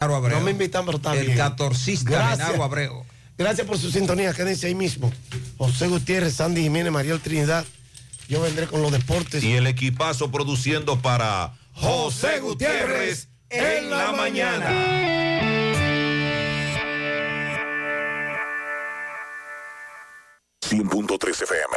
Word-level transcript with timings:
No 0.00 0.40
me 0.40 0.52
invitan, 0.52 0.86
pero 0.86 0.96
está 0.96 1.14
El 1.14 1.26
bien. 1.26 1.36
catorcista 1.36 2.10
Gracias. 2.10 2.38
Genaro 2.38 2.64
Abreu. 2.64 3.04
Gracias 3.36 3.66
por 3.66 3.76
su 3.76 3.90
sintonía. 3.90 4.32
Quédense 4.32 4.66
ahí 4.66 4.74
mismo. 4.74 5.12
José 5.58 5.88
Gutiérrez, 5.88 6.34
Sandy 6.36 6.62
Jiménez, 6.62 6.90
Mariel 6.90 7.20
Trinidad. 7.20 7.66
Yo 8.26 8.40
vendré 8.40 8.66
con 8.66 8.80
los 8.80 8.92
deportes. 8.92 9.44
Y 9.44 9.52
el 9.52 9.66
equipazo 9.66 10.30
produciendo 10.30 11.02
para 11.02 11.52
José 11.74 12.40
Gutiérrez 12.40 13.28
en 13.50 13.90
la 13.90 14.12
mañana. 14.12 14.70
100.3 20.62 21.42
FM. 21.42 21.76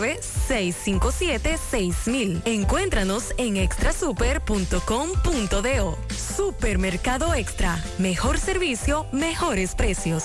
809-657-6000. 0.01 2.41
Encuéntranos 2.45 3.33
en 3.37 3.57
extrasuper.com.do. 3.57 5.97
Supermercado 6.35 7.33
Extra. 7.33 7.83
Mejor 7.99 8.37
servicio, 8.37 9.07
mejores 9.11 9.75
precios. 9.75 10.23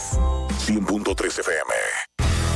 100.3 0.67 1.41
FM. 1.41 1.73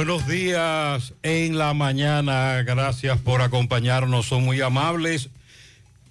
Buenos 0.00 0.26
días 0.26 1.12
en 1.22 1.58
la 1.58 1.74
mañana. 1.74 2.62
Gracias 2.62 3.18
por 3.18 3.42
acompañarnos. 3.42 4.24
Son 4.24 4.42
muy 4.42 4.58
amables. 4.62 5.28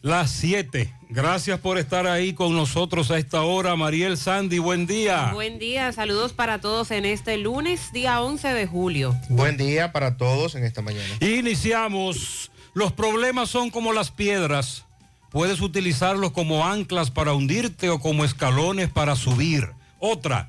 Las 0.04 0.30
7. 0.30 0.94
Gracias 1.10 1.60
por 1.60 1.80
estar 1.80 2.06
ahí 2.06 2.34
con 2.34 2.54
nosotros 2.54 3.10
a 3.10 3.18
esta 3.18 3.42
hora. 3.42 3.76
Mariel 3.76 4.16
Sandy, 4.16 4.60
buen 4.60 4.86
día. 4.86 5.32
Buen 5.34 5.58
día, 5.58 5.92
saludos 5.92 6.34
para 6.34 6.62
todos 6.62 6.92
en 6.92 7.04
este 7.04 7.40
lunes, 7.40 7.92
día 7.92 8.22
11 8.22 8.50
de 8.50 8.68
julio. 8.68 9.20
Buen 9.28 9.58
día 9.58 9.92
para 9.92 10.18
todos 10.18 10.54
en 10.54 10.66
esta 10.66 10.84
mañana. 10.84 11.10
Iniciamos. 11.20 12.52
Los 12.76 12.92
problemas 12.94 13.50
son 13.50 13.72
como 13.72 13.92
las 13.92 14.12
piedras. 14.12 14.86
Puedes 15.32 15.62
utilizarlos 15.62 16.32
como 16.32 16.68
anclas 16.68 17.10
para 17.10 17.34
hundirte 17.34 17.90
o 17.90 18.00
como 18.00 18.24
escalones 18.24 18.92
para 18.92 19.16
subir. 19.16 19.68
Otra. 19.98 20.48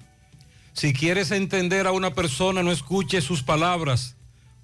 Si 0.73 0.93
quieres 0.93 1.31
entender 1.31 1.87
a 1.87 1.93
una 1.93 2.15
persona, 2.15 2.63
no 2.63 2.73
escuche 2.73 3.21
sus 3.21 3.43
palabras. 3.43 4.17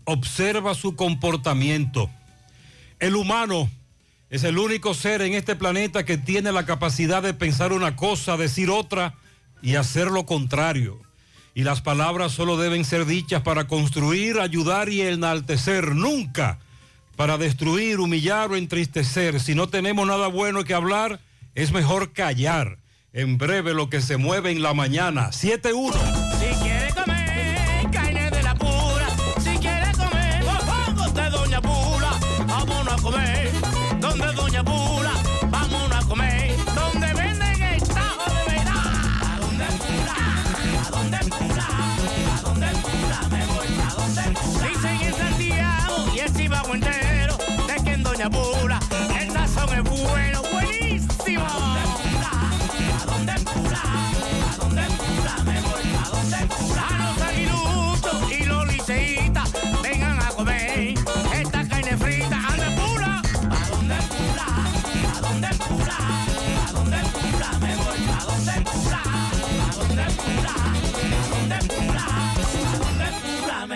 Observa 0.04 0.74
su 0.74 0.94
comportamiento. 0.94 2.10
El 2.98 3.16
humano 3.16 3.68
es 4.30 4.44
el 4.44 4.58
único 4.58 4.94
ser 4.94 5.22
en 5.22 5.34
este 5.34 5.56
planeta 5.56 6.04
que 6.04 6.18
tiene 6.18 6.52
la 6.52 6.66
capacidad 6.66 7.22
de 7.22 7.34
pensar 7.34 7.72
una 7.72 7.96
cosa, 7.96 8.36
decir 8.36 8.70
otra 8.70 9.14
y 9.62 9.74
hacer 9.74 10.08
lo 10.08 10.26
contrario. 10.26 11.00
Y 11.54 11.64
las 11.64 11.80
palabras 11.80 12.32
solo 12.32 12.56
deben 12.56 12.84
ser 12.84 13.06
dichas 13.06 13.42
para 13.42 13.66
construir, 13.66 14.38
ayudar 14.40 14.88
y 14.88 15.02
enaltecer, 15.02 15.94
nunca 15.94 16.58
para 17.16 17.38
destruir, 17.38 17.98
humillar 17.98 18.50
o 18.50 18.56
entristecer. 18.56 19.40
Si 19.40 19.54
no 19.54 19.68
tenemos 19.68 20.06
nada 20.06 20.28
bueno 20.28 20.64
que 20.64 20.74
hablar, 20.74 21.20
es 21.54 21.72
mejor 21.72 22.12
callar. 22.12 22.78
En 23.16 23.38
breve 23.38 23.72
lo 23.72 23.88
que 23.88 24.02
se 24.02 24.18
mueve 24.18 24.50
en 24.50 24.60
la 24.62 24.74
mañana. 24.74 25.30
7-1. 25.30 25.94
Si 26.38 26.62
quiere 26.62 26.92
comer 26.92 27.90
carne 27.90 28.30
de 28.30 28.42
la 28.42 28.54
pura, 28.54 29.08
si 29.38 29.56
quiere 29.56 29.90
comer 29.96 30.44
mofongo 30.44 31.10
de 31.12 31.30
Doña 31.30 31.62
Pula, 31.62 32.10
vámonos 32.46 32.92
a 32.92 33.02
comer 33.02 33.50
donde 34.00 34.32
Doña 34.34 34.62
Pula, 34.62 35.12
vámonos 35.48 36.04
a 36.04 36.06
comer 36.06 36.56
donde 36.74 37.06
venden 37.14 37.62
el 37.62 37.82
tajo 37.84 38.30
de 38.34 38.54
verdad. 38.54 38.84
¿A 39.24 39.38
dónde 39.40 39.64
Pula? 39.80 40.16
¿A 40.84 40.90
dónde 40.90 41.18
Pula? 41.30 41.66
¿A 42.36 42.40
dónde 42.42 42.68
Pula? 42.82 43.28
Me 43.30 43.46
voy 43.46 43.80
a 43.80 43.94
dónde 43.94 44.40
Pula. 44.40 44.68
Dicen 44.68 45.00
en 45.00 45.14
Santiago 45.14 46.14
y 46.14 46.18
el 46.18 46.28
Cibago 46.28 46.74
entero 46.74 47.38
de 47.66 47.82
que 47.82 47.96
Doña 47.96 48.28
Pula 48.28 48.65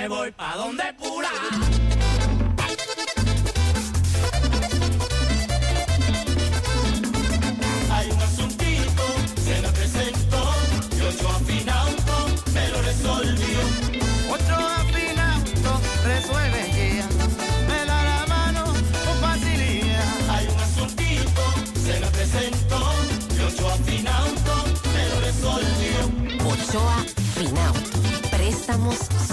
me 0.00 0.08
voy 0.08 0.30
pa' 0.32 0.56
donde 0.56 0.94
pula. 0.98 1.79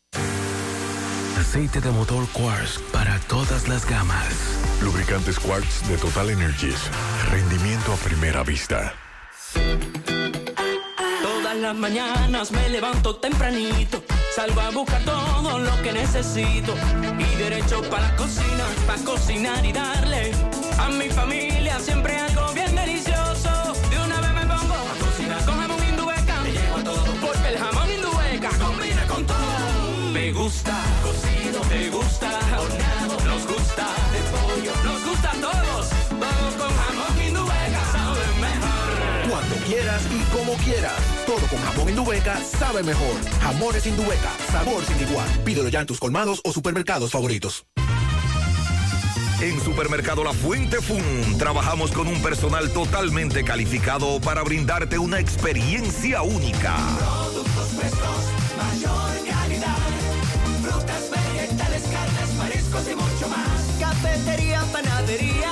Aceite 1.40 1.82
de 1.82 1.90
motor 1.90 2.28
Quartz 2.32 2.78
para 2.92 3.18
todas 3.22 3.68
las 3.68 3.90
gamas. 3.90 4.36
Lubricantes 4.84 5.40
Quartz 5.40 5.82
de 5.90 5.98
Total 5.98 6.30
Energies. 6.30 6.78
Rendimiento 7.32 7.92
a 7.92 7.96
primera 7.96 8.44
vista. 8.44 8.94
Todas 11.24 11.58
las 11.58 11.76
mañanas 11.76 12.52
me 12.52 12.70
levanto 12.70 13.16
tempranito, 13.16 14.04
salgo 14.36 14.62
a 14.62 14.70
buscar 14.70 15.04
todo 15.04 15.58
lo 15.58 15.82
que 15.82 15.92
necesito 15.92 16.76
y 17.18 17.35
derecho 17.50 17.80
para 17.92 18.10
la 18.10 18.16
cocina, 18.16 18.66
para 18.88 19.04
cocinar 19.04 19.64
y 19.64 19.72
darle 19.72 20.32
a 20.80 20.90
mi 20.90 21.10
familia 21.10 21.80
siempre 21.80 22.18
algo 22.18 22.52
bien 22.54 22.74
delicioso. 22.76 23.52
De 23.92 23.98
una 24.00 24.20
vez 24.20 24.34
me 24.34 24.46
pongo 24.48 24.74
a 24.74 24.96
cocinar 25.00 25.46
con 25.46 25.56
jamón 25.60 25.84
indubeca, 25.88 26.40
me 26.42 26.52
llevo 26.52 26.78
todo 26.84 27.06
porque 27.22 27.48
el 27.50 27.58
jamón 27.60 27.90
indubeca 27.92 28.50
combina 28.58 29.06
con 29.08 29.26
todo. 29.28 30.12
Me 30.12 30.32
gusta 30.32 30.76
cocido, 31.04 31.64
me 31.70 31.90
gusta 31.90 32.30
horneado, 32.60 33.16
nos 33.30 33.46
gusta 33.46 33.86
de 34.14 34.22
pollo, 34.34 34.74
nos 34.84 35.06
gusta 35.06 35.30
a 35.30 35.36
todo 35.36 35.65
quieras 39.66 40.04
y 40.12 40.20
como 40.36 40.54
quieras. 40.64 40.94
Todo 41.26 41.46
con 41.48 41.60
jamón 41.60 41.90
Indubeca 41.90 42.40
sabe 42.40 42.84
mejor. 42.84 43.16
Jamones 43.42 43.86
Indubeca, 43.86 44.32
sabor 44.52 44.84
sin 44.86 45.08
igual. 45.08 45.28
Pídelo 45.44 45.70
ya 45.70 45.82
en 45.82 45.88
tus 45.88 46.00
colmados 46.00 46.42
o 46.44 46.52
supermercados 46.52 47.12
favoritos. 47.12 47.66
En 49.42 49.60
Supermercado 49.60 50.24
La 50.24 50.32
Fuente 50.32 50.82
Fun 50.82 51.38
trabajamos 51.38 51.92
con 51.92 52.08
un 52.08 52.22
personal 52.22 52.72
totalmente 52.72 53.44
calificado 53.44 54.22
para 54.22 54.44
brindarte 54.44 54.98
una 54.98 55.20
experiencia 55.20 56.22
única. 56.22 56.74
Productos 56.98 57.68
frescos, 57.78 58.26
mayor 58.56 59.28
calidad. 59.30 59.78
Frutas, 60.62 61.12
vegetales, 61.12 61.84
carnes, 61.84 62.36
mariscos 62.38 62.84
y 62.90 62.96
mucho 62.96 63.28
más. 63.28 63.78
Cafetería, 63.78 64.62
panadería, 64.72 65.52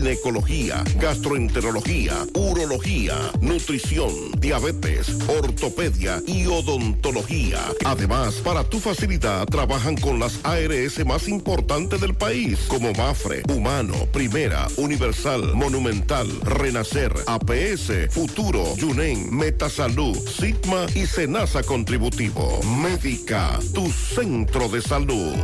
ginecología, 0.00 0.82
gastroenterología, 0.96 2.24
urología, 2.32 3.14
nutrición, 3.42 4.32
diabetes, 4.38 5.14
ortopedia 5.28 6.22
y 6.26 6.46
odontología. 6.46 7.60
Además, 7.84 8.36
para 8.36 8.64
tu 8.64 8.80
facilidad 8.80 9.46
trabajan 9.46 9.96
con 9.96 10.18
las 10.18 10.40
ARS 10.42 11.04
más 11.04 11.28
importantes 11.28 12.00
del 12.00 12.14
país, 12.14 12.60
como 12.66 12.94
Mafre, 12.94 13.42
Humano, 13.54 13.92
Primera, 14.10 14.68
Universal, 14.78 15.54
Monumental, 15.54 16.28
Renacer, 16.44 17.12
APS, 17.26 18.08
Futuro, 18.10 18.74
Yunen, 18.76 19.36
Metasalud, 19.36 20.16
Sigma 20.16 20.86
y 20.94 21.06
Senasa 21.06 21.62
Contributivo. 21.62 22.62
Médica, 22.62 23.58
tu 23.74 23.90
centro 23.90 24.66
de 24.70 24.80
salud. 24.80 25.36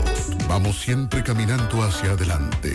Vamos 0.49 0.81
siempre 0.81 1.23
caminando 1.23 1.83
hacia 1.83 2.13
adelante, 2.13 2.75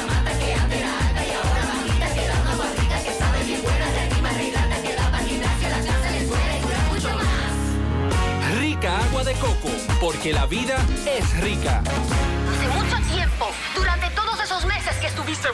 Rica 8.91 9.05
agua 9.05 9.23
de 9.23 9.33
coco, 9.35 9.69
porque 10.01 10.33
la 10.33 10.45
vida 10.47 10.75
es 11.05 11.39
rica. 11.39 11.81
Hace 11.81 12.67
mucho 12.67 12.97
tiempo, 13.13 13.47
durante 13.73 14.09
todos 14.09 14.37
esos 14.43 14.65
meses 14.65 14.97
que 14.97 15.07
estuviste... 15.07 15.47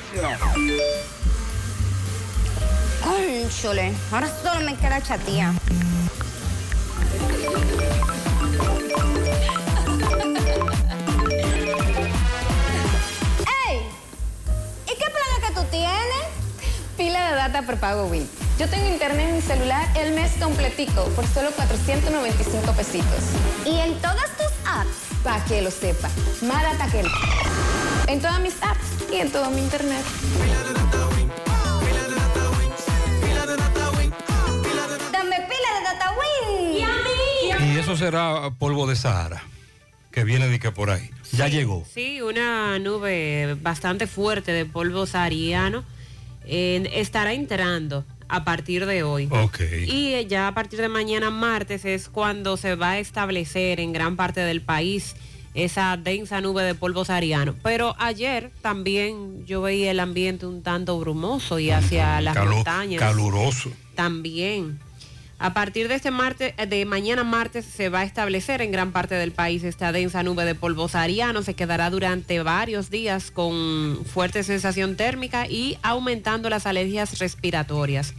Cónchole, 3.04 3.94
ahora 4.12 4.28
solo 4.42 4.62
me 4.66 4.76
queda 4.76 5.00
chatía. 5.04 5.54
¡Ey! 13.68 13.82
¿Y 14.86 14.96
qué 14.98 15.06
plan 15.12 15.30
es 15.36 15.44
que 15.48 15.54
tú 15.54 15.64
tienes? 15.70 16.26
Pila 16.98 17.30
de 17.30 17.36
data 17.36 17.62
prepago 17.62 18.06
Win. 18.08 18.47
Yo 18.58 18.68
tengo 18.68 18.88
internet 18.88 19.28
en 19.30 19.36
mi 19.36 19.42
celular 19.42 19.88
el 19.96 20.16
mes 20.16 20.32
completico 20.42 21.04
por 21.16 21.28
solo 21.28 21.52
495 21.52 22.74
pesitos. 22.74 23.24
¿Y 23.64 23.78
en 23.78 23.94
todas 24.02 24.36
tus 24.36 24.48
apps? 24.66 24.90
Para 25.24 25.46
que 25.46 25.62
lo 25.62 25.70
sepa. 25.70 26.10
Más 26.42 26.64
data 26.64 26.90
que 26.90 27.02
el... 27.02 27.08
En 28.08 28.20
todas 28.20 28.40
mis 28.40 28.56
apps 28.64 29.12
y 29.14 29.18
en 29.18 29.32
todo 29.32 29.52
mi 29.52 29.62
internet. 29.62 30.04
Dame 35.12 35.36
pila 35.36 35.70
de 35.78 35.84
data 35.84 36.16
Win. 36.18 36.78
¿Y 36.78 36.82
a 36.82 37.60
mí? 37.60 37.74
Y 37.76 37.78
eso 37.78 37.96
será 37.96 38.50
polvo 38.58 38.88
de 38.88 38.96
Sahara, 38.96 39.44
que 40.10 40.24
viene 40.24 40.48
de 40.48 40.60
que 40.60 40.72
por 40.72 40.90
ahí. 40.90 41.12
Ya 41.32 41.48
llegó. 41.48 41.86
Sí, 41.94 42.24
una 42.24 42.80
nube 42.80 43.56
bastante 43.62 44.08
fuerte 44.08 44.52
de 44.52 44.66
polvo 44.66 45.06
sahariano 45.06 45.84
eh, 46.44 46.90
estará 46.94 47.34
entrando 47.34 48.04
a 48.30 48.44
partir 48.44 48.86
de 48.86 49.04
hoy. 49.04 49.28
Ok. 49.32 49.60
Y 49.88 50.14
eh, 50.14 50.28
ya 50.28 50.48
a 50.48 50.54
partir 50.54 50.80
de 50.82 50.90
mañana 50.90 51.30
martes 51.30 51.86
es 51.86 52.10
cuando 52.10 52.58
se 52.58 52.76
va 52.76 52.92
a 52.92 53.00
establecer 53.00 53.80
en 53.80 53.94
gran 53.94 54.16
parte 54.16 54.42
del 54.42 54.62
país 54.62 55.16
esa 55.54 55.98
densa 55.98 56.40
nube 56.40 56.62
de 56.64 56.76
polvo 56.76 57.04
sahariano. 57.04 57.56
Pero 57.64 57.96
ayer 57.98 58.52
también 58.62 59.46
yo 59.46 59.62
veía 59.62 59.90
el 59.92 60.00
ambiente 60.00 60.46
un 60.46 60.62
tanto 60.62 61.00
brumoso 61.00 61.58
y 61.58 61.72
hacia 61.72 62.22
las 62.22 62.36
Calo- 62.36 62.56
montañas. 62.56 63.00
Caluroso. 63.00 63.72
También. 63.96 64.80
A 65.40 65.54
partir 65.54 65.88
de 65.88 65.96
este 65.96 66.10
martes, 66.10 66.56
eh, 66.58 66.66
de 66.66 66.84
mañana 66.86 67.24
martes, 67.24 67.64
se 67.64 67.90
va 67.90 68.00
a 68.00 68.04
establecer 68.04 68.62
en 68.62 68.72
gran 68.72 68.92
parte 68.92 69.16
del 69.16 69.32
país 69.32 69.64
esta 69.64 69.92
densa 69.92 70.24
nube 70.24 70.46
de 70.46 70.56
polvo 70.56 70.88
sahariano. 70.88 71.44
Se 71.44 71.54
quedará 71.54 71.92
durante 71.92 72.42
varios 72.42 72.90
días 72.90 73.30
con 73.30 74.04
fuerte 74.06 74.42
sensación 74.44 74.96
térmica 74.96 75.46
y 75.48 75.78
aumentando 75.84 76.50
las 76.50 76.66
alergias 76.66 77.20
respiratorias. 77.20 78.16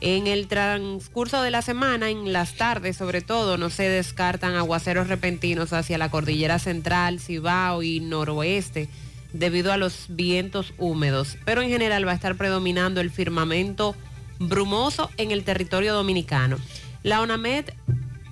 En 0.00 0.28
el 0.28 0.46
transcurso 0.46 1.42
de 1.42 1.50
la 1.50 1.62
semana, 1.62 2.10
en 2.10 2.32
las 2.32 2.54
tardes 2.54 2.96
sobre 2.96 3.22
todo, 3.22 3.58
no 3.58 3.68
se 3.70 3.88
descartan 3.88 4.54
aguaceros 4.54 5.08
repentinos 5.08 5.72
hacia 5.72 5.98
la 5.98 6.10
cordillera 6.10 6.58
central, 6.60 7.18
Cibao 7.18 7.82
y 7.82 7.98
noroeste 8.00 8.88
debido 9.32 9.72
a 9.72 9.78
los 9.78 10.06
vientos 10.10 10.74
húmedos. 10.78 11.38
Pero 11.44 11.62
en 11.62 11.70
general 11.70 12.06
va 12.06 12.12
a 12.12 12.14
estar 12.14 12.36
predominando 12.36 13.00
el 13.00 13.10
firmamento 13.10 13.96
brumoso 14.38 15.10
en 15.16 15.30
el 15.30 15.44
territorio 15.44 15.94
dominicano. 15.94 16.58
La 17.02 17.20
ONAMED 17.20 17.66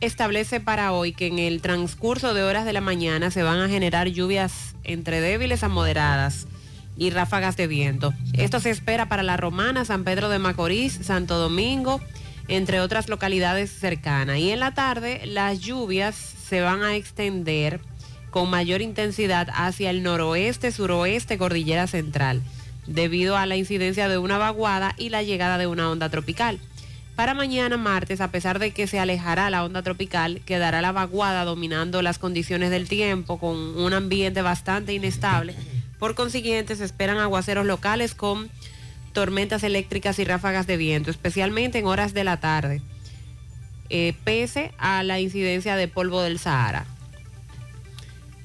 establece 0.00 0.60
para 0.60 0.92
hoy 0.92 1.12
que 1.12 1.26
en 1.26 1.38
el 1.38 1.60
transcurso 1.60 2.34
de 2.34 2.42
horas 2.42 2.64
de 2.64 2.72
la 2.72 2.80
mañana 2.80 3.30
se 3.30 3.42
van 3.42 3.60
a 3.60 3.68
generar 3.68 4.08
lluvias 4.08 4.74
entre 4.84 5.20
débiles 5.20 5.62
a 5.62 5.68
moderadas 5.68 6.46
y 6.96 7.10
ráfagas 7.10 7.56
de 7.56 7.66
viento. 7.66 8.12
Esto 8.32 8.60
se 8.60 8.70
espera 8.70 9.08
para 9.08 9.22
La 9.22 9.36
Romana, 9.36 9.84
San 9.84 10.04
Pedro 10.04 10.28
de 10.28 10.38
Macorís, 10.38 10.92
Santo 11.02 11.38
Domingo, 11.38 12.00
entre 12.48 12.80
otras 12.80 13.08
localidades 13.08 13.70
cercanas. 13.70 14.38
Y 14.38 14.50
en 14.50 14.60
la 14.60 14.74
tarde 14.74 15.22
las 15.24 15.60
lluvias 15.60 16.14
se 16.14 16.60
van 16.60 16.82
a 16.82 16.96
extender 16.96 17.80
con 18.30 18.50
mayor 18.50 18.82
intensidad 18.82 19.48
hacia 19.54 19.90
el 19.90 20.02
noroeste, 20.02 20.72
suroeste, 20.72 21.38
cordillera 21.38 21.86
central, 21.86 22.42
debido 22.86 23.36
a 23.36 23.46
la 23.46 23.56
incidencia 23.56 24.08
de 24.08 24.18
una 24.18 24.38
vaguada 24.38 24.94
y 24.98 25.08
la 25.08 25.22
llegada 25.22 25.58
de 25.58 25.66
una 25.66 25.90
onda 25.90 26.08
tropical. 26.08 26.58
Para 27.16 27.34
mañana 27.34 27.76
martes, 27.76 28.20
a 28.20 28.32
pesar 28.32 28.58
de 28.58 28.72
que 28.72 28.88
se 28.88 28.98
alejará 28.98 29.48
la 29.48 29.64
onda 29.64 29.82
tropical, 29.82 30.40
quedará 30.44 30.82
la 30.82 30.90
vaguada 30.90 31.44
dominando 31.44 32.02
las 32.02 32.18
condiciones 32.18 32.70
del 32.70 32.88
tiempo 32.88 33.38
con 33.38 33.56
un 33.56 33.92
ambiente 33.92 34.42
bastante 34.42 34.94
inestable. 34.94 35.54
Por 36.00 36.16
consiguiente, 36.16 36.74
se 36.74 36.84
esperan 36.84 37.18
aguaceros 37.18 37.66
locales 37.66 38.14
con 38.14 38.50
tormentas 39.12 39.62
eléctricas 39.62 40.18
y 40.18 40.24
ráfagas 40.24 40.66
de 40.66 40.76
viento, 40.76 41.12
especialmente 41.12 41.78
en 41.78 41.86
horas 41.86 42.14
de 42.14 42.24
la 42.24 42.40
tarde, 42.40 42.82
eh, 43.90 44.14
pese 44.24 44.72
a 44.78 45.04
la 45.04 45.20
incidencia 45.20 45.76
de 45.76 45.86
polvo 45.86 46.20
del 46.20 46.40
Sahara. 46.40 46.84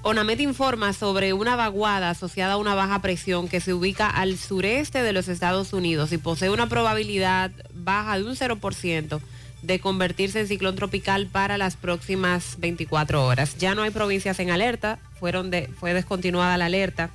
ONAMED 0.01 0.39
informa 0.39 0.94
sobre 0.94 1.34
una 1.34 1.58
vaguada 1.58 2.12
asociada 2.12 2.53
a 2.53 2.58
una 2.58 2.74
baja 2.74 3.01
presión 3.01 3.50
que 3.50 3.60
se 3.60 3.74
ubica 3.74 4.10
al 4.10 4.38
sureste 4.38 5.03
de 5.03 5.12
los 5.12 5.27
Estados 5.27 5.74
Unidos 5.74 6.13
y 6.13 6.18
posee 6.18 6.50
una 6.50 6.68
probabilidad 6.68 7.51
baja 7.74 8.18
de 8.18 8.24
un 8.24 8.36
0% 8.36 9.20
de 9.62 9.79
convertirse 9.82 10.39
en 10.39 10.48
ciclón 10.48 10.77
tropical 10.77 11.27
para 11.27 11.58
las 11.58 11.75
próximas 11.75 12.56
24 12.60 13.25
horas. 13.25 13.58
Ya 13.58 13.75
no 13.75 13.82
hay 13.82 13.91
provincias 13.91 14.39
en 14.39 14.51
alerta, 14.51 15.00
fueron 15.20 15.51
fue 15.77 15.94
descontinuada 15.94 16.58
la 16.58 16.68
alerta 16.68 17.10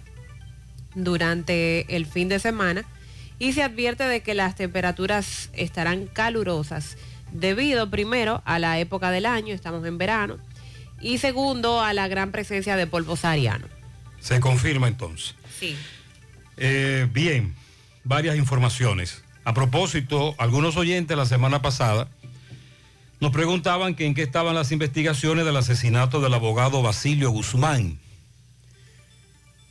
durante 0.95 1.97
el 1.97 2.05
fin 2.05 2.29
de 2.29 2.38
semana 2.38 2.85
y 3.38 3.55
se 3.55 3.62
advierte 3.62 4.05
de 4.05 4.21
que 4.21 4.35
las 4.35 4.57
temperaturas 4.57 5.49
estarán 5.55 6.07
calurosas 6.07 6.99
debido 7.33 7.88
primero 7.88 8.43
a 8.45 8.59
la 8.59 8.79
época 8.79 9.11
del 9.11 9.25
año, 9.25 9.55
estamos 9.55 9.85
en 9.87 9.97
verano, 9.97 10.37
y 11.04 11.18
segundo 11.18 11.82
a 11.82 11.92
la 11.92 12.08
gran 12.08 12.32
presencia 12.32 12.76
de 12.76 12.87
polvo 12.87 13.14
sahariano. 13.14 13.66
Se 14.20 14.40
confirma 14.40 14.88
entonces. 14.88 15.34
Sí. 15.61 15.76
Eh, 16.56 17.06
bien, 17.12 17.54
varias 18.04 18.37
informaciones. 18.37 19.23
A 19.44 19.52
propósito, 19.52 20.34
algunos 20.38 20.78
oyentes 20.78 21.14
la 21.14 21.26
semana 21.26 21.61
pasada 21.61 22.08
nos 23.20 23.32
preguntaban 23.32 23.94
que 23.94 24.06
en 24.06 24.14
qué 24.14 24.23
estaban 24.23 24.54
las 24.54 24.73
investigaciones 24.73 25.44
del 25.44 25.58
asesinato 25.58 26.23
del 26.23 26.32
abogado 26.32 26.80
Basilio 26.80 27.30
Guzmán. 27.30 27.99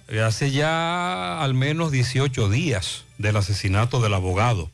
Eh, 0.09 0.21
hace 0.21 0.51
ya 0.51 1.41
al 1.41 1.55
menos 1.55 1.91
18 1.91 2.47
días 2.47 3.05
del 3.17 3.37
asesinato 3.37 4.01
del 4.01 4.13
abogado. 4.13 4.69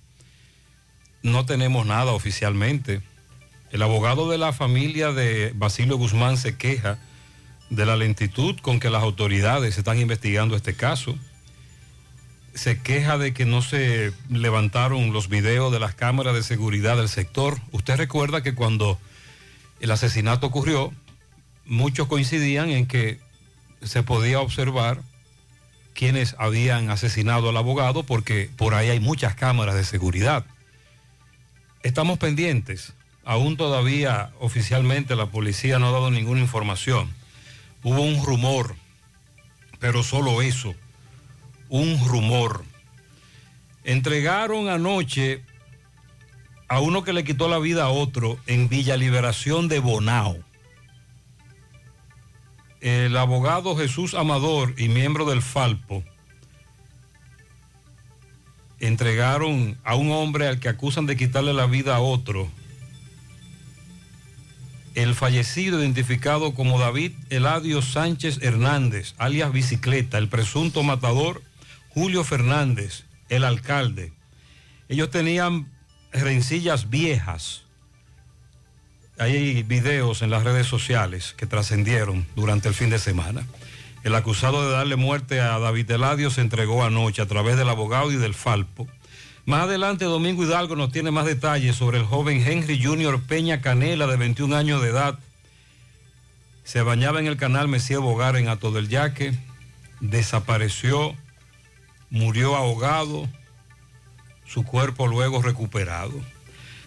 No 1.24 1.46
tenemos 1.46 1.86
nada 1.86 2.12
oficialmente. 2.12 3.02
El 3.72 3.84
abogado 3.84 4.30
de 4.30 4.38
la 4.38 4.52
familia 4.52 5.12
de 5.12 5.52
Basilio 5.56 5.98
Guzmán 5.98 6.38
se 6.38 6.58
queja 6.58 6.98
de 7.70 7.86
la 7.86 7.96
lentitud 7.96 8.58
con 8.62 8.80
que 8.80 8.90
las 8.90 9.04
autoridades 9.04 9.78
están 9.78 10.00
investigando 10.00 10.56
este 10.56 10.76
caso. 10.76 11.18
se 12.56 12.82
queja 12.82 13.18
de 13.18 13.32
que 13.34 13.46
no 13.46 13.62
se 13.62 14.12
levantaron 14.30 15.14
los 15.14 15.30
videos 15.30 15.72
de 15.72 15.80
las 15.80 15.94
cámaras 15.94 16.34
de 16.34 16.44
seguridad 16.44 16.98
del 16.98 17.08
sector. 17.08 17.60
Usted 17.72 17.96
recuerda 17.96 18.42
que 18.42 18.56
cuando 18.56 19.00
el 19.80 19.92
asesinato 19.92 20.48
ocurrió, 20.48 20.92
muchos 21.66 22.08
coincidían 22.08 22.70
en 22.72 22.88
que 22.88 23.20
se 23.84 24.04
podía 24.04 24.42
observar 24.42 25.02
quienes 25.94 26.36
habían 26.40 26.90
asesinado 26.90 27.50
al 27.50 27.58
abogado 27.58 28.04
porque 28.04 28.50
por 28.58 28.74
ahí 28.74 28.90
hay 28.90 29.00
muchas 29.00 29.36
cámaras 29.36 29.76
de 29.76 29.86
seguridad. 29.86 30.46
Estamos 31.84 32.18
pendientes. 32.18 32.94
Aún 33.26 33.58
todavía 33.58 34.32
oficialmente 34.40 35.16
la 35.16 35.28
policía 35.28 35.80
no 35.80 35.88
ha 35.88 35.92
dado 35.92 36.12
ninguna 36.12 36.42
información. 36.42 37.10
Hubo 37.84 38.02
un 38.02 38.26
rumor, 38.26 38.76
pero 39.80 40.04
solo 40.04 40.42
eso, 40.42 40.74
un 41.70 42.04
rumor. 42.08 42.64
Entregaron 43.84 44.70
anoche 44.70 45.44
a 46.68 46.80
uno 46.80 47.04
que 47.04 47.14
le 47.14 47.24
quitó 47.24 47.48
la 47.48 47.60
vida 47.60 47.84
a 47.86 47.90
otro 47.90 48.38
en 48.48 48.70
Villa 48.70 48.98
Liberación 48.98 49.68
de 49.68 49.80
Bonao. 49.80 50.38
El 52.82 53.18
abogado 53.18 53.76
Jesús 53.76 54.14
Amador 54.14 54.74
y 54.78 54.88
miembro 54.88 55.26
del 55.26 55.42
Falpo 55.42 56.04
entregaron 58.80 59.78
a 59.84 59.96
un 59.96 60.12
hombre 60.12 60.48
al 60.48 60.60
que 60.60 60.70
acusan 60.70 61.06
de 61.06 61.18
quitarle 61.18 61.54
la 61.54 61.66
vida 61.66 61.96
a 61.96 62.00
otro. 62.00 62.48
El 65.00 65.16
fallecido 65.16 65.80
identificado 65.80 66.54
como 66.54 66.78
David 66.78 67.14
Eladio 67.30 67.82
Sánchez 67.82 68.40
Hernández, 68.42 69.16
alias 69.18 69.54
Bicicleta, 69.54 70.18
el 70.18 70.28
presunto 70.28 70.84
matador 70.84 71.42
Julio 71.88 72.26
Fernández, 72.26 73.06
el 73.30 73.46
alcalde. 73.46 74.12
Ellos 74.90 75.10
tenían 75.10 75.72
rencillas 76.12 76.90
viejas. 76.90 77.64
Hay 79.18 79.64
videos 79.64 80.22
en 80.22 80.32
las 80.32 80.44
redes 80.44 80.68
sociales 80.68 81.34
que 81.38 81.46
trascendieron 81.48 82.28
durante 82.36 82.68
el 82.68 82.74
fin 82.74 82.90
de 82.90 83.00
semana. 83.00 83.48
El 84.04 84.14
acusado 84.16 84.66
de 84.66 84.74
darle 84.74 84.98
muerte 84.98 85.40
a 85.40 85.60
David 85.60 85.90
Eladio 85.92 86.30
se 86.30 86.42
entregó 86.42 86.84
anoche 86.84 87.22
a 87.22 87.26
través 87.26 87.56
del 87.56 87.70
abogado 87.70 88.12
y 88.12 88.18
del 88.18 88.34
Falpo. 88.34 88.86
Más 89.50 89.64
adelante, 89.64 90.06
Domingo 90.06 90.44
Hidalgo 90.44 90.76
nos 90.76 90.92
tiene 90.92 91.10
más 91.10 91.26
detalles 91.26 91.76
sobre 91.76 91.98
el 91.98 92.06
joven 92.06 92.40
Henry 92.46 92.80
Junior 92.84 93.20
Peña 93.20 93.62
Canela, 93.62 94.06
de 94.06 94.16
21 94.16 94.56
años 94.56 94.80
de 94.80 94.90
edad. 94.90 95.18
Se 96.64 96.84
bañaba 96.84 97.20
en 97.20 97.26
el 97.26 97.36
canal 97.36 97.68
Mesía 97.68 97.98
Bogar 97.98 98.36
en 98.36 98.48
Ato 98.48 98.72
del 98.72 98.90
Yaque, 98.90 99.34
desapareció, 100.02 101.16
murió 102.12 102.56
ahogado, 102.56 103.28
su 104.46 104.64
cuerpo 104.64 105.08
luego 105.08 105.42
recuperado. 105.42 106.14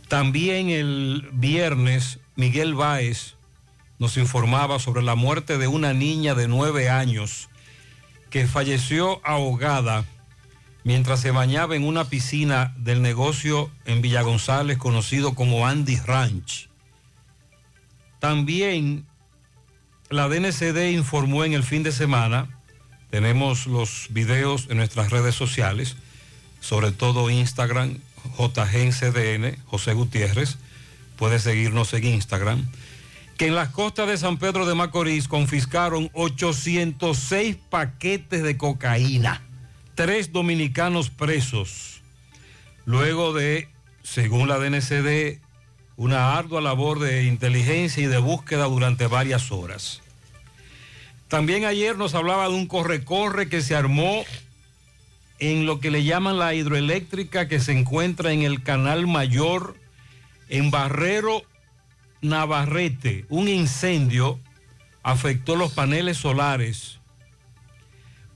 También 0.07 0.71
el 0.71 1.31
viernes, 1.33 2.21
Miguel 2.37 2.75
Báez 2.75 3.35
nos 3.99 4.17
informaba 4.17 4.79
sobre 4.79 5.03
la 5.03 5.17
muerte 5.17 5.59
de 5.59 5.67
una 5.67 5.95
niña 5.95 6.37
de 6.37 6.47
nueve 6.47 6.91
años 6.91 7.49
que 8.31 8.47
falleció 8.47 9.21
ahogada 9.27 10.05
mientras 10.85 11.21
se 11.21 11.31
bañaba 11.31 11.77
en 11.77 11.85
una 11.85 12.05
piscina 12.05 12.75
del 12.77 13.03
negocio 13.03 13.71
en 13.85 14.03
Villa 14.03 14.23
González 14.23 14.79
conocido 14.79 15.35
como 15.35 15.67
Andy 15.67 15.97
Ranch. 15.97 16.69
También 18.19 19.07
la 20.11 20.29
DNCD 20.29 20.91
informó 20.93 21.45
en 21.45 21.55
el 21.55 21.63
fin 21.63 21.83
de 21.83 21.93
semana, 21.93 22.49
tenemos 23.11 23.67
los 23.67 24.09
videos 24.11 24.67
en 24.71 24.77
nuestras 24.77 25.11
redes 25.11 25.35
sociales, 25.35 25.97
sobre 26.61 26.93
todo 26.93 27.31
Instagram, 27.31 27.99
JGNCDN, 28.39 29.57
José 29.67 29.95
Gutiérrez, 29.95 30.59
puede 31.17 31.39
seguirnos 31.39 31.93
en 31.95 32.05
Instagram, 32.05 32.67
que 33.37 33.47
en 33.47 33.55
las 33.55 33.71
costas 33.71 34.09
de 34.09 34.17
San 34.17 34.39
Pedro 34.39 34.67
de 34.67 34.75
Macorís 34.75 35.29
confiscaron 35.29 36.11
806 36.13 37.57
paquetes 37.71 38.43
de 38.43 38.57
cocaína, 38.57 39.43
tres 39.95 40.33
dominicanos 40.33 41.11
presos, 41.11 42.03
luego 42.85 43.33
de, 43.33 43.69
según 44.03 44.49
la 44.49 44.59
DNCD, 44.59 45.41
una 45.97 46.37
ardua 46.37 46.61
labor 46.61 46.99
de 46.99 47.25
inteligencia 47.25 48.03
y 48.03 48.07
de 48.07 48.19
búsqueda 48.19 48.65
durante 48.65 49.07
varias 49.07 49.53
horas. 49.53 50.01
También 51.29 51.65
ayer 51.65 51.97
nos 51.97 52.15
hablaba 52.15 52.49
de 52.49 52.55
un 52.55 52.67
corre-corre 52.67 53.49
que 53.49 53.63
se 53.63 53.75
armó 53.75 54.25
en 55.39 55.67
lo 55.67 55.81
que 55.81 55.91
le 55.91 56.05
llaman 56.05 56.39
la 56.39 56.55
hidroeléctrica 56.55 57.49
que 57.49 57.61
se 57.61 57.73
encuentra 57.73 58.33
en 58.33 58.43
el 58.43 58.63
Canal 58.63 59.07
Mayor, 59.07 59.77
en 60.49 60.71
Barrero 60.71 61.43
Navarrete. 62.21 63.25
Un 63.29 63.49
incendio 63.49 64.39
afectó 65.03 65.57
los 65.57 65.73
paneles 65.73 66.19
solares 66.19 67.01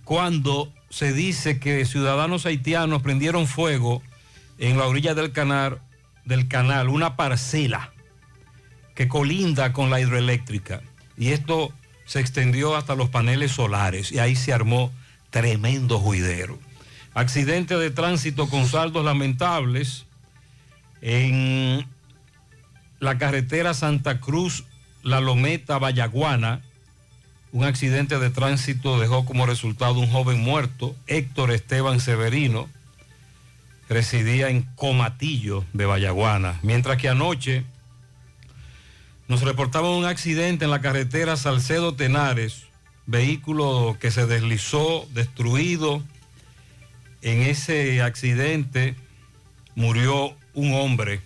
cuando 0.05 0.73
se 0.97 1.13
dice 1.13 1.61
que 1.61 1.85
ciudadanos 1.85 2.47
haitianos 2.47 3.03
prendieron 3.03 3.47
fuego 3.47 4.03
en 4.57 4.79
la 4.79 4.87
orilla 4.87 5.15
del 5.15 5.31
canal, 5.31 5.83
del 6.25 6.49
canal 6.49 6.89
una 6.89 7.17
parcela 7.17 7.93
que 8.95 9.07
colinda 9.07 9.75
con 9.75 9.91
la 9.91 10.01
hidroeléctrica. 10.01 10.81
Y 11.19 11.33
esto 11.33 11.71
se 12.07 12.21
extendió 12.21 12.77
hasta 12.77 12.95
los 12.95 13.11
paneles 13.11 13.53
solares 13.53 14.11
y 14.11 14.21
ahí 14.21 14.37
se 14.37 14.55
armó 14.55 14.91
tremendo 15.29 15.99
juidero. 15.99 16.59
Accidente 17.13 17.77
de 17.77 17.91
tránsito 17.91 18.49
con 18.49 18.67
saldos 18.67 19.05
lamentables 19.05 20.07
en 21.03 21.87
la 23.01 23.19
carretera 23.19 23.75
Santa 23.75 24.19
Cruz, 24.19 24.65
La 25.03 25.21
Lometa, 25.21 25.77
Vallaguana. 25.77 26.63
Un 27.53 27.65
accidente 27.65 28.19
de 28.19 28.31
tránsito 28.31 28.99
dejó 28.99 29.25
como 29.25 29.47
resultado 29.47 29.95
un 29.95 30.11
joven 30.11 30.41
muerto, 30.41 30.95
Héctor 31.07 31.53
Esteban 31.53 32.01
Severino, 32.01 32.69
residía 33.89 34.49
en 34.49 34.63
Comatillo 34.75 35.65
de 35.73 35.87
Vallaguana, 35.87 36.59
mientras 36.63 36.99
que 36.99 37.09
anoche 37.09 37.65
nos 39.29 39.43
reportaba 39.43 39.97
un 39.97 40.05
accidente 40.05 40.65
en 40.65 40.71
la 40.71 40.81
carretera 40.81 41.37
Salcedo 41.37 41.95
Tenares, 41.95 42.65
vehículo 43.07 43.97
que 44.01 44.11
se 44.11 44.27
deslizó, 44.27 45.07
destruido. 45.15 46.03
En 47.23 47.43
ese 47.43 48.03
accidente 48.03 48.95
murió 49.75 50.37
un 50.55 50.75
hombre. 50.75 51.21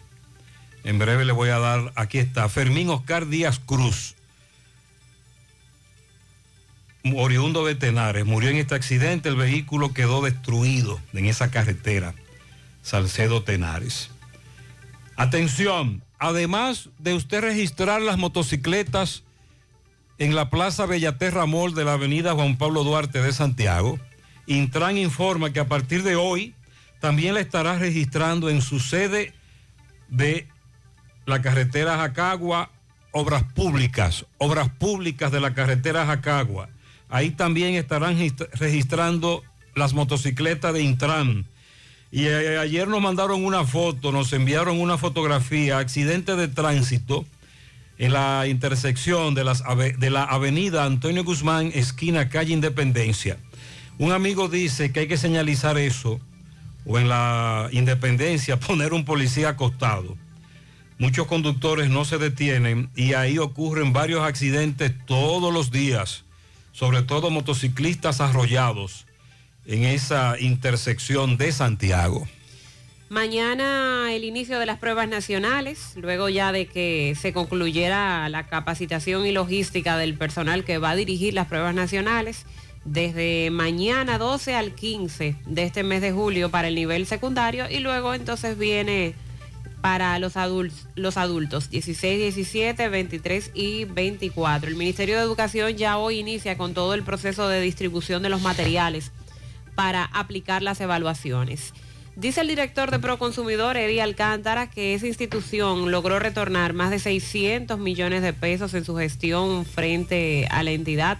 En 0.84 0.98
breve 0.98 1.24
le 1.24 1.32
voy 1.32 1.50
a 1.50 1.58
dar, 1.58 1.92
aquí 1.94 2.18
está, 2.18 2.48
Fermín 2.48 2.88
Oscar 2.88 3.26
Díaz 3.26 3.58
Cruz, 3.58 4.14
oriundo 7.14 7.64
de 7.64 7.74
Tenares, 7.74 8.26
murió 8.26 8.50
en 8.50 8.56
este 8.56 8.74
accidente, 8.74 9.28
el 9.28 9.36
vehículo 9.36 9.92
quedó 9.92 10.22
destruido 10.22 11.00
en 11.12 11.26
esa 11.26 11.50
carretera, 11.50 12.14
Salcedo 12.82 13.42
Tenares. 13.42 14.10
Atención, 15.16 16.02
además 16.18 16.88
de 16.98 17.14
usted 17.14 17.40
registrar 17.40 18.02
las 18.02 18.18
motocicletas 18.18 19.22
en 20.18 20.34
la 20.34 20.50
Plaza 20.50 20.86
Bellaterra 20.86 21.46
Mall 21.46 21.74
de 21.74 21.84
la 21.84 21.94
Avenida 21.94 22.34
Juan 22.34 22.58
Pablo 22.58 22.84
Duarte 22.84 23.22
de 23.22 23.32
Santiago, 23.32 23.98
Intran 24.46 24.98
informa 24.98 25.52
que 25.52 25.60
a 25.60 25.68
partir 25.68 26.02
de 26.02 26.16
hoy 26.16 26.54
también 27.00 27.34
la 27.34 27.40
estará 27.40 27.78
registrando 27.78 28.50
en 28.50 28.60
su 28.60 28.80
sede 28.80 29.32
de 30.08 30.48
la 31.24 31.40
carretera 31.40 31.96
Jacagua, 31.96 32.70
obras 33.12 33.44
públicas, 33.54 34.26
obras 34.38 34.68
públicas 34.68 35.32
de 35.32 35.40
la 35.40 35.54
carretera 35.54 36.04
Jacagua. 36.04 36.68
Ahí 37.10 37.30
también 37.30 37.74
estarán 37.74 38.16
registrando 38.52 39.42
las 39.74 39.92
motocicletas 39.92 40.72
de 40.72 40.82
Intran. 40.82 41.46
Y 42.12 42.26
eh, 42.26 42.58
ayer 42.58 42.88
nos 42.88 43.02
mandaron 43.02 43.44
una 43.44 43.64
foto, 43.64 44.12
nos 44.12 44.32
enviaron 44.32 44.80
una 44.80 44.96
fotografía, 44.96 45.78
accidente 45.78 46.36
de 46.36 46.48
tránsito 46.48 47.24
en 47.98 48.12
la 48.12 48.46
intersección 48.46 49.34
de, 49.34 49.44
de 49.98 50.10
la 50.10 50.24
avenida 50.24 50.84
Antonio 50.84 51.22
Guzmán, 51.22 51.70
esquina 51.74 52.28
calle 52.28 52.52
Independencia. 52.52 53.36
Un 53.98 54.12
amigo 54.12 54.48
dice 54.48 54.92
que 54.92 55.00
hay 55.00 55.08
que 55.08 55.18
señalizar 55.18 55.76
eso, 55.76 56.18
o 56.86 56.98
en 56.98 57.08
la 57.08 57.68
Independencia 57.72 58.58
poner 58.60 58.92
un 58.92 59.04
policía 59.04 59.50
acostado. 59.50 60.16
Muchos 60.98 61.26
conductores 61.26 61.90
no 61.90 62.04
se 62.04 62.18
detienen 62.18 62.90
y 62.94 63.14
ahí 63.14 63.38
ocurren 63.38 63.92
varios 63.92 64.22
accidentes 64.22 64.92
todos 65.06 65.52
los 65.52 65.70
días, 65.70 66.24
sobre 66.72 67.02
todo 67.02 67.30
motociclistas 67.30 68.20
arrollados 68.20 69.06
en 69.66 69.84
esa 69.84 70.38
intersección 70.38 71.36
de 71.36 71.52
Santiago. 71.52 72.26
Mañana 73.08 74.14
el 74.14 74.22
inicio 74.22 74.60
de 74.60 74.66
las 74.66 74.78
pruebas 74.78 75.08
nacionales, 75.08 75.94
luego 75.96 76.28
ya 76.28 76.52
de 76.52 76.66
que 76.66 77.16
se 77.20 77.32
concluyera 77.32 78.28
la 78.28 78.46
capacitación 78.46 79.26
y 79.26 79.32
logística 79.32 79.96
del 79.96 80.14
personal 80.14 80.64
que 80.64 80.78
va 80.78 80.90
a 80.90 80.96
dirigir 80.96 81.34
las 81.34 81.48
pruebas 81.48 81.74
nacionales. 81.74 82.46
desde 82.86 83.50
mañana 83.50 84.16
12 84.16 84.54
al 84.54 84.74
15 84.74 85.36
de 85.44 85.62
este 85.64 85.82
mes 85.82 86.00
de 86.00 86.12
julio 86.12 86.50
para 86.50 86.68
el 86.68 86.74
nivel 86.74 87.04
secundario 87.04 87.68
y 87.68 87.80
luego 87.80 88.14
entonces 88.14 88.56
viene 88.56 89.14
para 89.80 90.18
los 90.18 90.36
adultos, 90.36 90.86
los 90.94 91.16
adultos 91.16 91.70
16, 91.70 92.18
17, 92.18 92.88
23 92.88 93.50
y 93.54 93.84
24. 93.84 94.68
El 94.68 94.76
Ministerio 94.76 95.16
de 95.16 95.22
Educación 95.22 95.76
ya 95.76 95.98
hoy 95.98 96.18
inicia 96.18 96.56
con 96.56 96.74
todo 96.74 96.94
el 96.94 97.02
proceso 97.02 97.48
de 97.48 97.60
distribución 97.60 98.22
de 98.22 98.28
los 98.28 98.42
materiales 98.42 99.12
para 99.74 100.04
aplicar 100.04 100.62
las 100.62 100.80
evaluaciones. 100.80 101.72
Dice 102.16 102.42
el 102.42 102.48
director 102.48 102.90
de 102.90 102.98
Proconsumidor, 102.98 103.76
Eddie 103.76 104.02
Alcántara, 104.02 104.68
que 104.68 104.94
esa 104.94 105.06
institución 105.06 105.90
logró 105.90 106.18
retornar 106.18 106.74
más 106.74 106.90
de 106.90 106.98
600 106.98 107.78
millones 107.78 108.20
de 108.20 108.32
pesos 108.32 108.74
en 108.74 108.84
su 108.84 108.96
gestión 108.96 109.64
frente 109.64 110.46
a 110.50 110.62
la 110.62 110.72
entidad 110.72 111.18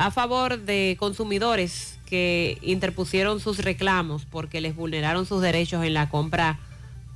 a 0.00 0.10
favor 0.10 0.58
de 0.58 0.96
consumidores 0.98 1.98
que 2.06 2.58
interpusieron 2.62 3.38
sus 3.38 3.58
reclamos 3.58 4.24
porque 4.24 4.60
les 4.62 4.74
vulneraron 4.74 5.26
sus 5.26 5.42
derechos 5.42 5.84
en 5.84 5.92
la 5.92 6.08
compra 6.08 6.58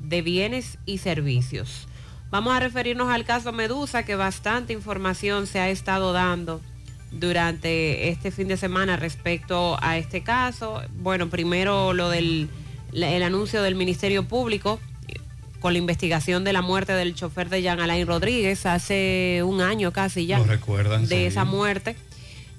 de 0.08 0.22
bienes 0.22 0.78
y 0.86 0.98
servicios. 0.98 1.88
Vamos 2.30 2.54
a 2.54 2.60
referirnos 2.60 3.10
al 3.10 3.24
caso 3.24 3.52
Medusa, 3.52 4.04
que 4.04 4.16
bastante 4.16 4.72
información 4.72 5.46
se 5.46 5.60
ha 5.60 5.70
estado 5.70 6.12
dando 6.12 6.60
durante 7.12 8.08
este 8.08 8.30
fin 8.30 8.48
de 8.48 8.56
semana 8.56 8.96
respecto 8.96 9.76
a 9.80 9.98
este 9.98 10.22
caso. 10.22 10.82
Bueno, 10.96 11.28
primero 11.30 11.92
lo 11.92 12.08
del 12.08 12.48
el 12.92 13.22
anuncio 13.22 13.62
del 13.62 13.74
Ministerio 13.74 14.26
Público 14.26 14.80
con 15.60 15.72
la 15.72 15.78
investigación 15.78 16.44
de 16.44 16.52
la 16.52 16.62
muerte 16.62 16.92
del 16.92 17.14
chofer 17.14 17.48
de 17.48 17.62
Jean 17.62 17.80
Alain 17.80 18.06
Rodríguez 18.06 18.66
hace 18.66 19.40
un 19.44 19.60
año 19.60 19.92
casi 19.92 20.26
ya 20.26 20.38
Lo 20.38 20.44
recuerdan, 20.44 21.08
de 21.08 21.16
sí. 21.16 21.24
esa 21.24 21.44
muerte. 21.44 21.96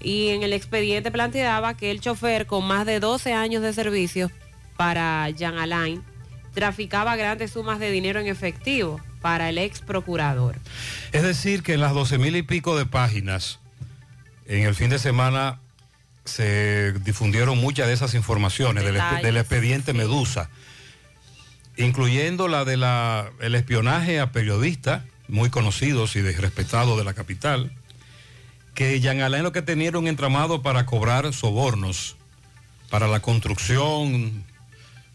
Y 0.02 0.30
en 0.30 0.44
el 0.44 0.54
expediente 0.54 1.12
planteaba 1.12 1.76
que 1.78 1.92
el 1.92 2.02
chofer 2.02 2.48
con 2.48 2.66
más 2.66 2.86
de 2.86 3.00
12 3.00 3.34
años 3.34 3.62
de 3.62 3.74
servicio 3.74 4.32
para 4.76 5.30
Jean 5.30 5.58
Alain 5.58 6.02
traficaba 6.56 7.16
grandes 7.16 7.52
sumas 7.52 7.80
de 7.80 7.92
dinero 7.92 8.20
en 8.20 8.28
efectivo 8.28 9.00
para 9.22 9.50
el 9.50 9.60
ex 9.60 9.82
procurador. 9.82 10.56
Es 11.12 11.22
decir, 11.22 11.62
que 11.62 11.74
en 11.74 11.82
las 11.82 11.94
12 11.94 12.18
mil 12.18 12.36
y 12.36 12.42
pico 12.42 12.76
de 12.78 12.86
páginas, 12.86 13.60
en 14.48 14.64
el 14.66 14.74
fin 14.74 14.90
de 14.90 14.98
semana 14.98 15.60
se 16.24 16.94
difundieron 16.94 17.60
muchas 17.60 17.88
de 17.88 17.94
esas 17.94 18.16
informaciones 18.16 18.84
del, 18.84 19.38
expediente 19.38 19.94
Medusa, 19.94 20.50
incluyendo 21.78 22.48
la 22.48 22.66
del 22.66 23.56
espionaje 23.56 24.20
a 24.20 24.32
periodistas 24.32 25.04
muy 25.28 25.50
conocidos 25.50 26.16
y 26.16 26.22
respetados 26.22 26.98
de 26.98 27.04
la 27.04 27.14
capital, 27.14 27.72
que 28.74 29.00
Jean 29.00 29.22
Alain 29.22 29.44
lo 29.44 29.52
que 29.52 29.62
tenía 29.62 29.90
era 29.90 30.00
un 30.00 30.08
entramado 30.08 30.62
para 30.62 30.86
cobrar 30.86 31.32
sobornos 31.34 32.16
para 32.90 33.08
la 33.08 33.20
construcción, 33.20 34.44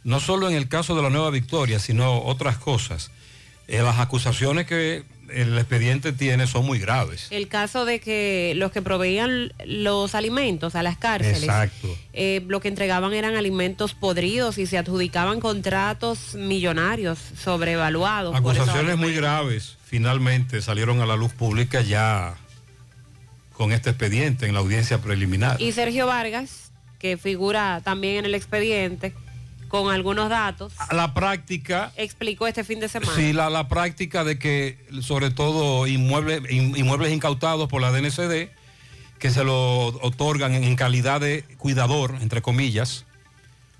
no 0.04 0.20
solo 0.20 0.48
en 0.48 0.56
el 0.56 0.68
caso 0.68 0.94
de 0.94 1.02
la 1.02 1.10
Nueva 1.10 1.30
Victoria, 1.30 1.78
sino 1.78 2.22
otras 2.22 2.56
cosas. 2.58 3.10
Eh, 3.68 3.82
las 3.82 3.98
acusaciones 3.98 4.66
que 4.66 5.04
el 5.32 5.56
expediente 5.56 6.12
tiene 6.12 6.46
son 6.46 6.66
muy 6.66 6.78
graves. 6.78 7.28
El 7.30 7.46
caso 7.48 7.84
de 7.84 8.00
que 8.00 8.52
los 8.56 8.72
que 8.72 8.82
proveían 8.82 9.52
los 9.64 10.14
alimentos 10.14 10.74
a 10.74 10.82
las 10.82 10.96
cárceles, 10.96 11.44
Exacto. 11.44 11.96
eh, 12.12 12.42
lo 12.48 12.60
que 12.60 12.68
entregaban 12.68 13.12
eran 13.12 13.36
alimentos 13.36 13.94
podridos 13.94 14.58
y 14.58 14.66
se 14.66 14.76
adjudicaban 14.76 15.40
contratos 15.40 16.34
millonarios 16.34 17.18
sobrevaluados. 17.40 18.34
Acusaciones 18.34 18.96
muy 18.96 19.14
graves 19.14 19.76
finalmente 19.84 20.62
salieron 20.62 21.00
a 21.00 21.06
la 21.06 21.16
luz 21.16 21.32
pública 21.32 21.80
ya 21.80 22.34
con 23.52 23.72
este 23.72 23.90
expediente 23.90 24.46
en 24.46 24.54
la 24.54 24.60
audiencia 24.60 25.02
preliminar. 25.02 25.60
Y 25.60 25.72
Sergio 25.72 26.06
Vargas, 26.06 26.72
que 26.98 27.18
figura 27.18 27.82
también 27.84 28.16
en 28.16 28.24
el 28.24 28.34
expediente, 28.34 29.14
con 29.70 29.90
algunos 29.94 30.28
datos, 30.28 30.74
La 30.90 31.14
práctica, 31.14 31.92
explicó 31.96 32.46
este 32.46 32.64
fin 32.64 32.80
de 32.80 32.88
semana. 32.88 33.12
sí, 33.14 33.32
la, 33.32 33.48
la 33.48 33.68
práctica 33.68 34.24
de 34.24 34.38
que 34.38 34.76
sobre 35.00 35.30
todo 35.30 35.86
inmuebles, 35.86 36.42
in- 36.50 36.76
inmuebles 36.76 37.12
incautados 37.12 37.68
por 37.68 37.80
la 37.80 37.90
DNCD, 37.92 38.50
que 39.18 39.30
se 39.30 39.44
lo 39.44 39.86
otorgan 40.02 40.52
en, 40.54 40.76
calidad 40.76 41.20
de 41.20 41.44
cuidador, 41.56 42.16
entre 42.20 42.42
comillas, 42.42 43.06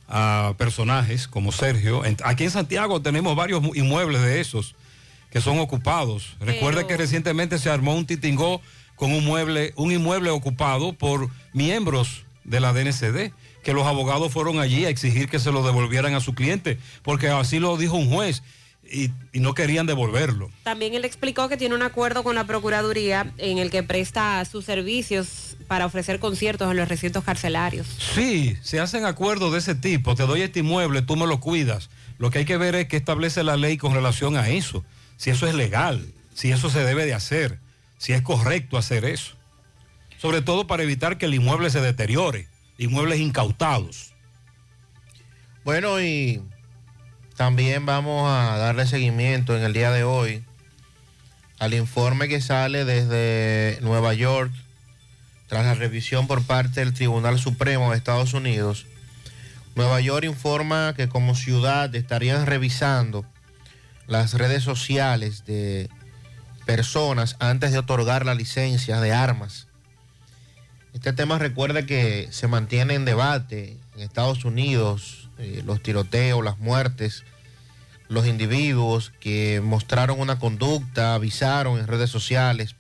a 0.09 0.55
personajes 0.59 1.29
como 1.29 1.53
Sergio. 1.53 2.03
Aquí 2.25 2.45
en 2.45 2.51
Santiago 2.51 3.01
tenemos 3.03 3.35
varios 3.37 3.61
mu- 3.63 3.75
inmuebles 3.75 4.23
de 4.23 4.41
esos 4.41 4.75
que 5.31 5.41
son 5.41 5.59
ocupados. 5.61 6.37
Recuerde 6.41 6.87
que 6.87 6.97
recientemente 6.97 7.59
se 7.59 7.71
armó 7.71 7.95
un 7.95 8.07
titingó 8.07 8.61
con 8.97 9.13
un 9.13 9.25
mueble, 9.25 9.73
un 9.77 9.93
inmueble 9.93 10.31
ocupado 10.31 10.93
por 10.93 11.29
miembros 11.53 12.25
de 12.45 12.61
la 12.61 12.73
DNCD, 12.73 13.33
que 13.63 13.73
los 13.73 13.87
abogados 13.87 14.33
fueron 14.33 14.59
allí 14.59 14.85
a 14.85 14.89
exigir 14.89 15.29
que 15.29 15.39
se 15.39 15.53
lo 15.53 15.63
devolvieran 15.63 16.15
a 16.15 16.21
su 16.21 16.35
cliente, 16.35 16.79
porque 17.03 17.29
así 17.29 17.59
lo 17.59 17.77
dijo 17.77 17.97
un 17.97 18.11
juez 18.11 18.43
y, 18.91 19.11
y 19.33 19.41
no 19.41 19.55
querían 19.55 19.87
devolverlo. 19.87 20.51
También 20.65 20.95
él 20.95 21.05
explicó 21.05 21.49
que 21.49 21.57
tiene 21.57 21.75
un 21.75 21.83
acuerdo 21.83 22.25
con 22.25 22.35
la 22.35 22.45
Procuraduría 22.45 23.33
en 23.39 23.59
el 23.59 23.71
que 23.71 23.83
presta 23.83 24.45
sus 24.45 24.65
servicios 24.65 25.57
para 25.69 25.87
ofrecer 25.87 26.19
conciertos 26.19 26.71
en 26.71 26.77
los 26.77 26.89
recintos 26.89 27.23
carcelarios. 27.23 27.87
Sí, 28.15 28.57
se 28.63 28.81
hacen 28.81 29.05
acuerdos 29.05 29.53
de 29.53 29.59
ese 29.59 29.75
tipo, 29.75 30.15
te 30.17 30.25
doy 30.25 30.43
este 30.43 30.61
inmueble, 30.61 31.03
tú 31.03 31.17
me 31.17 31.27
lo 31.27 31.39
cuidas. 31.41 31.91
Lo 32.19 32.31
que 32.31 32.41
hay 32.41 32.45
que 32.45 32.57
ver 32.57 32.75
es 32.75 32.89
qué 32.89 32.97
establece 32.97 33.45
la 33.45 33.57
ley 33.57 33.77
con 33.77 33.95
relación 33.95 34.37
a 34.37 34.49
eso, 34.49 34.85
si 35.17 35.31
eso 35.31 35.47
es 35.47 35.55
legal, 35.55 36.13
si 36.35 36.51
eso 36.51 36.71
se 36.71 36.83
debe 36.83 37.07
de 37.07 37.15
hacer, 37.15 37.61
si 37.99 38.13
es 38.13 38.23
correcto 38.23 38.77
hacer 38.77 39.05
eso. 39.05 39.37
Sobre 40.19 40.43
todo 40.43 40.67
para 40.67 40.83
evitar 40.83 41.17
que 41.17 41.27
el 41.27 41.35
inmueble 41.35 41.71
se 41.71 41.81
deteriore, 41.81 42.49
inmuebles 42.81 43.21
incautados. 43.21 44.15
Bueno, 45.65 46.01
y 46.01 46.43
también 47.37 47.85
vamos 47.85 48.29
a 48.31 48.57
darle 48.57 48.87
seguimiento 48.87 49.55
en 49.55 49.63
el 49.63 49.75
día 49.75 49.91
de 49.91 50.03
hoy 50.03 50.43
al 51.59 51.75
informe 51.75 52.27
que 52.27 52.41
sale 52.41 52.87
desde 52.87 53.79
Nueva 53.83 54.15
York 54.15 54.51
tras 55.47 55.67
la 55.67 55.75
revisión 55.75 56.27
por 56.27 56.43
parte 56.43 56.81
del 56.81 56.95
Tribunal 56.95 57.39
Supremo 57.39 57.91
de 57.91 57.99
Estados 57.99 58.33
Unidos. 58.33 58.87
Nueva 59.75 60.01
York 60.01 60.25
informa 60.25 60.95
que 60.97 61.11
como 61.11 61.35
ciudad 61.35 61.95
estarían 61.95 62.47
revisando 62.47 63.27
las 64.07 64.33
redes 64.33 64.63
sociales 64.63 65.45
de 65.45 65.91
personas 66.65 67.37
antes 67.41 67.73
de 67.73 67.79
otorgar 67.79 68.25
la 68.25 68.35
licencia 68.35 69.03
de 69.03 69.13
armas. 69.13 69.70
Este 70.93 71.13
tema 71.13 71.39
recuerda 71.39 71.87
que 71.87 72.29
se 72.31 72.49
mantiene 72.49 72.95
en 72.95 73.05
debate 73.05 73.77
en 73.97 74.03
Estados 74.03 74.45
Unidos, 74.45 75.29
eh, 75.39 75.63
los 75.65 75.83
tiroteos, 75.83 76.45
las 76.45 76.59
muertes, 76.59 77.25
los 78.09 78.27
individuos 78.27 79.13
que 79.21 79.61
mostraron 79.63 80.19
una 80.19 80.39
conducta, 80.39 81.15
avisaron 81.15 81.79
en 81.79 81.87
redes 81.87 82.11
sociales 82.11 82.75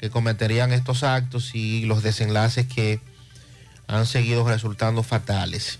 que 0.00 0.10
cometerían 0.10 0.72
estos 0.72 1.02
actos 1.02 1.54
y 1.54 1.84
los 1.86 2.02
desenlaces 2.02 2.66
que 2.66 3.00
han 3.86 4.06
seguido 4.06 4.46
resultando 4.46 5.02
fatales. 5.02 5.78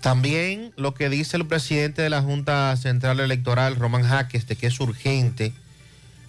También 0.00 0.72
lo 0.76 0.92
que 0.92 1.08
dice 1.08 1.36
el 1.36 1.46
presidente 1.46 2.02
de 2.02 2.10
la 2.10 2.20
Junta 2.20 2.76
Central 2.76 3.20
Electoral, 3.20 3.76
Román 3.76 4.02
Jaques, 4.02 4.46
de 4.46 4.56
que 4.56 4.66
es 4.66 4.78
urgente 4.80 5.54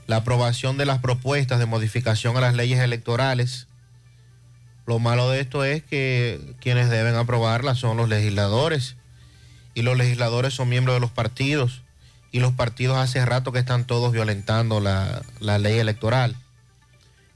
la 0.08 0.18
aprobación 0.18 0.78
de 0.78 0.86
las 0.86 1.00
propuestas 1.00 1.60
de 1.60 1.66
modificación 1.66 2.38
a 2.38 2.42
las 2.42 2.54
leyes 2.54 2.80
electorales. 2.80 3.68
Lo 4.86 5.00
malo 5.00 5.30
de 5.30 5.40
esto 5.40 5.64
es 5.64 5.84
que 5.84 6.56
quienes 6.60 6.90
deben 6.90 7.16
aprobarlas 7.16 7.80
son 7.80 7.98
los 7.98 8.08
legisladores 8.08 8.96
y 9.74 9.82
los 9.82 9.98
legisladores 9.98 10.54
son 10.54 10.70
miembros 10.70 10.96
de 10.96 11.00
los 11.00 11.12
partidos 11.12 11.82
y 12.32 12.40
los 12.40 12.54
partidos 12.54 12.98
hace 12.98 13.26
rato 13.26 13.52
que 13.52 13.60
están 13.60 13.86
todos 13.86 14.12
violentando 14.12 14.80
la, 14.80 15.24
la 15.40 15.58
ley 15.58 15.80
electoral. 15.80 16.36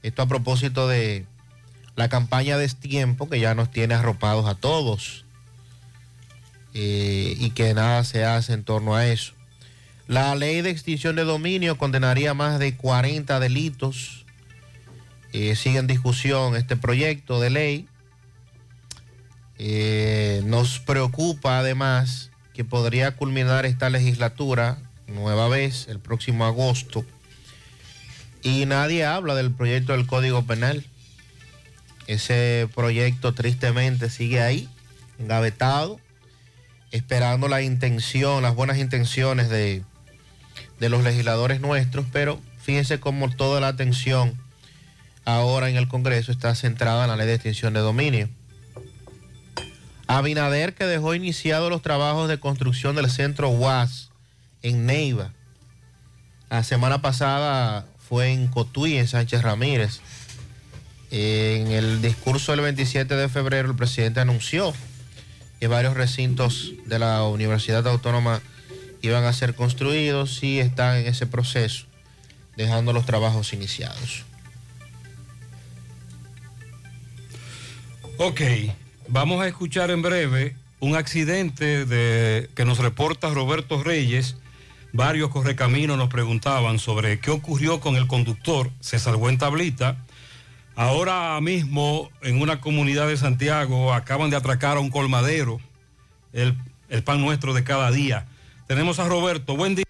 Esto 0.02 0.22
a 0.22 0.26
propósito 0.26 0.88
de 0.88 1.26
la 1.96 2.08
campaña 2.08 2.56
de 2.56 2.68
tiempo 2.68 3.28
que 3.28 3.40
ya 3.40 3.54
nos 3.54 3.70
tiene 3.70 3.94
arropados 3.94 4.46
a 4.46 4.54
todos 4.54 5.24
eh, 6.72 7.34
y 7.38 7.50
que 7.50 7.74
nada 7.74 8.04
se 8.04 8.24
hace 8.24 8.52
en 8.52 8.64
torno 8.64 8.94
a 8.94 9.06
eso. 9.06 9.32
La 10.06 10.34
ley 10.34 10.62
de 10.62 10.70
extinción 10.70 11.16
de 11.16 11.24
dominio 11.24 11.78
condenaría 11.78 12.34
más 12.34 12.58
de 12.58 12.76
40 12.76 13.38
delitos. 13.40 14.19
Eh, 15.32 15.54
sigue 15.54 15.78
en 15.78 15.86
discusión 15.86 16.56
este 16.56 16.76
proyecto 16.76 17.40
de 17.40 17.50
ley. 17.50 17.88
Eh, 19.58 20.42
nos 20.44 20.80
preocupa 20.80 21.58
además 21.58 22.30
que 22.54 22.64
podría 22.64 23.16
culminar 23.16 23.66
esta 23.66 23.90
legislatura 23.90 24.78
nueva 25.06 25.48
vez 25.48 25.86
el 25.88 26.00
próximo 26.00 26.44
agosto 26.46 27.04
y 28.42 28.64
nadie 28.66 29.04
habla 29.04 29.34
del 29.34 29.50
proyecto 29.50 29.92
del 29.92 30.06
Código 30.06 30.42
Penal. 30.44 30.84
Ese 32.06 32.68
proyecto 32.74 33.34
tristemente 33.34 34.10
sigue 34.10 34.40
ahí, 34.40 34.68
engavetado, 35.18 36.00
esperando 36.90 37.46
la 37.48 37.62
intención, 37.62 38.42
las 38.42 38.54
buenas 38.54 38.78
intenciones 38.78 39.48
de, 39.48 39.84
de 40.80 40.88
los 40.88 41.04
legisladores 41.04 41.60
nuestros, 41.60 42.06
pero 42.10 42.40
fíjense 42.58 42.98
cómo 42.98 43.30
toda 43.30 43.60
la 43.60 43.68
atención 43.68 44.36
ahora 45.34 45.68
en 45.68 45.76
el 45.76 45.88
Congreso 45.88 46.32
está 46.32 46.54
centrada 46.54 47.04
en 47.04 47.10
la 47.10 47.16
ley 47.16 47.26
de 47.26 47.34
extinción 47.34 47.74
de 47.74 47.80
dominio. 47.80 48.28
Abinader 50.06 50.74
que 50.74 50.86
dejó 50.86 51.14
iniciados 51.14 51.70
los 51.70 51.82
trabajos 51.82 52.28
de 52.28 52.40
construcción 52.40 52.96
del 52.96 53.10
centro 53.10 53.48
UAS 53.48 54.10
en 54.62 54.86
Neiva. 54.86 55.32
La 56.48 56.64
semana 56.64 57.00
pasada 57.00 57.86
fue 58.08 58.32
en 58.32 58.48
Cotuí, 58.48 58.96
en 58.96 59.06
Sánchez 59.06 59.42
Ramírez. 59.42 60.00
En 61.12 61.68
el 61.68 62.02
discurso 62.02 62.52
del 62.52 62.60
27 62.62 63.14
de 63.14 63.28
febrero 63.28 63.70
el 63.70 63.76
presidente 63.76 64.20
anunció 64.20 64.72
que 65.60 65.68
varios 65.68 65.94
recintos 65.94 66.72
de 66.86 66.98
la 66.98 67.22
Universidad 67.24 67.86
Autónoma 67.86 68.40
iban 69.02 69.24
a 69.24 69.32
ser 69.32 69.54
construidos 69.54 70.42
y 70.42 70.58
están 70.58 70.96
en 70.96 71.06
ese 71.06 71.26
proceso, 71.26 71.86
dejando 72.56 72.92
los 72.92 73.06
trabajos 73.06 73.52
iniciados. 73.52 74.24
Ok, 78.22 78.42
vamos 79.08 79.40
a 79.40 79.48
escuchar 79.48 79.90
en 79.90 80.02
breve 80.02 80.54
un 80.78 80.94
accidente 80.94 81.86
de, 81.86 82.50
que 82.54 82.66
nos 82.66 82.76
reporta 82.76 83.30
Roberto 83.30 83.82
Reyes. 83.82 84.36
Varios 84.92 85.30
correcaminos 85.30 85.96
nos 85.96 86.10
preguntaban 86.10 86.78
sobre 86.78 87.18
qué 87.18 87.30
ocurrió 87.30 87.80
con 87.80 87.96
el 87.96 88.06
conductor. 88.06 88.70
Se 88.80 88.98
salvó 88.98 89.30
en 89.30 89.38
tablita. 89.38 90.04
Ahora 90.76 91.40
mismo 91.40 92.10
en 92.20 92.42
una 92.42 92.60
comunidad 92.60 93.08
de 93.08 93.16
Santiago 93.16 93.94
acaban 93.94 94.28
de 94.28 94.36
atracar 94.36 94.76
a 94.76 94.80
un 94.80 94.90
colmadero, 94.90 95.58
el, 96.34 96.58
el 96.90 97.02
pan 97.02 97.22
nuestro 97.22 97.54
de 97.54 97.64
cada 97.64 97.90
día. 97.90 98.26
Tenemos 98.66 98.98
a 98.98 99.08
Roberto. 99.08 99.56
Buen 99.56 99.76
día. 99.76 99.84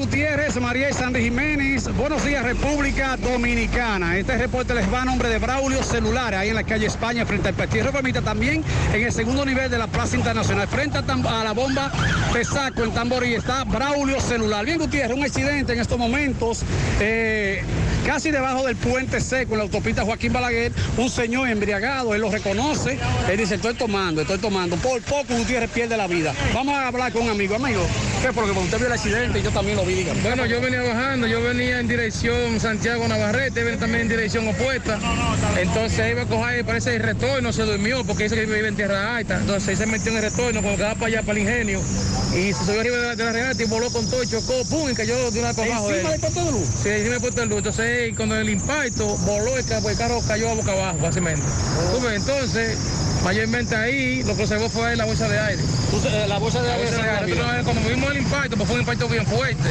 Gutiérrez, 0.00 0.58
María 0.58 0.88
y 0.88 0.94
Sandy 0.94 1.20
Jiménez, 1.20 1.94
buenos 1.94 2.24
días 2.24 2.42
República 2.42 3.18
Dominicana. 3.18 4.16
Este 4.16 4.38
reporte 4.38 4.72
les 4.72 4.90
va 4.90 5.02
a 5.02 5.04
nombre 5.04 5.28
de 5.28 5.38
Braulio 5.38 5.82
Celular, 5.82 6.34
ahí 6.34 6.48
en 6.48 6.54
la 6.54 6.64
calle 6.64 6.86
España, 6.86 7.26
frente 7.26 7.48
al 7.48 7.54
Petierro 7.54 7.92
Permita, 7.92 8.22
también 8.22 8.64
en 8.94 9.02
el 9.02 9.12
segundo 9.12 9.44
nivel 9.44 9.70
de 9.70 9.76
la 9.76 9.88
Plaza 9.88 10.16
Internacional, 10.16 10.66
frente 10.68 10.96
a, 10.96 11.44
la 11.44 11.52
bomba 11.52 11.92
Pesaco 12.32 12.82
en 12.82 12.92
Tamborí, 12.92 13.34
está 13.34 13.64
Braulio 13.64 14.18
Celular. 14.22 14.64
Bien 14.64 14.78
Gutiérrez, 14.78 15.14
un 15.14 15.22
accidente 15.22 15.74
en 15.74 15.80
estos 15.80 15.98
momentos, 15.98 16.62
eh, 16.98 17.62
casi 18.06 18.30
debajo 18.30 18.66
del 18.66 18.76
puente 18.76 19.20
seco 19.20 19.52
en 19.52 19.58
la 19.58 19.64
autopista 19.64 20.02
Joaquín 20.02 20.32
Balaguer, 20.32 20.72
un 20.96 21.10
señor 21.10 21.46
embriagado, 21.50 22.14
él 22.14 22.22
lo 22.22 22.30
reconoce, 22.30 22.98
él 23.28 23.36
dice, 23.36 23.56
estoy 23.56 23.74
tomando, 23.74 24.22
estoy 24.22 24.38
tomando, 24.38 24.76
por 24.76 25.02
poco 25.02 25.34
Gutiérrez 25.34 25.68
pierde 25.70 25.98
la 25.98 26.06
vida. 26.06 26.32
Vamos 26.54 26.74
a 26.74 26.88
hablar 26.88 27.12
con 27.12 27.24
un 27.24 27.30
amigo, 27.30 27.54
amigo, 27.54 27.86
¿qué? 28.22 28.32
Porque 28.32 28.50
usted 28.50 28.78
vio 28.78 28.86
el 28.86 28.92
accidente 28.94 29.42
yo 29.42 29.50
también 29.50 29.76
lo 29.76 29.84
vi, 29.84 29.89
Bueno, 30.22 30.46
yo 30.46 30.60
venía 30.60 30.82
bajando, 30.82 31.26
yo 31.26 31.42
venía 31.42 31.80
en 31.80 31.88
dirección 31.88 32.60
Santiago 32.60 33.06
Navarrete, 33.08 33.64
venía 33.64 33.78
también 33.80 34.02
en 34.02 34.08
dirección 34.08 34.46
opuesta. 34.48 34.98
Entonces 35.60 36.10
iba 36.12 36.22
a 36.22 36.26
coger, 36.26 36.64
parece 36.64 36.96
el 36.96 37.02
retorno, 37.02 37.52
se 37.52 37.62
durmió 37.62 38.04
porque 38.04 38.24
dice 38.24 38.36
que 38.36 38.46
vive 38.46 38.68
en 38.68 38.76
tierra 38.76 39.16
alta. 39.16 39.38
Entonces 39.38 39.78
se 39.78 39.86
metió 39.86 40.10
en 40.12 40.18
el 40.18 40.22
retorno, 40.24 40.60
cuando 40.62 40.76
quedaba 40.76 40.94
para 40.94 41.06
allá, 41.06 41.22
para 41.22 41.32
el 41.32 41.38
ingenio. 41.46 41.80
Y 42.34 42.52
se 42.52 42.64
subió 42.64 42.80
arriba 42.80 42.96
de 42.98 43.06
la, 43.08 43.16
de 43.16 43.24
la 43.24 43.32
regata 43.32 43.62
y 43.62 43.66
voló 43.66 43.90
con 43.90 44.08
todo, 44.08 44.24
chocó, 44.24 44.64
pum, 44.68 44.90
y 44.90 44.94
cayó 44.94 45.30
de 45.30 45.40
una 45.40 45.52
para 45.52 45.68
abajo. 45.72 45.90
¿Encima 45.90 46.10
del 46.10 46.20
puesto 46.20 46.44
de 46.44 46.52
luz? 46.52 46.68
Sí, 46.82 46.88
encima 46.88 47.10
del 47.12 47.20
puesto 47.20 47.40
de 47.40 47.46
luz. 47.46 47.58
Entonces, 47.58 48.16
cuando 48.16 48.36
el 48.36 48.48
impacto 48.50 49.16
voló, 49.18 49.56
el, 49.58 49.64
ca- 49.64 49.78
el 49.78 49.96
carro 49.96 50.20
cayó 50.26 50.50
a 50.50 50.54
boca 50.54 50.72
abajo, 50.72 50.98
básicamente. 50.98 51.42
Ves, 52.02 52.12
Entonces, 52.20 52.78
mayormente 53.24 53.74
ahí, 53.74 54.22
lo 54.22 54.36
que 54.36 54.46
se 54.46 54.58
fue 54.68 54.90
ahí 54.90 54.96
la 54.96 55.04
bolsa 55.06 55.28
de 55.28 55.38
aire. 55.40 55.62
la 56.28 56.38
bolsa 56.38 56.62
de 56.62 56.70
aire 56.72 56.90
la. 56.92 57.20
Entonces, 57.26 57.64
Cuando 57.64 57.88
vimos 57.90 58.10
el 58.12 58.18
impacto, 58.18 58.56
pues 58.56 58.66
fue 58.68 58.74
un 58.76 58.80
impacto 58.82 59.08
bien 59.08 59.26
fuerte. 59.26 59.68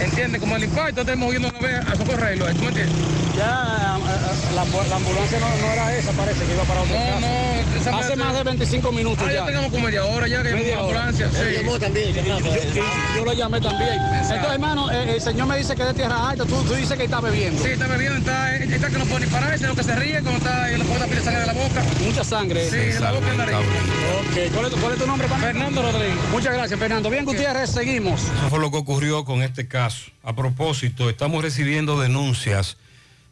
¿Entiendes? 0.00 0.40
Como 0.40 0.56
el 0.56 0.64
impacto, 0.64 1.00
estamos 1.02 1.26
moviendo 1.26 1.48
una 1.48 1.58
vez 1.60 1.86
a 1.86 1.96
socorrerlo, 1.96 2.46
¿tú 2.54 2.62
me 2.62 2.68
entiendes? 2.68 2.96
Ya 3.36 3.96
eh, 3.96 4.00
eh, 4.10 4.54
la, 4.54 4.64
la 4.88 4.96
ambulancia 4.96 5.38
no, 5.40 5.48
no 5.48 5.72
era 5.72 5.96
esa, 5.96 6.10
parece 6.12 6.44
que 6.44 6.52
iba 6.52 6.64
para 6.64 6.80
otro 6.82 6.94
No, 6.94 7.06
caso. 7.06 7.20
no, 7.20 7.80
esa 7.80 7.96
Hace 7.98 8.16
más 8.16 8.34
de 8.34 8.42
25 8.42 8.92
minutos 8.92 9.24
Ah, 9.26 9.32
ya. 9.32 9.40
ya 9.40 9.46
tengamos 9.46 9.70
como 9.70 9.84
media 9.86 10.04
hora 10.04 10.26
ya 10.28 10.42
que 10.42 10.52
Media 10.52 10.76
llamó 10.76 10.82
la 10.82 10.88
hora. 10.88 11.08
ambulancia. 11.08 11.30
Sí. 11.30 11.56
llamó 11.56 11.78
también, 11.78 12.12
yo, 12.14 12.22
yo- 12.22 12.82
yo 13.16 13.24
lo 13.24 13.32
llamé 13.32 13.60
también. 13.60 13.92
Entonces, 13.92 14.50
hermano, 14.52 14.90
eh, 14.90 15.14
el 15.14 15.20
señor 15.20 15.46
me 15.46 15.56
dice 15.58 15.74
que 15.76 15.82
es 15.82 15.88
de 15.88 15.94
tierra 15.94 16.30
alta, 16.30 16.44
tú, 16.44 16.62
tú 16.64 16.74
dices 16.74 16.96
que 16.98 17.04
está 17.04 17.20
bebiendo. 17.20 17.62
Sí, 17.62 17.70
está 17.70 17.86
bebiendo, 17.86 18.18
está, 18.18 18.56
está 18.56 18.88
que 18.90 18.98
no 18.98 19.04
puede 19.06 19.26
ni 19.26 19.32
pararse, 19.32 19.66
lo 19.66 19.74
que 19.76 19.84
se 19.84 19.94
ríe 19.94 20.20
cuando 20.22 20.38
está 20.38 20.70
en 20.72 20.78
la 20.80 20.84
puerta 20.84 21.06
pide 21.06 21.20
sangre 21.22 21.40
de 21.40 21.46
la 21.46 21.52
boca. 21.52 21.82
Mucha 22.04 22.24
sangre. 22.24 22.68
Sí, 22.70 22.76
de 22.76 23.00
la 23.00 23.12
boca 23.12 23.26
y 23.26 23.30
en 23.30 23.38
la 23.38 23.46
nariz. 23.46 23.66
Ok, 23.68 24.52
¿cuál 24.54 24.66
es, 24.66 24.72
tu- 24.72 24.80
cuál 24.80 24.92
es 24.94 24.98
tu 24.98 25.06
nombre, 25.06 25.26
hermano? 25.26 25.44
Fernando 25.44 25.82
Rodríguez. 25.82 26.16
Muchas 26.32 26.52
gracias, 26.54 26.78
Fernando. 26.80 27.10
Bien, 27.10 27.24
Gutiérrez, 27.24 27.70
seguimos. 27.70 28.20
Eso 28.22 28.48
fue 28.50 28.58
lo 28.58 28.70
que 28.70 28.76
ocurrió 28.78 29.24
con 29.24 29.42
este 29.42 29.66
caso. 29.68 29.89
A 30.22 30.34
propósito, 30.34 31.08
estamos 31.08 31.42
recibiendo 31.42 32.00
denuncias 32.00 32.76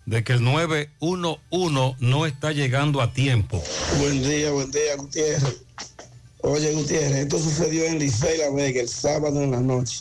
de 0.06 0.24
que 0.24 0.32
el 0.32 0.42
911 0.42 1.96
no 2.00 2.26
está 2.26 2.52
llegando 2.52 3.02
a 3.02 3.12
tiempo. 3.12 3.62
Buen 3.98 4.22
día, 4.22 4.50
buen 4.50 4.70
día, 4.70 4.96
Gutiérrez. 4.96 5.62
Oye, 6.40 6.72
Gutiérrez, 6.72 7.16
esto 7.16 7.38
sucedió 7.38 7.84
en 7.84 7.98
Licey 7.98 8.38
La 8.38 8.50
Vega 8.50 8.80
el 8.80 8.88
sábado 8.88 9.42
en 9.42 9.50
la 9.50 9.60
noche. 9.60 10.00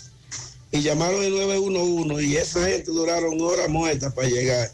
Y 0.72 0.82
llamaron 0.82 1.24
el 1.24 1.32
911 1.32 2.24
y 2.24 2.36
esa 2.38 2.66
gente 2.68 2.92
duraron 2.92 3.40
horas 3.42 3.70
muertas 3.70 4.14
para 4.14 4.30
llegar. 4.30 4.70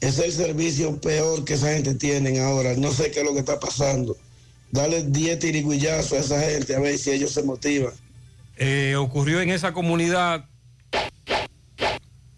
Es 0.00 0.18
el 0.18 0.32
servicio 0.32 1.00
peor 1.00 1.44
que 1.44 1.54
esa 1.54 1.72
gente 1.72 1.94
tiene 1.94 2.40
ahora. 2.40 2.74
No 2.74 2.92
sé 2.92 3.10
qué 3.10 3.20
es 3.20 3.26
lo 3.26 3.32
que 3.32 3.40
está 3.40 3.58
pasando. 3.58 4.16
Dale 4.70 5.02
10 5.02 5.38
tiriguillazos 5.38 6.12
a 6.12 6.18
esa 6.18 6.40
gente 6.42 6.76
a 6.76 6.80
ver 6.80 6.96
si 6.96 7.10
ellos 7.10 7.32
se 7.32 7.42
motivan. 7.42 7.92
Eh, 8.56 8.94
ocurrió 8.96 9.40
en 9.40 9.50
esa 9.50 9.72
comunidad. 9.72 10.44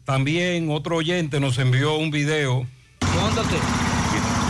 También 0.04 0.68
otro 0.68 0.96
oyente 0.96 1.38
nos 1.38 1.58
envió 1.58 1.94
un 1.94 2.10
video. 2.10 2.66
Móntate. 3.14 3.56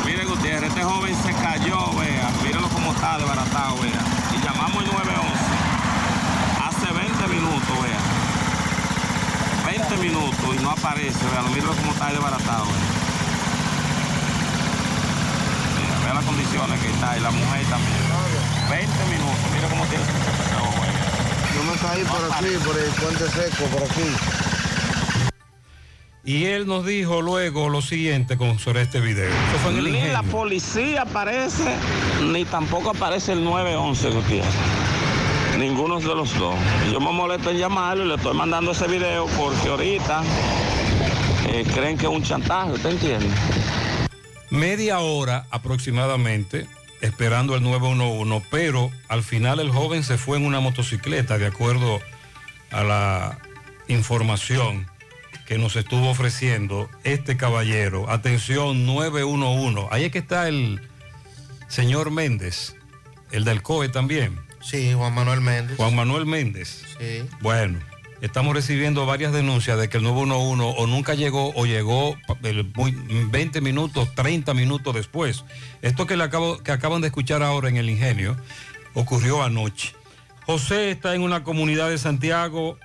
Mire 0.07 0.25
Gutiérrez, 0.25 0.71
este 0.71 0.83
joven 0.83 1.15
se 1.23 1.33
cayó, 1.35 1.93
vea. 1.93 2.31
Míralo 2.43 2.69
cómo 2.69 2.93
está 2.93 3.19
desbaratado, 3.19 3.77
vea. 3.83 4.01
Y 4.33 4.43
llamamos 4.43 4.83
el 4.83 4.89
911. 4.89 5.13
Hace 6.57 6.89
20 6.91 7.27
minutos, 7.29 7.83
vea. 7.85 8.01
20 9.77 9.97
minutos 9.99 10.57
y 10.57 10.63
no 10.63 10.71
aparece, 10.71 11.21
vea. 11.21 11.43
Míralo 11.43 11.75
cómo 11.77 11.93
está 11.93 12.13
desbaratado, 12.13 12.65
vea. 12.65 12.89
Mira, 15.77 15.99
vea 16.01 16.15
las 16.15 16.25
condiciones 16.25 16.81
que 16.81 16.89
está 16.89 17.19
y 17.19 17.21
la 17.21 17.31
mujer 17.31 17.67
también. 17.69 18.01
20 18.71 19.05
minutos, 19.05 19.47
mira 19.53 19.69
cómo 19.69 19.85
tiene 19.85 20.05
vea. 20.05 20.97
Yo 21.55 21.63
me 21.69 21.77
caí 21.77 22.05
por 22.05 22.25
aquí, 22.33 22.57
por 22.65 22.79
el 22.79 22.91
puente 22.97 23.29
seco, 23.29 23.65
por 23.69 23.83
aquí. 23.85 24.52
Y 26.25 26.45
él 26.45 26.69
nos 26.69 26.87
dijo 26.87 27.21
luego 27.21 27.69
lo 27.69 27.83
siguiente 27.83 28.37
con, 28.37 28.61
sobre 28.61 28.83
este 28.83 29.01
video. 29.01 29.29
Fue 29.61 29.73
en 29.73 29.83
Ni 29.83 30.09
la 30.09 30.23
policía 30.23 31.03
aparece, 31.03 31.75
ni 32.23 32.45
tampoco 32.45 32.91
aparece 32.91 33.33
el 33.33 33.43
911, 33.43 34.11
Gutiérrez. 34.11 34.55
Ninguno 35.59 35.99
de 35.99 36.15
los 36.15 36.39
dos. 36.39 36.55
Yo 36.93 37.01
me 37.01 37.11
molesto 37.11 37.51
en 37.51 37.59
llamarlo 37.59 38.05
y 38.05 38.09
le 38.09 38.15
estoy 38.15 38.37
mandando 38.37 38.71
ese 38.71 38.87
video 38.87 39.27
porque 39.37 39.69
ahorita 39.69 40.23
eh, 41.49 41.65
creen 41.75 41.99
que 41.99 42.07
es 42.07 42.13
un 42.13 42.23
chantaje, 42.23 42.71
¿usted 42.71 42.91
entiende? 42.91 43.27
Media 44.51 45.01
hora 45.01 45.47
aproximadamente 45.51 46.69
esperando 47.01 47.57
el 47.57 47.65
911, 47.65 48.47
pero 48.49 48.93
al 49.09 49.25
final 49.25 49.59
el 49.59 49.71
joven 49.71 50.05
se 50.05 50.19
fue 50.19 50.37
en 50.37 50.47
una 50.47 50.61
motocicleta, 50.61 51.37
de 51.37 51.47
acuerdo 51.47 52.01
a 52.71 52.85
la 52.85 53.39
información 53.89 54.92
que 55.53 55.59
nos 55.59 55.77
estuvo 55.77 56.09
ofreciendo 56.09 56.89
este 57.05 57.37
caballero. 57.37 58.09
Atención 58.09 58.87
911. 58.87 59.87
Ahí 59.91 60.05
es 60.05 60.11
que 60.11 60.19
está 60.21 60.49
el 60.49 60.81
señor 61.69 62.11
Méndez, 62.11 62.75
el 63.33 63.45
del 63.45 63.61
COE 63.61 63.91
también. 63.91 64.41
Sí, 64.63 64.95
Juan 64.95 65.15
Manuel 65.15 65.43
Méndez. 65.43 65.77
Juan 65.77 65.95
Manuel 65.95 66.25
Méndez. 66.25 66.85
Sí. 66.99 67.25
Bueno, 67.43 67.81
estamos 68.23 68.55
recibiendo 68.55 69.05
varias 69.05 69.35
denuncias 69.35 69.79
de 69.79 69.91
que 69.91 69.99
el 69.99 70.05
911 70.05 70.75
o 70.79 70.87
nunca 70.87 71.13
llegó 71.13 71.53
o 71.55 71.67
llegó 71.67 72.17
el 72.45 72.73
muy- 72.75 72.93
20 73.31 73.61
minutos, 73.61 74.09
30 74.15 74.55
minutos 74.55 74.95
después. 74.95 75.45
Esto 75.83 76.07
que, 76.07 76.17
le 76.17 76.25
acabo, 76.25 76.63
que 76.63 76.73
acaban 76.73 77.03
de 77.03 77.09
escuchar 77.09 77.43
ahora 77.43 77.69
en 77.69 77.77
el 77.77 77.91
ingenio 77.91 78.39
ocurrió 78.95 79.43
anoche. 79.43 79.93
José 80.47 80.91
está 80.93 81.15
en 81.15 81.21
una 81.21 81.45
comunidad 81.45 81.91
de 81.91 81.99
Santiago, 81.99 82.79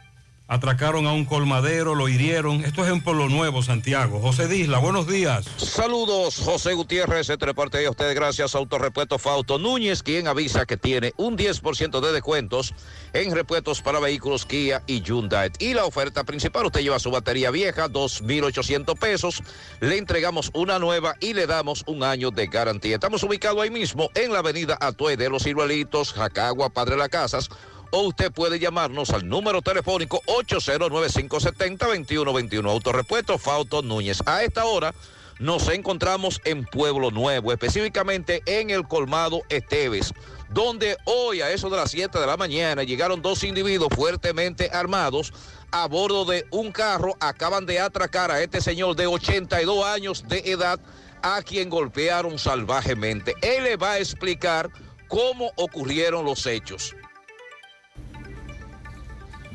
atracaron 0.47 1.05
a 1.07 1.13
un 1.13 1.25
colmadero, 1.25 1.93
lo 1.95 2.07
hirieron. 2.07 2.63
Esto 2.63 2.85
es 2.85 2.91
en 2.91 3.01
Pueblo 3.01 3.27
Nuevo, 3.27 3.61
Santiago. 3.61 4.19
José 4.19 4.47
Disla, 4.47 4.79
buenos 4.79 5.07
días. 5.07 5.45
Saludos, 5.57 6.39
José 6.43 6.73
Gutiérrez, 6.73 7.29
este 7.29 7.45
reporte 7.45 7.85
a 7.85 7.89
ustedes 7.89 8.15
gracias 8.15 8.55
a 8.55 8.57
Autorepuesto 8.57 9.17
Fauto 9.19 9.57
Núñez, 9.57 10.03
quien 10.03 10.27
avisa 10.27 10.65
que 10.65 10.77
tiene 10.77 11.13
un 11.17 11.37
10% 11.37 11.99
de 11.99 12.11
descuentos 12.13 12.73
en 13.13 13.33
repuestos 13.33 13.81
para 13.81 13.99
vehículos 13.99 14.45
Kia 14.45 14.81
y 14.87 15.01
Hyundai. 15.01 15.51
Y 15.59 15.73
la 15.73 15.85
oferta 15.85 16.23
principal, 16.23 16.65
usted 16.65 16.81
lleva 16.81 16.99
su 16.99 17.11
batería 17.11 17.51
vieja, 17.51 17.89
2.800 17.89 18.97
pesos, 18.97 19.43
le 19.81 19.97
entregamos 19.97 20.51
una 20.53 20.79
nueva 20.79 21.15
y 21.19 21.33
le 21.33 21.45
damos 21.45 21.83
un 21.87 22.03
año 22.03 22.31
de 22.31 22.47
garantía. 22.47 22.95
Estamos 22.95 23.23
ubicados 23.23 23.61
ahí 23.61 23.69
mismo 23.69 24.09
en 24.15 24.31
la 24.31 24.39
avenida 24.39 24.77
Atue 24.79 25.17
de 25.17 25.29
los 25.29 25.43
Ciruelitos, 25.43 26.13
Jacagua, 26.13 26.69
Padre 26.69 26.95
Las 26.95 27.09
Casas, 27.09 27.49
o 27.91 28.01
usted 28.01 28.31
puede 28.31 28.59
llamarnos 28.59 29.11
al 29.11 29.27
número 29.27 29.61
telefónico 29.61 30.21
809-570-2121. 30.25 32.69
Autorepuesto 32.69 33.37
Fausto 33.37 33.81
Núñez. 33.81 34.21
A 34.25 34.43
esta 34.43 34.65
hora 34.65 34.93
nos 35.39 35.67
encontramos 35.69 36.41
en 36.45 36.65
Pueblo 36.65 37.11
Nuevo, 37.11 37.51
específicamente 37.51 38.41
en 38.45 38.69
el 38.69 38.87
colmado 38.87 39.41
Esteves, 39.49 40.13
donde 40.49 40.97
hoy 41.05 41.41
a 41.41 41.51
eso 41.51 41.69
de 41.69 41.77
las 41.77 41.91
7 41.91 42.19
de 42.19 42.25
la 42.25 42.37
mañana 42.37 42.83
llegaron 42.83 43.21
dos 43.21 43.43
individuos 43.43 43.89
fuertemente 43.95 44.69
armados 44.71 45.33
a 45.71 45.87
bordo 45.87 46.25
de 46.25 46.45
un 46.51 46.71
carro. 46.71 47.15
Acaban 47.19 47.65
de 47.65 47.79
atracar 47.79 48.31
a 48.31 48.41
este 48.41 48.61
señor 48.61 48.95
de 48.95 49.07
82 49.07 49.85
años 49.85 50.27
de 50.27 50.39
edad 50.39 50.79
a 51.21 51.41
quien 51.41 51.69
golpearon 51.69 52.39
salvajemente. 52.39 53.35
Él 53.41 53.63
le 53.63 53.75
va 53.75 53.93
a 53.93 53.99
explicar 53.99 54.69
cómo 55.07 55.51
ocurrieron 55.55 56.25
los 56.25 56.45
hechos. 56.45 56.95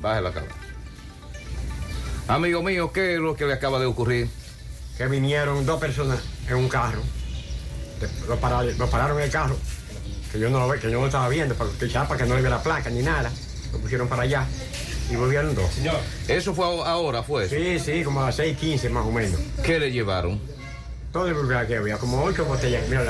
Baje 0.03 0.21
la 0.21 0.33
cara. 0.33 0.47
Amigo 2.29 2.63
mío, 2.63 2.93
¿qué 2.93 3.15
es 3.15 3.21
lo 3.21 3.35
que 3.35 3.47
le 3.47 3.53
acaba 3.55 3.79
de 3.79 3.87
ocurrir? 3.87 4.29
Que 4.99 5.07
vinieron 5.07 5.65
dos 5.65 5.81
personas 5.81 6.19
en 6.49 6.57
un 6.57 6.69
carro. 6.69 7.01
Lo 8.29 8.37
pararon, 8.39 8.77
lo 8.79 8.91
pararon 8.91 9.19
en 9.19 9.25
el 9.25 9.31
carro. 9.31 9.57
Que 10.33 10.39
yo 10.39 10.51
no 10.51 10.59
lo 10.61 10.69
ve- 10.69 10.81
que 10.81 10.91
yo 10.91 10.99
no 11.01 11.07
estaba 11.07 11.29
viendo, 11.29 11.55
para 11.55 11.71
que 11.79 11.89
chapa 11.89 12.17
que 12.17 12.25
no 12.27 12.35
le 12.37 12.43
ve 12.43 12.51
la 12.51 12.63
placa 12.63 12.91
ni 12.91 13.03
nada. 13.03 13.31
Lo 13.73 13.79
pusieron 13.79 14.09
para 14.09 14.23
allá. 14.23 14.47
Y 15.11 15.17
volvieron 15.17 15.55
dos. 15.55 15.71
Señor. 15.73 15.97
¿Eso 16.27 16.55
fue 16.55 16.65
ahora, 16.65 17.23
fue? 17.23 17.49
Sí, 17.49 17.79
sí, 17.79 18.03
como 18.03 18.23
a 18.23 18.27
las 18.27 18.39
6.15 18.39 18.89
más 18.91 19.05
o 19.07 19.13
menos. 19.13 19.39
¿Qué 19.63 19.79
le 19.79 19.91
llevaron? 19.93 20.41
Todo 21.13 21.29
el 21.29 21.35
brugal 21.35 21.67
que 21.67 21.77
había, 21.77 21.99
como 21.99 22.23
ocho 22.25 22.47
botellas, 22.47 22.89
mira, 22.89 23.03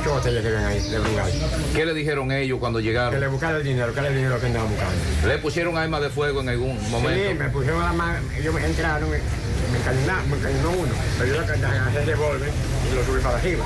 ocho 0.00 0.14
botellas 0.14 0.42
que 0.42 0.50
ven 0.50 0.64
ahí 0.64 0.80
de 0.80 0.98
brugal. 0.98 1.30
¿Qué 1.74 1.84
le 1.84 1.92
dijeron 1.92 2.32
ellos 2.32 2.58
cuando 2.58 2.78
Que 2.78 2.86
llegaron? 2.86 3.20
le 3.20 3.26
buscaran 3.28 3.56
el 3.56 3.64
dinero, 3.64 3.92
que 3.92 4.00
era 4.00 4.08
el 4.08 4.14
dinero 4.14 4.40
que 4.40 4.46
andaban 4.46 4.70
buscando. 4.70 5.28
¿Le 5.28 5.38
pusieron 5.38 5.76
arma 5.76 6.00
de 6.00 6.08
fuego 6.08 6.40
en 6.40 6.48
algún 6.48 6.90
momento? 6.90 7.28
Sí, 7.28 7.34
me 7.34 7.50
pusieron 7.50 7.82
la 7.82 7.92
mano, 7.92 8.20
ellos 8.34 8.54
me 8.54 8.64
entraron, 8.64 9.10
me, 9.10 9.18
me 9.18 9.78
encañonaron, 9.78 10.30
me 10.30 10.36
encañonó 10.38 10.70
uno, 10.70 10.92
pero 11.18 11.34
yo 11.34 11.40
le 11.42 11.66
agarré 11.66 12.00
el 12.00 12.06
revólver 12.06 12.48
y 12.90 12.94
lo 12.96 13.04
subí 13.04 13.20
para 13.20 13.36
arriba. 13.36 13.64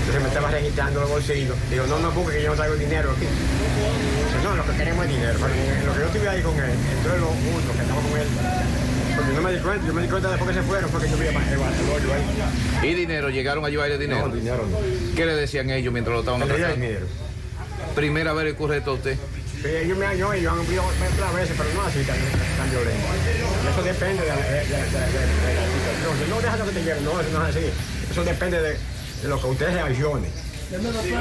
Entonces 0.00 0.22
me 0.22 0.28
estaba 0.28 0.50
registrando 0.50 1.00
los 1.00 1.10
bolsillos. 1.10 1.56
Digo, 1.70 1.86
no, 1.88 1.98
no 1.98 2.10
busque 2.12 2.36
que 2.38 2.42
yo 2.44 2.48
no 2.50 2.56
traigo 2.56 2.76
dinero 2.76 3.10
aquí. 3.12 3.26
Dice, 3.26 4.42
no, 4.42 4.56
lo 4.56 4.64
que 4.64 4.72
queremos 4.72 5.04
es 5.04 5.10
dinero. 5.12 5.38
Pero 5.38 5.86
lo 5.86 5.92
que 5.92 6.00
yo 6.00 6.06
estuve 6.06 6.28
ahí 6.30 6.40
con 6.40 6.54
él, 6.56 6.70
entonces 6.96 7.20
los 7.20 7.28
juntos 7.28 7.76
que 7.76 7.82
estaba 7.82 8.00
con 8.00 8.18
él, 8.18 8.28
porque 9.16 9.32
no 9.32 9.42
me 9.42 9.52
di 9.52 9.58
cuenta, 9.60 9.86
yo 9.86 9.92
me 9.94 10.02
di 10.02 10.08
cuenta 10.08 10.30
después 10.30 10.50
que 10.50 10.62
se 10.62 10.66
fueron, 10.66 10.90
porque 10.90 11.08
yo 11.08 11.16
vi 11.16 11.26
el, 11.26 11.36
hoyo 11.36 12.14
ahí. 12.14 12.88
¿Y 12.90 12.94
dinero? 12.94 13.28
¿Llegaron 13.30 13.64
a 13.64 13.68
llevarle 13.68 13.98
dinero? 13.98 14.28
No, 14.28 14.34
dinero 14.34 14.66
no. 14.70 14.78
¿Qué 15.14 15.26
le 15.26 15.34
decían 15.34 15.70
ellos 15.70 15.92
mientras 15.92 16.14
lo 16.14 16.20
estaban 16.20 16.42
atracando? 16.42 16.74
dinero. 16.76 17.06
Primera 17.94 18.32
vez 18.32 18.54
ocurre 18.54 18.78
esto 18.78 18.92
a 18.92 18.94
usted. 18.94 19.16
Sí, 19.62 19.68
ellos 19.68 19.96
me 19.96 20.06
han, 20.06 20.16
yo, 20.16 20.32
ellos 20.32 20.52
han 20.52 20.60
visto 20.66 20.82
otras 20.82 21.34
veces, 21.34 21.54
pero 21.56 21.68
no 21.74 21.82
así 21.82 21.98
tan, 22.02 22.16
tan 22.58 22.70
violento. 22.70 23.06
Eso 23.70 23.82
depende 23.82 24.22
de, 24.22 24.28
la- 24.28 24.36
de- 24.36 24.42
de- 24.42 24.58
de- 24.58 24.66
de 24.66 25.54
la 25.54 25.66
situación. 25.66 26.24
Si 26.24 26.30
no 26.30 26.40
deja 26.40 26.56
lo 26.56 26.64
que 26.64 26.70
te 26.72 26.82
lleven, 26.82 27.04
no, 27.04 27.20
eso 27.20 27.30
no 27.38 27.46
es 27.46 27.56
así. 27.56 27.66
Eso 28.10 28.24
depende 28.24 28.60
de, 28.60 28.76
lo 29.28 29.40
que 29.40 29.46
usted 29.46 29.72
reaccione. 29.72 30.28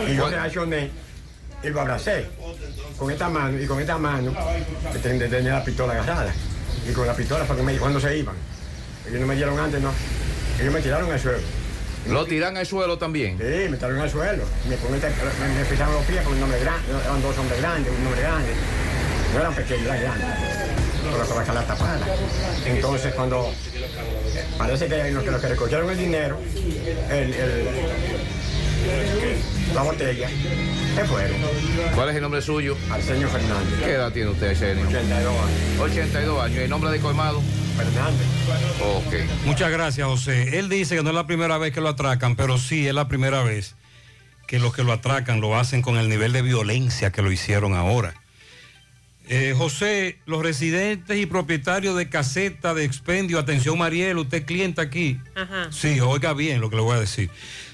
Y 0.10 0.15
yo 0.15 0.30
reaccioné 0.30 0.89
y 1.63 1.67
lo 1.69 1.82
abracé 1.82 2.25
con 2.97 3.12
esta 3.12 3.30
mano 3.30 3.62
y 3.62 3.67
con 3.67 3.80
esta 3.80 3.97
mano 3.99 4.34
tenía 5.04 5.54
la 5.54 5.63
pistola 5.63 5.93
agarrada. 5.93 6.34
Y 6.89 6.94
con 6.94 7.06
la 7.08 7.13
pistola 7.13 7.46
fue 7.46 7.56
que 7.58 7.63
me, 7.63 7.78
cuando 7.78 8.00
se 8.00 8.17
iban. 8.17 8.36
Ellos 9.08 9.20
no 9.22 9.28
me 9.28 9.36
dieron 9.36 9.60
antes, 9.60 9.82
no. 9.82 9.91
Ellos 10.60 10.74
me 10.74 10.82
tiraron 10.82 11.12
al 11.12 11.20
suelo. 11.20 11.39
¿Lo 12.08 12.26
tiran 12.26 12.58
al 12.58 12.65
suelo 12.65 12.98
también? 12.98 13.38
Sí, 13.38 13.70
me 13.70 13.78
tiraron 13.78 14.00
al 14.00 14.10
suelo. 14.10 14.44
Me, 14.67 14.76
ponen- 14.78 15.02
me, 15.02 15.60
me 15.60 15.65
pisaron 15.65 15.94
los 15.94 16.04
pies 16.06 16.22
porque 16.24 16.38
un 16.38 16.44
hombre 16.44 16.60
grande, 16.60 16.84
eran 17.06 17.22
dos 17.22 17.38
hombres 17.38 17.60
grandes, 17.62 17.94
un 18.00 18.06
hombre 18.08 18.22
grande. 18.22 18.52
No 19.34 19.39
eran 19.39 19.54
pequeños, 19.56 19.86
eran 19.86 20.02
grandes. 20.02 20.28
Pero 21.12 21.26
con 21.26 21.38
la 21.38 21.44
cara 21.44 21.62
tapada. 21.67 22.08
Entonces 22.65 23.13
cuando 23.13 23.54
eh, 23.84 24.46
parece 24.58 24.88
que 24.88 25.12
los 25.12 25.24
que, 25.24 25.32
los 25.32 25.41
que 25.41 25.48
recogieron 25.50 25.89
el 25.89 25.98
dinero, 25.98 26.38
el, 27.10 27.34
el- 27.34 27.67
la 29.74 29.84
botella, 29.84 30.30
se 30.96 31.06
fueron. 31.06 31.38
¿Cuál 31.96 32.10
es 32.10 32.15
el 32.15 32.22
nombre 32.22 32.41
suyo? 32.41 32.78
Arsenio 32.89 33.30
Fernández. 33.30 33.80
¿Qué 33.80 33.91
edad 33.91 34.12
tiene 34.12 34.30
usted, 34.32 34.50
Arsenio? 34.50 34.88
82 34.88 35.28
años. 35.28 35.80
82 35.80 36.44
años. 36.44 36.58
¿El 36.58 36.70
nombre 36.70 36.91
de 36.91 37.00
colmado? 37.00 37.41
Fernández. 37.78 38.28
Ok. 38.82 39.46
Muchas 39.46 39.72
gracias, 39.72 40.06
José. 40.06 40.60
Él 40.60 40.70
dice 40.70 40.96
que 40.96 41.04
no 41.04 41.10
es 41.10 41.15
la 41.15 41.28
primera 41.28 41.58
vez 41.58 41.74
que 41.74 41.82
lo 41.82 41.89
atracan, 41.89 42.36
pero 42.36 42.58
sí 42.58 42.88
es 42.88 42.94
la 42.94 43.08
primera 43.08 43.44
vez 43.44 43.76
que 44.48 44.60
los 44.60 44.74
que 44.74 44.84
lo 44.84 44.91
atracan 44.91 45.39
lo 45.39 45.58
hacen 45.58 45.82
con 45.82 45.98
el 45.98 46.10
nivel 46.10 46.34
de 46.34 46.41
violencia 46.41 47.12
que 47.12 47.22
lo 47.22 47.32
hicieron 47.32 47.74
ahora. 47.74 48.13
Eh, 49.30 49.54
José, 49.58 50.20
los 50.26 50.41
residentes 50.41 51.17
y 51.17 51.26
propietarios 51.26 51.96
de 51.96 52.10
caseta 52.10 52.74
de 52.74 52.84
expendio, 52.84 53.39
atención 53.39 53.78
Mariel, 53.78 54.17
usted 54.17 54.39
es 54.39 54.44
cliente 54.44 54.82
aquí. 54.82 55.22
Ajá. 55.36 55.70
Sí, 55.72 56.02
oiga 56.02 56.34
bien 56.34 56.60
lo 56.60 56.70
que 56.70 56.76
le 56.76 56.82
voy 56.82 56.98
a 56.98 57.00
decir. 57.00 57.30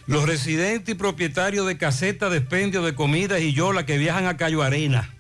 Los 0.08 0.26
residentes 0.26 0.96
y 0.96 0.98
propietarios 0.98 1.68
de 1.68 1.78
caseta 1.78 2.30
de 2.30 2.40
de 2.40 2.96
comidas 2.96 3.42
y 3.42 3.54
yola 3.54 3.86
que 3.86 3.98
viajan 3.98 4.26
a 4.26 4.38
Cayo 4.38 4.64
Arena 4.64 5.14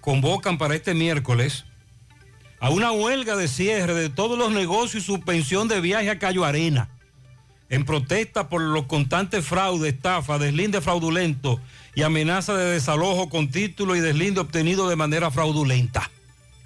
convocan 0.00 0.56
para 0.56 0.74
este 0.74 0.94
miércoles 0.94 1.66
a 2.58 2.70
una 2.70 2.90
huelga 2.90 3.36
de 3.36 3.48
cierre 3.48 3.94
de 3.94 4.08
todos 4.08 4.38
los 4.38 4.50
negocios 4.50 5.02
y 5.02 5.06
suspensión 5.06 5.68
de 5.68 5.80
viaje 5.80 6.08
a 6.08 6.18
Cayo 6.18 6.44
Arena 6.44 6.88
en 7.68 7.84
protesta 7.84 8.48
por 8.48 8.60
los 8.60 8.86
constantes 8.86 9.44
fraudes, 9.46 9.94
estafa, 9.94 10.38
deslinde 10.38 10.80
fraudulento 10.80 11.60
y 11.94 12.02
amenaza 12.02 12.54
de 12.54 12.72
desalojo 12.72 13.28
con 13.28 13.50
título 13.50 13.94
y 13.94 14.00
deslinde 14.00 14.40
obtenido 14.40 14.88
de 14.88 14.96
manera 14.96 15.30
fraudulenta. 15.30 16.10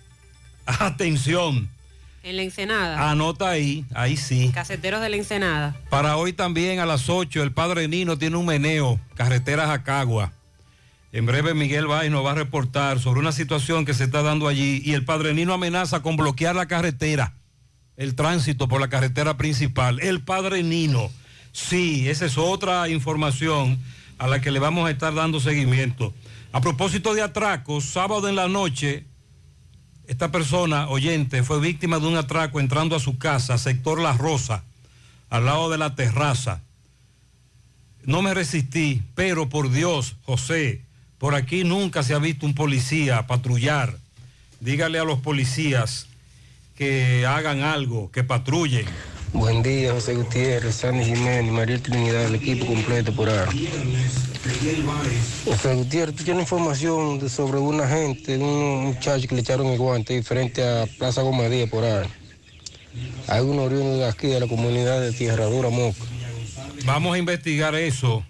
Atención, 0.67 1.71
En 2.27 2.35
la 2.35 2.43
Ensenada. 2.43 3.09
anota 3.09 3.49
ahí, 3.49 3.85
ahí 3.95 4.17
sí. 4.17 4.51
Caseteros 4.53 5.01
de 5.01 5.09
la 5.09 5.15
Ensenada. 5.15 5.77
Para 5.91 6.17
hoy 6.17 6.33
también 6.33 6.81
a 6.81 6.87
las 6.87 7.09
8 7.09 7.41
el 7.41 7.53
padre 7.53 7.87
Nino 7.87 8.19
tiene 8.19 8.37
un 8.37 8.47
meneo, 8.47 8.99
carreteras 9.15 9.71
a 9.71 9.85
Cagua. 9.85 10.33
En 11.12 11.25
breve 11.25 11.55
Miguel 11.55 11.87
Valls 11.87 12.11
nos 12.11 12.27
va 12.27 12.33
a 12.33 12.35
reportar 12.35 12.99
sobre 12.99 13.21
una 13.21 13.31
situación 13.31 13.85
que 13.85 13.95
se 13.95 14.03
está 14.03 14.23
dando 14.23 14.49
allí 14.49 14.83
y 14.85 14.95
el 14.95 15.05
padre 15.05 15.35
Nino 15.35 15.55
amenaza 15.55 16.03
con 16.03 16.17
bloquear 16.17 16.57
la 16.57 16.67
carretera, 16.67 17.35
el 17.97 18.17
tránsito 18.17 18.67
por 18.67 18.81
la 18.81 18.89
carretera 18.89 19.37
principal. 19.37 20.01
El 20.01 20.21
padre 20.21 20.65
Nino, 20.65 21.12
sí, 21.53 22.09
esa 22.09 22.27
es 22.27 22.39
otra 22.39 22.89
información 22.89 23.79
a 24.19 24.27
la 24.27 24.41
que 24.41 24.51
le 24.51 24.59
vamos 24.59 24.89
a 24.89 24.91
estar 24.91 25.15
dando 25.15 25.39
seguimiento. 25.39 26.12
A 26.51 26.61
propósito 26.61 27.15
de 27.15 27.23
atracos, 27.23 27.85
sábado 27.85 28.29
en 28.29 28.35
la 28.35 28.49
noche, 28.49 29.05
esta 30.09 30.31
persona, 30.31 30.88
oyente, 30.88 31.42
fue 31.42 31.61
víctima 31.61 31.99
de 31.99 32.07
un 32.07 32.16
atraco 32.16 32.61
entrando 32.61 32.95
a 32.95 33.01
su 33.01 33.19
casa, 33.19 33.59
sector 33.59 34.01
La 34.01 34.12
Rosa, 34.12 34.62
al 35.31 35.47
lado 35.47 35.71
de 35.71 35.79
la 35.79 35.95
terraza. 35.95 36.62
No 38.05 38.23
me 38.23 38.35
resistí, 38.35 39.03
pero 39.14 39.49
por 39.49 39.71
Dios, 39.71 40.16
José, 40.23 40.83
por 41.19 41.35
aquí 41.35 41.64
nunca 41.64 42.03
se 42.03 42.14
ha 42.14 42.19
visto 42.19 42.47
un 42.47 42.55
policía 42.55 43.27
patrullar. 43.27 43.99
Dígale 44.61 44.99
a 44.99 45.05
los 45.05 45.19
policías 45.19 46.07
que 46.77 47.27
hagan 47.27 47.62
algo, 47.62 48.11
que 48.12 48.23
patrullen. 48.23 48.87
Buen 49.33 49.62
día, 49.62 49.92
José 49.92 50.14
Gutiérrez, 50.14 50.77
Sandy 50.77 51.05
Jiménez, 51.05 51.53
María 51.53 51.83
Trinidad, 51.83 52.27
el 52.27 52.37
equipo 52.37 52.64
completo 52.66 53.12
por 53.12 53.29
ahí. 54.51 55.23
José 55.45 55.75
Gutiérrez, 55.75 56.15
¿tú 56.17 56.25
tienes 56.25 56.43
información 56.43 57.19
de- 57.19 57.29
sobre 57.29 57.59
una 57.59 57.87
gente, 57.89 58.37
un 58.37 58.87
muchacho 58.87 59.27
que 59.29 59.35
le 59.35 59.41
echaron 59.41 59.67
el 59.69 59.79
guante 59.79 60.15
ahí 60.15 60.23
frente 60.23 60.63
a 60.67 60.87
Plaza 60.99 61.23
Gomadía 61.23 61.67
por 61.67 61.85
ahí? 61.85 62.07
Hay 63.29 63.41
uno 63.43 63.65
oriundo 63.65 63.99
de 63.99 64.09
aquí, 64.09 64.29
de 64.29 64.41
la 64.41 64.47
comunidad 64.47 65.01
de 65.01 65.13
Tierra 65.13 65.47
Dura, 65.47 65.69
Moca. 65.71 65.99
Vamos 66.85 67.15
a 67.15 67.19
investigar 67.19 67.75
eso. 67.75 68.25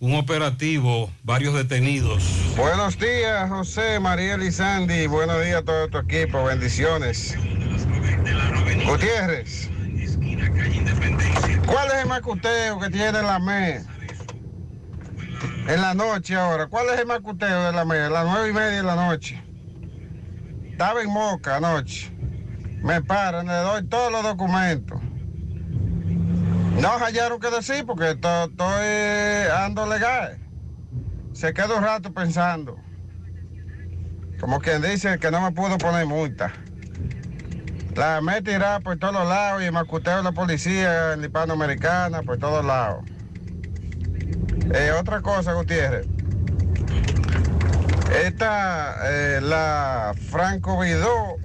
Un 0.00 0.14
operativo, 0.14 1.10
varios 1.24 1.54
detenidos. 1.54 2.22
Buenos 2.56 2.96
días, 3.00 3.48
José, 3.48 3.98
Mariel 3.98 4.44
y 4.44 4.52
Sandy. 4.52 5.08
Buenos 5.08 5.44
días 5.44 5.56
a 5.56 5.64
todo 5.64 5.88
tu 5.88 5.98
equipo. 5.98 6.44
Bendiciones. 6.44 7.34
Gutiérrez. 8.86 9.68
¿Cuál 11.66 11.88
es 11.88 12.02
el 12.02 12.06
macuteo 12.06 12.78
que 12.78 12.90
tiene 12.90 13.22
la 13.22 13.38
ME? 13.40 13.80
En 15.68 15.80
la 15.82 15.94
noche 15.94 16.34
ahora. 16.34 16.66
¿Cuál 16.66 16.86
es 16.94 17.00
el 17.00 17.06
macuteo 17.06 17.64
de 17.64 17.72
la 17.72 17.84
ME? 17.84 17.98
A 18.00 18.10
las 18.10 18.24
nueve 18.26 18.48
y 18.50 18.52
media 18.52 18.76
de 18.78 18.82
la 18.82 18.96
noche. 18.96 19.42
Estaba 20.70 21.02
en 21.02 21.10
Moca 21.10 21.56
anoche. 21.56 22.10
Me 22.82 23.02
paran, 23.02 23.46
le 23.46 23.52
doy 23.54 23.84
todos 23.84 24.12
los 24.12 24.22
documentos. 24.22 25.00
No 26.80 26.98
hallaron 26.98 27.40
que 27.40 27.50
decir 27.50 27.84
porque 27.84 28.14
to- 28.14 28.44
estoy 28.44 29.50
ando 29.64 29.86
legal. 29.86 30.38
Se 31.32 31.52
quedó 31.52 31.76
un 31.78 31.82
rato 31.84 32.12
pensando. 32.12 32.78
Como 34.40 34.60
quien 34.60 34.80
dice 34.82 35.18
que 35.18 35.30
no 35.32 35.40
me 35.40 35.50
pudo 35.50 35.76
poner 35.78 36.06
multa. 36.06 36.52
La 37.96 38.20
me 38.20 38.40
tirada 38.42 38.78
por 38.78 38.96
todos 38.96 39.28
lados 39.28 39.62
y 39.66 39.70
me 39.72 39.80
acuteo 39.80 40.22
la 40.22 40.30
policía 40.30 41.14
en 41.14 41.20
la 41.20 41.26
hispanoamericana 41.26 42.22
por 42.22 42.38
todos 42.38 42.64
lados. 42.64 43.04
Eh, 44.72 44.92
otra 44.92 45.20
cosa, 45.22 45.54
Gutiérrez. 45.54 46.06
Esta, 48.24 48.96
eh, 49.04 49.40
la 49.40 50.14
Franco 50.30 50.80
Vidó, 50.80 51.36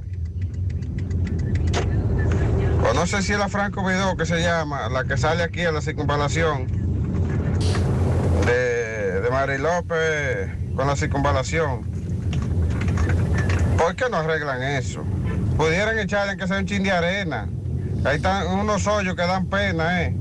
o 2.84 2.94
no 2.94 3.08
sé 3.08 3.22
si 3.22 3.34
es 3.34 3.40
la 3.40 3.50
Franco 3.50 3.86
Vidó 3.86 4.16
que 4.18 4.26
se 4.26 4.42
llama, 4.42 4.90
la 4.90 5.04
que 5.04 5.18
sale 5.18 5.44
aquí 5.44 5.62
a 5.62 5.72
la 5.72 5.82
circunvalación 5.82 6.68
de, 8.46 9.22
de 9.22 9.30
Mari 9.30 9.58
López 9.58 10.50
con 10.76 10.88
la 10.88 10.96
circunvalación. 10.96 11.84
¿Por 13.78 13.96
qué 13.96 14.06
no 14.10 14.18
arreglan 14.18 14.64
eso? 14.64 15.04
Pudieran 15.58 16.00
echarle 16.00 16.38
que 16.38 16.48
sea 16.48 16.58
un 16.58 16.66
chin 16.66 16.84
de 16.84 16.92
arena. 16.92 17.48
Ahí 18.06 18.18
están 18.18 18.48
unos 18.48 18.88
hoyos 18.88 19.16
que 19.16 19.22
dan 19.22 19.46
pena, 19.46 20.04
¿eh? 20.04 20.16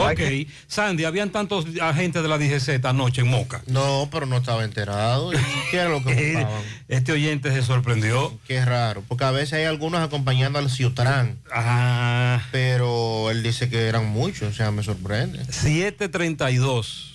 Ok, 0.00 0.20
Sandy, 0.66 1.04
habían 1.04 1.30
tantos 1.30 1.66
agentes 1.80 2.22
de 2.22 2.28
la 2.28 2.38
DGZ 2.38 2.84
anoche 2.84 3.20
en 3.22 3.28
Moca. 3.28 3.62
No, 3.66 4.08
pero 4.10 4.26
no 4.26 4.36
estaba 4.36 4.64
enterado. 4.64 5.32
¿Y 5.32 5.36
qué 5.70 5.78
era 5.78 5.88
lo 5.88 6.02
que 6.02 6.14
buscaban? 6.34 6.62
Este 6.88 7.12
oyente 7.12 7.50
se 7.52 7.62
sorprendió. 7.62 8.38
Qué 8.46 8.64
raro, 8.64 9.02
porque 9.08 9.24
a 9.24 9.30
veces 9.30 9.54
hay 9.54 9.64
algunos 9.64 10.00
acompañando 10.00 10.58
al 10.58 10.70
Ciutrán. 10.70 11.38
Ajá. 11.50 12.46
Pero 12.52 13.30
él 13.30 13.42
dice 13.42 13.68
que 13.68 13.86
eran 13.86 14.06
muchos, 14.06 14.48
o 14.48 14.52
sea, 14.52 14.70
me 14.70 14.82
sorprende. 14.82 15.44
732. 15.44 17.06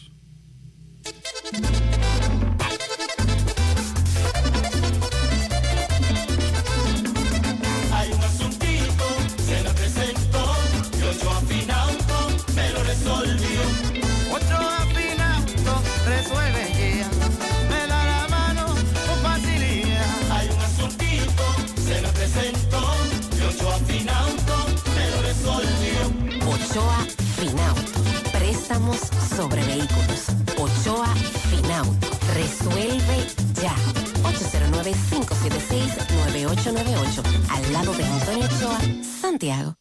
Resuelve 32.58 33.28
ya. 33.62 33.76
809-576-9898. 34.24 37.22
Al 37.50 37.74
lado 37.74 37.94
de 37.94 38.06
Antonio 38.06 38.46
Ochoa, 38.46 38.80
Santiago. 39.04 39.76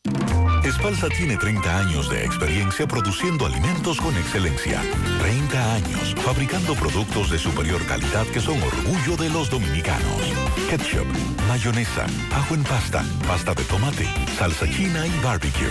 Espalsa 0.65 1.09
tiene 1.09 1.37
30 1.37 1.79
años 1.79 2.11
de 2.11 2.25
experiencia 2.25 2.89
produciendo 2.89 3.47
alimentos 3.47 4.01
con 4.01 4.17
excelencia. 4.17 4.83
30 5.21 5.75
años 5.75 6.17
fabricando 6.25 6.75
productos 6.75 7.31
de 7.31 7.39
superior 7.39 7.81
calidad 7.87 8.27
que 8.27 8.41
son 8.41 8.61
orgullo 8.61 9.17
de 9.17 9.31
los 9.31 9.49
dominicanos. 9.51 10.33
Ketchup, 10.69 11.07
mayonesa, 11.49 12.07
ajo 12.33 12.55
en 12.55 12.65
pasta, 12.65 13.05
pasta 13.29 13.55
de 13.55 13.63
tomate, 13.65 14.09
salsa 14.37 14.69
china 14.69 15.07
y 15.07 15.17
barbecue. 15.23 15.71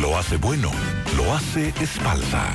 Lo 0.00 0.16
hace 0.16 0.36
bueno, 0.36 0.70
lo 1.16 1.34
hace 1.34 1.74
Espalsa. 1.80 2.54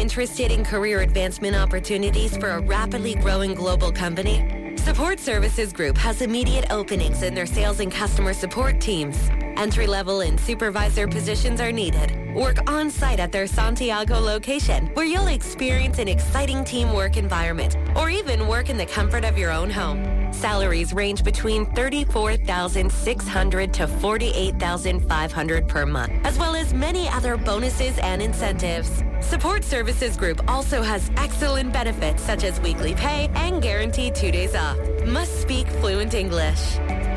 Interested 0.00 0.50
in 0.50 0.64
career 0.64 1.02
advancement 1.02 1.54
opportunities 1.54 2.34
for 2.38 2.48
a 2.48 2.60
rapidly 2.62 3.16
growing 3.16 3.52
global 3.52 3.92
company? 3.92 4.74
Support 4.78 5.20
Services 5.20 5.74
Group 5.74 5.98
has 5.98 6.22
immediate 6.22 6.64
openings 6.70 7.22
in 7.22 7.34
their 7.34 7.44
sales 7.44 7.80
and 7.80 7.92
customer 7.92 8.32
support 8.32 8.80
teams. 8.80 9.28
Entry 9.58 9.86
level 9.86 10.22
and 10.22 10.40
supervisor 10.40 11.06
positions 11.06 11.60
are 11.60 11.70
needed. 11.70 12.29
Work 12.34 12.70
on 12.70 12.90
site 12.90 13.18
at 13.18 13.32
their 13.32 13.48
Santiago 13.48 14.20
location, 14.20 14.86
where 14.94 15.04
you'll 15.04 15.26
experience 15.26 15.98
an 15.98 16.06
exciting 16.06 16.64
teamwork 16.64 17.16
environment, 17.16 17.76
or 17.96 18.08
even 18.08 18.46
work 18.46 18.70
in 18.70 18.76
the 18.76 18.86
comfort 18.86 19.24
of 19.24 19.36
your 19.36 19.50
own 19.50 19.68
home. 19.68 20.32
Salaries 20.32 20.92
range 20.92 21.24
between 21.24 21.66
$34,600 21.66 23.72
to 23.72 23.88
$48,500 23.88 25.66
per 25.66 25.84
month, 25.84 26.12
as 26.24 26.38
well 26.38 26.54
as 26.54 26.72
many 26.72 27.08
other 27.08 27.36
bonuses 27.36 27.98
and 27.98 28.22
incentives. 28.22 29.02
Support 29.20 29.64
Services 29.64 30.16
Group 30.16 30.40
also 30.48 30.82
has 30.82 31.10
excellent 31.16 31.72
benefits 31.72 32.22
such 32.22 32.44
as 32.44 32.60
weekly 32.60 32.94
pay 32.94 33.28
and 33.34 33.60
guaranteed 33.60 34.14
two 34.14 34.30
days 34.30 34.54
off. 34.54 34.78
Must 35.04 35.42
speak 35.42 35.66
fluent 35.66 36.14
English. 36.14 36.78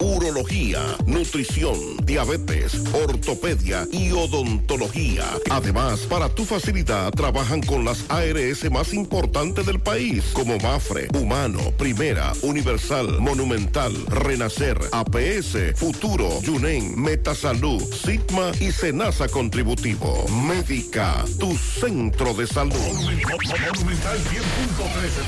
urología, 0.00 0.80
nutrición, 1.06 1.78
diabetes, 2.04 2.74
ortopedia 2.92 3.86
y 3.92 4.10
odontología. 4.10 5.24
Además, 5.48 6.00
para 6.00 6.28
tu 6.28 6.44
facilidad 6.44 7.12
trabajan 7.12 7.62
con 7.62 7.84
las 7.84 8.04
ARS 8.10 8.68
más 8.72 8.92
importantes 8.92 9.64
del 9.64 9.78
país, 9.78 10.24
como 10.32 10.58
Mafre, 10.58 11.06
Humano, 11.14 11.60
Primera, 11.78 12.32
Universal, 12.42 13.20
Monumental, 13.20 13.94
Renacer, 14.08 14.76
APS, 14.90 15.76
Futuro, 15.76 16.40
Yunen, 16.42 17.00
Metasalud, 17.00 17.80
Sigma 17.94 18.50
y 18.58 18.72
Senasa 18.72 19.28
Contributivo. 19.28 20.26
Médica, 20.48 21.24
tu 21.38 21.56
centro 21.56 22.34
de 22.34 22.48
salud. 22.48 22.74
Monumental 22.74 24.18
100.13 24.18 24.34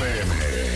pm. 0.01 0.76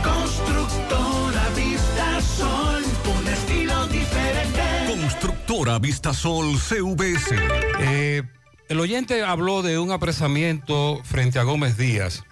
constructora 0.03 1.49
Vista 1.55 2.21
Sol, 2.23 2.83
un 3.19 3.29
estilo 3.29 3.87
diferente. 3.87 4.63
Constructora 4.89 5.79
Vistasol 5.79 6.59
CVS. 6.59 7.37
Eh, 7.79 8.25
el 8.69 8.81
oyente 8.81 9.23
habló 9.23 9.63
de 9.63 9.79
un 9.79 9.93
apresamiento 9.93 11.01
frente 11.05 11.39
a 11.39 11.45
Gómez 11.45 11.77
Díaz 11.77 12.25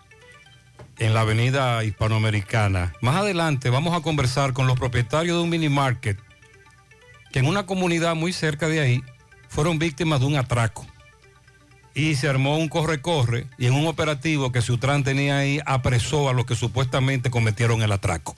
en 0.99 1.15
la 1.15 1.21
avenida 1.21 1.83
hispanoamericana. 1.85 2.93
Más 3.01 3.17
adelante 3.17 3.71
vamos 3.71 3.97
a 3.97 4.03
conversar 4.03 4.53
con 4.53 4.67
los 4.67 4.79
propietarios 4.79 5.37
de 5.37 5.43
un 5.43 5.51
mini 5.51 5.69
market 5.69 6.19
que 7.33 7.39
en 7.41 7.47
una 7.47 7.67
comunidad 7.67 8.15
muy 8.15 8.33
cerca 8.33 8.69
de 8.69 8.81
ahí 8.81 9.03
fueron 9.49 9.79
víctimas 9.79 10.21
de 10.21 10.27
un 10.27 10.37
atraco. 10.37 10.87
Y 11.95 12.17
se 12.17 12.29
armó 12.29 12.59
un 12.59 12.69
corre-corre 12.69 13.47
y 13.57 13.67
en 13.67 13.75
un 13.75 13.87
operativo 13.87 14.51
que 14.51 14.63
Sutran 14.63 15.05
tenía 15.05 15.39
ahí 15.39 15.61
apresó 15.65 16.29
a 16.29 16.33
los 16.33 16.47
que 16.47 16.57
supuestamente 16.57 17.31
cometieron 17.31 17.83
el 17.83 17.93
atraco. 17.93 18.35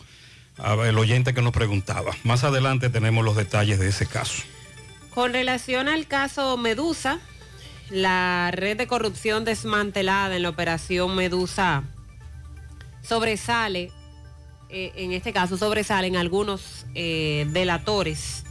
El 0.85 0.99
oyente 0.99 1.33
que 1.33 1.43
nos 1.43 1.53
preguntaba. 1.53 2.13
Más 2.25 2.45
adelante 2.45 2.91
tenemos 2.91 3.25
los 3.25 3.37
detalles 3.37 3.79
de 3.79 3.89
ese 3.89 4.07
caso. 4.07 4.43
Con 5.15 5.33
relación 5.33 5.89
al 5.89 6.07
caso 6.07 6.59
Medusa, 6.59 7.19
la 7.91 8.51
red 8.53 8.77
de 8.77 8.87
corrupción 8.87 9.45
desmantelada 9.45 10.37
en 10.37 10.43
la 10.43 10.49
operación 10.49 11.15
Medusa 11.15 11.85
sobresale, 13.03 13.93
eh, 14.69 14.93
en 14.97 15.13
este 15.13 15.33
caso 15.33 15.57
sobresalen 15.57 16.17
algunos 16.17 16.87
eh, 16.95 17.47
delatores 17.51 18.45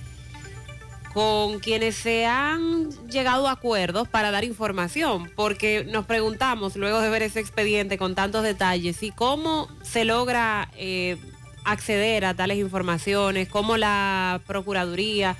con 1.14 1.60
quienes 1.60 1.96
se 1.96 2.26
han 2.26 2.90
llegado 3.08 3.48
a 3.48 3.52
acuerdos 3.54 4.08
para 4.08 4.32
dar 4.32 4.44
información, 4.44 5.32
porque 5.34 5.86
nos 5.90 6.06
preguntamos 6.06 6.76
luego 6.76 7.00
de 7.00 7.10
ver 7.10 7.22
ese 7.22 7.40
expediente 7.40 7.98
con 7.98 8.16
tantos 8.16 8.44
detalles 8.44 9.02
y 9.02 9.12
cómo 9.12 9.70
se 9.82 10.04
logra 10.04 10.70
eh, 10.76 11.16
acceder 11.64 12.26
a 12.26 12.34
tales 12.34 12.58
informaciones, 12.58 13.48
cómo 13.48 13.78
la 13.78 14.42
Procuraduría, 14.46 15.38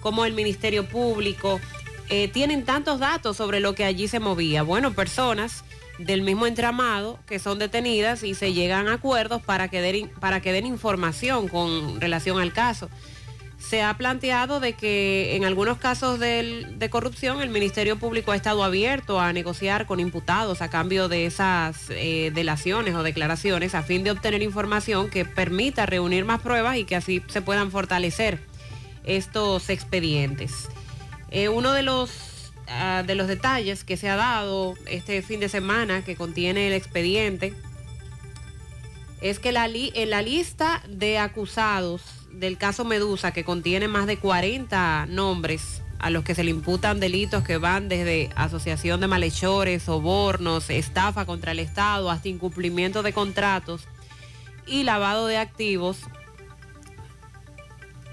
cómo 0.00 0.26
el 0.26 0.34
Ministerio 0.34 0.86
Público 0.86 1.58
eh, 2.10 2.28
tienen 2.28 2.64
tantos 2.64 3.00
datos 3.00 3.36
sobre 3.36 3.60
lo 3.60 3.74
que 3.74 3.84
allí 3.84 4.08
se 4.08 4.20
movía. 4.20 4.62
Bueno, 4.62 4.92
personas 4.92 5.64
del 5.98 6.22
mismo 6.22 6.46
entramado 6.46 7.18
que 7.26 7.38
son 7.38 7.58
detenidas 7.58 8.22
y 8.24 8.34
se 8.34 8.52
llegan 8.52 8.88
a 8.88 8.94
acuerdos 8.94 9.42
para 9.42 9.68
que 9.68 9.80
den, 9.80 10.10
para 10.20 10.40
que 10.40 10.52
den 10.52 10.66
información 10.66 11.48
con 11.48 12.00
relación 12.00 12.40
al 12.40 12.52
caso. 12.52 12.90
Se 13.58 13.82
ha 13.82 13.96
planteado 13.96 14.60
de 14.60 14.74
que 14.74 15.36
en 15.36 15.44
algunos 15.44 15.78
casos 15.78 16.18
de 16.18 16.88
corrupción 16.90 17.40
el 17.40 17.48
Ministerio 17.48 17.98
Público 17.98 18.32
ha 18.32 18.36
estado 18.36 18.62
abierto 18.62 19.20
a 19.20 19.32
negociar 19.32 19.86
con 19.86 20.00
imputados 20.00 20.60
a 20.60 20.68
cambio 20.68 21.08
de 21.08 21.24
esas 21.24 21.86
eh, 21.88 22.30
delaciones 22.34 22.94
o 22.94 23.02
declaraciones 23.02 23.74
a 23.74 23.82
fin 23.82 24.04
de 24.04 24.10
obtener 24.10 24.42
información 24.42 25.08
que 25.08 25.24
permita 25.24 25.86
reunir 25.86 26.26
más 26.26 26.42
pruebas 26.42 26.76
y 26.76 26.84
que 26.84 26.96
así 26.96 27.22
se 27.28 27.40
puedan 27.40 27.70
fortalecer 27.70 28.40
estos 29.04 29.70
expedientes. 29.70 30.68
Eh, 31.34 31.48
uno 31.48 31.72
de 31.72 31.82
los, 31.82 32.52
ah, 32.68 33.02
de 33.04 33.16
los 33.16 33.26
detalles 33.26 33.82
que 33.82 33.96
se 33.96 34.08
ha 34.08 34.14
dado 34.14 34.74
este 34.86 35.20
fin 35.20 35.40
de 35.40 35.48
semana 35.48 36.04
que 36.04 36.14
contiene 36.14 36.68
el 36.68 36.74
expediente 36.74 37.52
es 39.20 39.40
que 39.40 39.48
en 39.48 40.10
la 40.10 40.22
lista 40.22 40.80
de 40.88 41.18
acusados 41.18 42.02
del 42.30 42.56
caso 42.56 42.84
Medusa, 42.84 43.32
que 43.32 43.42
contiene 43.42 43.88
más 43.88 44.06
de 44.06 44.16
40 44.16 45.06
nombres 45.06 45.82
a 45.98 46.08
los 46.10 46.22
que 46.22 46.36
se 46.36 46.44
le 46.44 46.52
imputan 46.52 47.00
delitos 47.00 47.42
que 47.42 47.56
van 47.58 47.88
desde 47.88 48.30
asociación 48.36 49.00
de 49.00 49.08
malhechores, 49.08 49.82
sobornos, 49.82 50.70
estafa 50.70 51.26
contra 51.26 51.50
el 51.50 51.58
Estado, 51.58 52.12
hasta 52.12 52.28
incumplimiento 52.28 53.02
de 53.02 53.12
contratos 53.12 53.88
y 54.68 54.84
lavado 54.84 55.26
de 55.26 55.38
activos, 55.38 55.98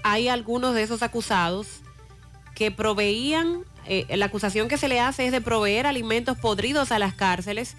hay 0.02 0.26
algunos 0.26 0.74
de 0.74 0.82
esos 0.82 1.04
acusados 1.04 1.81
que 2.62 2.70
proveían, 2.70 3.64
eh, 3.88 4.06
la 4.16 4.26
acusación 4.26 4.68
que 4.68 4.78
se 4.78 4.86
le 4.86 5.00
hace 5.00 5.26
es 5.26 5.32
de 5.32 5.40
proveer 5.40 5.84
alimentos 5.84 6.38
podridos 6.38 6.92
a 6.92 7.00
las 7.00 7.12
cárceles 7.12 7.74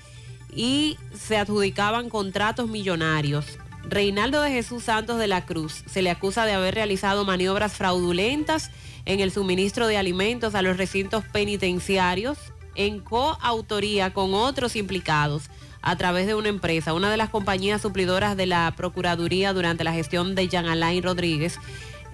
y 0.53 0.97
se 1.17 1.38
adjudicaban 1.38 2.09
contratos 2.09 2.67
millonarios. 2.67 3.45
Reinaldo 3.84 4.41
de 4.41 4.49
Jesús 4.49 4.84
Santos 4.84 5.19
de 5.19 5.27
la 5.27 5.45
Cruz 5.45 5.86
se 5.86 6.01
le 6.01 6.09
acusa 6.09 6.45
de 6.45 6.51
haber 6.51 6.75
realizado 6.75 7.23
maniobras 7.23 7.71
fraudulentas 7.71 8.71
en 9.05 9.21
el 9.21 9.31
suministro 9.31 9.88
de 9.88 9.95
alimentos 9.95 10.53
a 10.53 10.61
los 10.61 10.75
recintos 10.75 11.23
penitenciarios 11.31 12.38
en 12.75 12.99
coautoría 12.99 14.11
con 14.11 14.34
otros 14.34 14.75
implicados 14.75 15.43
a 15.81 15.95
través 15.95 16.27
de 16.27 16.36
una 16.36 16.49
empresa, 16.49 16.91
una 16.91 17.09
de 17.09 17.15
las 17.15 17.29
compañías 17.29 17.81
suplidoras 17.81 18.36
de 18.36 18.47
la 18.47 18.73
Procuraduría 18.75 19.53
durante 19.53 19.86
la 19.86 19.93
gestión 19.93 20.36
de 20.36 20.49
Jean 20.49 20.65
Alain 20.65 21.01
Rodríguez, 21.01 21.57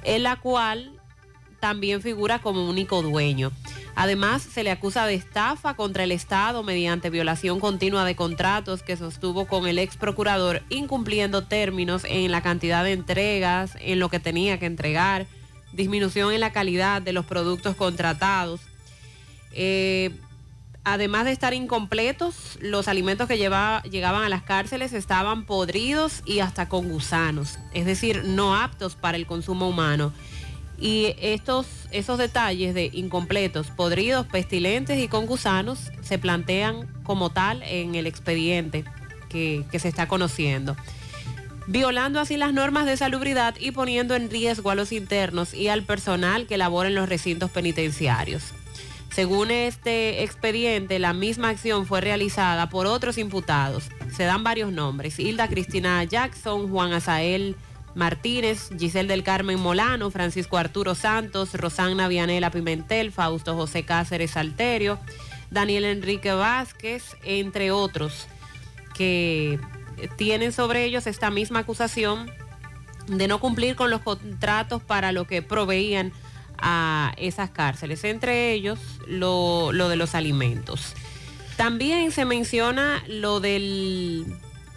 en 0.03 0.21
la 0.21 0.35
cual 0.35 0.98
también 1.59 2.01
figura 2.01 2.39
como 2.39 2.67
único 2.69 3.01
dueño. 3.01 3.51
Además, 3.95 4.41
se 4.41 4.63
le 4.63 4.71
acusa 4.71 5.05
de 5.05 5.15
estafa 5.15 5.73
contra 5.73 6.03
el 6.03 6.11
Estado 6.11 6.63
mediante 6.63 7.09
violación 7.09 7.59
continua 7.59 8.05
de 8.05 8.15
contratos 8.15 8.81
que 8.81 8.95
sostuvo 8.95 9.45
con 9.45 9.67
el 9.67 9.77
ex 9.77 9.97
procurador, 9.97 10.63
incumpliendo 10.69 11.43
términos 11.43 12.03
en 12.07 12.31
la 12.31 12.41
cantidad 12.41 12.83
de 12.83 12.93
entregas, 12.93 13.73
en 13.81 13.99
lo 13.99 14.09
que 14.09 14.19
tenía 14.19 14.57
que 14.57 14.67
entregar, 14.67 15.27
disminución 15.73 16.33
en 16.33 16.39
la 16.39 16.53
calidad 16.53 17.01
de 17.01 17.13
los 17.13 17.25
productos 17.25 17.75
contratados. 17.75 18.61
Eh, 19.51 20.11
además 20.85 21.25
de 21.25 21.31
estar 21.31 21.53
incompletos, 21.53 22.57
los 22.61 22.87
alimentos 22.87 23.27
que 23.27 23.37
llevaba- 23.37 23.83
llegaban 23.83 24.23
a 24.23 24.29
las 24.29 24.43
cárceles 24.43 24.93
estaban 24.93 25.45
podridos 25.45 26.21
y 26.25 26.39
hasta 26.39 26.69
con 26.69 26.89
gusanos, 26.89 27.59
es 27.73 27.85
decir, 27.85 28.23
no 28.25 28.55
aptos 28.55 28.95
para 28.95 29.17
el 29.17 29.25
consumo 29.25 29.67
humano. 29.67 30.13
Y 30.81 31.15
estos, 31.19 31.67
esos 31.91 32.17
detalles 32.17 32.73
de 32.73 32.89
incompletos, 32.93 33.67
podridos, 33.67 34.25
pestilentes 34.25 34.97
y 34.99 35.07
con 35.07 35.25
gusanos 35.25 35.91
se 36.01 36.17
plantean 36.17 36.87
como 37.03 37.29
tal 37.29 37.63
en 37.63 37.95
el 37.95 38.07
expediente 38.07 38.85
que, 39.29 39.65
que 39.71 39.79
se 39.79 39.89
está 39.89 40.07
conociendo. 40.07 40.77
Violando 41.67 42.19
así 42.19 42.37
las 42.37 42.53
normas 42.53 42.85
de 42.85 42.97
salubridad 42.97 43.55
y 43.59 43.71
poniendo 43.71 44.15
en 44.15 44.29
riesgo 44.29 44.71
a 44.71 44.75
los 44.75 44.91
internos 44.91 45.53
y 45.53 45.67
al 45.67 45.83
personal 45.83 46.47
que 46.47 46.57
labora 46.57 46.89
en 46.89 46.95
los 46.95 47.09
recintos 47.09 47.51
penitenciarios. 47.51 48.53
Según 49.11 49.51
este 49.51 50.23
expediente, 50.23 50.99
la 50.99 51.13
misma 51.13 51.49
acción 51.49 51.85
fue 51.85 51.99
realizada 51.99 52.69
por 52.69 52.87
otros 52.87 53.17
imputados. 53.17 53.89
Se 54.15 54.23
dan 54.23 54.43
varios 54.43 54.71
nombres. 54.71 55.19
Hilda 55.19 55.47
Cristina 55.47 56.03
Jackson, 56.03 56.69
Juan 56.69 56.93
Azael 56.93 57.55
Martínez, 57.95 58.69
Giselle 58.77 59.07
del 59.07 59.23
Carmen 59.23 59.59
Molano, 59.59 60.11
Francisco 60.11 60.57
Arturo 60.57 60.95
Santos, 60.95 61.53
Rosana 61.53 62.07
Vianela 62.07 62.51
Pimentel, 62.51 63.11
Fausto 63.11 63.55
José 63.55 63.83
Cáceres 63.83 64.37
Alterio, 64.37 64.99
Daniel 65.51 65.85
Enrique 65.85 66.31
Vázquez, 66.31 67.15
entre 67.23 67.71
otros, 67.71 68.27
que 68.93 69.59
tienen 70.17 70.51
sobre 70.51 70.85
ellos 70.85 71.07
esta 71.07 71.31
misma 71.31 71.59
acusación 71.59 72.31
de 73.07 73.27
no 73.27 73.39
cumplir 73.39 73.75
con 73.75 73.89
los 73.89 74.01
contratos 74.01 74.81
para 74.83 75.11
lo 75.11 75.25
que 75.25 75.41
proveían 75.41 76.13
a 76.57 77.13
esas 77.17 77.49
cárceles, 77.49 78.03
entre 78.03 78.51
ellos 78.51 78.79
lo, 79.07 79.71
lo 79.71 79.89
de 79.89 79.95
los 79.95 80.13
alimentos. 80.13 80.93
También 81.57 82.11
se 82.11 82.25
menciona 82.25 83.03
lo 83.07 83.39
del 83.39 84.25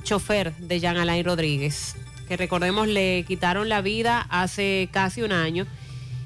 chofer 0.03 0.55
de 0.57 0.81
Jean 0.81 0.97
Alain 0.97 1.25
Rodríguez, 1.25 1.97
que 2.33 2.37
recordemos 2.39 2.89
le 2.89 3.27
quitaron 3.29 3.69
la 3.69 3.83
vida 3.83 4.27
hace 4.31 4.89
casi 4.91 5.21
un 5.21 5.33
año 5.33 5.67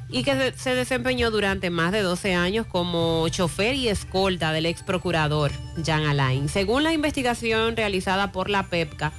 y 0.09 0.23
que 0.23 0.35
se- 0.37 0.57
se 0.57 0.75
desempeñó 0.77 1.33
durante 1.33 1.69
más 1.69 1.91
de 1.91 2.03
12 2.03 2.33
años 2.33 2.65
como 2.65 3.27
chofer 3.29 3.75
y 3.75 3.89
escolta 3.89 4.53
del 4.53 4.67
ex 4.67 4.85
procurador 4.85 5.51
Jean 5.83 6.05
Alain. 6.07 6.49
Según 6.49 6.85
la 6.85 6.93
investigación 6.93 7.77
realizada 7.77 8.31
por 8.31 8.51
la 8.51 8.69
PEPCA, 8.69 9.13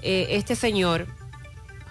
eh, 0.00 0.28
este 0.30 0.56
señor, 0.56 1.06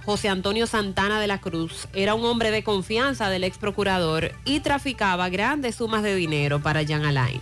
José 0.05 0.27
Antonio 0.27 0.65
Santana 0.65 1.19
de 1.21 1.27
la 1.27 1.39
Cruz, 1.39 1.87
era 1.93 2.15
un 2.15 2.25
hombre 2.25 2.49
de 2.49 2.63
confianza 2.63 3.29
del 3.29 3.43
ex 3.43 3.59
procurador 3.59 4.31
y 4.43 4.61
traficaba 4.61 5.29
grandes 5.29 5.75
sumas 5.75 6.01
de 6.01 6.15
dinero 6.15 6.63
para 6.63 6.81
Jean 6.81 7.05
Alain. 7.05 7.39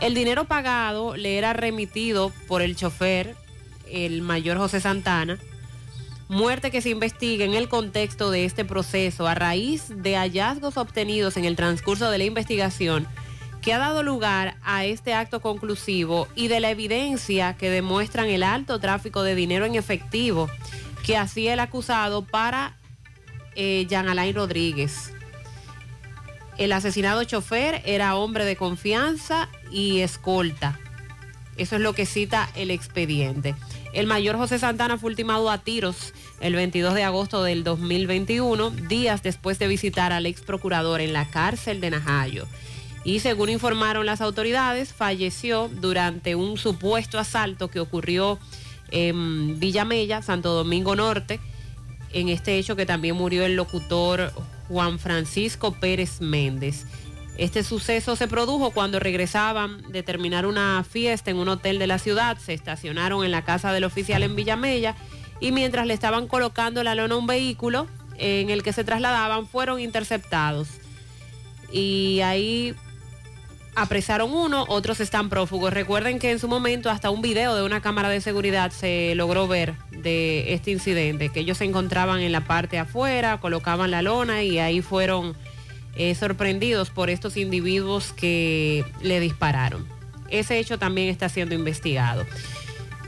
El 0.00 0.14
dinero 0.14 0.46
pagado 0.46 1.14
le 1.16 1.38
era 1.38 1.52
remitido 1.52 2.32
por 2.48 2.60
el 2.60 2.74
chofer, 2.74 3.36
el 3.88 4.20
mayor 4.22 4.58
José 4.58 4.80
Santana, 4.80 5.38
muerte 6.32 6.70
que 6.70 6.80
se 6.80 6.88
investiga 6.88 7.44
en 7.44 7.52
el 7.52 7.68
contexto 7.68 8.30
de 8.30 8.46
este 8.46 8.64
proceso 8.64 9.26
a 9.26 9.34
raíz 9.34 9.84
de 9.88 10.16
hallazgos 10.16 10.78
obtenidos 10.78 11.36
en 11.36 11.44
el 11.44 11.56
transcurso 11.56 12.10
de 12.10 12.16
la 12.16 12.24
investigación 12.24 13.06
que 13.60 13.74
ha 13.74 13.78
dado 13.78 14.02
lugar 14.02 14.56
a 14.62 14.86
este 14.86 15.12
acto 15.12 15.40
conclusivo 15.40 16.26
y 16.34 16.48
de 16.48 16.60
la 16.60 16.70
evidencia 16.70 17.54
que 17.58 17.68
demuestran 17.68 18.28
el 18.28 18.44
alto 18.44 18.78
tráfico 18.78 19.22
de 19.22 19.34
dinero 19.34 19.66
en 19.66 19.74
efectivo 19.74 20.48
que 21.04 21.18
hacía 21.18 21.52
el 21.52 21.60
acusado 21.60 22.24
para 22.24 22.78
eh, 23.54 23.86
Jean 23.90 24.08
Alain 24.08 24.34
Rodríguez. 24.34 25.12
El 26.56 26.72
asesinado 26.72 27.24
chofer 27.24 27.82
era 27.84 28.16
hombre 28.16 28.46
de 28.46 28.56
confianza 28.56 29.50
y 29.70 30.00
escolta. 30.00 30.80
Eso 31.58 31.76
es 31.76 31.82
lo 31.82 31.92
que 31.92 32.06
cita 32.06 32.48
el 32.54 32.70
expediente. 32.70 33.54
El 33.92 34.06
mayor 34.06 34.36
José 34.36 34.58
Santana 34.58 34.96
fue 34.96 35.10
ultimado 35.10 35.50
a 35.50 35.58
tiros 35.58 36.14
el 36.42 36.56
22 36.56 36.94
de 36.94 37.04
agosto 37.04 37.44
del 37.44 37.62
2021, 37.62 38.70
días 38.70 39.22
después 39.22 39.60
de 39.60 39.68
visitar 39.68 40.12
al 40.12 40.26
ex 40.26 40.40
procurador 40.40 41.00
en 41.00 41.12
la 41.12 41.30
cárcel 41.30 41.80
de 41.80 41.90
Najayo. 41.90 42.46
Y 43.04 43.20
según 43.20 43.48
informaron 43.48 44.06
las 44.06 44.20
autoridades, 44.20 44.92
falleció 44.92 45.68
durante 45.68 46.34
un 46.34 46.58
supuesto 46.58 47.20
asalto 47.20 47.68
que 47.68 47.78
ocurrió 47.78 48.40
en 48.90 49.60
Villamella, 49.60 50.20
Santo 50.20 50.52
Domingo 50.52 50.96
Norte, 50.96 51.38
en 52.12 52.28
este 52.28 52.58
hecho 52.58 52.74
que 52.74 52.86
también 52.86 53.14
murió 53.14 53.46
el 53.46 53.54
locutor 53.54 54.32
Juan 54.68 54.98
Francisco 54.98 55.72
Pérez 55.72 56.20
Méndez. 56.20 56.86
Este 57.38 57.62
suceso 57.62 58.16
se 58.16 58.26
produjo 58.26 58.72
cuando 58.72 58.98
regresaban 58.98 59.90
de 59.92 60.02
terminar 60.02 60.44
una 60.44 60.84
fiesta 60.84 61.30
en 61.30 61.36
un 61.36 61.48
hotel 61.48 61.78
de 61.78 61.86
la 61.86 61.98
ciudad, 61.98 62.36
se 62.38 62.52
estacionaron 62.52 63.24
en 63.24 63.30
la 63.30 63.44
casa 63.44 63.72
del 63.72 63.84
oficial 63.84 64.24
en 64.24 64.34
Villamella 64.34 64.96
y 65.42 65.50
mientras 65.50 65.88
le 65.88 65.92
estaban 65.92 66.28
colocando 66.28 66.84
la 66.84 66.94
lona 66.94 67.16
a 67.16 67.18
un 67.18 67.26
vehículo 67.26 67.88
en 68.16 68.48
el 68.50 68.62
que 68.62 68.72
se 68.72 68.84
trasladaban 68.84 69.48
fueron 69.48 69.80
interceptados. 69.80 70.68
Y 71.72 72.20
ahí 72.20 72.76
apresaron 73.74 74.32
uno, 74.32 74.64
otros 74.68 75.00
están 75.00 75.28
prófugos. 75.28 75.72
Recuerden 75.72 76.20
que 76.20 76.30
en 76.30 76.38
su 76.38 76.46
momento 76.46 76.90
hasta 76.90 77.10
un 77.10 77.22
video 77.22 77.56
de 77.56 77.64
una 77.64 77.80
cámara 77.80 78.08
de 78.08 78.20
seguridad 78.20 78.70
se 78.70 79.16
logró 79.16 79.48
ver 79.48 79.74
de 79.90 80.54
este 80.54 80.70
incidente, 80.70 81.30
que 81.30 81.40
ellos 81.40 81.58
se 81.58 81.64
encontraban 81.64 82.20
en 82.20 82.30
la 82.30 82.44
parte 82.44 82.78
afuera, 82.78 83.40
colocaban 83.40 83.90
la 83.90 84.00
lona 84.00 84.44
y 84.44 84.60
ahí 84.60 84.80
fueron 84.80 85.34
eh, 85.96 86.14
sorprendidos 86.14 86.90
por 86.90 87.10
estos 87.10 87.36
individuos 87.36 88.12
que 88.12 88.84
le 89.00 89.18
dispararon. 89.18 89.88
Ese 90.28 90.60
hecho 90.60 90.78
también 90.78 91.08
está 91.08 91.28
siendo 91.28 91.56
investigado. 91.56 92.24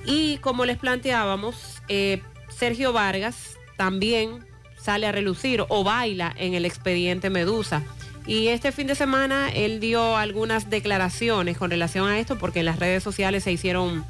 Y 0.04 0.38
como 0.38 0.64
les 0.64 0.78
planteábamos, 0.78 1.73
eh, 1.88 2.22
Sergio 2.48 2.92
Vargas 2.92 3.56
también 3.76 4.44
sale 4.76 5.06
a 5.06 5.12
relucir 5.12 5.64
o 5.68 5.84
baila 5.84 6.34
en 6.36 6.54
el 6.54 6.64
expediente 6.64 7.30
Medusa. 7.30 7.82
Y 8.26 8.48
este 8.48 8.72
fin 8.72 8.86
de 8.86 8.94
semana 8.94 9.50
él 9.50 9.80
dio 9.80 10.16
algunas 10.16 10.70
declaraciones 10.70 11.58
con 11.58 11.70
relación 11.70 12.08
a 12.08 12.18
esto 12.18 12.38
porque 12.38 12.60
en 12.60 12.66
las 12.66 12.78
redes 12.78 13.02
sociales 13.02 13.44
se 13.44 13.52
hicieron 13.52 14.04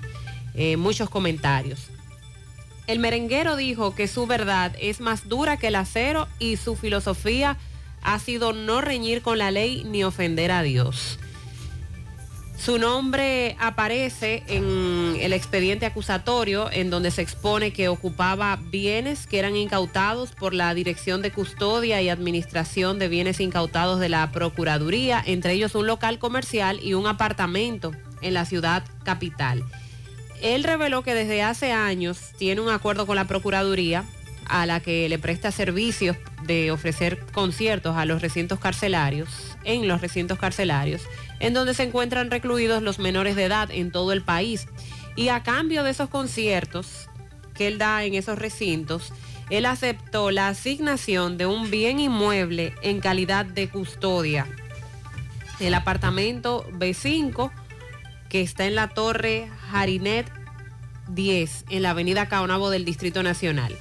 eh, 0.54 0.76
muchos 0.76 1.10
comentarios. 1.10 1.88
El 2.86 2.98
merenguero 2.98 3.56
dijo 3.56 3.94
que 3.94 4.06
su 4.08 4.26
verdad 4.26 4.72
es 4.80 5.00
más 5.00 5.28
dura 5.28 5.56
que 5.56 5.68
el 5.68 5.76
acero 5.76 6.28
y 6.38 6.56
su 6.56 6.76
filosofía 6.76 7.56
ha 8.02 8.18
sido 8.18 8.52
no 8.52 8.80
reñir 8.80 9.22
con 9.22 9.38
la 9.38 9.50
ley 9.50 9.84
ni 9.84 10.04
ofender 10.04 10.52
a 10.52 10.62
Dios. 10.62 11.18
Su 12.56 12.78
nombre 12.78 13.56
aparece 13.58 14.42
en 14.46 15.16
el 15.20 15.32
expediente 15.32 15.86
acusatorio 15.86 16.70
en 16.70 16.88
donde 16.88 17.10
se 17.10 17.20
expone 17.20 17.72
que 17.72 17.88
ocupaba 17.88 18.58
bienes 18.70 19.26
que 19.26 19.38
eran 19.38 19.56
incautados 19.56 20.32
por 20.32 20.54
la 20.54 20.72
Dirección 20.72 21.20
de 21.20 21.30
Custodia 21.30 22.00
y 22.00 22.08
Administración 22.08 22.98
de 22.98 23.08
Bienes 23.08 23.40
Incautados 23.40 24.00
de 24.00 24.08
la 24.08 24.30
Procuraduría, 24.32 25.22
entre 25.26 25.52
ellos 25.52 25.74
un 25.74 25.86
local 25.86 26.18
comercial 26.18 26.80
y 26.82 26.94
un 26.94 27.06
apartamento 27.06 27.92
en 28.22 28.34
la 28.34 28.46
ciudad 28.46 28.84
capital. 29.02 29.62
Él 30.40 30.64
reveló 30.64 31.02
que 31.02 31.14
desde 31.14 31.42
hace 31.42 31.72
años 31.72 32.32
tiene 32.38 32.60
un 32.60 32.70
acuerdo 32.70 33.06
con 33.06 33.16
la 33.16 33.26
Procuraduría 33.26 34.04
a 34.46 34.64
la 34.66 34.80
que 34.80 35.08
le 35.08 35.18
presta 35.18 35.50
servicios 35.52 36.16
de 36.44 36.70
ofrecer 36.70 37.18
conciertos 37.32 37.96
a 37.96 38.04
los 38.04 38.22
recintos 38.22 38.58
carcelarios, 38.58 39.53
en 39.64 39.88
los 39.88 40.00
recintos 40.00 40.38
carcelarios, 40.38 41.02
en 41.40 41.54
donde 41.54 41.74
se 41.74 41.82
encuentran 41.82 42.30
recluidos 42.30 42.82
los 42.82 42.98
menores 42.98 43.36
de 43.36 43.44
edad 43.44 43.70
en 43.70 43.90
todo 43.90 44.12
el 44.12 44.22
país. 44.22 44.66
Y 45.16 45.28
a 45.28 45.42
cambio 45.42 45.82
de 45.84 45.90
esos 45.90 46.08
conciertos 46.08 47.08
que 47.54 47.68
él 47.68 47.78
da 47.78 48.04
en 48.04 48.14
esos 48.14 48.38
recintos, 48.38 49.12
él 49.50 49.66
aceptó 49.66 50.30
la 50.30 50.48
asignación 50.48 51.36
de 51.36 51.46
un 51.46 51.70
bien 51.70 52.00
inmueble 52.00 52.74
en 52.82 53.00
calidad 53.00 53.44
de 53.44 53.68
custodia. 53.68 54.46
El 55.60 55.74
apartamento 55.74 56.66
B5, 56.72 57.52
que 58.28 58.40
está 58.40 58.66
en 58.66 58.74
la 58.74 58.88
torre 58.88 59.48
Jarinet 59.70 60.30
10, 61.08 61.66
en 61.70 61.82
la 61.82 61.90
avenida 61.90 62.26
Caonabo 62.26 62.70
del 62.70 62.84
Distrito 62.84 63.22
Nacional. 63.22 63.76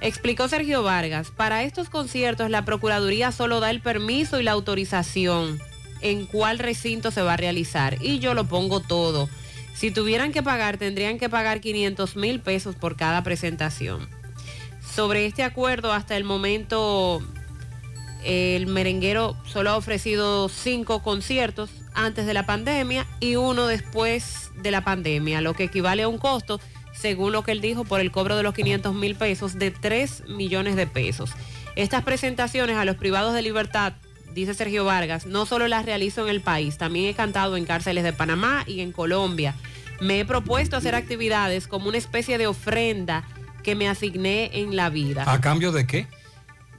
Explicó 0.00 0.46
Sergio 0.48 0.82
Vargas, 0.82 1.30
para 1.30 1.62
estos 1.62 1.88
conciertos 1.88 2.50
la 2.50 2.64
Procuraduría 2.64 3.32
solo 3.32 3.60
da 3.60 3.70
el 3.70 3.80
permiso 3.80 4.38
y 4.38 4.42
la 4.42 4.52
autorización 4.52 5.58
en 6.02 6.26
cuál 6.26 6.58
recinto 6.58 7.10
se 7.10 7.22
va 7.22 7.34
a 7.34 7.38
realizar 7.38 7.96
y 8.02 8.18
yo 8.18 8.34
lo 8.34 8.44
pongo 8.44 8.80
todo. 8.80 9.28
Si 9.74 9.90
tuvieran 9.90 10.32
que 10.32 10.42
pagar, 10.42 10.76
tendrían 10.76 11.18
que 11.18 11.28
pagar 11.28 11.60
500 11.60 12.16
mil 12.16 12.40
pesos 12.40 12.74
por 12.76 12.96
cada 12.96 13.22
presentación. 13.22 14.08
Sobre 14.94 15.26
este 15.26 15.42
acuerdo, 15.42 15.92
hasta 15.92 16.16
el 16.16 16.24
momento, 16.24 17.22
el 18.24 18.66
merenguero 18.66 19.36
solo 19.46 19.70
ha 19.70 19.76
ofrecido 19.76 20.48
cinco 20.48 21.02
conciertos 21.02 21.70
antes 21.94 22.26
de 22.26 22.34
la 22.34 22.46
pandemia 22.46 23.06
y 23.20 23.36
uno 23.36 23.66
después 23.66 24.50
de 24.56 24.70
la 24.70 24.82
pandemia, 24.82 25.40
lo 25.40 25.54
que 25.54 25.64
equivale 25.64 26.04
a 26.04 26.08
un 26.08 26.18
costo 26.18 26.60
según 26.98 27.32
lo 27.32 27.42
que 27.42 27.52
él 27.52 27.60
dijo, 27.60 27.84
por 27.84 28.00
el 28.00 28.10
cobro 28.10 28.36
de 28.36 28.42
los 28.42 28.54
500 28.54 28.94
mil 28.94 29.14
pesos 29.14 29.58
de 29.58 29.70
3 29.70 30.24
millones 30.28 30.76
de 30.76 30.86
pesos. 30.86 31.30
Estas 31.76 32.02
presentaciones 32.02 32.76
a 32.76 32.84
los 32.84 32.96
privados 32.96 33.34
de 33.34 33.42
libertad, 33.42 33.92
dice 34.34 34.54
Sergio 34.54 34.84
Vargas, 34.84 35.26
no 35.26 35.46
solo 35.46 35.68
las 35.68 35.84
realizo 35.84 36.22
en 36.22 36.30
el 36.30 36.40
país, 36.40 36.78
también 36.78 37.06
he 37.06 37.14
cantado 37.14 37.56
en 37.56 37.64
cárceles 37.64 38.04
de 38.04 38.12
Panamá 38.12 38.64
y 38.66 38.80
en 38.80 38.92
Colombia. 38.92 39.54
Me 40.00 40.20
he 40.20 40.24
propuesto 40.24 40.76
hacer 40.76 40.94
actividades 40.94 41.66
como 41.66 41.88
una 41.88 41.98
especie 41.98 42.38
de 42.38 42.46
ofrenda 42.46 43.24
que 43.62 43.74
me 43.74 43.88
asigné 43.88 44.50
en 44.60 44.76
la 44.76 44.90
vida. 44.90 45.24
¿A 45.26 45.40
cambio 45.40 45.72
de 45.72 45.86
qué? 45.86 46.06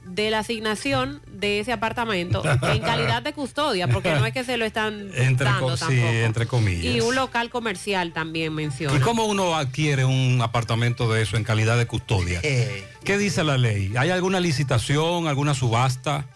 De 0.08 0.30
la 0.30 0.40
asignación 0.40 1.20
de 1.30 1.60
ese 1.60 1.72
apartamento 1.72 2.42
en 2.44 2.80
calidad 2.80 3.22
de 3.22 3.32
custodia, 3.32 3.88
porque 3.88 4.12
no 4.14 4.24
es 4.26 4.32
que 4.32 4.42
se 4.44 4.56
lo 4.56 4.64
están 4.64 5.10
Entre, 5.14 5.44
dando 5.44 5.68
co- 5.68 5.76
sí, 5.76 5.84
tampoco. 5.84 6.08
entre 6.08 6.46
comillas. 6.46 6.84
Y 6.96 7.00
un 7.00 7.14
local 7.14 7.50
comercial 7.50 8.12
también 8.12 8.54
menciona. 8.54 8.96
¿Y 8.96 9.00
cómo 9.00 9.26
uno 9.26 9.56
adquiere 9.56 10.04
un 10.04 10.40
apartamento 10.42 11.12
de 11.12 11.22
eso 11.22 11.36
en 11.36 11.44
calidad 11.44 11.76
de 11.78 11.86
custodia? 11.86 12.40
¿Qué 12.40 13.18
dice 13.18 13.44
la 13.44 13.58
ley? 13.58 13.92
¿Hay 13.96 14.10
alguna 14.10 14.40
licitación, 14.40 15.28
alguna 15.28 15.54
subasta? 15.54 16.26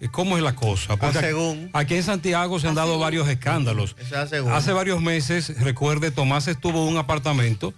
Eh, 0.00 0.08
¿Cómo 0.10 0.36
es 0.36 0.42
la 0.42 0.54
cosa? 0.56 0.96
Porque 0.96 1.06
Ah, 1.06 1.20
aquí- 1.20 1.28
según. 1.28 1.70
aquí 1.72 1.94
en 1.94 2.02
Santiago 2.02 2.58
se 2.58 2.66
han 2.68 2.74
dado 2.74 2.98
varios 2.98 3.28
escándalos. 3.28 3.94
Hace 4.50 4.72
varios 4.72 5.00
meses, 5.00 5.60
recuerde, 5.60 6.10
Tomás 6.10 6.48
estuvo 6.48 6.82
en 6.82 6.94
un 6.94 6.98
apartamento 6.98 7.72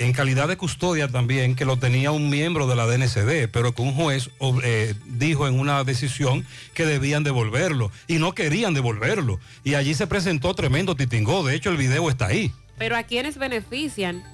en 0.00 0.12
calidad 0.12 0.48
de 0.48 0.56
custodia 0.56 1.08
también, 1.08 1.54
que 1.54 1.64
lo 1.64 1.76
tenía 1.76 2.10
un 2.10 2.30
miembro 2.30 2.66
de 2.66 2.74
la 2.74 2.86
DNCD, 2.86 3.48
pero 3.52 3.74
que 3.74 3.82
un 3.82 3.94
juez 3.94 4.30
eh, 4.64 4.94
dijo 5.06 5.46
en 5.46 5.60
una 5.60 5.84
decisión 5.84 6.46
que 6.74 6.86
debían 6.86 7.22
devolverlo 7.22 7.92
y 8.08 8.14
no 8.14 8.32
querían 8.32 8.72
devolverlo. 8.74 9.38
Y 9.62 9.74
allí 9.74 9.94
se 9.94 10.06
presentó 10.06 10.54
tremendo 10.54 10.96
titingó. 10.96 11.44
De 11.44 11.54
hecho, 11.54 11.70
el 11.70 11.76
video 11.76 12.08
está 12.08 12.26
ahí. 12.26 12.50
Pero 12.78 12.96
a 12.96 13.02
quienes 13.02 13.36
benefician, 13.36 14.24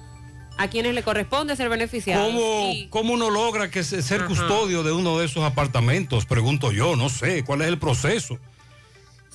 a 0.57 0.69
quienes 0.69 0.95
le 0.95 1.03
corresponde 1.03 1.55
ser 1.57 1.67
beneficiados. 1.67 2.27
¿Cómo, 2.33 2.73
cómo 2.89 3.13
uno 3.13 3.29
logra 3.29 3.69
que 3.69 3.83
se- 3.83 4.01
ser 4.01 4.21
Ajá. 4.21 4.27
custodio 4.29 4.83
de 4.83 4.93
uno 4.93 5.19
de 5.19 5.25
esos 5.25 5.43
apartamentos? 5.43 6.25
Pregunto 6.25 6.71
yo, 6.71 6.95
no 6.95 7.09
sé, 7.09 7.43
¿cuál 7.43 7.61
es 7.61 7.67
el 7.67 7.77
proceso? 7.77 8.39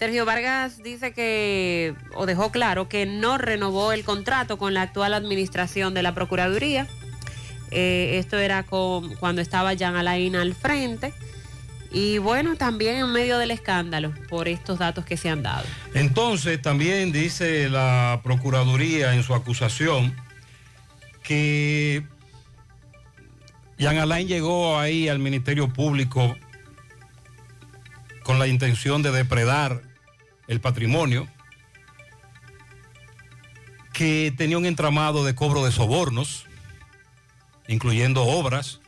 Sergio 0.03 0.25
Vargas 0.25 0.83
dice 0.83 1.13
que, 1.13 1.95
o 2.17 2.27
dejó 2.27 2.51
claro, 2.51 2.89
que 2.89 3.07
no 3.07 3.39
renovó 3.39 3.93
el 3.93 4.03
contrato 4.03 4.59
con 4.59 4.75
la 4.75 4.83
actual 4.83 5.15
administración 5.15 5.95
de 5.95 6.03
la 6.03 6.13
Procuraduría. 6.13 6.89
Eh, 7.71 8.19
esto 8.19 8.37
era 8.37 8.65
cuando 8.65 9.41
estaba 9.41 9.75
Jean 9.75 9.95
Alain 9.95 10.35
al 10.35 10.57
frente. 10.57 11.15
Y 11.93 12.19
bueno, 12.19 12.57
también 12.57 12.97
en 12.97 13.13
medio 13.13 13.39
del 13.39 13.53
escándalo 13.53 14.13
por 14.29 14.49
estos 14.49 14.81
datos 14.81 15.05
que 15.05 15.17
se 15.17 15.29
han 15.29 15.45
dado. 15.45 15.67
Entonces, 15.95 16.61
también 16.61 17.13
dice 17.13 17.69
la 17.69 18.23
Procuraduría 18.25 19.15
en 19.15 19.23
su 19.23 19.37
acusación 19.37 20.17
que 21.23 22.03
Jean 23.79 23.99
Alain 23.99 24.27
llegó 24.27 24.81
ahí 24.81 25.09
al 25.09 25.21
Ministerio 25.21 25.73
Público 25.73 26.37
con 28.25 28.41
la 28.41 28.49
intención 28.49 29.03
de 29.05 29.13
depredar 29.13 29.92
el 30.49 30.61
patrimonio, 30.61 31.29
que 33.93 34.33
tenía 34.37 34.59
un 34.59 34.67
entramado 34.67 35.25
de 35.25 35.35
cobro 35.35 35.65
de 35.65 35.73
sobornos, 35.73 36.47
incluyendo 37.69 38.25
obras. 38.25 38.81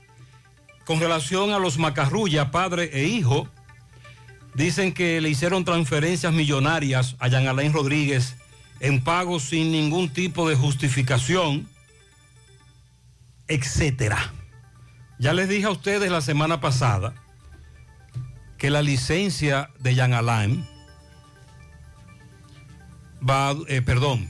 Con 0.84 1.00
relación 1.00 1.52
a 1.52 1.58
los 1.58 1.78
Macarrulla, 1.78 2.50
padre 2.50 2.90
e 2.92 3.04
hijo, 3.04 3.48
dicen 4.54 4.92
que 4.92 5.20
le 5.20 5.28
hicieron 5.28 5.64
transferencias 5.64 6.32
millonarias 6.32 7.16
a 7.18 7.28
Jean 7.28 7.46
Alain 7.46 7.72
Rodríguez 7.72 8.36
en 8.80 9.02
pago 9.02 9.40
sin 9.40 9.72
ningún 9.72 10.10
tipo 10.10 10.48
de 10.48 10.56
justificación, 10.56 11.68
etcétera. 13.48 14.32
Ya 15.18 15.32
les 15.32 15.48
dije 15.48 15.66
a 15.66 15.70
ustedes 15.70 16.10
la 16.10 16.20
semana 16.20 16.60
pasada 16.60 17.14
que 18.58 18.70
la 18.70 18.82
licencia 18.82 19.70
de 19.78 19.94
Jean 19.94 20.12
Alain 20.12 20.66
eh, 23.68 23.82
perdón, 23.82 24.28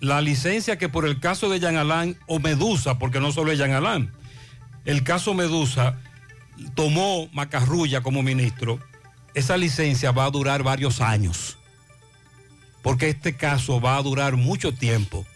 la 0.00 0.20
licencia 0.20 0.78
que 0.78 0.88
por 0.88 1.06
el 1.06 1.20
caso 1.20 1.48
de 1.48 1.60
Jean 1.60 1.76
Alain 1.76 2.18
o 2.26 2.38
Medusa, 2.38 2.98
porque 2.98 3.20
no 3.20 3.32
solo 3.32 3.52
es 3.52 3.58
Jean 3.58 3.72
Alain, 3.72 4.10
el 4.84 5.02
caso 5.02 5.34
Medusa 5.34 5.98
tomó 6.74 7.28
Macarrulla 7.32 8.02
como 8.02 8.22
ministro, 8.22 8.78
esa 9.34 9.56
licencia 9.56 10.12
va 10.12 10.24
a 10.24 10.30
durar 10.30 10.62
varios 10.62 11.00
años, 11.00 11.58
porque 12.82 13.08
este 13.08 13.36
caso 13.36 13.80
va 13.80 13.96
a 13.96 14.02
durar 14.02 14.36
mucho 14.36 14.72
tiempo. 14.72 15.26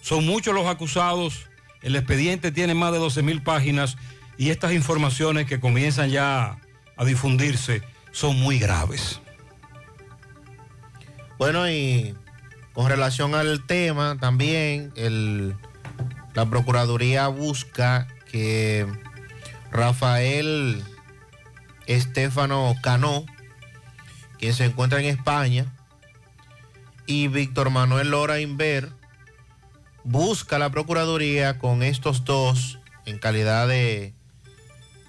Son 0.00 0.24
muchos 0.24 0.54
los 0.54 0.66
acusados, 0.66 1.46
el 1.82 1.96
expediente 1.96 2.52
tiene 2.52 2.74
más 2.74 2.92
de 2.92 2.98
12 2.98 3.22
mil 3.22 3.42
páginas 3.42 3.96
y 4.38 4.50
estas 4.50 4.72
informaciones 4.72 5.46
que 5.46 5.60
comienzan 5.60 6.10
ya 6.10 6.58
a 6.96 7.04
difundirse 7.04 7.82
son 8.12 8.38
muy 8.40 8.58
graves. 8.58 9.20
Bueno, 11.38 11.68
y 11.68 12.14
con 12.72 12.88
relación 12.88 13.34
al 13.34 13.66
tema, 13.66 14.16
también 14.20 14.92
el, 14.94 15.56
la 16.34 16.46
Procuraduría 16.46 17.26
busca 17.28 18.06
que 18.30 18.86
Rafael 19.72 20.82
Estefano 21.86 22.74
Cano, 22.82 23.26
quien 24.38 24.54
se 24.54 24.64
encuentra 24.64 25.00
en 25.00 25.06
España, 25.06 25.72
y 27.06 27.28
Víctor 27.28 27.70
Manuel 27.70 28.10
Lora 28.10 28.40
Inver, 28.40 28.90
busca 30.04 30.58
la 30.58 30.70
Procuraduría 30.70 31.58
con 31.58 31.82
estos 31.82 32.24
dos 32.24 32.78
en 33.06 33.18
calidad 33.18 33.66
de, 33.66 34.14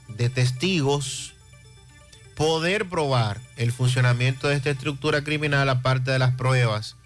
de 0.07 0.29
testigos 0.29 1.34
poder 2.35 2.87
probar 2.87 3.39
el 3.55 3.71
funcionamiento 3.71 4.47
de 4.47 4.55
esta 4.55 4.69
estructura 4.69 5.23
criminal 5.23 5.69
aparte 5.69 6.11
de 6.11 6.19
las 6.19 6.35
pruebas 6.35 6.97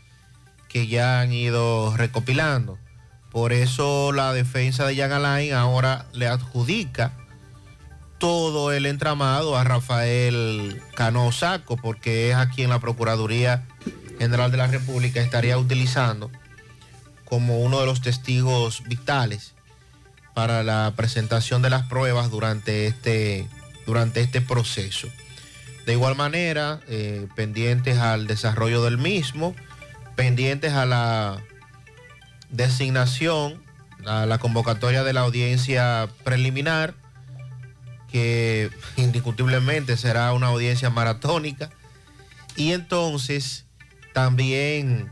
que 0.68 0.88
ya 0.88 1.22
han 1.22 1.32
ido 1.32 1.96
recopilando. 1.96 2.78
Por 3.32 3.54
eso 3.54 4.12
la 4.12 4.34
defensa 4.34 4.86
de 4.86 4.96
Jan 4.96 5.12
ahora 5.54 6.06
le 6.14 6.28
adjudica 6.28 7.14
todo 8.18 8.72
el 8.72 8.86
entramado 8.86 9.56
a 9.56 9.64
Rafael 9.64 10.82
Cano 10.96 11.32
Saco, 11.32 11.78
porque 11.78 12.30
es 12.30 12.36
a 12.36 12.50
quien 12.50 12.70
la 12.70 12.80
Procuraduría 12.80 13.66
General 14.18 14.52
de 14.52 14.58
la 14.58 14.68
República 14.68 15.22
estaría 15.22 15.58
utilizando 15.58 16.30
como 17.24 17.60
uno 17.60 17.80
de 17.80 17.86
los 17.86 18.02
testigos 18.02 18.84
vitales 18.88 19.54
para 20.34 20.64
la 20.64 20.94
presentación 20.96 21.62
de 21.62 21.70
las 21.70 21.86
pruebas 21.88 22.30
durante 22.30 22.88
este, 22.88 23.48
durante 23.90 24.22
este 24.22 24.40
proceso. 24.40 25.10
De 25.88 25.94
igual 25.94 26.16
manera, 26.16 26.80
eh, 26.88 27.28
pendientes 27.36 27.98
al 27.98 28.28
desarrollo 28.28 28.84
del 28.84 29.00
mismo, 29.00 29.56
pendientes 30.16 30.74
a 30.74 30.86
la 30.86 31.42
designación, 32.52 33.64
a 34.06 34.28
la 34.28 34.38
convocatoria 34.38 35.04
de 35.04 35.14
la 35.14 35.22
audiencia 35.22 36.08
preliminar, 36.24 36.94
que 38.12 38.70
indiscutiblemente 38.96 39.98
será 39.98 40.32
una 40.34 40.48
audiencia 40.48 40.92
maratónica. 40.92 41.72
Y 42.56 42.74
entonces, 42.74 43.66
también, 44.14 45.10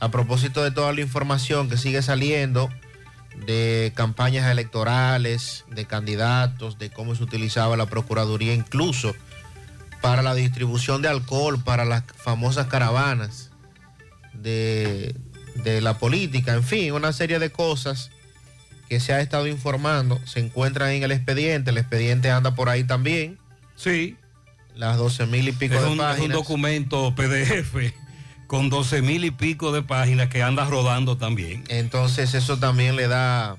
a 0.00 0.10
propósito 0.10 0.62
de 0.62 0.70
toda 0.70 0.92
la 0.92 1.00
información 1.00 1.70
que 1.70 1.78
sigue 1.78 2.02
saliendo, 2.02 2.68
de 3.34 3.92
campañas 3.94 4.50
electorales, 4.50 5.64
de 5.70 5.86
candidatos, 5.86 6.78
de 6.78 6.90
cómo 6.90 7.14
se 7.14 7.22
utilizaba 7.22 7.76
la 7.76 7.86
Procuraduría 7.86 8.54
incluso 8.54 9.14
para 10.00 10.22
la 10.22 10.34
distribución 10.34 11.02
de 11.02 11.08
alcohol, 11.08 11.62
para 11.62 11.84
las 11.84 12.04
famosas 12.16 12.66
caravanas 12.66 13.50
de, 14.34 15.14
de 15.62 15.80
la 15.80 15.98
política, 15.98 16.54
en 16.54 16.64
fin, 16.64 16.92
una 16.92 17.12
serie 17.12 17.38
de 17.38 17.50
cosas 17.50 18.10
que 18.88 19.00
se 19.00 19.12
ha 19.12 19.20
estado 19.20 19.46
informando, 19.46 20.20
se 20.26 20.40
encuentran 20.40 20.90
en 20.90 21.02
el 21.02 21.12
expediente, 21.12 21.70
el 21.70 21.78
expediente 21.78 22.30
anda 22.30 22.54
por 22.54 22.68
ahí 22.68 22.84
también. 22.84 23.38
Sí. 23.76 24.16
Las 24.74 24.98
12 24.98 25.26
mil 25.26 25.48
y 25.48 25.52
pico 25.52 25.74
es 25.74 25.82
de 25.82 25.88
un, 25.88 25.98
páginas. 25.98 26.18
Es 26.18 26.24
un 26.26 26.32
documento 26.32 27.14
PDF 27.14 27.92
con 28.52 28.68
12 28.68 29.00
mil 29.00 29.24
y 29.24 29.30
pico 29.30 29.72
de 29.72 29.80
páginas 29.80 30.28
que 30.28 30.42
anda 30.42 30.66
rodando 30.66 31.16
también. 31.16 31.64
Entonces 31.68 32.34
eso 32.34 32.58
también 32.58 32.96
le 32.96 33.08
da, 33.08 33.56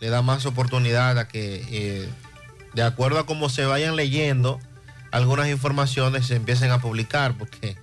le 0.00 0.08
da 0.08 0.22
más 0.22 0.44
oportunidad 0.44 1.20
a 1.20 1.28
que, 1.28 1.64
eh, 1.70 2.08
de 2.74 2.82
acuerdo 2.82 3.20
a 3.20 3.26
cómo 3.26 3.48
se 3.48 3.64
vayan 3.64 3.94
leyendo, 3.94 4.58
algunas 5.12 5.46
informaciones 5.50 6.26
se 6.26 6.34
empiecen 6.34 6.72
a 6.72 6.80
publicar, 6.80 7.38
porque 7.38 7.76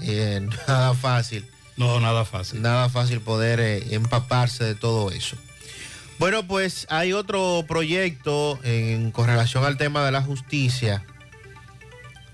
eh, 0.00 0.48
nada 0.68 0.94
fácil. 0.94 1.44
No, 1.76 1.98
nada 1.98 2.24
fácil. 2.24 2.62
Nada 2.62 2.88
fácil 2.88 3.20
poder 3.20 3.58
eh, 3.58 3.96
empaparse 3.96 4.62
de 4.62 4.76
todo 4.76 5.10
eso. 5.10 5.36
Bueno, 6.20 6.46
pues 6.46 6.86
hay 6.88 7.14
otro 7.14 7.64
proyecto 7.66 8.60
en, 8.62 9.10
con 9.10 9.26
relación 9.26 9.64
al 9.64 9.76
tema 9.76 10.04
de 10.04 10.12
la 10.12 10.22
justicia 10.22 11.04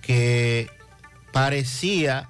que 0.03 0.69
parecía, 1.33 2.29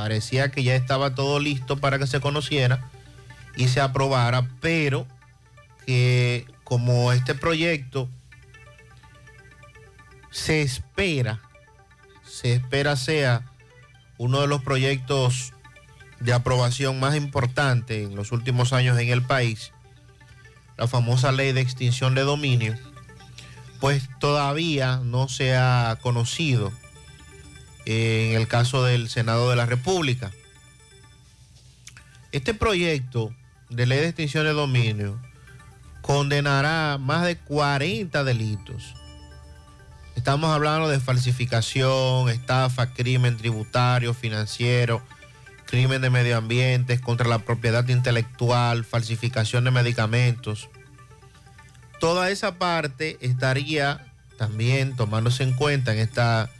parecía 0.00 0.50
que 0.50 0.62
ya 0.62 0.74
estaba 0.76 1.14
todo 1.14 1.40
listo 1.40 1.76
para 1.76 1.98
que 1.98 2.06
se 2.06 2.20
conociera 2.20 2.90
y 3.54 3.68
se 3.68 3.82
aprobara, 3.82 4.48
pero 4.62 5.06
que 5.84 6.46
como 6.64 7.12
este 7.12 7.34
proyecto 7.34 8.08
se 10.30 10.62
espera, 10.62 11.42
se 12.24 12.54
espera 12.54 12.96
sea 12.96 13.44
uno 14.16 14.40
de 14.40 14.46
los 14.46 14.62
proyectos 14.62 15.52
de 16.18 16.32
aprobación 16.32 16.98
más 16.98 17.14
importante 17.14 18.02
en 18.02 18.16
los 18.16 18.32
últimos 18.32 18.72
años 18.72 18.98
en 18.98 19.10
el 19.10 19.20
país, 19.20 19.70
la 20.78 20.88
famosa 20.88 21.30
ley 21.30 21.52
de 21.52 21.60
extinción 21.60 22.14
de 22.14 22.22
dominio, 22.22 22.74
pues 23.80 24.08
todavía 24.18 25.02
no 25.04 25.28
se 25.28 25.56
ha 25.56 25.98
conocido 26.00 26.72
en 27.90 28.36
el 28.36 28.46
caso 28.46 28.84
del 28.84 29.08
Senado 29.08 29.50
de 29.50 29.56
la 29.56 29.66
República. 29.66 30.30
Este 32.32 32.54
proyecto 32.54 33.34
de 33.68 33.86
ley 33.86 33.98
de 33.98 34.06
extinción 34.06 34.44
de 34.44 34.52
dominio 34.52 35.20
condenará 36.00 36.98
más 36.98 37.24
de 37.24 37.36
40 37.36 38.22
delitos. 38.22 38.94
Estamos 40.14 40.50
hablando 40.50 40.88
de 40.88 41.00
falsificación, 41.00 42.28
estafa, 42.28 42.92
crimen 42.92 43.36
tributario, 43.36 44.14
financiero, 44.14 45.02
crimen 45.66 46.02
de 46.02 46.10
medio 46.10 46.36
ambiente, 46.36 47.00
contra 47.00 47.28
la 47.28 47.40
propiedad 47.40 47.86
intelectual, 47.88 48.84
falsificación 48.84 49.64
de 49.64 49.70
medicamentos. 49.70 50.68
Toda 51.98 52.30
esa 52.30 52.58
parte 52.58 53.18
estaría 53.20 54.06
también 54.38 54.94
tomándose 54.94 55.42
en 55.42 55.54
cuenta 55.54 55.92
en 55.92 55.98
esta 55.98 56.50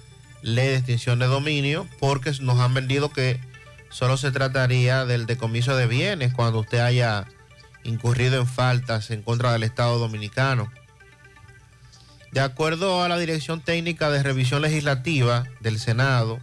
ley 0.43 0.69
de 0.69 0.77
extinción 0.77 1.19
de 1.19 1.27
dominio 1.27 1.87
porque 1.99 2.33
nos 2.41 2.59
han 2.61 2.75
vendido 2.75 3.13
que 3.13 3.41
solo 3.91 4.17
se 4.17 4.31
trataría 4.31 5.05
del 5.05 5.27
decomiso 5.27 5.77
de 5.77 5.87
bienes 5.87 6.33
cuando 6.33 6.61
usted 6.61 6.79
haya 6.79 7.27
incurrido 7.85 8.41
en 8.41 8.47
faltas 8.47 9.11
en 9.11 9.23
contra 9.23 9.53
del 9.53 9.63
Estado 9.63 9.99
dominicano. 9.99 10.71
De 12.33 12.41
acuerdo 12.41 13.03
a 13.03 13.09
la 13.09 13.19
Dirección 13.19 13.61
Técnica 13.61 14.11
de 14.11 14.23
Revisión 14.23 14.63
Legislativa 14.63 15.45
del 15.61 15.81
Senado, 15.81 16.39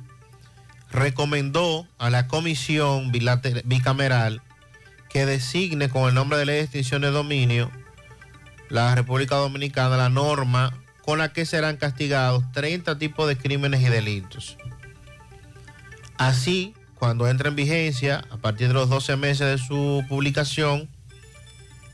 recomendó 0.91 1.87
a 1.97 2.09
la 2.09 2.27
comisión 2.27 3.11
bicameral 3.11 4.41
que 5.09 5.25
designe 5.25 5.89
con 5.89 6.09
el 6.09 6.15
nombre 6.15 6.37
de 6.37 6.45
ley 6.45 6.55
de 6.55 6.63
extinción 6.63 7.01
de 7.01 7.11
dominio 7.11 7.71
la 8.69 8.93
República 8.95 9.35
Dominicana 9.35 9.95
la 9.95 10.09
norma 10.09 10.73
con 11.07 11.19
la 11.19 11.31
que 11.31 11.45
serán 11.45 11.77
castigados 11.77 12.43
30 12.51 12.97
tipos 12.97 13.29
de 13.29 13.37
crímenes 13.37 13.79
y 13.79 13.85
delitos. 13.85 14.57
Así, 16.17 16.73
cuando 16.95 17.29
entre 17.29 17.47
en 17.47 17.55
vigencia, 17.55 18.25
a 18.29 18.35
partir 18.35 18.67
de 18.67 18.73
los 18.73 18.89
12 18.89 19.15
meses 19.15 19.47
de 19.47 19.57
su 19.57 20.03
publicación, 20.09 20.89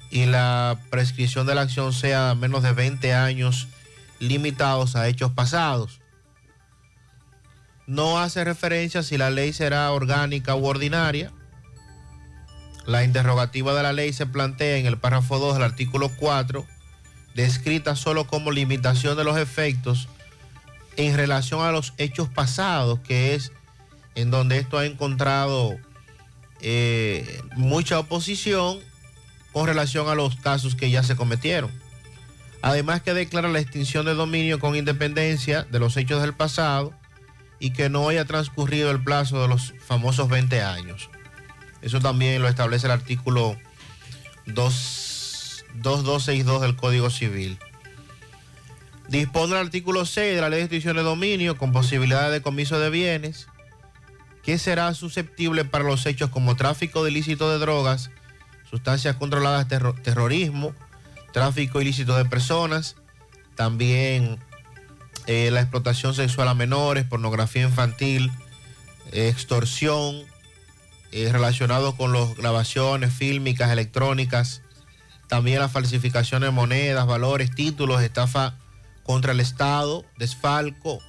y 0.09 0.26
la 0.26 0.80
prescripción 0.89 1.45
de 1.45 1.53
la 1.53 1.61
acción 1.61 1.93
sea 1.93 2.34
menos 2.34 2.64
de 2.64 2.72
20 2.72 3.14
años 3.14 3.68
limitados 4.18 4.95
a 4.95 5.07
hechos 5.07 5.32
pasados. 5.32 6.01
No 7.86 8.20
hace 8.20 8.43
referencia 8.43 9.03
si 9.03 9.20
la 9.20 9.30
ley 9.30 9.53
será 9.53 9.91
orgánica 9.91 10.55
u 10.55 10.66
ordinaria. 10.66 11.32
La 12.88 13.03
interrogativa 13.03 13.76
de 13.76 13.84
la 13.84 13.93
ley 13.93 14.11
se 14.11 14.26
plantea 14.26 14.78
en 14.78 14.88
el 14.88 14.97
párrafo 14.97 15.38
2 15.38 15.53
del 15.53 15.64
artículo 15.64 16.09
4, 16.18 16.66
descrita 17.36 17.96
solo 17.96 18.28
como 18.28 18.52
limitación 18.52 19.18
de 19.18 19.24
los 19.24 19.38
efectos 19.38 20.08
en 20.98 21.16
relación 21.16 21.62
a 21.62 21.72
los 21.72 21.94
hechos 21.98 22.30
pasados, 22.30 23.00
que 23.00 23.34
es 23.34 23.52
en 24.16 24.32
donde 24.32 24.60
esto 24.60 24.78
ha 24.78 24.86
encontrado 24.86 25.78
eh, 26.62 27.42
mucha 27.56 28.00
oposición 28.00 28.80
con 29.52 29.68
relación 29.68 30.08
a 30.08 30.16
los 30.16 30.36
casos 30.36 30.76
que 30.76 30.92
ya 30.92 31.04
se 31.04 31.16
cometieron. 31.16 31.72
Además 32.62 33.02
que 33.02 33.14
declara 33.14 33.50
la 33.50 33.60
extinción 33.60 34.06
de 34.06 34.14
dominio 34.14 34.60
con 34.60 34.76
independencia 34.76 35.64
de 35.64 35.80
los 35.80 35.98
hechos 35.98 36.22
del 36.22 36.34
pasado 36.34 36.94
y 37.60 37.72
que 37.72 37.90
no 37.90 38.08
haya 38.08 38.26
transcurrido 38.26 38.92
el 38.92 39.04
plazo 39.04 39.42
de 39.42 39.48
los 39.48 39.74
famosos 39.86 40.30
20 40.30 40.62
años. 40.62 41.10
Eso 41.82 42.00
también 42.00 42.42
lo 42.42 42.48
establece 42.48 42.88
el 42.88 42.92
artículo 42.92 43.58
2 44.46 45.12
2262 45.76 46.62
del 46.62 46.76
Código 46.76 47.10
Civil. 47.10 47.58
Dispone 49.10 49.54
el 49.54 49.66
artículo 49.66 50.06
6 50.06 50.36
de 50.36 50.42
la 50.42 50.50
Ley 50.50 50.60
de 50.60 50.66
Extinción 50.66 50.96
de 50.96 51.04
Dominio 51.04 51.58
con 51.58 51.72
posibilidad 51.72 52.32
de 52.32 52.42
comiso 52.42 52.80
de 52.80 52.90
bienes 52.90 53.48
que 54.44 54.58
será 54.58 54.94
susceptible 54.94 55.64
para 55.66 55.84
los 55.86 56.06
hechos 56.06 56.30
como 56.30 56.56
tráfico 56.56 57.04
de 57.04 57.12
ilícito 57.12 57.50
de 57.50 57.60
drogas, 57.60 58.12
sustancias 58.70 59.16
controladas, 59.16 59.68
terro- 59.70 59.94
terrorismo, 60.02 60.74
tráfico 61.32 61.80
ilícito 61.82 62.18
de 62.18 62.26
personas, 62.26 62.96
también 63.56 64.38
eh, 65.28 65.50
la 65.52 65.62
explotación 65.62 66.14
sexual 66.14 66.50
a 66.50 66.54
menores, 66.56 67.06
pornografía 67.06 67.62
infantil, 67.64 68.32
extorsión, 69.14 70.24
eh, 71.14 71.30
relacionado 71.32 71.96
con 71.96 72.12
las 72.12 72.36
grabaciones 72.36 73.14
fílmicas, 73.14 73.72
electrónicas, 73.72 74.62
también 75.34 75.58
la 75.58 75.68
falsificación 75.68 76.44
de 76.44 76.52
monedas, 76.52 77.08
valores, 77.08 77.56
títulos, 77.56 78.04
estafa 78.04 78.54
contra 79.02 79.32
el 79.32 79.40
Estado, 79.40 80.06
desfalco, 80.16 81.00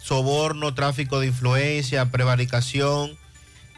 soborno, 0.00 0.72
tráfico 0.72 1.20
de 1.20 1.26
influencia, 1.26 2.10
prevaricación, 2.10 3.18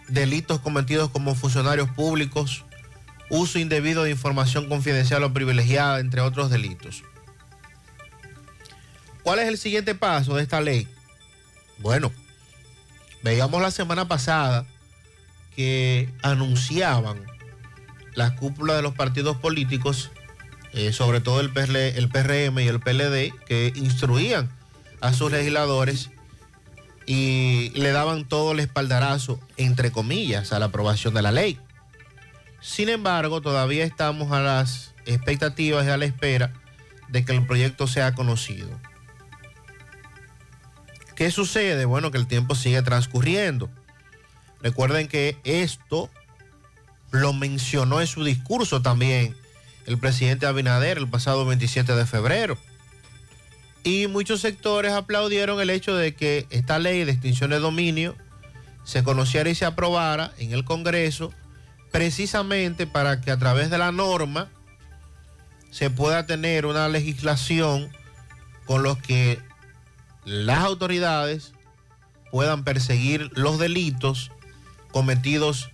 delitos 0.07 0.61
cometidos 0.61 1.11
como 1.11 1.35
funcionarios 1.35 1.91
públicos, 1.91 2.64
uso 3.28 3.59
indebido 3.59 4.05
de 4.05 4.12
información 4.12 4.68
confidencial 4.68 5.24
o 5.24 5.32
privilegiada, 5.32 5.99
entre 5.99 6.20
otros 6.20 6.49
delitos. 6.49 7.03
¿Cuál 9.24 9.41
es 9.41 9.49
el 9.49 9.59
siguiente 9.59 9.97
paso 9.97 10.37
de 10.37 10.45
esta 10.45 10.61
ley? 10.61 10.87
Bueno, 11.78 12.12
veíamos 13.24 13.61
la 13.61 13.72
semana 13.72 14.07
pasada 14.07 14.64
que 15.57 16.09
anunciaban 16.22 17.34
las 18.14 18.32
cúpulas 18.32 18.76
de 18.76 18.82
los 18.82 18.94
partidos 18.94 19.36
políticos, 19.36 20.10
eh, 20.72 20.92
sobre 20.92 21.20
todo 21.20 21.40
el, 21.40 21.50
el 21.76 22.08
PRM 22.08 22.58
y 22.60 22.68
el 22.68 22.80
PLD, 22.80 23.32
que 23.46 23.72
instruían 23.76 24.50
a 25.00 25.12
sus 25.12 25.30
legisladores 25.30 26.10
y 27.06 27.70
le 27.74 27.92
daban 27.92 28.26
todo 28.26 28.52
el 28.52 28.60
espaldarazo, 28.60 29.38
entre 29.56 29.92
comillas, 29.92 30.52
a 30.52 30.58
la 30.58 30.66
aprobación 30.66 31.14
de 31.14 31.22
la 31.22 31.32
ley. 31.32 31.58
Sin 32.60 32.88
embargo, 32.88 33.42
todavía 33.42 33.84
estamos 33.84 34.32
a 34.32 34.40
las 34.40 34.94
expectativas 35.04 35.86
y 35.86 35.90
a 35.90 35.98
la 35.98 36.06
espera 36.06 36.52
de 37.08 37.24
que 37.24 37.32
el 37.32 37.46
proyecto 37.46 37.86
sea 37.86 38.14
conocido. 38.14 38.68
¿Qué 41.14 41.30
sucede? 41.30 41.84
Bueno, 41.84 42.10
que 42.10 42.18
el 42.18 42.26
tiempo 42.26 42.54
sigue 42.54 42.82
transcurriendo. 42.82 43.70
Recuerden 44.62 45.08
que 45.08 45.38
esto 45.44 46.10
lo 47.14 47.32
mencionó 47.32 48.00
en 48.00 48.08
su 48.08 48.24
discurso 48.24 48.82
también 48.82 49.36
el 49.86 49.98
presidente 49.98 50.46
Abinader 50.46 50.98
el 50.98 51.08
pasado 51.08 51.46
27 51.46 51.94
de 51.94 52.06
febrero. 52.06 52.58
Y 53.84 54.08
muchos 54.08 54.40
sectores 54.40 54.92
aplaudieron 54.92 55.60
el 55.60 55.70
hecho 55.70 55.94
de 55.94 56.14
que 56.16 56.48
esta 56.50 56.80
ley 56.80 57.04
de 57.04 57.12
extinción 57.12 57.50
de 57.50 57.60
dominio 57.60 58.16
se 58.82 59.04
conociera 59.04 59.48
y 59.48 59.54
se 59.54 59.64
aprobara 59.64 60.32
en 60.38 60.52
el 60.52 60.64
Congreso 60.64 61.32
precisamente 61.92 62.88
para 62.88 63.20
que 63.20 63.30
a 63.30 63.38
través 63.38 63.70
de 63.70 63.78
la 63.78 63.92
norma 63.92 64.50
se 65.70 65.90
pueda 65.90 66.26
tener 66.26 66.66
una 66.66 66.88
legislación 66.88 67.90
con 68.66 68.82
los 68.82 68.98
que 68.98 69.38
las 70.24 70.64
autoridades 70.64 71.52
puedan 72.32 72.64
perseguir 72.64 73.30
los 73.34 73.60
delitos 73.60 74.32
cometidos 74.90 75.70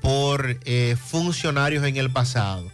por 0.00 0.58
eh, 0.64 0.96
funcionarios 1.02 1.84
en 1.84 1.96
el 1.96 2.10
pasado, 2.10 2.70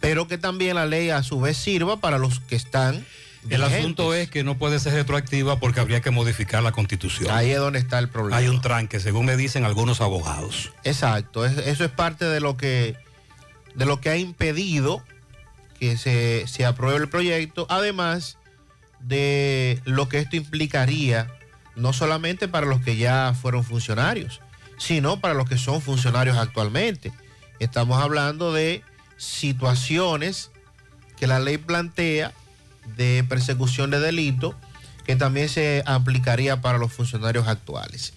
pero 0.00 0.26
que 0.28 0.38
también 0.38 0.76
la 0.76 0.86
ley 0.86 1.10
a 1.10 1.22
su 1.22 1.40
vez 1.40 1.56
sirva 1.56 1.98
para 2.00 2.18
los 2.18 2.40
que 2.40 2.56
están. 2.56 3.04
El 3.48 3.62
asunto 3.64 4.12
es 4.12 4.28
que 4.28 4.44
no 4.44 4.58
puede 4.58 4.78
ser 4.80 4.92
retroactiva 4.92 5.58
porque 5.58 5.80
habría 5.80 6.02
que 6.02 6.10
modificar 6.10 6.62
la 6.62 6.72
constitución. 6.72 7.30
Ahí 7.30 7.50
es 7.52 7.58
donde 7.58 7.78
está 7.78 7.98
el 7.98 8.10
problema. 8.10 8.36
Hay 8.36 8.48
un 8.48 8.60
tranque, 8.60 9.00
según 9.00 9.24
me 9.24 9.36
dicen 9.36 9.64
algunos 9.64 10.02
abogados. 10.02 10.72
Exacto, 10.84 11.46
es- 11.46 11.56
eso 11.66 11.84
es 11.84 11.90
parte 11.90 12.26
de 12.26 12.40
lo 12.40 12.56
que 12.58 12.96
de 13.74 13.86
lo 13.86 14.00
que 14.00 14.10
ha 14.10 14.16
impedido 14.16 15.02
que 15.78 15.96
se, 15.96 16.44
se 16.48 16.66
apruebe 16.66 16.98
el 16.98 17.08
proyecto, 17.08 17.66
además 17.70 18.36
de 19.00 19.80
lo 19.84 20.08
que 20.08 20.18
esto 20.18 20.36
implicaría 20.36 21.28
no 21.76 21.92
solamente 21.92 22.48
para 22.48 22.66
los 22.66 22.82
que 22.82 22.96
ya 22.96 23.34
fueron 23.40 23.64
funcionarios, 23.64 24.40
sino 24.80 25.20
para 25.20 25.34
los 25.34 25.48
que 25.48 25.58
son 25.58 25.82
funcionarios 25.82 26.38
actualmente. 26.38 27.12
Estamos 27.58 28.02
hablando 28.02 28.52
de 28.52 28.82
situaciones 29.18 30.50
que 31.18 31.26
la 31.26 31.38
ley 31.38 31.58
plantea 31.58 32.32
de 32.96 33.22
persecución 33.28 33.90
de 33.90 34.00
delito 34.00 34.56
que 35.04 35.16
también 35.16 35.50
se 35.50 35.82
aplicaría 35.84 36.62
para 36.62 36.78
los 36.78 36.92
funcionarios 36.92 37.46
actuales. 37.46 38.14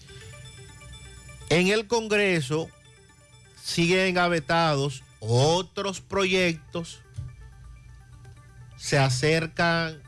En 1.49 1.67
el 1.67 1.85
Congreso 1.85 2.69
siguen 3.61 4.07
engavetados 4.07 5.03
otros 5.19 5.99
proyectos. 5.99 7.01
Se 8.77 8.97
acercan 8.97 10.02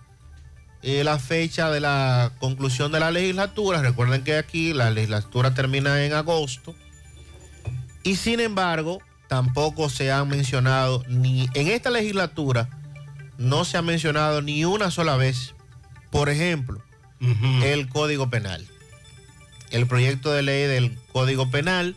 eh, 0.88 1.04
la 1.04 1.18
fecha 1.18 1.72
de 1.72 1.80
la 1.80 2.32
conclusión 2.38 2.92
de 2.92 3.00
la 3.00 3.10
legislatura. 3.10 3.82
Recuerden 3.82 4.24
que 4.24 4.38
aquí 4.38 4.72
la 4.72 4.92
legislatura 4.92 5.56
termina 5.56 6.06
en 6.06 6.14
agosto. 6.14 6.76
Y 8.04 8.18
sin 8.18 8.40
embargo, 8.40 9.02
tampoco 9.28 9.90
se 9.90 10.12
han 10.12 10.30
mencionado 10.30 11.04
ni 11.08 11.50
en 11.56 11.70
esta 11.70 11.90
legislatura 11.90 12.70
no 13.40 13.66
se 13.66 13.78
ha 13.78 13.82
mencionado 13.82 14.44
ni 14.44 14.64
una 14.64 14.92
sola 14.92 15.18
vez, 15.18 15.56
por 16.12 16.30
ejemplo, 16.30 16.84
el 17.64 17.90
Código 17.90 18.30
Penal. 18.30 18.68
El 19.72 19.88
proyecto 19.88 20.32
de 20.32 20.44
ley 20.44 20.68
del 20.68 20.96
Código 21.12 21.50
Penal 21.50 21.96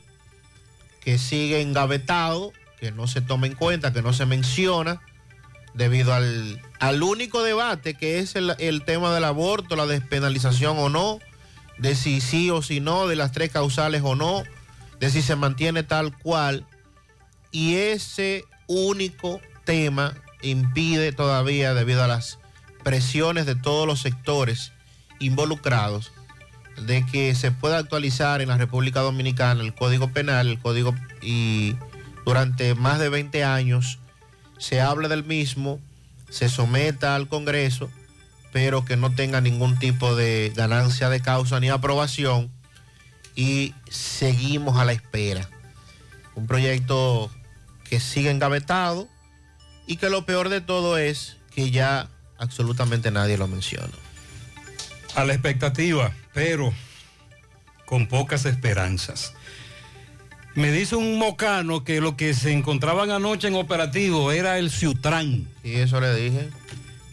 que 1.01 1.18
sigue 1.18 1.61
engavetado, 1.61 2.55
que 2.80 2.91
no 2.91 3.07
se 3.07 3.20
toma 3.20 3.47
en 3.47 3.55
cuenta, 3.55 3.93
que 3.93 4.01
no 4.01 4.14
se 4.14 4.24
menciona, 4.24 5.03
debido 5.74 6.14
al, 6.14 6.62
al 6.79 7.03
único 7.03 7.43
debate 7.43 7.95
que 7.95 8.18
es 8.18 8.37
el, 8.37 8.55
el 8.59 8.85
tema 8.85 9.14
del 9.14 9.24
aborto, 9.24 9.76
la 9.76 9.87
despenalización 9.87 10.79
o 10.79 10.89
no, 10.89 11.18
de 11.79 11.95
si 11.95 12.20
sí 12.20 12.51
o 12.51 12.62
si 12.62 12.81
no, 12.81 13.07
de 13.07 13.16
las 13.16 13.33
tres 13.33 13.51
causales 13.51 14.03
o 14.05 14.14
no, 14.14 14.43
de 15.01 15.11
si 15.11 15.22
se 15.22 15.37
mantiene 15.37 15.83
tal 15.83 16.16
cual. 16.16 16.66
Y 17.51 17.76
ese 17.76 18.45
único 18.66 19.41
tema 19.64 20.14
impide 20.43 21.12
todavía, 21.12 21.74
debido 21.74 22.05
a 22.05 22.09
las 22.09 22.39
presiones 22.85 23.47
de 23.47 23.55
todos 23.55 23.87
los 23.87 24.01
sectores 24.01 24.72
involucrados, 25.18 26.12
de 26.87 27.05
que 27.07 27.35
se 27.35 27.51
pueda 27.51 27.79
actualizar 27.79 28.41
en 28.41 28.49
la 28.49 28.57
República 28.57 29.01
Dominicana 29.01 29.62
el 29.62 29.74
Código 29.74 30.12
Penal, 30.12 30.49
el 30.49 30.59
Código 30.61 30.95
y 31.20 31.74
durante 32.24 32.74
más 32.74 32.99
de 32.99 33.09
20 33.09 33.43
años 33.45 33.99
se 34.59 34.81
hable 34.81 35.09
del 35.09 35.24
mismo, 35.24 35.81
se 36.31 36.49
someta 36.49 37.14
al 37.14 37.29
Congreso, 37.29 37.91
pero 38.53 38.85
que 38.85 38.97
no 38.97 39.14
tenga 39.14 39.41
ningún 39.41 39.79
tipo 39.79 40.14
de 40.14 40.53
ganancia 40.55 41.09
de 41.09 41.20
causa 41.20 41.61
ni 41.61 41.68
aprobación 41.68 42.51
y 43.35 43.74
seguimos 43.89 44.79
a 44.79 44.85
la 44.85 44.93
espera. 44.93 45.49
Un 46.35 46.47
proyecto 46.47 47.31
que 47.85 48.01
sigue 48.01 48.31
engavetado 48.31 49.09
y 49.87 49.97
que 49.97 50.11
lo 50.11 50.26
peor 50.26 50.49
de 50.49 50.61
todo 50.61 50.99
es 50.99 51.37
que 51.55 51.70
ya 51.70 52.09
absolutamente 52.37 53.11
nadie 53.11 53.39
lo 53.39 53.49
menciona. 53.49 53.93
A 55.14 55.24
la 55.24 55.33
expectativa, 55.33 56.12
pero 56.35 56.72
con 57.87 58.07
pocas 58.07 58.45
esperanzas. 58.45 59.33
Me 60.55 60.73
dice 60.73 60.97
un 60.97 61.19
mocano 61.19 61.85
que 61.85 62.01
lo 62.01 62.17
que 62.17 62.35
se 62.35 62.53
encontraban 62.53 63.11
anoche 63.11 63.47
en 63.49 63.55
operativo 63.55 64.33
era 64.33 64.59
el 64.59 64.71
Ciutrán. 64.71 65.47
Y 65.63 65.75
eso 65.77 66.01
le 66.01 66.15
dije. 66.15 66.49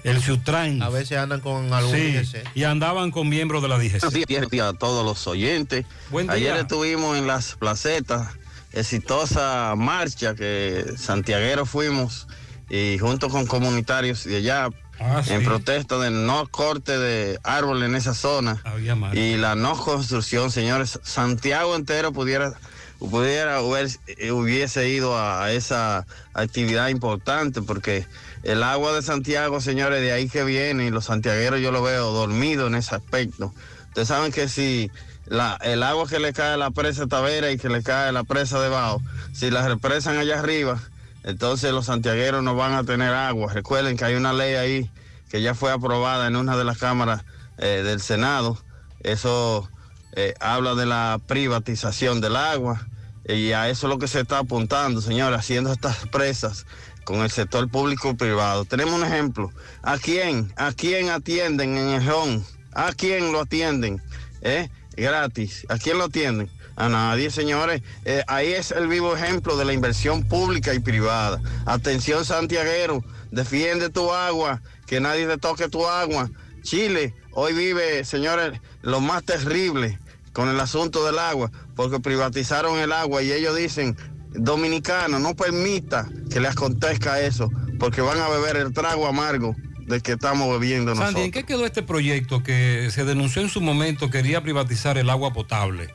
El 0.03 0.21
Ciutrán. 0.21 0.81
A 0.81 0.89
veces 0.89 1.17
andan 1.17 1.41
con 1.41 1.71
algún 1.73 1.95
Sí, 1.95 2.11
DGC. 2.13 2.43
y 2.55 2.63
andaban 2.63 3.11
con 3.11 3.29
miembros 3.29 3.61
de 3.61 3.67
la 3.67 3.77
DGC. 3.77 4.01
Buenos 4.27 4.49
días, 4.49 4.67
a 4.67 4.73
todos 4.73 5.05
los 5.05 5.25
oyentes. 5.27 5.85
Buen 6.09 6.27
día. 6.27 6.35
Ayer 6.35 6.55
estuvimos 6.57 7.17
en 7.17 7.27
las 7.27 7.55
placetas, 7.55 8.29
exitosa 8.73 9.73
marcha 9.75 10.33
que 10.35 10.85
santiagueros 10.97 11.69
fuimos 11.69 12.27
y 12.69 12.97
junto 12.99 13.29
con 13.29 13.45
comunitarios 13.45 14.23
de 14.25 14.37
allá 14.37 14.69
Ah, 14.97 15.21
en 15.27 15.43
protesta 15.43 15.97
del 15.97 16.25
no 16.25 16.47
corte 16.47 16.97
de 16.97 17.37
árboles 17.43 17.89
en 17.89 17.95
esa 17.97 18.13
zona 18.13 18.63
y 19.11 19.35
la 19.35 19.53
no 19.53 19.75
construcción, 19.77 20.51
señores. 20.51 21.01
Santiago 21.03 21.75
entero 21.75 22.13
pudiera 22.13 22.53
pudiera 22.99 23.57
haber- 23.57 23.89
eh, 24.07 24.31
hubiese 24.31 24.89
ido 24.89 25.17
a, 25.17 25.51
esa 25.51 26.05
actividad 26.33 26.89
importante 26.89 27.61
porque 27.61 28.05
el 28.43 28.63
agua 28.63 28.93
de 28.93 29.01
Santiago, 29.01 29.61
señores, 29.61 30.01
de 30.01 30.11
ahí 30.11 30.29
que 30.29 30.43
viene 30.43 30.85
y 30.85 30.89
los 30.89 31.05
santiagueros 31.05 31.61
yo 31.61 31.71
lo 31.71 31.81
veo 31.81 32.11
dormido 32.11 32.67
en 32.67 32.75
ese 32.75 32.95
aspecto. 32.95 33.53
Ustedes 33.89 34.07
saben 34.07 34.31
que 34.31 34.47
si 34.47 34.91
la, 35.25 35.57
el 35.63 35.81
agua 35.83 36.07
que 36.07 36.19
le 36.19 36.33
cae 36.33 36.53
a 36.53 36.57
la 36.57 36.71
presa 36.71 37.07
Tavera 37.07 37.51
y 37.51 37.57
que 37.57 37.69
le 37.69 37.81
cae 37.81 38.09
a 38.09 38.11
la 38.11 38.23
presa 38.23 38.59
debajo, 38.59 39.01
si 39.33 39.49
la 39.49 39.67
represan 39.67 40.17
allá 40.17 40.39
arriba, 40.39 40.79
entonces 41.23 41.71
los 41.71 41.87
santiagueros 41.87 42.43
no 42.43 42.55
van 42.55 42.73
a 42.73 42.83
tener 42.83 43.13
agua. 43.13 43.51
Recuerden 43.53 43.97
que 43.97 44.05
hay 44.05 44.15
una 44.15 44.33
ley 44.33 44.55
ahí 44.55 44.91
que 45.29 45.41
ya 45.41 45.55
fue 45.55 45.71
aprobada 45.71 46.27
en 46.27 46.35
una 46.35 46.55
de 46.55 46.63
las 46.63 46.77
cámaras 46.77 47.23
eh, 47.57 47.81
del 47.83 47.99
Senado. 47.99 48.57
Eso 49.01 49.69
eh, 50.15 50.33
habla 50.39 50.75
de 50.75 50.85
la 50.85 51.19
privatización 51.27 52.21
del 52.21 52.37
agua 52.37 52.87
y 53.27 53.51
a 53.51 53.69
eso 53.69 53.87
es 53.87 53.93
lo 53.93 53.99
que 53.99 54.07
se 54.07 54.21
está 54.21 54.39
apuntando, 54.39 55.01
señores, 55.01 55.39
haciendo 55.39 55.73
estas 55.73 56.07
presas 56.07 56.65
con 57.03 57.21
el 57.21 57.29
sector 57.29 57.69
público 57.69 58.11
y 58.11 58.13
privado. 58.15 58.65
Tenemos 58.65 58.93
un 58.93 59.03
ejemplo. 59.03 59.51
¿A 59.83 59.97
quién? 59.97 60.53
¿A 60.55 60.71
quién 60.71 61.09
atienden 61.09 61.77
en 61.77 61.89
el 61.89 62.05
RON? 62.05 62.45
¿A 62.73 62.93
quién 62.93 63.31
lo 63.31 63.41
atienden? 63.41 64.01
¿Eh? 64.41 64.69
Gratis. 64.95 65.65
¿A 65.69 65.77
quién 65.77 65.97
lo 65.97 66.05
atienden? 66.05 66.49
A 66.75 66.87
nadie, 66.87 67.29
señores. 67.29 67.81
Eh, 68.05 68.23
ahí 68.27 68.53
es 68.53 68.71
el 68.71 68.87
vivo 68.87 69.15
ejemplo 69.15 69.57
de 69.57 69.65
la 69.65 69.73
inversión 69.73 70.23
pública 70.23 70.73
y 70.73 70.79
privada. 70.79 71.41
Atención, 71.65 72.25
Santiaguero. 72.25 73.03
Defiende 73.31 73.89
tu 73.89 74.11
agua. 74.11 74.61
Que 74.87 74.99
nadie 74.99 75.27
te 75.27 75.37
toque 75.37 75.67
tu 75.67 75.87
agua. 75.87 76.29
Chile 76.61 77.13
hoy 77.31 77.53
vive, 77.53 78.03
señores, 78.05 78.59
lo 78.81 79.01
más 79.01 79.23
terrible 79.23 79.99
con 80.35 80.49
el 80.49 80.59
asunto 80.59 81.05
del 81.05 81.17
agua, 81.17 81.49
porque 81.77 82.01
privatizaron 82.01 82.77
el 82.77 82.91
agua 82.91 83.23
y 83.23 83.31
ellos 83.31 83.55
dicen, 83.55 83.95
dominicano, 84.33 85.17
no 85.17 85.33
permita 85.33 86.09
que 86.29 86.41
les 86.41 86.51
acontezca 86.51 87.21
eso, 87.21 87.49
porque 87.79 88.01
van 88.01 88.19
a 88.19 88.27
beber 88.27 88.57
el 88.57 88.73
trago 88.73 89.07
amargo 89.07 89.55
de 89.87 90.01
que 90.01 90.11
estamos 90.11 90.51
bebiendo 90.51 90.93
Sandy, 90.93 90.99
nosotros. 91.03 91.25
¿en 91.25 91.31
qué 91.31 91.43
quedó 91.45 91.65
este 91.65 91.83
proyecto 91.83 92.43
que 92.43 92.89
se 92.91 93.05
denunció 93.05 93.41
en 93.43 93.47
su 93.47 93.61
momento 93.61 94.09
quería 94.09 94.43
privatizar 94.43 94.97
el 94.97 95.09
agua 95.09 95.31
potable, 95.31 95.93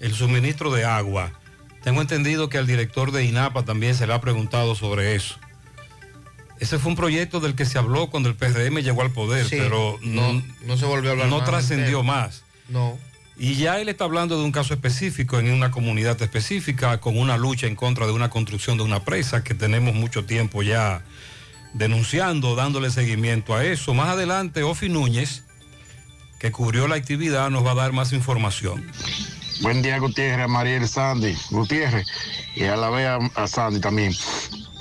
el 0.00 0.14
suministro 0.14 0.72
de 0.72 0.86
agua? 0.86 1.30
Tengo 1.82 2.00
entendido 2.00 2.48
que 2.48 2.56
al 2.56 2.66
director 2.66 3.12
de 3.12 3.26
INAPA 3.26 3.66
también 3.66 3.94
se 3.94 4.06
le 4.06 4.14
ha 4.14 4.20
preguntado 4.22 4.74
sobre 4.74 5.14
eso. 5.14 5.36
Ese 6.58 6.78
fue 6.78 6.92
un 6.92 6.96
proyecto 6.96 7.38
del 7.38 7.54
que 7.54 7.66
se 7.66 7.76
habló 7.76 8.08
cuando 8.08 8.30
el 8.30 8.34
PRM 8.34 8.78
llegó 8.78 9.02
al 9.02 9.10
poder, 9.10 9.46
Sí, 9.46 9.56
pero 9.58 9.98
no, 10.00 10.42
no 10.64 10.78
se 10.78 10.86
volvió 10.86 11.10
a 11.10 11.12
hablar 11.12 11.28
No 11.28 11.40
del 11.40 11.44
trascendió 11.44 12.02
más. 12.02 12.44
No. 12.70 12.96
Y 13.42 13.56
ya 13.56 13.80
él 13.80 13.88
está 13.88 14.04
hablando 14.04 14.38
de 14.38 14.44
un 14.44 14.52
caso 14.52 14.72
específico 14.72 15.40
en 15.40 15.50
una 15.50 15.72
comunidad 15.72 16.22
específica 16.22 17.00
con 17.00 17.18
una 17.18 17.36
lucha 17.36 17.66
en 17.66 17.74
contra 17.74 18.06
de 18.06 18.12
una 18.12 18.30
construcción 18.30 18.78
de 18.78 18.84
una 18.84 19.04
presa 19.04 19.42
que 19.42 19.52
tenemos 19.52 19.96
mucho 19.96 20.24
tiempo 20.24 20.62
ya 20.62 21.02
denunciando, 21.74 22.54
dándole 22.54 22.92
seguimiento 22.92 23.56
a 23.56 23.64
eso. 23.64 23.94
Más 23.94 24.10
adelante, 24.10 24.62
Ofi 24.62 24.88
Núñez, 24.88 25.42
que 26.38 26.52
cubrió 26.52 26.86
la 26.86 26.94
actividad, 26.94 27.50
nos 27.50 27.66
va 27.66 27.72
a 27.72 27.74
dar 27.74 27.92
más 27.92 28.12
información. 28.12 28.88
Buen 29.60 29.82
día, 29.82 29.98
Gutiérrez, 29.98 30.48
Mariel 30.48 30.86
Sandy, 30.86 31.36
Gutiérrez, 31.50 32.06
y 32.54 32.62
a 32.62 32.76
la 32.76 32.90
vez 32.90 33.08
a, 33.08 33.42
a 33.42 33.48
Sandy 33.48 33.80
también. 33.80 34.12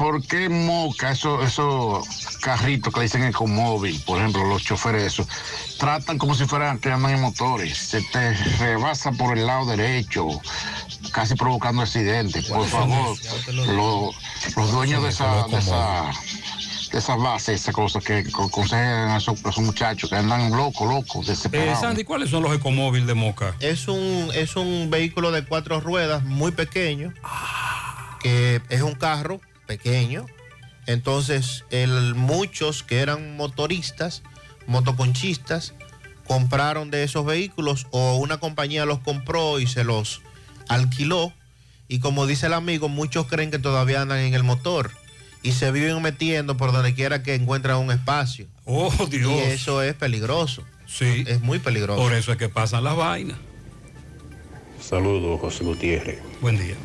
¿Por 0.02 0.26
qué 0.26 0.49
Moca, 0.49 1.12
esos 1.12 1.45
esos 1.45 2.08
carritos 2.41 2.91
que 2.91 3.02
le 3.02 3.04
dicen 3.04 3.24
ecomóvil, 3.24 4.02
por 4.04 4.18
ejemplo, 4.18 4.43
los 4.45 4.64
choferes, 4.64 5.04
eso, 5.04 5.28
tratan 5.78 6.18
como 6.18 6.34
si 6.34 6.45
fueran 6.45 6.80
que 6.80 6.91
andan 6.91 7.12
en 7.14 7.22
motores? 7.22 7.78
Se 7.78 8.02
te 8.02 8.34
rebasa 8.58 9.12
por 9.12 9.38
el 9.38 9.45
lado 9.45 9.68
derecho, 9.68 10.28
casi 11.12 11.36
provocando 11.36 11.84
accidentes. 11.84 12.45
Por 12.45 12.66
favor, 12.68 13.16
lo- 13.68 14.12
los 14.56 14.72
dueños 14.72 15.04
de 15.04 15.10
esa, 15.10 15.45
de 15.47 15.60
esa, 15.60 16.10
de 16.91 16.97
esas 16.97 17.18
bases, 17.20 17.62
esas 17.62 17.76
cosas 17.76 18.04
que 18.04 18.26
aconsejan 18.28 19.10
a 19.12 19.18
esos, 19.18 19.45
a 19.45 19.49
esos 19.52 19.64
muchachos 19.64 20.10
que 20.10 20.16
andan 20.16 20.49
locos, 20.49 20.89
locos, 20.89 21.28
Eh, 21.28 21.30
desesperados. 21.30 21.80
Sandy, 21.80 22.06
¿cuáles 22.06 22.32
son 22.32 22.41
los 22.41 22.56
ecomóviles 22.56 23.06
de 23.06 23.14
Moca? 23.14 23.54
Es 23.60 23.88
un, 23.88 24.32
es 24.34 24.56
un 24.56 24.89
vehículo 24.89 25.30
de 25.30 25.45
cuatro 25.45 25.80
ruedas 25.80 26.24
muy 26.24 26.52
pequeño, 26.54 27.14
que 28.20 28.64
es 28.70 28.82
un 28.82 28.95
carro 28.95 29.39
pequeño. 29.72 30.26
Entonces, 30.86 31.64
el, 31.70 32.14
muchos 32.14 32.84
que 32.84 33.00
eran 33.00 33.38
motoristas, 33.38 34.22
motoconchistas, 34.68 35.74
compraron 36.28 36.92
de 36.92 37.04
esos 37.04 37.26
vehículos 37.26 37.88
o 37.92 38.18
una 38.18 38.38
compañía 38.38 38.86
los 38.86 39.00
compró 39.00 39.62
y 39.62 39.68
se 39.68 39.86
los 39.86 40.22
alquiló. 40.68 41.32
Y 41.88 42.00
como 42.00 42.28
dice 42.28 42.48
el 42.48 42.54
amigo, 42.54 42.90
muchos 42.90 43.28
creen 43.28 43.50
que 43.50 43.60
todavía 43.60 44.02
andan 44.02 44.20
en 44.20 44.34
el 44.34 44.44
motor 44.44 44.92
y 45.42 45.54
se 45.54 45.72
viven 45.72 46.02
metiendo 46.02 46.58
por 46.58 46.74
donde 46.74 46.94
quiera 46.94 47.24
que 47.24 47.36
encuentran 47.36 47.78
un 47.78 47.92
espacio. 47.92 48.48
Oh, 48.66 48.92
Dios. 49.10 49.32
Y 49.32 49.40
eso 49.52 49.82
es 49.82 49.94
peligroso. 49.94 50.64
Sí. 50.86 51.24
Es 51.28 51.40
muy 51.40 51.60
peligroso. 51.60 52.02
Por 52.02 52.14
eso 52.14 52.34
es 52.34 52.38
que 52.38 52.50
pasan 52.50 52.84
las 52.84 52.98
vainas. 52.98 53.38
Saludos, 54.82 55.40
José 55.40 55.64
Gutiérrez. 55.64 56.20
Buen 56.42 56.58
día. 56.58 56.76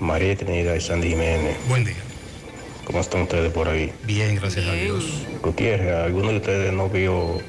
María 0.00 0.36
Trinidad 0.36 0.74
y 0.74 0.80
Sandy 0.80 1.10
Jiménez. 1.10 1.56
Buen 1.68 1.84
día. 1.84 1.94
¿Cómo 2.84 3.00
están 3.00 3.22
ustedes 3.22 3.52
por 3.52 3.68
ahí? 3.68 3.92
Bien, 4.04 4.34
gracias 4.36 4.66
a 4.66 4.72
Dios. 4.72 5.04
Gutiérrez, 5.42 5.94
¿alguno 5.94 6.30
de 6.30 6.36
ustedes 6.38 6.72
no 6.72 6.88
vio 6.88 7.40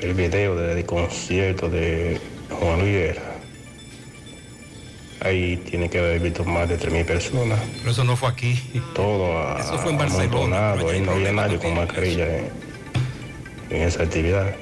el 0.00 0.14
video 0.14 0.56
del 0.56 0.84
concierto 0.86 1.68
de 1.68 2.20
Juan 2.50 2.80
Luis 2.80 2.92
Guerra? 2.92 3.22
Ahí 5.20 5.56
tiene 5.68 5.88
que 5.88 5.98
haber 5.98 6.20
visto 6.20 6.44
más 6.44 6.68
de 6.68 6.78
3.000 6.78 7.04
personas. 7.04 7.58
Pero 7.78 7.90
eso 7.90 8.04
no 8.04 8.16
fue 8.16 8.28
aquí. 8.28 8.60
Todo 8.94 9.38
a- 9.38 9.58
Eso 9.58 9.78
fue 9.78 9.92
en 9.92 9.98
Barcelona, 9.98 10.72
Ahí 10.72 11.00
no 11.00 11.12
había 11.12 11.32
nadie 11.32 11.58
con 11.58 11.74
mascarilla 11.74 12.26
en, 12.38 12.48
en 13.70 13.82
esa 13.82 14.02
actividad. 14.02 14.54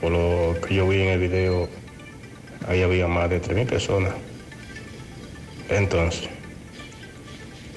Por 0.00 0.12
lo 0.12 0.56
que 0.66 0.74
yo 0.74 0.86
vi 0.88 1.00
en 1.00 1.08
el 1.08 1.18
video, 1.18 1.68
ahí 2.68 2.82
había 2.82 3.06
más 3.06 3.28
de 3.30 3.40
3.000 3.42 3.66
personas. 3.66 4.14
Entonces, 5.68 6.28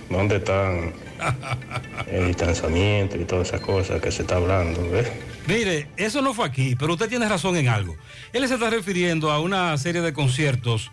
¿dónde 0.10 0.38
están 0.38 0.94
el 2.12 2.28
distanciamiento 2.28 3.18
y 3.18 3.26
todas 3.26 3.48
esas 3.50 3.62
cosas 3.62 4.02
que 4.02 4.12
se 4.12 4.24
está 4.24 4.36
hablando? 4.38 4.90
¿ves? 4.90 5.08
Mire, 5.48 5.88
eso 5.98 6.22
no 6.22 6.34
fue 6.34 6.46
aquí, 6.46 6.76
pero 6.76 6.94
usted 6.94 7.08
tiene 7.10 7.28
razón 7.30 7.56
en 7.58 7.70
algo. 7.70 7.96
Él 8.34 8.48
se 8.48 8.56
está 8.56 8.70
refiriendo 8.70 9.32
a 9.32 9.40
una 9.40 9.78
serie 9.78 10.02
de 10.02 10.14
conciertos 10.14 10.92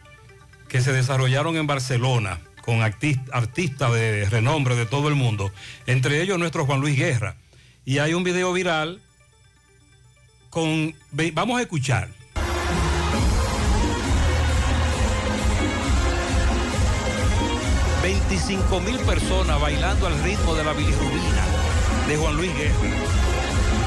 que 0.69 0.81
se 0.81 0.93
desarrollaron 0.93 1.57
en 1.57 1.67
Barcelona 1.67 2.41
con 2.63 2.77
artis- 2.81 3.21
artistas 3.33 3.93
de 3.93 4.25
renombre 4.31 4.75
de 4.77 4.87
todo 4.87 5.09
el 5.09 5.15
mundo, 5.15 5.53
entre 5.87 6.23
ellos 6.23 6.39
nuestro 6.39 6.65
Juan 6.67 6.81
Luis 6.81 6.97
Guerra. 6.97 7.37
Y 7.85 7.99
hay 7.99 8.15
un 8.15 8.25
video 8.25 8.53
viral 8.53 9.01
con... 10.51 10.95
Vamos 11.35 11.59
a 11.59 11.63
escuchar. 11.63 12.09
...25 18.39 18.81
mil 18.83 18.99
personas 18.99 19.61
bailando 19.61 20.09
al 20.09 20.23
ritmo 20.25 20.57
de 20.57 20.65
la 20.65 20.73
bilirrubina 20.73 21.45
de 22.09 22.17
Juan 22.17 22.37
Luis 22.37 22.51
Guerra 22.57 22.75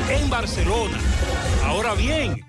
en 0.10 0.30
Barcelona. 0.30 0.98
Ahora 1.66 1.94
bien, 1.96 2.46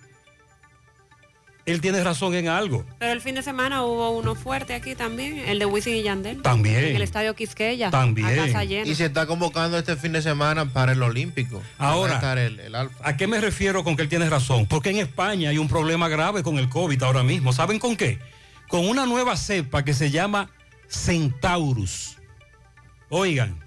él 1.67 1.81
tiene 1.81 2.05
razón 2.05 2.35
en 2.35 2.47
algo. 2.47 2.85
Pero 3.01 3.11
el 3.13 3.21
fin 3.21 3.35
de 3.35 3.43
semana 3.43 3.83
hubo 3.83 4.11
uno 4.11 4.37
fuerte 4.37 4.75
aquí 4.75 4.95
también, 4.95 5.41
el 5.41 5.59
de 5.59 5.67
Wisin 5.67 5.97
y 5.97 6.03
Yandel. 6.05 6.41
También. 6.41 6.85
En 6.85 6.95
el 6.97 7.03
estadio 7.03 7.35
Quisqueya. 7.35 7.91
También. 7.91 8.29
A 8.29 8.47
casa 8.47 8.63
llena. 8.63 8.87
Y 8.89 8.95
se 8.95 9.07
está 9.07 9.27
convocando 9.27 9.77
este 9.77 9.97
fin 9.97 10.13
de 10.13 10.23
semana 10.23 10.73
para 10.73 10.93
el 10.93 11.03
Olímpico. 11.03 11.61
Ahora, 11.79 12.15
estar 12.15 12.39
el- 12.39 12.61
el 12.61 12.77
Alfa. 12.77 12.95
¿a 13.03 13.17
qué 13.17 13.27
me 13.27 13.41
refiero 13.41 13.83
con 13.83 13.97
que 13.97 14.03
él 14.03 14.09
tiene 14.09 14.31
razón? 14.31 14.67
Porque 14.67 14.91
en 14.91 14.99
España 14.99 15.51
hay 15.51 15.59
un 15.59 15.67
problema 15.67 16.09
grave 16.09 16.45
con 16.45 16.59
el 16.59 16.69
COVID 16.69 17.03
ahora 17.03 17.25
mismo. 17.25 17.53
¿Saben 17.53 17.81
con 17.81 17.97
qué? 17.97 18.21
Con 18.69 18.87
una 18.89 19.05
nueva 19.05 19.37
cepa 19.37 19.85
que 19.85 19.95
se 19.95 20.13
llama 20.13 20.51
Centaurus. 20.89 22.17
Oigan, 23.11 23.59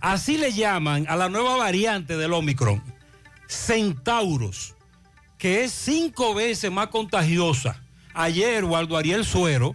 así 0.00 0.36
le 0.36 0.52
llaman 0.52 1.06
a 1.08 1.16
la 1.16 1.28
nueva 1.28 1.56
variante 1.56 2.16
del 2.16 2.32
Omicron, 2.32 2.82
Centaurus, 3.48 4.74
que 5.38 5.64
es 5.64 5.72
cinco 5.72 6.34
veces 6.34 6.70
más 6.70 6.88
contagiosa. 6.88 7.82
Ayer, 8.14 8.64
Waldo 8.64 8.96
Ariel 8.96 9.24
Suero, 9.24 9.74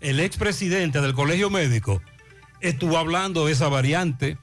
el 0.00 0.20
expresidente 0.20 1.00
del 1.00 1.14
Colegio 1.14 1.50
Médico, 1.50 2.02
estuvo 2.60 2.98
hablando 2.98 3.46
de 3.46 3.52
esa 3.52 3.68
variante. 3.68 4.38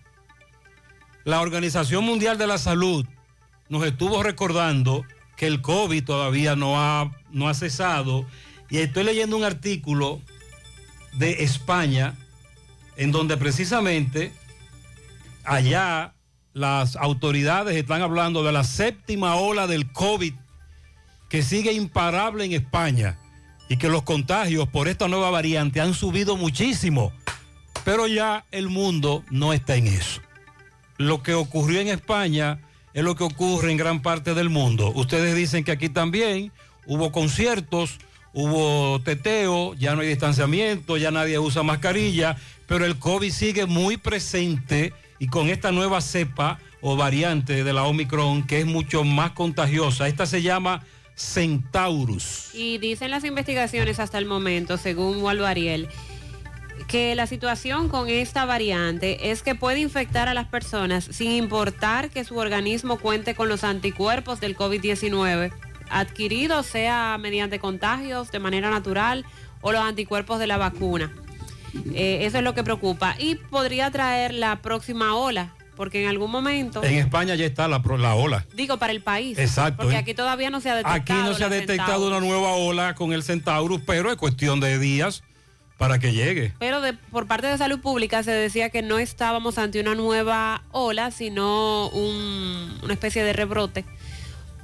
La 1.24 1.42
Organización 1.42 2.04
Mundial 2.04 2.38
de 2.38 2.48
la 2.48 2.58
Salud 2.58 3.06
nos 3.70 3.86
estuvo 3.86 4.24
recordando 4.24 5.06
que 5.38 5.48
el 5.48 5.62
COVID 5.62 6.04
todavía 6.04 6.56
no 6.56 6.82
ha, 6.82 7.12
no 7.32 7.48
ha 7.48 7.54
cesado. 7.54 8.26
Y 8.70 8.80
estoy 8.80 9.04
leyendo 9.04 9.38
un 9.38 9.44
artículo 9.44 10.22
de 11.14 11.44
España 11.44 12.16
en 12.98 13.12
donde 13.12 13.38
precisamente 13.38 14.34
allá 15.44 16.14
las 16.54 16.96
autoridades 16.96 17.78
están 17.78 18.02
hablando 18.02 18.44
de 18.44 18.52
la 18.52 18.64
séptima 18.64 19.36
ola 19.36 19.68
del 19.68 19.92
COVID 19.92 20.34
que 21.30 21.44
sigue 21.44 21.72
imparable 21.72 22.44
en 22.44 22.54
España 22.54 23.18
y 23.70 23.78
que 23.78 23.88
los 23.88 24.04
contagios 24.04 24.68
por 24.68 24.88
esta 24.88 25.08
nueva 25.08 25.30
variante 25.30 25.80
han 25.80 25.94
subido 25.94 26.36
muchísimo. 26.36 27.14
Pero 27.86 28.08
ya 28.08 28.46
el 28.52 28.68
mundo 28.68 29.24
no 29.30 29.54
está 29.54 29.76
en 29.76 29.88
eso. 29.88 30.22
Lo 30.98 31.24
que 31.24 31.36
ocurrió 31.36 31.80
en 31.80 31.88
España 31.88 32.60
es 32.94 33.04
lo 33.04 33.16
que 33.16 33.24
ocurre 33.24 33.72
en 33.72 33.78
gran 33.78 34.02
parte 34.02 34.34
del 34.34 34.50
mundo. 34.50 34.92
Ustedes 34.96 35.36
dicen 35.36 35.64
que 35.64 35.72
aquí 35.72 35.88
también 35.88 36.52
hubo 36.86 37.12
conciertos, 37.12 38.00
hubo 38.34 39.02
teteo, 39.02 39.74
ya 39.76 39.96
no 39.96 40.02
hay 40.02 40.08
distanciamiento, 40.08 40.98
ya 40.98 41.12
nadie 41.12 41.40
usa 41.40 41.64
mascarilla, 41.64 42.38
pero 42.68 42.86
el 42.86 42.98
COVID 42.98 43.32
sigue 43.32 43.66
muy 43.66 43.98
presente 43.98 44.94
y 45.20 45.28
con 45.28 45.50
esta 45.50 45.72
nueva 45.72 46.02
cepa 46.02 46.60
o 46.82 46.96
variante 46.96 47.64
de 47.64 47.74
la 47.74 47.84
Omicron 47.84 48.46
que 48.46 48.60
es 48.60 48.66
mucho 48.66 49.04
más 49.04 49.32
contagiosa. 49.32 50.08
Esta 50.08 50.26
se 50.26 50.42
llama 50.42 50.84
Centaurus. 51.16 52.52
Y 52.54 52.78
dicen 52.78 53.12
las 53.12 53.24
investigaciones 53.24 54.00
hasta 54.00 54.18
el 54.18 54.26
momento, 54.26 54.78
según 54.78 55.22
Waldo 55.22 55.46
Ariel, 55.46 55.90
que 56.88 57.14
la 57.16 57.28
situación 57.28 57.90
con 57.90 58.08
esta 58.08 58.46
variante 58.46 59.32
es 59.32 59.44
que 59.44 59.54
puede 59.56 59.80
infectar 59.80 60.30
a 60.30 60.34
las 60.34 60.48
personas 60.48 61.04
sin 61.12 61.32
importar 61.32 62.10
que 62.10 62.24
su 62.24 62.38
organismo 62.38 62.98
cuente 62.98 63.36
con 63.36 63.50
los 63.50 63.66
anticuerpos 63.66 64.40
del 64.40 64.56
COVID-19 64.56 65.52
adquiridos, 65.90 66.66
sea 66.66 67.18
mediante 67.20 67.60
contagios 67.60 68.32
de 68.32 68.40
manera 68.40 68.70
natural 68.70 69.26
o 69.62 69.72
los 69.72 69.82
anticuerpos 69.82 70.40
de 70.40 70.48
la 70.48 70.58
vacuna. 70.58 71.14
Eh, 71.94 72.20
eso 72.26 72.38
es 72.40 72.44
lo 72.44 72.54
que 72.56 72.64
preocupa. 72.64 73.16
Y 73.20 73.36
podría 73.36 73.92
traer 73.92 74.34
la 74.34 74.62
próxima 74.62 75.16
ola, 75.16 75.54
porque 75.76 76.02
en 76.04 76.10
algún 76.10 76.32
momento, 76.32 76.84
En 76.84 76.96
España 76.96 77.36
ya 77.36 77.46
está 77.46 77.68
la, 77.68 77.80
la 77.98 78.16
ola. 78.16 78.46
digo 78.56 78.78
para 78.78 78.92
el 78.92 79.02
país, 79.02 79.38
Exacto, 79.38 79.84
porque 79.84 79.96
¿eh? 79.96 80.00
aquí 80.00 80.14
todavía 80.14 80.50
no 80.50 80.62
se 80.62 80.70
ha 80.70 80.76
detectado. 80.76 80.96
Aquí 81.02 81.14
no 81.14 81.34
se 81.36 81.44
ha 81.44 81.50
detectado 81.50 81.92
Centaurus. 81.92 82.08
una 82.08 82.20
nueva 82.20 82.54
ola 82.54 82.96
con 82.96 83.14
el 83.14 83.24
Centaurus, 83.24 83.82
pero 83.86 84.10
es 84.12 84.18
cuestión 84.18 84.60
de 84.60 84.80
días 84.80 85.24
para 85.78 86.00
que 86.00 86.12
llegue. 86.12 86.54
Pero 86.60 86.82
de- 86.82 86.92
por 86.94 87.28
parte 87.28 87.48
de 87.48 87.58
salud 87.58 87.80
pública 87.80 88.22
se 88.24 88.32
decía 88.32 88.70
que 88.70 88.82
no 88.82 89.00
estábamos 89.00 89.58
ante 89.58 89.80
una 89.80 89.96
nueva 89.96 90.64
ola, 90.72 91.12
sino 91.12 91.88
un- 91.90 92.78
una 92.84 92.94
especie 92.94 93.24
de 93.24 93.32
rebrote. 93.32 93.86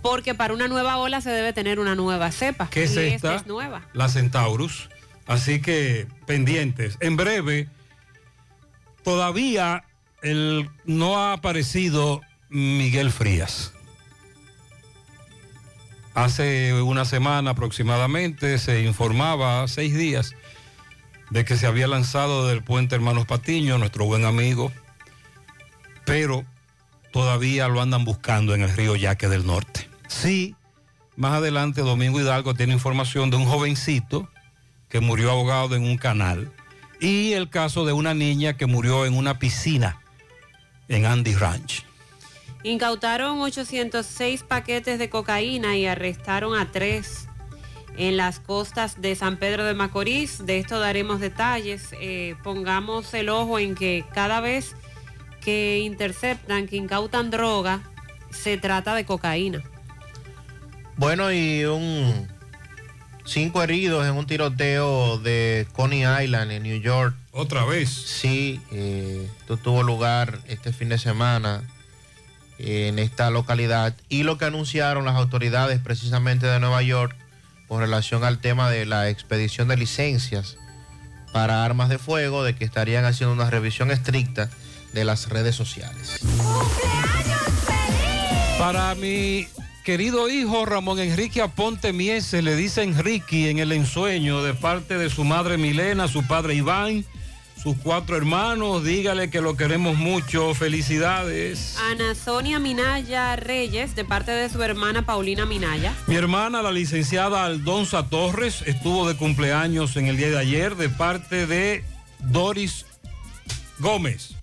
Porque 0.05 0.35
para 0.35 0.53
una 0.53 0.67
nueva 0.67 0.97
ola 0.97 1.19
se 1.19 1.31
debe 1.31 1.51
tener 1.51 1.79
una 1.79 1.95
nueva 1.95 2.31
cepa. 2.31 2.69
¿Qué 2.69 2.83
es 2.83 2.95
esta? 2.95 3.37
es 3.37 3.47
nueva. 3.47 3.89
La 3.93 4.07
Centaurus. 4.07 4.87
Así 5.25 5.59
que 5.59 6.05
pendientes. 6.27 6.97
En 6.99 7.17
breve, 7.17 7.67
todavía 9.03 9.83
el, 10.21 10.69
no 10.85 11.17
ha 11.17 11.33
aparecido 11.33 12.21
Miguel 12.49 13.11
Frías. 13.11 13.73
Hace 16.13 16.79
una 16.83 17.05
semana 17.05 17.49
aproximadamente 17.49 18.59
se 18.59 18.83
informaba, 18.83 19.67
seis 19.67 19.95
días, 19.95 20.35
de 21.31 21.45
que 21.45 21.57
se 21.57 21.65
había 21.65 21.87
lanzado 21.87 22.47
del 22.47 22.63
puente 22.63 22.93
Hermanos 22.93 23.25
Patiño, 23.25 23.79
nuestro 23.79 24.05
buen 24.05 24.23
amigo, 24.23 24.71
pero 26.05 26.45
todavía 27.11 27.67
lo 27.69 27.81
andan 27.81 28.05
buscando 28.05 28.53
en 28.53 28.61
el 28.61 28.69
río 28.69 28.95
Yaque 28.95 29.29
del 29.29 29.47
Norte. 29.47 29.94
Sí, 30.07 30.55
más 31.15 31.33
adelante 31.33 31.81
Domingo 31.81 32.19
Hidalgo 32.19 32.53
tiene 32.53 32.73
información 32.73 33.29
de 33.29 33.37
un 33.37 33.45
jovencito 33.45 34.29
que 34.89 34.99
murió 34.99 35.31
ahogado 35.31 35.75
en 35.75 35.83
un 35.83 35.97
canal 35.97 36.51
y 36.99 37.33
el 37.33 37.49
caso 37.49 37.85
de 37.85 37.93
una 37.93 38.13
niña 38.13 38.57
que 38.57 38.65
murió 38.65 39.05
en 39.05 39.15
una 39.15 39.39
piscina 39.39 40.01
en 40.87 41.05
Andy 41.05 41.33
Ranch. 41.35 41.85
Incautaron 42.63 43.41
806 43.41 44.43
paquetes 44.43 44.97
de 44.97 45.09
cocaína 45.09 45.77
y 45.77 45.85
arrestaron 45.85 46.57
a 46.57 46.71
tres 46.71 47.27
en 47.97 48.17
las 48.17 48.39
costas 48.39 49.01
de 49.01 49.15
San 49.15 49.37
Pedro 49.37 49.65
de 49.65 49.73
Macorís. 49.73 50.45
De 50.45 50.57
esto 50.57 50.79
daremos 50.79 51.19
detalles. 51.19 51.89
Eh, 52.01 52.35
pongamos 52.43 53.13
el 53.13 53.29
ojo 53.29 53.59
en 53.59 53.75
que 53.75 54.03
cada 54.13 54.41
vez 54.41 54.75
que 55.41 55.79
interceptan, 55.79 56.67
que 56.67 56.77
incautan 56.77 57.29
droga, 57.29 57.83
se 58.31 58.57
trata 58.57 58.95
de 58.95 59.05
cocaína. 59.05 59.63
Bueno, 60.97 61.31
y 61.31 61.65
un 61.65 62.27
cinco 63.25 63.61
heridos 63.61 64.05
en 64.05 64.13
un 64.13 64.25
tiroteo 64.27 65.17
de 65.17 65.67
Coney 65.73 66.03
Island 66.23 66.51
en 66.51 66.63
New 66.63 66.79
York. 66.79 67.15
¿Otra 67.31 67.65
vez? 67.65 67.89
Sí, 67.89 68.61
eh, 68.71 69.29
esto 69.39 69.57
tuvo 69.57 69.83
lugar 69.83 70.39
este 70.47 70.71
fin 70.71 70.89
de 70.89 70.97
semana 70.97 71.63
eh, 72.59 72.87
en 72.87 72.99
esta 72.99 73.29
localidad. 73.29 73.93
Y 74.07 74.23
lo 74.23 74.37
que 74.37 74.45
anunciaron 74.45 75.03
las 75.03 75.15
autoridades 75.15 75.79
precisamente 75.79 76.47
de 76.47 76.59
Nueva 76.59 76.81
York 76.81 77.15
con 77.67 77.81
relación 77.81 78.23
al 78.23 78.39
tema 78.39 78.69
de 78.69 78.85
la 78.85 79.09
expedición 79.09 79.67
de 79.67 79.75
licencias 79.75 80.57
para 81.33 81.65
armas 81.65 81.89
de 81.89 81.97
fuego, 81.97 82.43
de 82.43 82.55
que 82.55 82.63
estarían 82.63 83.03
haciendo 83.03 83.33
una 83.33 83.49
revisión 83.49 83.91
estricta 83.91 84.49
de 84.93 85.03
las 85.03 85.27
redes 85.27 85.55
sociales. 85.55 86.19
Para 88.57 88.95
mi 88.95 89.45
querido 89.85 90.29
hijo 90.29 90.65
Ramón 90.65 90.97
Enrique 90.97 91.43
Aponte 91.43 91.93
Mieses, 91.93 92.43
le 92.43 92.55
dice 92.55 92.81
Enrique 92.81 93.51
en 93.51 93.59
el 93.59 93.71
ensueño 93.71 94.41
de 94.41 94.55
parte 94.55 94.97
de 94.97 95.11
su 95.11 95.23
madre 95.23 95.57
Milena, 95.57 96.07
su 96.07 96.25
padre 96.25 96.55
Iván, 96.55 97.05
sus 97.61 97.77
cuatro 97.77 98.17
hermanos, 98.17 98.83
dígale 98.83 99.29
que 99.29 99.41
lo 99.41 99.55
queremos 99.55 99.95
mucho, 99.95 100.55
felicidades. 100.55 101.77
Ana 101.91 102.15
Sonia 102.15 102.57
Minaya 102.57 103.35
Reyes, 103.35 103.95
de 103.95 104.03
parte 104.03 104.31
de 104.31 104.49
su 104.49 104.63
hermana 104.63 105.05
Paulina 105.05 105.45
Minaya. 105.45 105.93
Mi 106.07 106.15
hermana, 106.15 106.63
la 106.63 106.71
licenciada 106.71 107.45
Aldonza 107.45 108.09
Torres, 108.09 108.63
estuvo 108.65 109.07
de 109.07 109.15
cumpleaños 109.15 109.95
en 109.97 110.07
el 110.07 110.17
día 110.17 110.31
de 110.31 110.39
ayer 110.39 110.75
de 110.75 110.89
parte 110.89 111.45
de 111.45 111.83
Doris 112.31 112.87
Gómez. 113.77 114.33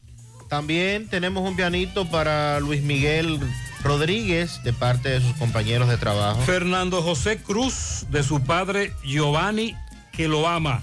También 0.48 1.08
tenemos 1.08 1.48
un 1.48 1.56
pianito 1.56 2.08
para 2.08 2.60
Luis 2.60 2.82
Miguel 2.82 3.40
Rodríguez 3.82 4.62
de 4.62 4.72
parte 4.72 5.08
de 5.08 5.20
sus 5.20 5.34
compañeros 5.36 5.88
de 5.88 5.96
trabajo. 5.96 6.40
Fernando 6.42 7.02
José 7.02 7.38
Cruz, 7.42 8.06
de 8.10 8.22
su 8.22 8.42
padre 8.42 8.92
Giovanni, 9.04 9.76
que 10.12 10.28
lo 10.28 10.48
ama. 10.48 10.82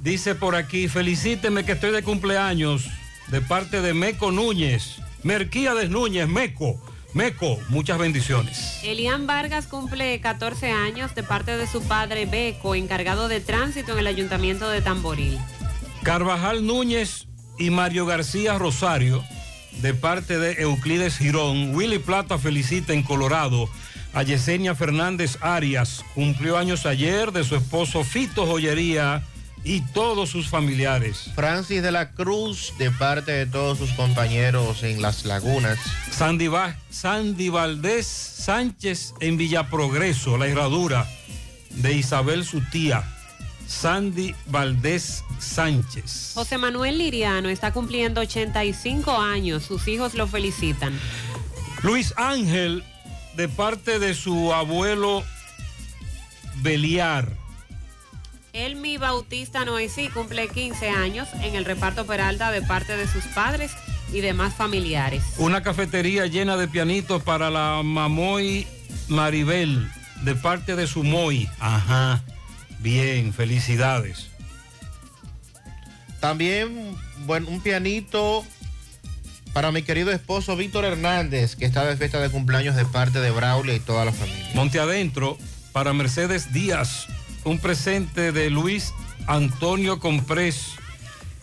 Dice 0.00 0.34
por 0.34 0.54
aquí, 0.54 0.88
felicíteme 0.88 1.64
que 1.64 1.72
estoy 1.72 1.90
de 1.90 2.02
cumpleaños 2.02 2.88
de 3.28 3.40
parte 3.40 3.82
de 3.82 3.94
Meco 3.94 4.30
Núñez. 4.30 4.96
Merquíades 5.22 5.90
Núñez, 5.90 6.28
Meco. 6.28 6.80
Meco, 7.14 7.58
muchas 7.68 7.98
bendiciones. 7.98 8.80
Elian 8.82 9.26
Vargas 9.26 9.66
cumple 9.66 10.20
14 10.20 10.70
años 10.70 11.14
de 11.14 11.22
parte 11.22 11.56
de 11.56 11.66
su 11.66 11.82
padre 11.82 12.26
Beco, 12.26 12.74
encargado 12.74 13.28
de 13.28 13.40
tránsito 13.40 13.92
en 13.92 14.00
el 14.00 14.06
ayuntamiento 14.06 14.68
de 14.68 14.82
Tamboril. 14.82 15.38
Carvajal 16.02 16.66
Núñez 16.66 17.26
y 17.58 17.70
Mario 17.70 18.06
García 18.06 18.58
Rosario, 18.58 19.24
de 19.72 19.94
parte 19.94 20.38
de 20.38 20.62
Euclides 20.62 21.18
Girón. 21.18 21.74
Willy 21.74 21.98
Plata 21.98 22.38
felicita 22.38 22.92
en 22.92 23.02
Colorado 23.02 23.68
a 24.14 24.22
Yesenia 24.22 24.74
Fernández 24.74 25.38
Arias. 25.40 26.04
Cumplió 26.14 26.56
años 26.58 26.86
ayer 26.86 27.32
de 27.32 27.44
su 27.44 27.56
esposo 27.56 28.04
Fito 28.04 28.46
Joyería 28.46 29.22
y 29.64 29.80
todos 29.92 30.30
sus 30.30 30.48
familiares. 30.48 31.30
Francis 31.34 31.82
de 31.82 31.92
la 31.92 32.10
Cruz, 32.12 32.72
de 32.78 32.90
parte 32.90 33.32
de 33.32 33.46
todos 33.46 33.78
sus 33.78 33.90
compañeros 33.92 34.82
en 34.82 35.02
Las 35.02 35.24
Lagunas. 35.24 35.78
Sandy, 36.10 36.46
Va- 36.48 36.76
Sandy 36.90 37.48
Valdés 37.48 38.06
Sánchez 38.06 39.14
en 39.20 39.36
Villaprogreso, 39.36 40.38
la 40.38 40.46
herradura 40.46 41.06
de 41.70 41.92
Isabel 41.94 42.44
su 42.44 42.60
tía. 42.70 43.04
Sandy 43.68 44.34
Valdés 44.46 45.22
Sánchez. 45.38 46.32
José 46.34 46.58
Manuel 46.58 46.98
Liriano 46.98 47.48
está 47.50 47.72
cumpliendo 47.72 48.22
85 48.22 49.12
años. 49.18 49.62
Sus 49.62 49.86
hijos 49.86 50.14
lo 50.14 50.26
felicitan. 50.26 50.98
Luis 51.82 52.14
Ángel, 52.16 52.82
de 53.36 53.48
parte 53.48 53.98
de 53.98 54.14
su 54.14 54.52
abuelo 54.52 55.22
Beliar. 56.56 57.28
Elmi 58.52 58.96
Bautista 58.96 59.64
Noesí 59.64 60.08
cumple 60.08 60.48
15 60.48 60.88
años 60.88 61.28
en 61.42 61.54
el 61.54 61.64
reparto 61.64 62.06
Peralta 62.06 62.50
de 62.50 62.62
parte 62.62 62.96
de 62.96 63.06
sus 63.06 63.24
padres 63.26 63.72
y 64.12 64.20
demás 64.20 64.54
familiares. 64.54 65.22
Una 65.36 65.62
cafetería 65.62 66.26
llena 66.26 66.56
de 66.56 66.66
pianitos 66.66 67.22
para 67.22 67.50
la 67.50 67.82
Mamoy 67.84 68.66
Maribel, 69.08 69.88
de 70.22 70.34
parte 70.34 70.74
de 70.74 70.86
su 70.86 71.04
Moy. 71.04 71.48
Ajá. 71.60 72.24
Bien, 72.80 73.32
felicidades. 73.32 74.28
También, 76.20 76.96
bueno, 77.26 77.48
un 77.48 77.60
pianito 77.60 78.44
para 79.52 79.72
mi 79.72 79.82
querido 79.82 80.10
esposo 80.12 80.56
Víctor 80.56 80.84
Hernández, 80.84 81.56
que 81.56 81.64
está 81.64 81.84
de 81.84 81.96
fiesta 81.96 82.20
de 82.20 82.30
cumpleaños 82.30 82.76
de 82.76 82.84
parte 82.84 83.20
de 83.20 83.30
Braulio 83.30 83.74
y 83.74 83.80
toda 83.80 84.04
la 84.04 84.12
familia. 84.12 84.50
Monte 84.54 84.78
Adentro, 84.78 85.38
para 85.72 85.92
Mercedes 85.92 86.52
Díaz, 86.52 87.06
un 87.44 87.58
presente 87.58 88.32
de 88.32 88.50
Luis 88.50 88.92
Antonio 89.26 90.00
Comprés. 90.00 90.72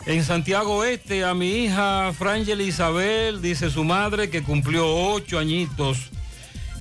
En 0.06 0.24
Santiago 0.24 0.84
Este, 0.84 1.24
a 1.24 1.34
mi 1.34 1.64
hija 1.64 2.12
Frangel 2.16 2.60
Isabel, 2.60 3.42
dice 3.42 3.70
su 3.70 3.82
madre, 3.82 4.30
que 4.30 4.42
cumplió 4.42 4.86
ocho 4.86 5.38
añitos 5.38 6.10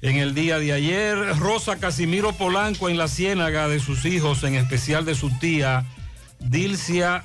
en 0.05 0.17
el 0.17 0.35
día 0.35 0.59
de 0.59 0.71
ayer. 0.71 1.17
Rosa 1.39 1.77
Casimiro 1.77 2.31
Polanco 2.33 2.89
en 2.89 2.97
la 2.97 3.07
ciénaga 3.07 3.67
de 3.67 3.79
sus 3.79 4.05
hijos, 4.05 4.43
en 4.43 4.53
especial 4.53 5.03
de 5.03 5.15
su 5.15 5.31
tía 5.39 5.83
Dilcia 6.39 7.23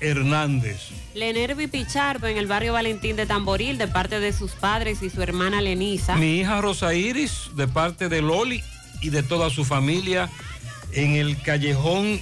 Hernández. 0.00 0.88
Lenervi 1.14 1.66
Pichardo 1.66 2.26
en 2.26 2.38
el 2.38 2.46
barrio 2.46 2.72
Valentín 2.72 3.14
de 3.16 3.26
Tamboril 3.26 3.76
de 3.76 3.88
parte 3.88 4.20
de 4.20 4.32
sus 4.32 4.52
padres 4.52 5.02
y 5.02 5.10
su 5.10 5.22
hermana 5.22 5.60
Lenisa. 5.60 6.16
Mi 6.16 6.40
hija 6.40 6.62
Rosa 6.62 6.94
Iris, 6.94 7.50
de 7.56 7.68
parte 7.68 8.08
de 8.08 8.22
Loli 8.22 8.62
y 9.02 9.10
de 9.10 9.22
toda 9.22 9.50
su 9.50 9.66
familia, 9.66 10.30
en 10.92 11.16
el 11.16 11.40
callejón 11.42 12.20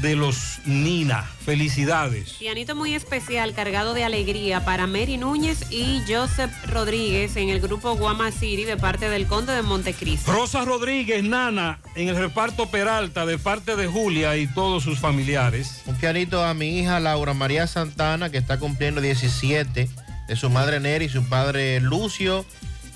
de 0.00 0.16
los 0.16 0.60
Nina. 0.64 1.28
Felicidades. 1.44 2.34
Pianito 2.38 2.76
muy 2.76 2.94
especial 2.94 3.54
cargado 3.54 3.94
de 3.94 4.04
alegría 4.04 4.64
para 4.64 4.86
Mary 4.86 5.16
Núñez 5.16 5.70
y 5.70 6.02
Joseph 6.08 6.52
Rodríguez 6.66 7.36
en 7.36 7.48
el 7.48 7.60
grupo 7.60 7.96
Guama 7.96 8.30
City 8.30 8.64
de 8.64 8.76
parte 8.76 9.08
del 9.08 9.26
Conde 9.26 9.52
de 9.52 9.62
Montecristo. 9.62 10.32
Rosa 10.32 10.64
Rodríguez, 10.64 11.24
Nana, 11.24 11.80
en 11.96 12.08
el 12.08 12.16
reparto 12.16 12.70
Peralta, 12.70 13.26
de 13.26 13.38
parte 13.38 13.76
de 13.76 13.86
Julia 13.86 14.36
y 14.36 14.46
todos 14.46 14.82
sus 14.82 14.98
familiares. 14.98 15.82
Un 15.86 15.96
pianito 15.96 16.44
a 16.44 16.54
mi 16.54 16.78
hija 16.78 17.00
Laura 17.00 17.34
María 17.34 17.66
Santana, 17.66 18.30
que 18.30 18.38
está 18.38 18.58
cumpliendo 18.58 19.00
17, 19.00 19.88
de 20.28 20.36
su 20.36 20.48
madre 20.50 20.80
Neri 20.80 21.06
y 21.06 21.08
su 21.08 21.24
padre 21.28 21.80
Lucio. 21.80 22.44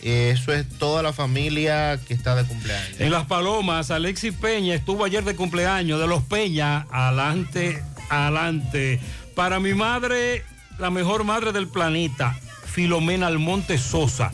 Eso 0.07 0.53
es 0.53 0.69
toda 0.79 1.03
la 1.03 1.13
familia 1.13 1.99
que 1.99 2.15
está 2.15 2.37
de 2.37 2.45
cumpleaños. 2.45 3.01
En 3.01 3.11
Las 3.11 3.27
Palomas, 3.27 3.91
Alexis 3.91 4.33
Peña 4.33 4.73
estuvo 4.73 5.05
ayer 5.05 5.25
de 5.25 5.35
cumpleaños 5.35 5.99
de 5.99 6.07
los 6.07 6.23
Peña. 6.23 6.87
Adelante, 6.93 7.83
adelante. 8.09 9.01
Para 9.35 9.59
mi 9.59 9.75
madre, 9.75 10.45
la 10.79 10.91
mejor 10.91 11.25
madre 11.25 11.51
del 11.51 11.67
planeta, 11.67 12.39
Filomena 12.67 13.27
Almonte 13.27 13.79
Sosa. 13.79 14.31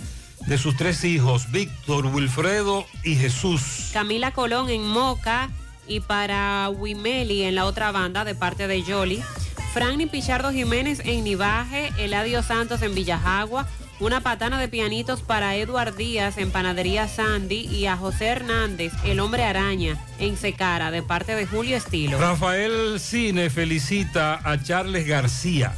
De 0.46 0.58
sus 0.58 0.76
tres 0.76 1.04
hijos, 1.04 1.50
Víctor, 1.50 2.04
Wilfredo 2.04 2.84
y 3.02 3.14
Jesús. 3.14 3.88
Camila 3.94 4.32
Colón 4.32 4.68
en 4.68 4.86
Moca 4.86 5.48
y 5.88 6.00
para 6.00 6.68
Wimeli 6.68 7.44
en 7.44 7.54
la 7.54 7.64
otra 7.64 7.92
banda 7.92 8.26
de 8.26 8.34
parte 8.34 8.66
de 8.66 8.82
Yoli. 8.82 9.22
Franny 9.72 10.04
Pichardo 10.04 10.52
Jiménez 10.52 11.00
en 11.02 11.24
Nivaje, 11.24 11.92
Eladio 11.96 12.42
Santos 12.42 12.82
en 12.82 12.94
Villajagua, 12.94 13.66
una 14.02 14.20
patana 14.20 14.58
de 14.58 14.66
pianitos 14.66 15.20
para 15.20 15.54
Eduard 15.54 15.94
Díaz 15.94 16.36
en 16.36 16.50
Panadería 16.50 17.06
Sandy 17.06 17.68
y 17.68 17.86
a 17.86 17.96
José 17.96 18.26
Hernández, 18.26 18.92
el 19.04 19.20
hombre 19.20 19.44
araña, 19.44 19.96
en 20.18 20.36
Secara, 20.36 20.90
de 20.90 21.04
parte 21.04 21.36
de 21.36 21.46
Julio 21.46 21.76
Estilo. 21.76 22.18
Rafael 22.18 22.98
Cine 22.98 23.48
felicita 23.48 24.40
a 24.42 24.60
Charles 24.60 25.06
García. 25.06 25.72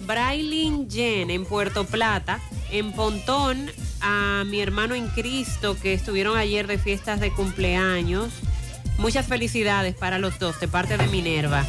Brailin 0.00 0.90
Jen 0.90 1.30
en 1.30 1.46
Puerto 1.46 1.86
Plata, 1.86 2.40
en 2.70 2.92
Pontón 2.92 3.70
a 4.02 4.44
mi 4.46 4.60
hermano 4.60 4.94
en 4.94 5.08
Cristo 5.08 5.74
que 5.80 5.94
estuvieron 5.94 6.36
ayer 6.36 6.66
de 6.66 6.76
fiestas 6.76 7.20
de 7.20 7.32
cumpleaños. 7.32 8.28
Muchas 8.98 9.26
felicidades 9.26 9.94
para 9.94 10.18
los 10.18 10.38
dos 10.38 10.60
de 10.60 10.68
parte 10.68 10.98
de 10.98 11.06
Minerva. 11.06 11.64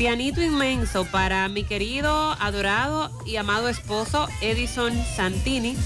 Pianito 0.00 0.40
inmenso 0.40 1.04
para 1.04 1.46
mi 1.50 1.62
querido, 1.62 2.32
adorado 2.40 3.10
y 3.26 3.36
amado 3.36 3.68
esposo 3.68 4.28
Edison 4.40 4.94
Santini 5.14 5.76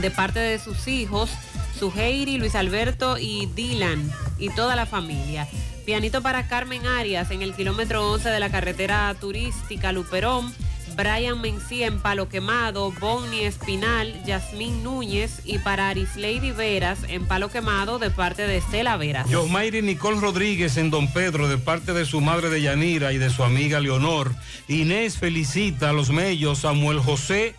de 0.00 0.12
parte 0.12 0.38
de 0.38 0.60
sus 0.60 0.86
hijos, 0.86 1.32
Suheiri, 1.76 2.38
Luis 2.38 2.54
Alberto 2.54 3.18
y 3.18 3.46
Dylan 3.46 4.12
y 4.38 4.50
toda 4.50 4.76
la 4.76 4.86
familia. 4.86 5.48
Pianito 5.84 6.22
para 6.22 6.46
Carmen 6.46 6.86
Arias 6.86 7.32
en 7.32 7.42
el 7.42 7.52
kilómetro 7.52 8.12
11 8.12 8.28
de 8.28 8.38
la 8.38 8.48
carretera 8.48 9.12
turística 9.18 9.90
Luperón. 9.90 10.54
Brian 10.96 11.42
Mencía 11.42 11.88
en 11.88 12.00
Palo 12.00 12.30
Quemado, 12.30 12.90
Bonnie 12.90 13.44
Espinal, 13.44 14.24
Yasmín 14.24 14.82
Núñez 14.82 15.42
y 15.44 15.58
para 15.58 15.90
Arislady 15.90 16.52
Veras 16.52 17.00
en 17.08 17.26
Palo 17.26 17.50
Quemado 17.50 17.98
de 17.98 18.10
parte 18.10 18.46
de 18.46 18.56
Estela 18.56 18.96
Veras. 18.96 19.28
Yosmairi 19.28 19.82
Nicole 19.82 20.18
Rodríguez 20.18 20.78
en 20.78 20.88
Don 20.88 21.12
Pedro 21.12 21.48
de 21.48 21.58
parte 21.58 21.92
de 21.92 22.06
su 22.06 22.22
madre 22.22 22.48
de 22.48 22.62
Yanira 22.62 23.12
y 23.12 23.18
de 23.18 23.28
su 23.28 23.44
amiga 23.44 23.78
Leonor. 23.78 24.34
Inés 24.68 25.18
felicita 25.18 25.90
a 25.90 25.92
los 25.92 26.08
mellos 26.08 26.60
Samuel 26.60 27.00
José 27.00 27.54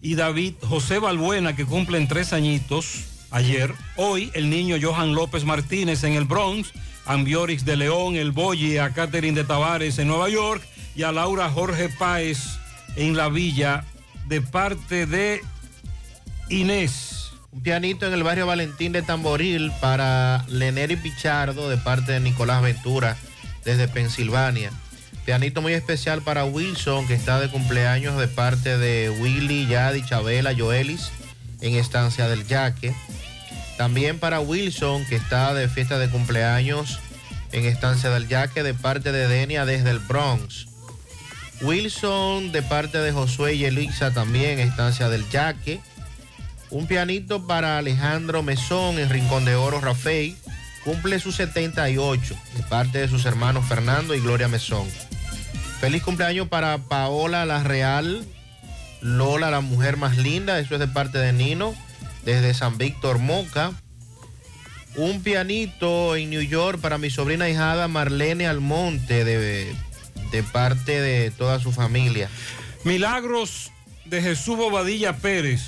y 0.00 0.14
David 0.14 0.54
José 0.62 0.98
Balbuena 0.98 1.54
que 1.54 1.66
cumplen 1.66 2.08
tres 2.08 2.32
añitos 2.32 3.04
ayer. 3.30 3.74
Hoy 3.96 4.30
el 4.32 4.48
niño 4.48 4.76
Johan 4.80 5.14
López 5.14 5.44
Martínez 5.44 6.04
en 6.04 6.14
el 6.14 6.24
Bronx, 6.24 6.72
Ambiorix 7.04 7.66
de 7.66 7.76
León, 7.76 8.16
el 8.16 8.32
Boye, 8.32 8.80
a 8.80 8.94
Catherine 8.94 9.36
de 9.36 9.44
Tavares 9.44 9.98
en 9.98 10.08
Nueva 10.08 10.30
York 10.30 10.66
y 10.96 11.02
a 11.02 11.12
Laura 11.12 11.50
Jorge 11.50 11.90
Páez 11.90 12.58
en 12.98 13.16
la 13.16 13.28
villa 13.28 13.84
de 14.26 14.42
parte 14.42 15.06
de 15.06 15.40
Inés. 16.48 17.30
Un 17.52 17.62
pianito 17.62 18.06
en 18.06 18.12
el 18.12 18.24
barrio 18.24 18.46
Valentín 18.46 18.92
de 18.92 19.02
Tamboril 19.02 19.70
para 19.80 20.44
Leneri 20.48 20.96
Pichardo 20.96 21.70
de 21.70 21.76
parte 21.76 22.12
de 22.12 22.20
Nicolás 22.20 22.60
Ventura 22.60 23.16
desde 23.64 23.86
Pensilvania. 23.86 24.72
Pianito 25.24 25.62
muy 25.62 25.74
especial 25.74 26.22
para 26.22 26.44
Wilson 26.44 27.06
que 27.06 27.14
está 27.14 27.38
de 27.38 27.48
cumpleaños 27.48 28.18
de 28.18 28.26
parte 28.26 28.76
de 28.76 29.10
Willy, 29.10 29.68
Yadi, 29.68 30.04
Chabela, 30.04 30.52
Joelis 30.56 31.12
en 31.60 31.76
Estancia 31.76 32.28
del 32.28 32.46
Yaque. 32.48 32.94
También 33.76 34.18
para 34.18 34.40
Wilson 34.40 35.04
que 35.06 35.14
está 35.14 35.54
de 35.54 35.68
fiesta 35.68 35.98
de 35.98 36.10
cumpleaños 36.10 36.98
en 37.52 37.64
Estancia 37.64 38.10
del 38.10 38.26
Yaque 38.26 38.64
de 38.64 38.74
parte 38.74 39.12
de 39.12 39.28
Denia 39.28 39.64
desde 39.64 39.90
el 39.90 40.00
Bronx. 40.00 40.67
Wilson 41.60 42.52
de 42.52 42.62
parte 42.62 42.98
de 42.98 43.12
Josué 43.12 43.54
y 43.54 43.64
Elisa 43.64 44.12
también 44.12 44.58
Estancia 44.60 45.08
del 45.08 45.28
Yaque. 45.28 45.80
Un 46.70 46.86
pianito 46.86 47.46
para 47.46 47.78
Alejandro 47.78 48.42
Mesón 48.42 48.98
en 48.98 49.08
Rincón 49.08 49.44
de 49.44 49.56
Oro, 49.56 49.80
Rafael. 49.80 50.36
Cumple 50.84 51.18
sus 51.18 51.36
78 51.36 52.36
de 52.56 52.62
parte 52.64 52.98
de 52.98 53.08
sus 53.08 53.26
hermanos 53.26 53.66
Fernando 53.66 54.14
y 54.14 54.20
Gloria 54.20 54.48
Mesón. 54.48 54.86
Feliz 55.80 56.02
cumpleaños 56.02 56.48
para 56.48 56.78
Paola 56.78 57.44
La 57.44 57.62
Real, 57.62 58.24
Lola 59.00 59.50
la 59.50 59.60
mujer 59.60 59.96
más 59.96 60.16
linda, 60.16 60.58
eso 60.58 60.74
es 60.74 60.80
de 60.80 60.88
parte 60.88 61.18
de 61.18 61.32
Nino, 61.32 61.74
desde 62.24 62.54
San 62.54 62.78
Víctor 62.78 63.18
Moca. 63.18 63.72
Un 64.96 65.22
pianito 65.22 66.16
en 66.16 66.30
New 66.30 66.42
York 66.42 66.80
para 66.80 66.98
mi 66.98 67.10
sobrina 67.10 67.48
hijada 67.48 67.86
Marlene 67.86 68.48
Almonte, 68.48 69.24
de, 69.24 69.72
de 70.30 70.42
parte 70.42 71.00
de 71.00 71.30
toda 71.30 71.60
su 71.60 71.72
familia. 71.72 72.28
Milagros 72.84 73.72
de 74.04 74.22
Jesús 74.22 74.56
Bobadilla 74.56 75.16
Pérez 75.16 75.62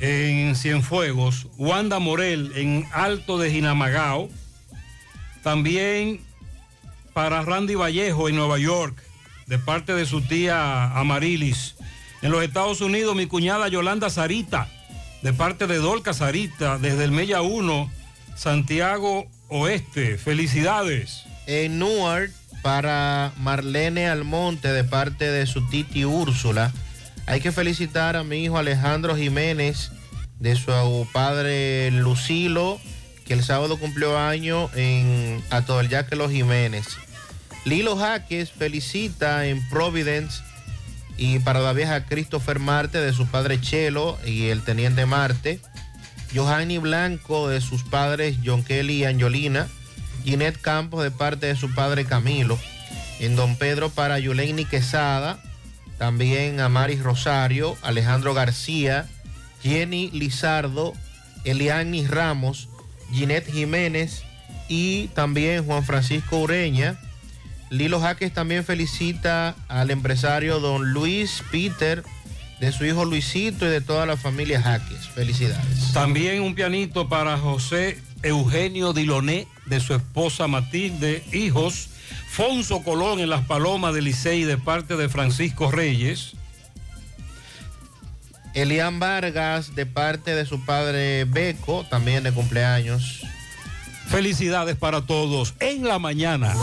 en 0.00 0.56
Cienfuegos, 0.56 1.48
Wanda 1.58 1.98
Morel 1.98 2.52
en 2.56 2.86
Alto 2.92 3.38
de 3.38 3.50
Jinamagao, 3.50 4.30
también 5.42 6.20
para 7.12 7.42
Randy 7.42 7.74
Vallejo 7.74 8.28
en 8.28 8.36
Nueva 8.36 8.58
York, 8.58 9.02
de 9.46 9.58
parte 9.58 9.94
de 9.94 10.06
su 10.06 10.22
tía 10.22 10.96
Amarilis. 10.96 11.76
En 12.22 12.30
los 12.30 12.42
Estados 12.42 12.80
Unidos, 12.80 13.16
mi 13.16 13.26
cuñada 13.26 13.68
Yolanda 13.68 14.10
Sarita, 14.10 14.68
de 15.22 15.32
parte 15.32 15.66
de 15.66 15.78
Dolca 15.78 16.14
Sarita, 16.14 16.78
desde 16.78 17.04
el 17.04 17.12
Mella 17.12 17.42
1, 17.42 17.90
Santiago 18.36 19.26
Oeste. 19.48 20.16
Felicidades. 20.18 21.24
En 21.46 21.78
Newark, 21.78 22.32
para 22.62 23.32
Marlene 23.36 24.08
Almonte 24.08 24.72
de 24.72 24.84
parte 24.84 25.30
de 25.30 25.46
su 25.46 25.68
titi 25.68 26.04
Úrsula. 26.04 26.72
Hay 27.26 27.40
que 27.40 27.52
felicitar 27.52 28.16
a 28.16 28.24
mi 28.24 28.44
hijo 28.44 28.58
Alejandro 28.58 29.16
Jiménez 29.16 29.92
de 30.38 30.56
su 30.56 31.06
padre 31.12 31.90
Lucilo, 31.90 32.80
que 33.24 33.34
el 33.34 33.44
sábado 33.44 33.78
cumplió 33.78 34.18
año 34.18 34.70
en 34.74 35.42
Ato 35.50 35.78
del 35.78 35.88
Yaque 35.88 36.16
Los 36.16 36.32
Jiménez. 36.32 36.86
Lilo 37.64 37.96
Jaques 37.96 38.50
felicita 38.50 39.46
en 39.46 39.66
Providence 39.68 40.42
y 41.16 41.38
para 41.40 41.60
la 41.60 41.74
vieja 41.74 42.06
Christopher 42.06 42.58
Marte 42.58 42.98
de 42.98 43.12
su 43.12 43.26
padre 43.26 43.60
Chelo 43.60 44.18
y 44.24 44.48
el 44.48 44.62
teniente 44.62 45.04
Marte. 45.04 45.60
Johanny 46.34 46.78
Blanco 46.78 47.48
de 47.48 47.60
sus 47.60 47.84
padres 47.84 48.36
John 48.44 48.64
Kelly 48.64 49.00
y 49.00 49.04
Angelina. 49.04 49.68
Ginette 50.24 50.60
Campos 50.60 51.02
de 51.02 51.10
parte 51.10 51.46
de 51.46 51.56
su 51.56 51.74
padre 51.74 52.04
Camilo. 52.04 52.58
En 53.18 53.36
Don 53.36 53.56
Pedro 53.56 53.90
para 53.90 54.18
Yuleini 54.18 54.64
Quesada. 54.64 55.40
También 55.98 56.60
a 56.60 56.68
Maris 56.68 57.02
Rosario, 57.02 57.76
Alejandro 57.82 58.32
García, 58.32 59.06
Jenny 59.62 60.10
Lizardo, 60.12 60.94
Eliani 61.44 62.06
Ramos, 62.06 62.68
Ginette 63.12 63.52
Jiménez 63.52 64.22
y 64.68 65.08
también 65.08 65.64
Juan 65.66 65.84
Francisco 65.84 66.38
Ureña. 66.38 66.98
Lilo 67.68 68.00
Jaques 68.00 68.32
también 68.32 68.64
felicita 68.64 69.54
al 69.68 69.90
empresario 69.90 70.58
don 70.58 70.92
Luis 70.92 71.42
Peter 71.50 72.02
de 72.60 72.72
su 72.72 72.84
hijo 72.84 73.04
Luisito 73.04 73.66
y 73.66 73.70
de 73.70 73.80
toda 73.80 74.06
la 74.06 74.16
familia 74.16 74.60
Jaques. 74.60 75.08
Felicidades. 75.08 75.92
También 75.92 76.42
un 76.42 76.54
pianito 76.54 77.08
para 77.08 77.38
José 77.38 77.98
Eugenio 78.22 78.92
Diloné 78.92 79.46
de 79.66 79.80
su 79.80 79.94
esposa 79.94 80.46
Matilde, 80.46 81.24
hijos. 81.32 81.88
Fonso 82.30 82.82
Colón 82.82 83.18
en 83.18 83.28
Las 83.28 83.44
Palomas 83.44 83.92
de 83.92 84.02
Licey 84.02 84.44
de 84.44 84.56
parte 84.56 84.96
de 84.96 85.08
Francisco 85.08 85.70
Reyes. 85.70 86.32
Elian 88.54 88.98
Vargas 88.98 89.74
de 89.74 89.86
parte 89.86 90.34
de 90.34 90.46
su 90.46 90.64
padre 90.64 91.24
Beco, 91.24 91.84
también 91.88 92.22
de 92.22 92.32
cumpleaños. 92.32 93.22
Felicidades 94.08 94.76
para 94.76 95.02
todos 95.02 95.54
en 95.60 95.86
la 95.86 95.98
mañana. 95.98 96.54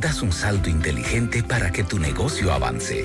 Das 0.00 0.22
un 0.22 0.32
salto 0.32 0.70
inteligente 0.70 1.42
para 1.42 1.70
que 1.70 1.84
tu 1.84 1.98
negocio 1.98 2.52
avance. 2.52 3.04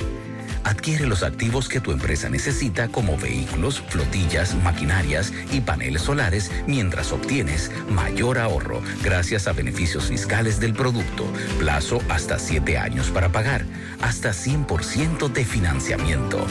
Adquiere 0.63 1.05
los 1.05 1.23
activos 1.23 1.67
que 1.67 1.79
tu 1.79 1.91
empresa 1.91 2.29
necesita 2.29 2.89
como 2.89 3.17
vehículos, 3.17 3.81
flotillas, 3.89 4.55
maquinarias 4.55 5.33
y 5.51 5.61
paneles 5.61 6.03
solares 6.03 6.51
mientras 6.67 7.11
obtienes 7.11 7.71
mayor 7.89 8.37
ahorro 8.37 8.81
gracias 9.03 9.47
a 9.47 9.53
beneficios 9.53 10.05
fiscales 10.05 10.59
del 10.59 10.73
producto, 10.73 11.25
plazo 11.59 12.01
hasta 12.09 12.39
7 12.39 12.77
años 12.77 13.09
para 13.09 13.29
pagar, 13.29 13.65
hasta 14.01 14.31
100% 14.31 15.31
de 15.31 15.45
financiamiento. 15.45 16.45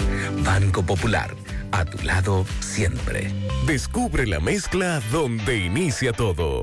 Banco 0.44 0.82
Popular, 0.82 1.34
a 1.72 1.84
tu 1.84 2.02
lado 2.04 2.46
siempre. 2.60 3.32
Descubre 3.66 4.26
la 4.26 4.40
mezcla 4.40 5.00
donde 5.12 5.58
inicia 5.58 6.12
todo. 6.12 6.62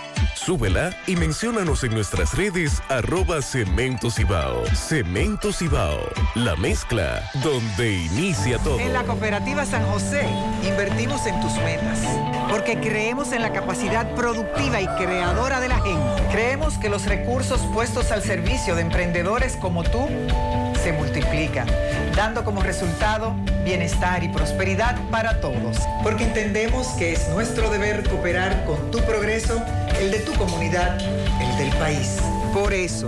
Súbela 0.43 0.89
y 1.05 1.15
menciónanos 1.15 1.83
en 1.83 1.93
nuestras 1.93 2.35
redes 2.35 2.81
arroba 2.89 3.43
Cemento 3.43 4.09
Cibao. 4.09 4.65
Cemento 4.73 5.53
Cibao, 5.53 5.99
la 6.33 6.55
mezcla 6.55 7.29
donde 7.43 7.93
inicia 7.93 8.57
todo. 8.57 8.79
En 8.79 8.91
la 8.91 9.03
Cooperativa 9.03 9.67
San 9.67 9.85
José 9.85 10.27
invertimos 10.63 11.27
en 11.27 11.39
tus 11.41 11.53
metas, 11.57 11.99
porque 12.49 12.79
creemos 12.79 13.33
en 13.33 13.43
la 13.43 13.53
capacidad 13.53 14.15
productiva 14.15 14.81
y 14.81 14.87
creadora 14.97 15.59
de 15.59 15.67
la 15.67 15.79
gente. 15.79 16.23
Creemos 16.31 16.79
que 16.79 16.89
los 16.89 17.05
recursos 17.05 17.61
puestos 17.71 18.11
al 18.11 18.23
servicio 18.23 18.73
de 18.73 18.81
emprendedores 18.81 19.55
como 19.57 19.83
tú 19.83 20.07
se 20.83 20.91
multiplican, 20.91 21.67
dando 22.15 22.43
como 22.43 22.61
resultado 22.61 23.35
bienestar 23.63 24.23
y 24.23 24.29
prosperidad 24.29 24.95
para 25.09 25.39
todos. 25.39 25.77
Porque 26.03 26.23
entendemos 26.23 26.87
que 26.97 27.13
es 27.13 27.27
nuestro 27.29 27.69
deber 27.69 28.07
cooperar 28.09 28.65
con 28.65 28.91
tu 28.91 28.99
progreso, 28.99 29.61
el 29.99 30.11
de 30.11 30.19
tu 30.19 30.33
comunidad, 30.33 30.99
el 30.99 31.57
del 31.57 31.69
país. 31.77 32.17
Por 32.53 32.73
eso, 32.73 33.07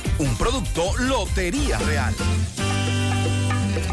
Un 0.21 0.35
producto 0.35 0.95
Lotería 0.99 1.79
Real. 1.79 2.13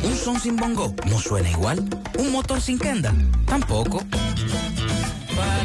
Un 0.02 0.14
son 0.14 0.38
sin 0.38 0.56
bongo 0.56 0.94
no 1.06 1.18
suena 1.18 1.50
igual. 1.50 1.82
Un 2.18 2.32
motor 2.32 2.60
sin 2.60 2.78
kenda 2.78 3.14
tampoco. 3.46 4.02
Para 5.34 5.64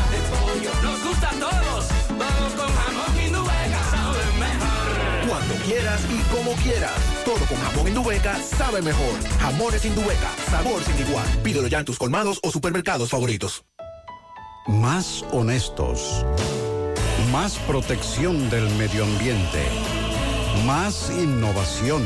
quieras 5.61 6.01
y 6.09 6.21
como 6.33 6.51
quieras. 6.63 6.91
Todo 7.25 7.45
con 7.45 7.57
jamón 7.57 7.87
Indubeca 7.87 8.37
sabe 8.37 8.81
mejor. 8.81 9.13
Jamones 9.39 9.85
Indubeca, 9.85 10.29
sabor 10.49 10.83
sin 10.83 11.07
igual. 11.07 11.25
Pídelo 11.43 11.67
ya 11.67 11.79
en 11.79 11.85
tus 11.85 11.97
colmados 11.97 12.39
o 12.43 12.51
supermercados 12.51 13.09
favoritos. 13.09 13.63
Más 14.67 15.23
honestos. 15.31 16.25
Más 17.31 17.57
protección 17.59 18.49
del 18.49 18.69
medio 18.75 19.03
ambiente. 19.03 19.65
Más 20.65 21.11
innovación. 21.11 22.03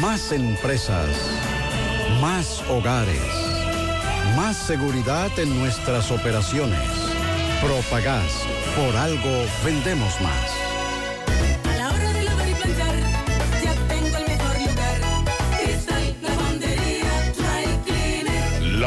Más 0.00 0.32
empresas. 0.32 1.08
Más 2.20 2.62
hogares. 2.68 3.22
Más 4.36 4.56
seguridad 4.56 5.30
en 5.38 5.58
nuestras 5.58 6.10
operaciones. 6.10 6.88
Propagás. 7.62 8.44
Por 8.76 8.96
algo 8.96 9.44
vendemos 9.64 10.20
más. 10.20 10.57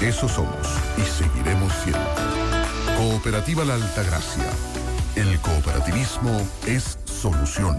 Eso 0.00 0.28
somos 0.28 0.66
y 0.98 1.00
seguiremos 1.00 1.72
siendo. 1.82 2.00
Cooperativa 2.98 3.64
La 3.64 3.74
Altagracia. 3.74 4.44
El 5.16 5.40
cooperativismo 5.40 6.46
es 6.66 6.98
solución. 7.06 7.78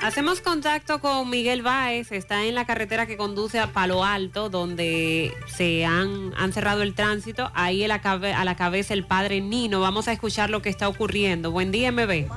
Hacemos 0.01 0.41
contacto 0.41 0.99
con 0.99 1.29
Miguel 1.29 1.61
Báez, 1.61 2.11
está 2.11 2.45
en 2.45 2.55
la 2.55 2.65
carretera 2.65 3.05
que 3.05 3.17
conduce 3.17 3.59
a 3.59 3.67
Palo 3.67 4.03
Alto, 4.03 4.49
donde 4.49 5.31
se 5.45 5.85
han, 5.85 6.33
han 6.35 6.53
cerrado 6.53 6.81
el 6.81 6.95
tránsito. 6.95 7.51
Ahí 7.53 7.83
a 7.83 7.87
la 7.87 8.55
cabeza 8.55 8.95
el 8.95 9.05
padre 9.11 9.41
Nino. 9.41 9.81
Vamos 9.81 10.07
a 10.07 10.13
escuchar 10.13 10.49
lo 10.49 10.61
que 10.61 10.69
está 10.69 10.87
ocurriendo. 10.87 11.51
Buen 11.51 11.69
día, 11.69 11.91
MB. 11.91 12.27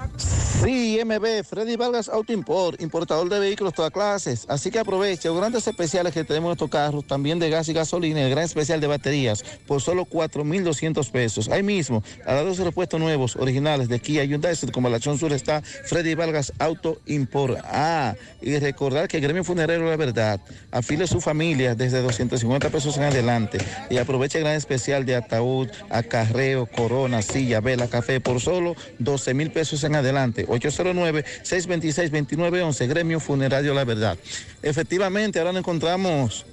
Sí, 0.65 0.99
MB, 1.05 1.45
Freddy 1.45 1.77
Vargas 1.77 2.09
Auto 2.09 2.33
Import, 2.33 2.81
importador 2.83 3.29
de 3.29 3.39
vehículos 3.39 3.75
todas 3.75 3.93
clases. 3.93 4.45
Así 4.49 4.73
que 4.73 4.81
aproveche 4.81 5.29
los 5.29 5.37
grandes 5.37 5.69
especiales 5.69 6.13
que 6.13 6.25
tenemos 6.25 6.49
en 6.49 6.53
estos 6.55 6.71
carros, 6.71 7.07
también 7.07 7.39
de 7.39 7.49
gas 7.49 7.69
y 7.69 7.75
gasolina, 7.75 8.23
el 8.23 8.31
gran 8.31 8.43
especial 8.43 8.81
de 8.81 8.89
baterías, 8.89 9.45
por 9.69 9.83
solo 9.83 10.05
4,200 10.05 11.11
pesos. 11.11 11.49
Ahí 11.49 11.63
mismo, 11.63 12.03
a 12.27 12.43
los 12.43 12.59
repuestos 12.59 12.99
nuevos, 12.99 13.37
originales 13.37 13.89
de 13.89 14.01
Kia 14.01 14.25
Hyundai, 14.25 14.57
como 14.73 14.89
la 14.89 14.99
Sur 14.99 15.33
está 15.33 15.63
Freddy 15.63 16.17
Vargas 16.17 16.53
Auto 16.59 16.99
Import. 17.07 17.59
Ah, 17.65 18.17
y 18.43 18.59
recordar 18.59 19.07
que 19.07 19.19
el 19.19 19.23
gremio 19.23 19.45
funerario 19.45 19.89
La 19.89 19.97
Verdad 19.97 20.41
afile 20.73 21.05
a 21.05 21.07
su 21.07 21.21
familia 21.21 21.77
desde 21.77 22.03
250 22.03 22.71
pesos 22.71 22.97
en 22.97 23.05
adelante 23.05 23.59
y 23.91 23.99
aproveche 23.99 24.39
el 24.39 24.45
gran 24.45 24.57
especial 24.57 25.07
de 25.07 25.15
ataúd, 25.15 25.69
acarreo, 25.91 26.64
corona, 26.67 27.23
silla, 27.23 27.61
vela, 27.61 27.89
café 27.89 28.21
por 28.21 28.41
solo 28.41 28.77
12 28.99 29.35
mil 29.35 29.51
pesos 29.51 29.83
en 29.85 29.97
adelante. 29.97 30.47
809-626-2911, 30.47 32.89
Gremio 32.89 33.21
Funerario 33.21 33.75
La 33.75 33.85
Verdad. 33.85 34.17
Efectivamente, 34.63 35.39
ahora 35.39 35.53
nos 35.53 35.61
encontramos 35.61 36.47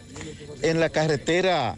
en 0.61 0.79
la 0.79 0.89
carretera 0.89 1.75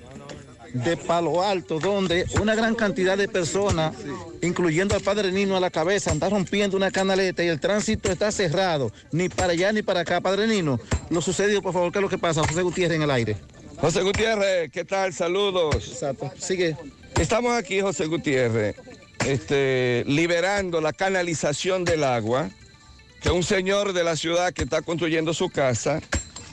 de 0.74 0.98
Palo 0.98 1.44
Alto, 1.44 1.80
donde 1.80 2.26
una 2.42 2.56
gran 2.56 2.76
cantidad 2.76 3.18
de 3.18 3.28
personas, 3.28 3.96
incluyendo 4.42 4.96
al 4.96 5.02
padre 5.02 5.32
Nino 5.32 5.56
a 5.56 5.60
la 5.60 5.70
cabeza, 5.70 6.12
están 6.12 6.32
rompiendo 6.32 6.76
una 6.76 6.92
canaleta 6.92 7.44
y 7.44 7.48
el 7.48 7.60
tránsito 7.60 8.12
está 8.12 8.32
cerrado, 8.32 8.92
ni 9.12 9.30
para 9.30 9.54
allá 9.54 9.72
ni 9.72 9.84
para 9.84 10.02
acá. 10.02 10.20
Padre 10.20 10.48
Nino, 10.48 10.80
lo 11.10 11.22
sucedido, 11.22 11.62
por 11.62 11.74
favor, 11.74 11.92
¿qué 11.92 12.00
es 12.00 12.04
lo 12.04 12.10
que 12.10 12.18
pasa? 12.18 12.42
José 12.42 12.64
Gutiérrez 12.64 12.96
en 12.96 13.04
el 13.04 13.12
aire. 13.12 13.38
José 13.80 14.02
Gutiérrez, 14.02 14.72
¿qué 14.72 14.86
tal? 14.86 15.14
Saludos. 15.14 15.88
Exacto. 15.88 16.32
Sigue. 16.38 16.76
Estamos 17.20 17.54
aquí, 17.54 17.82
José 17.82 18.06
Gutiérrez, 18.06 18.76
este, 19.26 20.04
liberando 20.08 20.82
la 20.82 20.94
canalización 20.94 21.84
del 21.84 22.04
agua, 22.04 22.50
que 23.22 23.30
un 23.30 23.44
señor 23.44 23.94
de 23.94 24.04
la 24.04 24.16
ciudad 24.16 24.54
que 24.54 24.64
está 24.64 24.82
construyendo 24.82 25.34
su 25.34 25.50
casa 25.50 26.02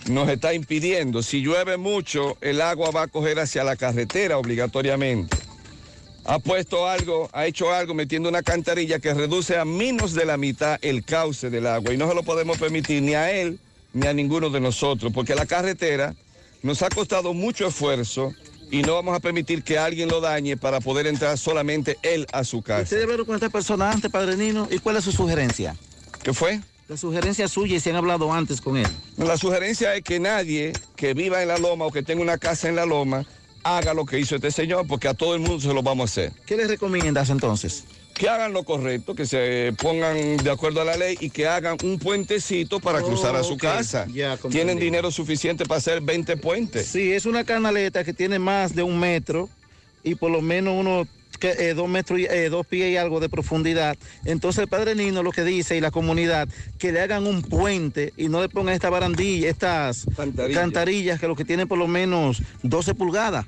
nos 0.09 0.29
está 0.29 0.55
impidiendo. 0.55 1.23
Si 1.23 1.41
llueve 1.41 1.77
mucho, 1.77 2.37
el 2.41 2.61
agua 2.61 2.91
va 2.91 3.03
a 3.03 3.09
coger 3.09 3.39
hacia 3.39 3.65
la 3.65 3.77
carretera 3.77 4.39
obligatoriamente. 4.39 5.37
Ha 6.25 6.39
puesto 6.39 6.87
algo, 6.87 7.31
ha 7.33 7.47
hecho 7.47 7.73
algo 7.73 7.95
metiendo 7.95 8.29
una 8.29 8.43
cantarilla 8.43 8.99
que 8.99 9.15
reduce 9.15 9.57
a 9.57 9.65
menos 9.65 10.13
de 10.13 10.27
la 10.27 10.37
mitad 10.37 10.79
el 10.83 11.05
cauce 11.05 11.49
del 11.49 11.67
agua 11.67 11.95
y 11.95 11.97
no 11.97 12.09
se 12.09 12.15
lo 12.15 12.23
podemos 12.23 12.59
permitir 12.59 13.03
ni 13.03 13.15
a 13.15 13.31
él 13.31 13.59
ni 13.93 14.07
a 14.07 14.13
ninguno 14.13 14.51
de 14.51 14.61
nosotros, 14.61 15.13
porque 15.13 15.35
la 15.35 15.47
carretera 15.47 16.15
nos 16.63 16.83
ha 16.83 16.89
costado 16.89 17.33
mucho 17.35 17.67
esfuerzo 17.67 18.35
y 18.71 18.83
no 18.83 18.95
vamos 18.95 19.17
a 19.17 19.21
permitir 19.21 19.63
que 19.63 19.79
alguien 19.79 20.09
lo 20.09 20.21
dañe 20.21 20.57
para 20.57 20.81
poder 20.81 21.07
entrar 21.07 21.37
solamente 21.39 21.99
él 22.03 22.27
a 22.33 22.45
su 22.45 22.63
casa. 22.63 22.83
¿Usted 22.83 23.03
hablaron 23.03 23.27
con 23.27 23.35
esta 23.35 23.49
persona 23.49 23.91
antes, 23.91 24.11
padre 24.11 24.37
Nino? 24.37 24.69
¿Y 24.71 24.79
cuál 24.79 24.97
es 24.97 25.05
su 25.05 25.13
sugerencia? 25.13 25.77
¿Qué 26.23 26.33
fue? 26.33 26.61
La 26.89 26.97
sugerencia 26.97 27.47
suya 27.49 27.77
y 27.77 27.81
si 27.81 27.91
han 27.91 27.97
hablado 27.97 28.33
antes 28.33 28.61
con 28.61 28.77
él. 28.77 28.87
La 29.17 29.37
sugerencia 29.37 29.95
es 29.95 30.03
que 30.03 30.19
nadie 30.19 30.73
que 30.97 31.15
viva 31.15 31.43
en 31.43 31.49
la 31.49 31.59
loma 31.59 31.87
o 31.87 31.93
que 31.93 32.03
tenga 32.03 32.23
una 32.23 32.39
casa 32.39 32.69
en 32.69 32.77
la 32.77 32.87
loma 32.87 33.25
haga 33.63 33.95
lo 33.95 34.05
que 34.07 34.19
hizo 34.19 34.37
este 34.37 34.51
señor, 34.51 34.87
porque 34.87 35.09
a 35.09 35.15
todo 35.15 35.35
el 35.35 35.41
mundo 35.41 35.61
se 35.61 35.73
lo 35.73 35.83
vamos 35.83 36.11
a 36.11 36.13
hacer. 36.13 36.33
¿Qué 36.47 36.57
le 36.57 36.67
recomiendas 36.67 37.31
entonces? 37.31 37.85
Que 38.21 38.29
hagan 38.29 38.53
lo 38.53 38.65
correcto, 38.65 39.15
que 39.15 39.25
se 39.25 39.73
pongan 39.81 40.37
de 40.37 40.51
acuerdo 40.51 40.83
a 40.83 40.85
la 40.85 40.95
ley 40.95 41.17
y 41.21 41.31
que 41.31 41.47
hagan 41.47 41.79
un 41.83 41.99
puentecito 41.99 42.79
para 42.79 43.01
Oh, 43.01 43.07
cruzar 43.07 43.35
a 43.35 43.43
su 43.43 43.57
casa. 43.57 44.07
Ya. 44.13 44.37
Tienen 44.51 44.79
dinero 44.79 45.11
suficiente 45.11 45.65
para 45.65 45.79
hacer 45.79 46.03
20 46.03 46.37
puentes. 46.37 46.87
Sí, 46.87 47.13
es 47.13 47.25
una 47.25 47.45
canaleta 47.45 48.05
que 48.05 48.13
tiene 48.13 48.39
más 48.39 48.75
de 48.75 48.83
un 48.83 49.01
metro 49.01 49.49
y 50.05 50.17
por 50.17 50.31
lo 50.31 50.43
menos 50.43 50.75
uno 50.79 51.09
que, 51.39 51.53
eh, 51.53 51.73
dos 51.73 51.89
metros 51.89 52.21
y 52.21 52.27
eh, 52.27 52.51
dos 52.51 52.67
pies 52.67 52.93
y 52.93 52.99
algo 52.99 53.21
de 53.21 53.31
profundidad. 53.31 53.97
Entonces 54.27 54.65
el 54.65 54.69
padre 54.69 54.95
Nino 54.95 55.23
lo 55.23 55.33
que 55.33 55.43
dice 55.43 55.79
y 55.79 55.81
la 55.81 55.91
comunidad 55.91 56.47
que 56.79 56.93
le 56.93 57.01
hagan 57.01 57.27
un 57.27 57.41
puente 57.41 58.13
y 58.19 58.29
no 58.29 58.43
le 58.43 58.51
pongan 58.51 58.75
esta 58.75 58.91
barandilla, 58.91 59.49
estas 59.49 60.05
cantarillas, 60.53 61.19
que 61.19 61.27
lo 61.27 61.37
que 61.37 61.47
tienen 61.47 61.67
por 61.67 61.79
lo 61.79 61.89
menos 61.89 62.43
12 62.65 62.93
pulgadas. 62.95 63.47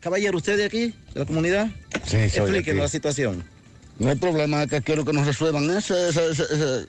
Caballero, 0.00 0.38
¿usted 0.38 0.56
de 0.56 0.64
aquí, 0.64 0.94
de 1.12 1.20
la 1.20 1.26
comunidad? 1.26 1.68
Sí, 2.06 2.30
soy 2.30 2.44
Explíquenos 2.44 2.84
la 2.84 2.88
situación. 2.88 3.59
No 4.00 4.08
hay 4.08 4.16
problema, 4.16 4.62
es 4.64 4.70
que 4.70 4.80
quiero 4.80 5.04
que 5.04 5.12
nos 5.12 5.26
resuelvan 5.26 5.70
eso. 5.76 5.94
eso, 5.94 6.30
eso, 6.30 6.42
eso. 6.50 6.86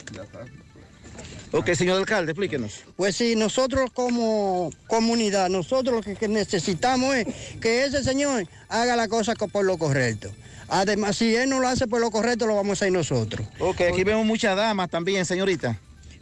Ok, 1.52 1.74
señor 1.74 1.98
alcalde, 2.00 2.32
explíquenos. 2.32 2.84
Pues 2.96 3.18
sí, 3.18 3.36
nosotros 3.36 3.92
como 3.94 4.72
comunidad, 4.88 5.50
nosotros 5.50 6.06
lo 6.08 6.16
que, 6.16 6.28
necesitamos 6.30 7.14
es 7.16 7.28
que 7.60 7.84
ese 7.84 8.02
señor 8.06 8.48
haga 8.70 8.96
la 8.96 9.10
cosa 9.10 9.36
co- 9.36 9.50
por 9.50 9.66
lo 9.66 9.78
correcto. 9.78 10.32
Además, 10.70 11.18
si 11.18 11.36
él 11.36 11.50
no 11.50 11.60
lo 11.60 11.68
hace 11.68 11.86
por 11.88 12.00
lo 12.00 12.10
correcto, 12.10 12.48
lo 12.48 12.56
vamos 12.56 12.70
a 12.70 12.74
hacer 12.86 12.94
nosotros. 12.94 13.46
Ok, 13.60 13.82
aquí 13.92 14.06
vemos 14.06 14.26
muchas 14.26 14.56
damas 14.56 14.90
también, 14.90 15.26
señorita. 15.26 15.78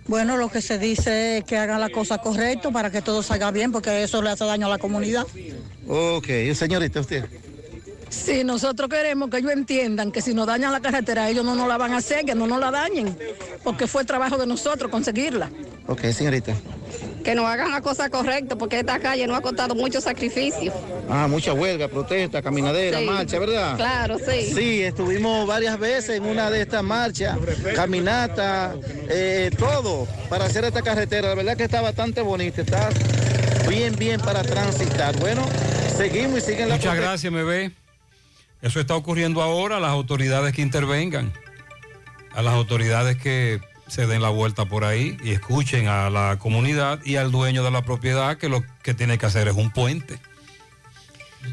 Bueno, 0.08 0.38
lo 0.38 0.50
que 0.50 0.60
se 0.64 0.80
dice 0.80 1.38
es 1.38 1.44
que 1.44 1.56
hagan 1.56 1.80
la 1.80 1.90
cosa 1.92 2.18
correcta 2.18 2.72
para 2.72 2.90
que 2.90 3.04
todo 3.04 3.22
salga 3.22 3.52
bien, 3.52 3.72
porque 3.72 4.02
eso 4.02 4.24
le 4.24 4.32
hace 4.32 4.44
daño 4.46 4.66
a 4.66 4.70
la 4.72 4.80
comunidad. 4.80 5.28
Ok, 5.88 6.26
señorita, 6.56 7.02
usted. 7.02 7.26
Sí, 8.10 8.44
nosotros 8.44 8.90
queremos 8.90 9.30
que 9.30 9.38
ellos 9.38 9.52
entiendan 9.52 10.12
que 10.12 10.22
si 10.22 10.34
nos 10.34 10.48
dañan 10.48 10.72
la 10.72 10.80
carretera, 10.80 11.30
ellos 11.30 11.46
no 11.46 11.56
nos 11.56 11.68
la 11.68 11.78
van 11.78 11.94
a 11.94 11.98
hacer, 11.98 12.26
que 12.26 12.36
no 12.36 12.48
nos 12.48 12.60
la 12.60 12.72
dañen, 12.72 13.18
porque 13.64 13.88
fue 13.88 14.04
trabajo 14.04 14.38
de 14.38 14.48
nosotros 14.48 14.90
conseguirla. 14.90 15.50
Ok, 15.88 16.02
señorita. 16.12 16.54
Que 17.24 17.36
nos 17.36 17.46
hagan 17.46 17.72
la 17.72 17.82
cosa 17.82 18.10
correcta, 18.10 18.56
porque 18.56 18.80
esta 18.80 18.98
calle 19.00 19.28
nos 19.28 19.38
ha 19.38 19.42
costado 19.42 19.76
mucho 19.76 20.02
sacrificio. 20.02 20.74
Ah, 21.10 21.28
mucha 21.28 21.54
huelga, 21.54 21.88
protesta, 21.88 22.42
caminadera, 22.42 23.00
Sí. 23.00 23.06
marcha, 23.06 23.40
¿verdad? 23.40 23.76
Claro, 23.76 24.18
sí. 24.18 24.54
Sí, 24.54 24.82
estuvimos 24.84 25.46
varias 25.48 25.78
veces 25.78 26.18
en 26.18 26.26
una 26.26 26.50
de 26.50 26.62
estas 26.62 26.84
marchas, 26.84 27.38
caminata, 27.76 28.76
eh, 29.10 29.52
todo, 29.58 30.08
para 30.30 30.46
hacer 30.46 30.64
esta 30.66 30.82
carretera. 30.82 31.30
La 31.30 31.36
verdad 31.36 31.58
que 31.58 31.64
está 31.64 31.82
bastante 31.82 32.22
bonita, 32.22 32.62
está 32.62 32.90
bien, 33.68 33.96
bien 33.96 34.20
para 34.22 34.42
transitar. 34.42 35.16
Bueno, 35.20 35.44
seguimos 35.96 36.40
y 36.40 36.42
siguen 36.42 36.70
la 36.70 36.76
Muchas 36.76 36.96
gracias, 36.96 37.32
me 37.32 37.44
ve. 37.44 37.72
Eso 38.62 38.80
está 38.80 38.96
ocurriendo 38.96 39.42
ahora, 39.42 39.78
a 39.78 39.80
las 39.80 39.92
autoridades 39.92 40.54
que 40.54 40.62
intervengan, 40.62 41.32
a 42.34 42.42
las 42.42 42.54
autoridades 42.54 43.18
que 43.18 43.62
se 43.88 44.06
den 44.06 44.22
la 44.22 44.30
vuelta 44.30 44.66
por 44.66 44.84
ahí 44.84 45.18
y 45.24 45.32
escuchen 45.32 45.88
a 45.88 46.10
la 46.10 46.38
comunidad 46.40 47.00
y 47.04 47.16
al 47.16 47.32
dueño 47.32 47.64
de 47.64 47.72
la 47.72 47.84
propiedad 47.84 48.38
que 48.38 48.50
lo 48.50 48.64
que 48.84 48.94
tiene 48.94 49.18
que 49.18 49.26
hacer 49.26 49.48
es 49.48 49.56
un 49.56 49.72
puente. 49.72 50.20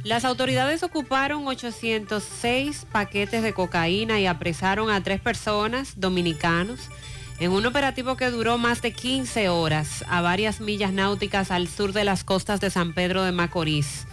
Las 0.03 0.25
autoridades 0.25 0.83
ocuparon 0.83 1.47
806 1.47 2.87
paquetes 2.91 3.43
de 3.43 3.55
cocaína 3.55 4.21
y 4.21 4.27
apresaron 4.27 4.91
a 4.91 5.03
tres 5.03 5.21
personas 5.21 5.95
dominicanos 5.97 6.91
en 7.39 7.53
un 7.53 7.67
operativo 7.67 8.17
que 8.17 8.31
duró 8.31 8.59
más 8.59 8.83
de 8.83 8.93
15 8.93 9.49
horas 9.49 10.05
a 10.09 10.21
varias 10.21 10.61
millas 10.61 10.93
náuticas 10.93 11.51
al 11.51 11.69
sur 11.69 11.93
de 11.93 12.05
las 12.05 12.25
costas 12.25 12.61
de 12.61 12.71
San 12.71 12.95
Pedro 12.95 13.23
de 13.23 13.33
Macorís, 13.33 14.07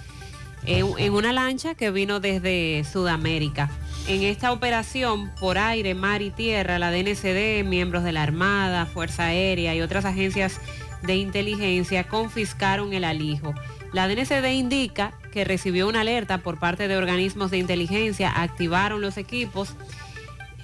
en, 0.66 1.14
una 1.14 1.34
lancha 1.34 1.76
que 1.76 1.92
vino 1.92 2.20
desde 2.20 2.84
Sudamérica. 2.84 3.70
En 4.08 4.24
esta 4.24 4.52
operación 4.52 5.32
por 5.40 5.58
aire, 5.58 5.96
mar 5.96 6.22
y 6.22 6.32
tierra, 6.32 6.80
la 6.80 6.92
DNCD, 6.92 7.64
miembros 7.64 8.04
de 8.04 8.12
la 8.12 8.24
Armada, 8.24 8.86
Fuerza 8.86 9.26
Aérea 9.26 9.76
y 9.76 9.82
otras 9.82 10.06
agencias 10.06 10.60
de 11.04 11.16
inteligencia 11.16 12.06
confiscaron 12.06 12.94
el 12.94 13.04
alijo. 13.04 13.54
La 13.94 14.08
DNCD 14.08 14.54
indica 14.54 15.14
que 15.32 15.44
recibió 15.44 15.88
una 15.88 16.02
alerta 16.02 16.40
por 16.40 16.60
parte 16.60 16.88
de 16.88 16.98
organismos 16.98 17.52
de 17.52 17.60
inteligencia, 17.60 18.30
activaron 18.30 19.02
los 19.02 19.18
equipos 19.18 19.76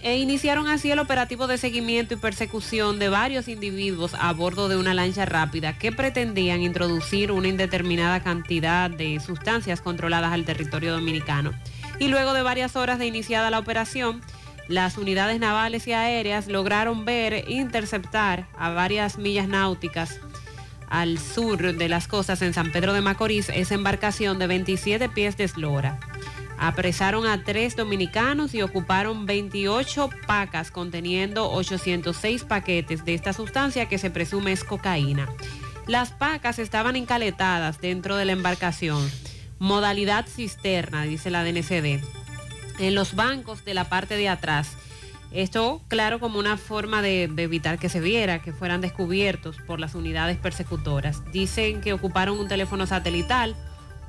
e 0.02 0.18
iniciaron 0.18 0.68
así 0.68 0.92
el 0.92 1.00
operativo 1.00 1.48
de 1.48 1.58
seguimiento 1.58 2.14
y 2.14 2.18
persecución 2.18 3.00
de 3.00 3.10
varios 3.10 3.48
individuos 3.48 4.14
a 4.20 4.32
bordo 4.34 4.70
de 4.70 4.78
una 4.78 4.94
lancha 4.94 5.26
rápida 5.26 5.78
que 5.78 5.92
pretendían 5.92 6.62
introducir 6.62 7.32
una 7.32 7.50
indeterminada 7.50 8.22
cantidad 8.22 8.90
de 8.90 9.20
sustancias 9.20 9.82
controladas 9.82 10.32
al 10.32 10.46
territorio 10.46 10.94
dominicano. 10.94 11.54
Y 12.00 12.08
luego 12.08 12.34
de 12.34 12.44
varias 12.44 12.76
horas 12.76 12.98
de 12.98 13.08
iniciada 13.08 13.50
la 13.50 13.60
operación, 13.60 14.22
las 14.68 14.98
unidades 14.98 15.40
navales 15.40 15.88
y 15.88 15.94
aéreas 15.94 16.48
lograron 16.48 17.04
ver 17.04 17.34
e 17.34 17.46
interceptar 17.48 18.48
a 18.58 18.70
varias 18.70 19.18
millas 19.18 19.48
náuticas 19.48 20.20
al 20.90 21.20
sur 21.20 21.76
de 21.76 21.90
las 21.90 22.08
costas 22.08 22.42
en 22.42 22.54
San 22.54 22.72
Pedro 22.72 22.94
de 22.94 23.02
Macorís 23.02 23.50
esa 23.50 23.76
embarcación 23.76 24.40
de 24.40 24.48
27 24.48 25.10
pies 25.10 25.38
de 25.38 25.46
eslora. 25.46 26.00
Apresaron 26.62 27.26
a 27.26 27.42
tres 27.46 27.78
dominicanos 27.78 28.54
y 28.54 28.62
ocuparon 28.62 29.26
28 29.26 30.10
pacas 30.28 30.72
conteniendo 30.72 31.50
806 31.50 32.44
paquetes 32.44 33.06
de 33.06 33.14
esta 33.14 33.32
sustancia 33.32 33.88
que 33.88 33.98
se 33.98 34.10
presume 34.12 34.52
es 34.52 34.66
cocaína. 34.66 35.30
Las 35.88 36.12
pacas 36.12 36.60
estaban 36.60 36.98
encaletadas 36.98 37.80
dentro 37.80 38.18
de 38.18 38.26
la 38.26 38.34
embarcación. 38.34 39.10
Modalidad 39.58 40.28
cisterna, 40.28 41.04
dice 41.04 41.30
la 41.30 41.46
DNCD. 41.46 42.04
En 42.80 42.94
los 42.94 43.16
bancos 43.16 43.64
de 43.64 43.74
la 43.74 43.86
parte 43.86 44.18
de 44.18 44.28
atrás. 44.28 44.74
Esto, 45.32 45.82
claro, 45.88 46.20
como 46.20 46.40
una 46.40 46.58
forma 46.58 47.02
de, 47.02 47.30
de 47.32 47.44
evitar 47.44 47.80
que 47.80 47.88
se 47.88 48.02
viera, 48.02 48.42
que 48.42 48.52
fueran 48.52 48.82
descubiertos 48.82 49.58
por 49.66 49.80
las 49.80 49.96
unidades 49.96 50.38
persecutoras. 50.38 51.24
Dicen 51.32 51.80
que 51.80 51.94
ocuparon 51.94 52.38
un 52.38 52.50
teléfono 52.50 52.86
satelital, 52.86 53.56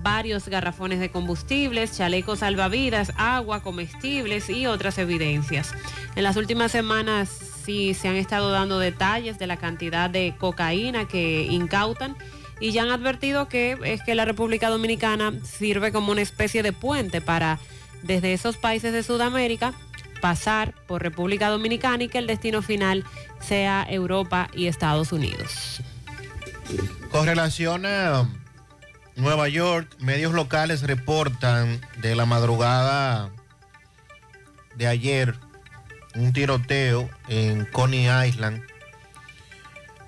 varios 0.03 0.49
garrafones 0.49 1.01
de 1.01 1.11
combustibles, 1.11 1.97
chalecos 1.97 2.41
salvavidas, 2.41 3.13
agua, 3.17 3.63
comestibles 3.63 4.49
y 4.51 4.67
otras 4.67 4.99
evidencias. 4.99 5.75
En 6.17 6.25
las 6.25 6.37
últimas 6.37 6.73
semanas 6.73 7.29
sí 7.65 7.95
se 7.95 8.09
han 8.09 8.17
estado 8.17 8.51
dando 8.51 8.79
detalles 8.79 9.39
de 9.39 9.47
la 9.47 9.57
cantidad 9.57 10.11
de 10.11 10.35
cocaína 10.39 11.07
que 11.07 11.43
incautan 11.51 12.17
y 12.61 12.73
ya 12.73 12.83
han 12.83 12.91
advertido 12.91 13.49
que 13.49 13.79
es 13.85 14.03
que 14.03 14.15
la 14.15 14.25
República 14.25 14.69
Dominicana 14.69 15.33
sirve 15.45 15.93
como 15.93 16.13
una 16.13 16.23
especie 16.23 16.63
de 16.63 16.73
puente 16.73 17.21
para 17.21 17.59
desde 18.03 18.33
esos 18.33 18.57
países 18.57 18.93
de 18.93 19.03
Sudamérica 19.03 19.75
pasar 20.21 20.75
por 20.87 21.03
República 21.03 21.49
Dominicana 21.49 22.05
y 22.05 22.09
que 22.09 22.19
el 22.19 22.27
destino 22.27 22.63
final 22.63 23.05
sea 23.41 23.87
Europa 23.89 24.49
y 24.55 24.67
Estados 24.67 25.13
Unidos. 25.13 25.83
Con 27.11 27.27
relación 27.27 27.87
a 27.87 28.29
Nueva 29.17 29.49
York, 29.49 29.95
medios 29.99 30.33
locales 30.33 30.83
reportan 30.83 31.81
de 31.99 32.15
la 32.15 32.27
madrugada 32.27 33.31
de 34.77 34.87
ayer 34.87 35.35
un 36.15 36.33
tiroteo 36.33 37.09
en 37.29 37.65
Coney 37.67 38.09
Island 38.29 38.63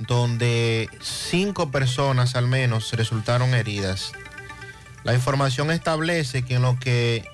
donde 0.07 0.89
cinco 1.01 1.71
personas 1.71 2.35
al 2.35 2.49
menos 2.49 2.93
resultaron 2.93 3.55
heridas. 3.55 4.13
La 5.05 5.15
información 5.15 5.71
establece 5.71 6.43
que 6.43 6.55
en 6.55 6.63
lo 6.63 6.79
que 6.79 7.25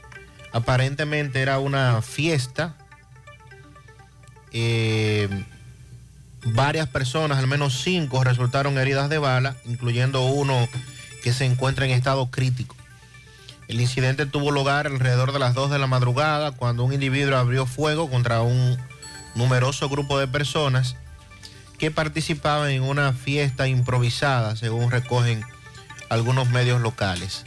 aparentemente 0.53 1.41
era 1.41 1.59
una 1.59 2.03
fiesta, 2.03 2.77
eh, 4.53 5.29
varias 6.45 6.89
personas, 6.89 7.39
al 7.39 7.47
menos 7.47 7.83
cinco, 7.83 8.25
resultaron 8.25 8.79
heridas 8.79 9.09
de 9.09 9.19
bala, 9.19 9.57
incluyendo 9.65 10.25
uno 10.27 10.69
se 11.33 11.45
encuentra 11.45 11.85
en 11.85 11.93
estado 11.93 12.31
crítico. 12.31 12.77
El 13.69 13.81
incidente 13.81 14.25
tuvo 14.25 14.51
lugar 14.51 14.87
alrededor 14.87 15.33
de 15.33 15.39
las 15.39 15.55
2 15.55 15.71
de 15.71 15.79
la 15.79 15.87
madrugada 15.87 16.53
cuando 16.53 16.85
un 16.85 16.93
individuo 16.93 17.37
abrió 17.37 17.67
fuego 17.67 18.09
contra 18.09 18.41
un 18.41 18.79
numeroso 19.35 19.89
grupo 19.89 20.19
de 20.19 20.27
personas 20.27 20.97
que 21.79 21.91
participaban 21.91 22.71
en 22.71 22.83
una 22.83 23.13
fiesta 23.13 23.69
improvisada, 23.69 24.57
según 24.57 24.91
recogen 24.91 25.45
algunos 26.09 26.49
medios 26.49 26.81
locales. 26.81 27.45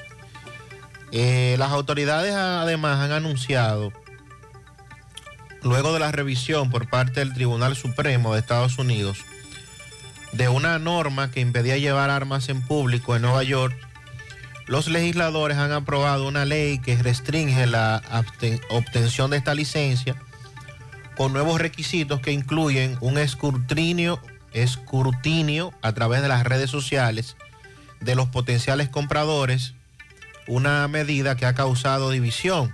Eh, 1.12 1.56
las 1.60 1.72
autoridades 1.72 2.34
además 2.34 3.00
han 3.00 3.12
anunciado, 3.12 3.92
luego 5.62 5.92
de 5.92 6.00
la 6.00 6.12
revisión 6.12 6.70
por 6.70 6.90
parte 6.90 7.20
del 7.20 7.34
Tribunal 7.34 7.76
Supremo 7.76 8.34
de 8.34 8.40
Estados 8.40 8.78
Unidos, 8.78 9.26
de 10.34 10.50
una 10.50 10.80
norma 10.80 11.32
que 11.32 11.42
impedía 11.42 11.78
llevar 11.78 12.10
armas 12.10 12.50
en 12.50 12.62
público 12.62 13.16
en 13.16 13.22
Nueva 13.24 13.44
York, 13.44 13.76
los 14.68 14.88
legisladores 14.88 15.58
han 15.58 15.72
aprobado 15.72 16.28
una 16.28 16.46
ley 16.46 16.80
que 16.80 16.96
restringe 16.96 17.68
la 17.68 18.02
obtención 18.70 19.32
de 19.32 19.38
esta 19.38 19.54
licencia 19.54 20.16
con 21.18 21.34
nuevos 21.34 21.60
requisitos 21.60 22.22
que 22.22 22.32
incluyen 22.32 22.98
un 23.02 23.18
escrutinio, 23.18 24.22
a 25.82 25.94
través 25.94 26.22
de 26.22 26.28
las 26.28 26.44
redes 26.44 26.70
sociales 26.70 27.36
de 28.00 28.16
los 28.16 28.30
potenciales 28.30 28.90
compradores, 28.90 29.74
una 30.48 30.88
medida 30.88 31.36
que 31.36 31.46
ha 31.46 31.54
causado 31.54 32.10
división. 32.10 32.74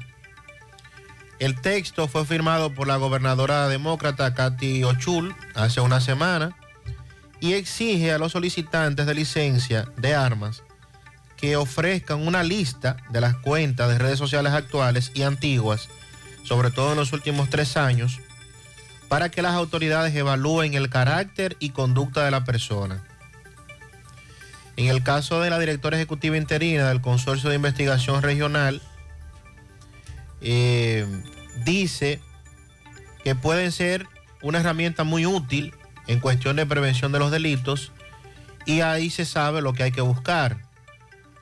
El 1.39 1.59
texto 1.59 2.07
fue 2.07 2.25
firmado 2.25 2.73
por 2.73 2.87
la 2.87 2.97
gobernadora 2.97 3.67
demócrata 3.67 4.33
Kathy 4.33 4.83
Ochul 4.83 5.35
hace 5.53 5.81
una 5.81 5.99
semana 5.99 6.55
y 7.39 7.53
exige 7.53 8.11
a 8.11 8.17
los 8.17 8.31
solicitantes 8.31 9.05
de 9.05 9.13
licencia 9.13 9.87
de 9.97 10.15
armas 10.15 10.63
que 11.35 11.55
ofrezcan 11.55 12.25
una 12.25 12.43
lista 12.43 12.97
de 13.11 13.21
las 13.21 13.35
cuentas 13.35 13.89
de 13.89 13.99
redes 13.99 14.17
sociales 14.17 14.53
actuales 14.53 15.11
y 15.13 15.21
antiguas, 15.21 15.87
sobre 16.43 16.71
todo 16.71 16.91
en 16.91 16.97
los 16.97 17.13
últimos 17.13 17.49
tres 17.49 17.77
años, 17.77 18.19
para 19.07 19.29
que 19.29 19.41
las 19.41 19.53
autoridades 19.53 20.15
evalúen 20.15 20.73
el 20.73 20.89
carácter 20.89 21.55
y 21.59 21.69
conducta 21.69 22.25
de 22.25 22.31
la 22.31 22.43
persona. 22.43 23.03
En 24.75 24.87
el 24.87 25.03
caso 25.03 25.41
de 25.41 25.49
la 25.49 25.59
directora 25.59 25.97
ejecutiva 25.97 26.37
interina 26.37 26.89
del 26.89 27.01
Consorcio 27.01 27.49
de 27.49 27.55
Investigación 27.55 28.21
Regional, 28.21 28.81
eh, 30.41 31.05
dice 31.65 32.19
que 33.23 33.35
pueden 33.35 33.71
ser 33.71 34.07
una 34.41 34.59
herramienta 34.59 35.03
muy 35.03 35.25
útil 35.25 35.73
en 36.07 36.19
cuestión 36.19 36.55
de 36.55 36.65
prevención 36.65 37.11
de 37.11 37.19
los 37.19 37.31
delitos 37.31 37.91
y 38.65 38.81
ahí 38.81 39.09
se 39.09 39.25
sabe 39.25 39.61
lo 39.61 39.73
que 39.73 39.83
hay 39.83 39.91
que 39.91 40.01
buscar. 40.01 40.57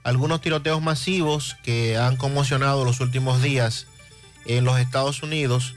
Algunos 0.03 0.41
tiroteos 0.41 0.81
masivos 0.81 1.57
que 1.63 1.97
han 1.97 2.17
conmocionado 2.17 2.85
los 2.85 2.99
últimos 2.99 3.41
días 3.41 3.87
en 4.45 4.63
los 4.63 4.79
Estados 4.79 5.23
Unidos, 5.23 5.75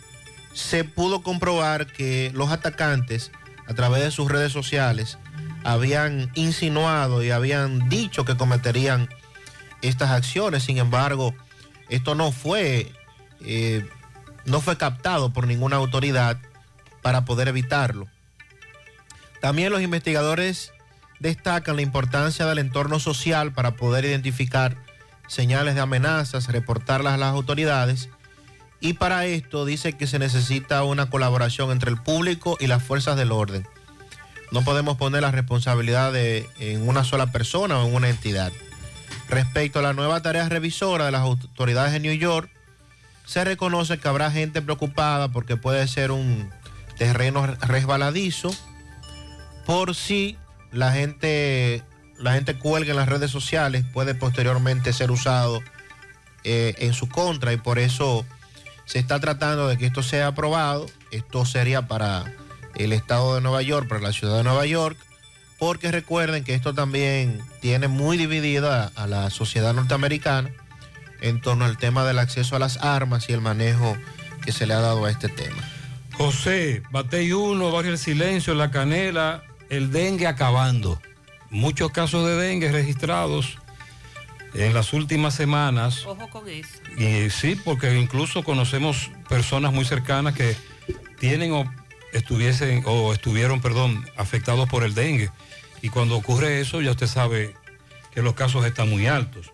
se 0.52 0.84
pudo 0.84 1.22
comprobar 1.22 1.86
que 1.86 2.30
los 2.34 2.50
atacantes 2.50 3.30
a 3.66 3.74
través 3.74 4.02
de 4.02 4.10
sus 4.10 4.30
redes 4.30 4.52
sociales 4.52 5.18
habían 5.64 6.30
insinuado 6.34 7.22
y 7.22 7.30
habían 7.30 7.88
dicho 7.88 8.24
que 8.24 8.36
cometerían 8.36 9.08
estas 9.82 10.10
acciones. 10.10 10.62
Sin 10.62 10.78
embargo, 10.78 11.34
esto 11.88 12.14
no 12.14 12.32
fue, 12.32 12.92
eh, 13.44 13.86
no 14.44 14.60
fue 14.60 14.76
captado 14.76 15.32
por 15.32 15.46
ninguna 15.46 15.76
autoridad 15.76 16.38
para 17.02 17.24
poder 17.24 17.48
evitarlo. 17.48 18.06
También 19.40 19.72
los 19.72 19.82
investigadores 19.82 20.72
destacan 21.20 21.76
la 21.76 21.82
importancia 21.82 22.46
del 22.46 22.58
entorno 22.58 22.98
social 23.00 23.52
para 23.52 23.72
poder 23.72 24.04
identificar 24.04 24.76
señales 25.26 25.74
de 25.74 25.80
amenazas, 25.80 26.48
reportarlas 26.48 27.14
a 27.14 27.18
las 27.18 27.32
autoridades. 27.32 28.08
Y 28.80 28.94
para 28.94 29.26
esto 29.26 29.64
dice 29.64 29.94
que 29.94 30.06
se 30.06 30.18
necesita 30.18 30.82
una 30.84 31.10
colaboración 31.10 31.70
entre 31.70 31.90
el 31.90 32.00
público 32.00 32.56
y 32.60 32.66
las 32.66 32.82
fuerzas 32.82 33.16
del 33.16 33.32
orden. 33.32 33.66
No 34.50 34.62
podemos 34.62 34.96
poner 34.96 35.22
la 35.22 35.30
responsabilidad 35.30 36.14
en 36.16 36.88
una 36.88 37.04
sola 37.04 37.30
persona 37.32 37.78
o 37.78 37.88
en 37.88 37.94
una 37.94 38.08
entidad. 38.08 38.52
Respecto 39.28 39.80
a 39.80 39.82
la 39.82 39.92
nueva 39.92 40.22
tarea 40.22 40.48
revisora 40.48 41.06
de 41.06 41.12
las 41.12 41.20
autoridades 41.20 41.92
de 41.92 42.00
New 42.00 42.14
York, 42.14 42.50
se 43.26 43.44
reconoce 43.44 43.98
que 43.98 44.08
habrá 44.08 44.30
gente 44.30 44.62
preocupada 44.62 45.28
porque 45.28 45.56
puede 45.56 45.86
ser 45.86 46.12
un 46.12 46.48
terreno 46.96 47.46
resbaladizo 47.46 48.50
por 49.68 49.94
si 49.94 50.38
la 50.72 50.92
gente, 50.92 51.82
la 52.18 52.32
gente 52.32 52.54
cuelga 52.54 52.92
en 52.92 52.96
las 52.96 53.06
redes 53.06 53.30
sociales, 53.30 53.84
puede 53.92 54.14
posteriormente 54.14 54.94
ser 54.94 55.10
usado 55.10 55.60
eh, 56.42 56.74
en 56.78 56.94
su 56.94 57.06
contra 57.06 57.52
y 57.52 57.58
por 57.58 57.78
eso 57.78 58.24
se 58.86 58.98
está 58.98 59.20
tratando 59.20 59.68
de 59.68 59.76
que 59.76 59.84
esto 59.84 60.02
sea 60.02 60.28
aprobado. 60.28 60.86
Esto 61.10 61.44
sería 61.44 61.86
para 61.86 62.24
el 62.76 62.94
estado 62.94 63.34
de 63.34 63.42
Nueva 63.42 63.60
York, 63.60 63.88
para 63.88 64.00
la 64.00 64.14
ciudad 64.14 64.38
de 64.38 64.42
Nueva 64.42 64.64
York, 64.64 64.96
porque 65.58 65.92
recuerden 65.92 66.44
que 66.44 66.54
esto 66.54 66.72
también 66.72 67.38
tiene 67.60 67.88
muy 67.88 68.16
dividida 68.16 68.90
a 68.94 69.06
la 69.06 69.28
sociedad 69.28 69.74
norteamericana 69.74 70.50
en 71.20 71.42
torno 71.42 71.66
al 71.66 71.76
tema 71.76 72.06
del 72.06 72.20
acceso 72.20 72.56
a 72.56 72.58
las 72.58 72.78
armas 72.78 73.28
y 73.28 73.34
el 73.34 73.42
manejo 73.42 73.98
que 74.42 74.50
se 74.50 74.66
le 74.66 74.72
ha 74.72 74.80
dado 74.80 75.04
a 75.04 75.10
este 75.10 75.28
tema. 75.28 75.62
José, 76.14 76.82
Batey 76.90 77.34
1, 77.34 77.70
Barrio 77.70 77.92
El 77.92 77.98
Silencio, 77.98 78.54
La 78.54 78.70
Canela, 78.70 79.44
el 79.70 79.90
dengue 79.90 80.26
acabando. 80.26 81.00
Muchos 81.50 81.90
casos 81.92 82.26
de 82.26 82.36
dengue 82.36 82.70
registrados 82.70 83.58
en 84.54 84.74
las 84.74 84.92
últimas 84.92 85.34
semanas. 85.34 86.04
Ojo 86.06 86.28
con 86.30 86.48
eso. 86.48 86.68
Y 86.96 87.30
sí, 87.30 87.56
porque 87.64 87.98
incluso 87.98 88.42
conocemos 88.42 89.10
personas 89.28 89.72
muy 89.72 89.84
cercanas 89.84 90.34
que 90.34 90.56
tienen 91.18 91.52
o 91.52 91.70
estuviesen 92.12 92.82
o 92.86 93.12
estuvieron, 93.12 93.60
perdón, 93.60 94.04
afectados 94.16 94.68
por 94.68 94.84
el 94.84 94.94
dengue. 94.94 95.30
Y 95.82 95.90
cuando 95.90 96.16
ocurre 96.16 96.60
eso, 96.60 96.80
ya 96.80 96.90
usted 96.90 97.06
sabe 97.06 97.54
que 98.12 98.22
los 98.22 98.34
casos 98.34 98.64
están 98.64 98.90
muy 98.90 99.06
altos. 99.06 99.52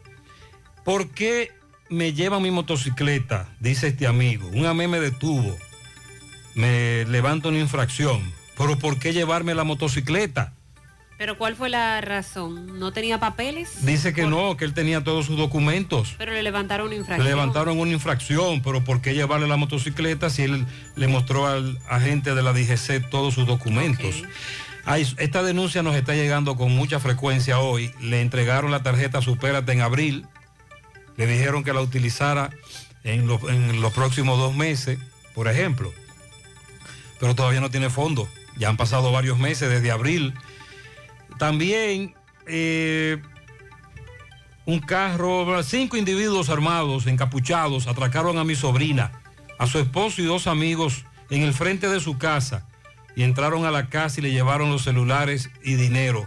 ¿Por 0.85 1.11
qué 1.11 1.53
me 1.91 2.13
lleva 2.13 2.41
mi 2.41 2.51
motocicleta? 2.51 3.49
Dice 3.61 3.89
este 3.89 4.07
amigo. 4.07 4.49
Un 4.49 4.67
AME 4.67 4.89
me 4.89 5.01
detuvo. 5.01 5.57
Me 6.55 7.05
levanta 7.07 7.49
una 7.49 7.59
infracción. 7.59 8.33
Pero 8.57 8.79
¿por 8.79 8.99
qué 8.99 9.13
llevarme 9.13 9.55
la 9.55 9.65
motocicleta? 9.65 10.53
Pero 11.17 11.39
¿cuál 11.39 11.55
fue 11.55 11.69
la 11.71 12.01
razón? 12.01 12.79
¿No 12.81 12.93
tenía 12.93 13.21
papeles? 13.21 13.87
Dice 13.87 14.13
que 14.13 14.27
no, 14.27 14.57
que 14.57 14.65
él 14.65 14.75
tenía 14.75 15.05
todos 15.05 15.27
sus 15.27 15.37
documentos. 15.37 16.15
Pero 16.19 16.33
le 16.33 16.43
levantaron 16.43 16.87
una 16.87 16.95
Le 16.95 17.01
infracción. 17.01 17.29
levantaron 17.29 17.79
una 17.79 17.93
infracción, 17.93 18.63
pero 18.63 18.83
¿por 18.83 19.01
qué 19.01 19.15
llevarle 19.15 19.47
la 19.47 19.57
motocicleta 19.57 20.29
si 20.29 20.43
él 20.43 20.67
le 20.97 21.07
mostró 21.09 21.47
al 21.47 21.79
agente 21.89 22.35
de 22.35 22.43
la 22.43 22.53
DGC 22.53 23.09
todos 23.11 23.35
sus 23.35 23.47
documentos? 23.47 24.25
Ay, 24.85 25.07
esta 25.19 25.43
denuncia 25.45 25.83
nos 25.85 25.95
está 25.95 26.15
llegando 26.15 26.57
con 26.57 26.75
mucha 26.75 26.99
frecuencia 26.99 27.61
hoy. 27.61 27.93
Le 28.01 28.21
entregaron 28.21 28.71
la 28.73 28.83
tarjeta 28.83 29.23
Supérate 29.23 29.73
en 29.73 29.83
abril. 29.83 30.27
Le 31.17 31.27
dijeron 31.29 31.63
que 31.63 31.73
la 31.73 31.81
utilizara 31.81 32.51
en 33.05 33.31
en 33.49 33.81
los 33.81 33.93
próximos 33.93 34.37
dos 34.39 34.55
meses, 34.57 34.99
por 35.33 35.47
ejemplo. 35.49 35.93
Pero 37.21 37.37
todavía 37.37 37.61
no 37.61 37.71
tiene 37.71 37.89
fondo. 37.89 38.29
Ya 38.57 38.69
han 38.69 38.77
pasado 38.77 39.13
varios 39.13 39.39
meses 39.39 39.69
desde 39.69 39.91
abril. 39.91 40.35
También 41.39 42.15
eh, 42.47 43.21
un 44.67 44.81
carro, 44.81 45.63
cinco 45.63 45.97
individuos 45.97 46.49
armados, 46.49 47.07
encapuchados, 47.07 47.87
atracaron 47.87 48.39
a 48.39 48.45
mi 48.45 48.55
sobrina, 48.55 49.13
a 49.59 49.67
su 49.67 49.79
esposo 49.79 50.23
y 50.23 50.25
dos 50.25 50.47
amigos 50.47 51.05
en 51.31 51.43
el 51.43 51.53
frente 51.53 51.89
de 51.89 52.01
su 52.01 52.19
casa 52.19 52.67
y 53.17 53.23
entraron 53.23 53.65
a 53.65 53.71
la 53.71 53.89
casa 53.89 54.21
y 54.21 54.23
le 54.23 54.33
llevaron 54.33 54.71
los 54.71 54.85
celulares 54.85 55.51
y 55.63 55.75
dinero. 55.75 56.27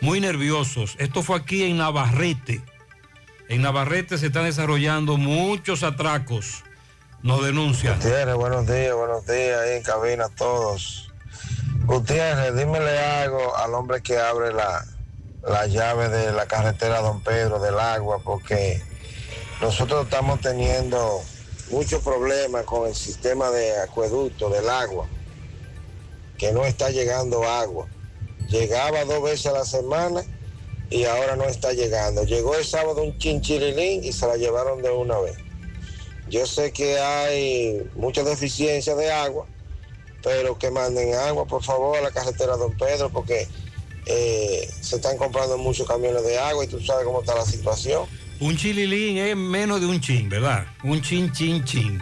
Muy 0.00 0.20
nerviosos. 0.20 0.96
Esto 0.98 1.22
fue 1.22 1.36
aquí 1.36 1.64
en 1.64 1.78
Navarrete. 1.78 2.62
En 3.48 3.62
Navarrete 3.62 4.18
se 4.18 4.26
están 4.26 4.44
desarrollando 4.44 5.16
muchos 5.16 5.82
atracos. 5.82 6.64
Nos 7.22 7.44
denuncian. 7.44 7.98
Buenos 7.98 8.66
días, 8.66 8.94
buenos 8.94 9.26
días, 9.26 9.60
ahí 9.60 9.76
en 9.76 9.82
cabina 9.82 10.28
todos. 10.28 11.07
Gutiérrez, 11.88 12.54
dímele 12.54 12.98
algo 12.98 13.56
al 13.56 13.72
hombre 13.72 14.02
que 14.02 14.18
abre 14.18 14.52
la, 14.52 14.84
la 15.42 15.66
llave 15.66 16.10
de 16.10 16.32
la 16.32 16.44
carretera 16.44 17.00
Don 17.00 17.22
Pedro 17.22 17.58
del 17.60 17.78
agua, 17.78 18.20
porque 18.22 18.82
nosotros 19.62 20.04
estamos 20.04 20.38
teniendo 20.42 21.22
muchos 21.70 22.02
problemas 22.02 22.64
con 22.64 22.86
el 22.88 22.94
sistema 22.94 23.50
de 23.50 23.80
acueducto 23.80 24.50
del 24.50 24.68
agua, 24.68 25.06
que 26.36 26.52
no 26.52 26.66
está 26.66 26.90
llegando 26.90 27.48
agua. 27.48 27.86
Llegaba 28.50 29.06
dos 29.06 29.22
veces 29.22 29.46
a 29.46 29.52
la 29.52 29.64
semana 29.64 30.22
y 30.90 31.04
ahora 31.04 31.36
no 31.36 31.44
está 31.44 31.72
llegando. 31.72 32.22
Llegó 32.24 32.54
el 32.54 32.66
sábado 32.66 33.02
un 33.02 33.16
chinchirilín 33.16 34.04
y 34.04 34.12
se 34.12 34.26
la 34.26 34.36
llevaron 34.36 34.82
de 34.82 34.90
una 34.90 35.20
vez. 35.20 35.38
Yo 36.28 36.44
sé 36.44 36.70
que 36.70 36.98
hay 36.98 37.90
mucha 37.94 38.22
deficiencia 38.24 38.94
de 38.94 39.10
agua, 39.10 39.46
pero 40.22 40.58
que 40.58 40.70
manden 40.70 41.14
agua, 41.14 41.46
por 41.46 41.62
favor, 41.62 41.96
a 41.96 42.00
la 42.00 42.10
carretera 42.10 42.56
Don 42.56 42.76
Pedro, 42.76 43.10
porque 43.10 43.46
eh, 44.06 44.68
se 44.80 44.96
están 44.96 45.16
comprando 45.16 45.58
muchos 45.58 45.86
camiones 45.86 46.24
de 46.24 46.38
agua 46.38 46.64
y 46.64 46.68
tú 46.68 46.80
sabes 46.80 47.04
cómo 47.04 47.20
está 47.20 47.34
la 47.34 47.44
situación. 47.44 48.04
Un 48.40 48.56
chililín 48.56 49.18
es 49.18 49.36
menos 49.36 49.80
de 49.80 49.86
un 49.86 50.00
chin, 50.00 50.28
¿verdad? 50.28 50.66
Un 50.84 51.00
chin, 51.02 51.30
chin, 51.32 51.64
chin. 51.64 52.00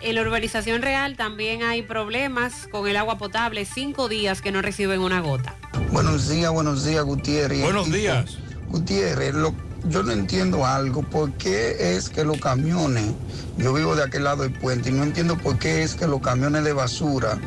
En 0.00 0.14
la 0.14 0.22
urbanización 0.22 0.80
real 0.82 1.16
también 1.16 1.62
hay 1.64 1.82
problemas 1.82 2.68
con 2.70 2.86
el 2.86 2.96
agua 2.96 3.18
potable. 3.18 3.64
Cinco 3.64 4.08
días 4.08 4.40
que 4.42 4.52
no 4.52 4.62
reciben 4.62 5.00
una 5.00 5.20
gota. 5.20 5.56
Buenos 5.90 6.28
días, 6.28 6.52
buenos 6.52 6.84
días, 6.84 7.02
Gutiérrez. 7.04 7.62
Buenos 7.62 7.90
días. 7.90 8.38
Gutiérrez, 8.68 9.34
lo- 9.34 9.54
yo 9.84 10.02
no 10.02 10.12
entiendo 10.12 10.66
algo. 10.66 11.02
¿Por 11.02 11.32
qué 11.32 11.96
es 11.96 12.08
que 12.08 12.24
los 12.24 12.38
camiones, 12.40 13.12
yo 13.56 13.72
vivo 13.72 13.96
de 13.96 14.04
aquel 14.04 14.24
lado 14.24 14.42
del 14.42 14.52
puente 14.52 14.90
y 14.90 14.92
no 14.92 15.02
entiendo 15.02 15.36
por 15.36 15.58
qué 15.58 15.82
es 15.82 15.94
que 15.94 16.06
los 16.06 16.20
camiones 16.20 16.64
de 16.64 16.72
basura 16.72 17.38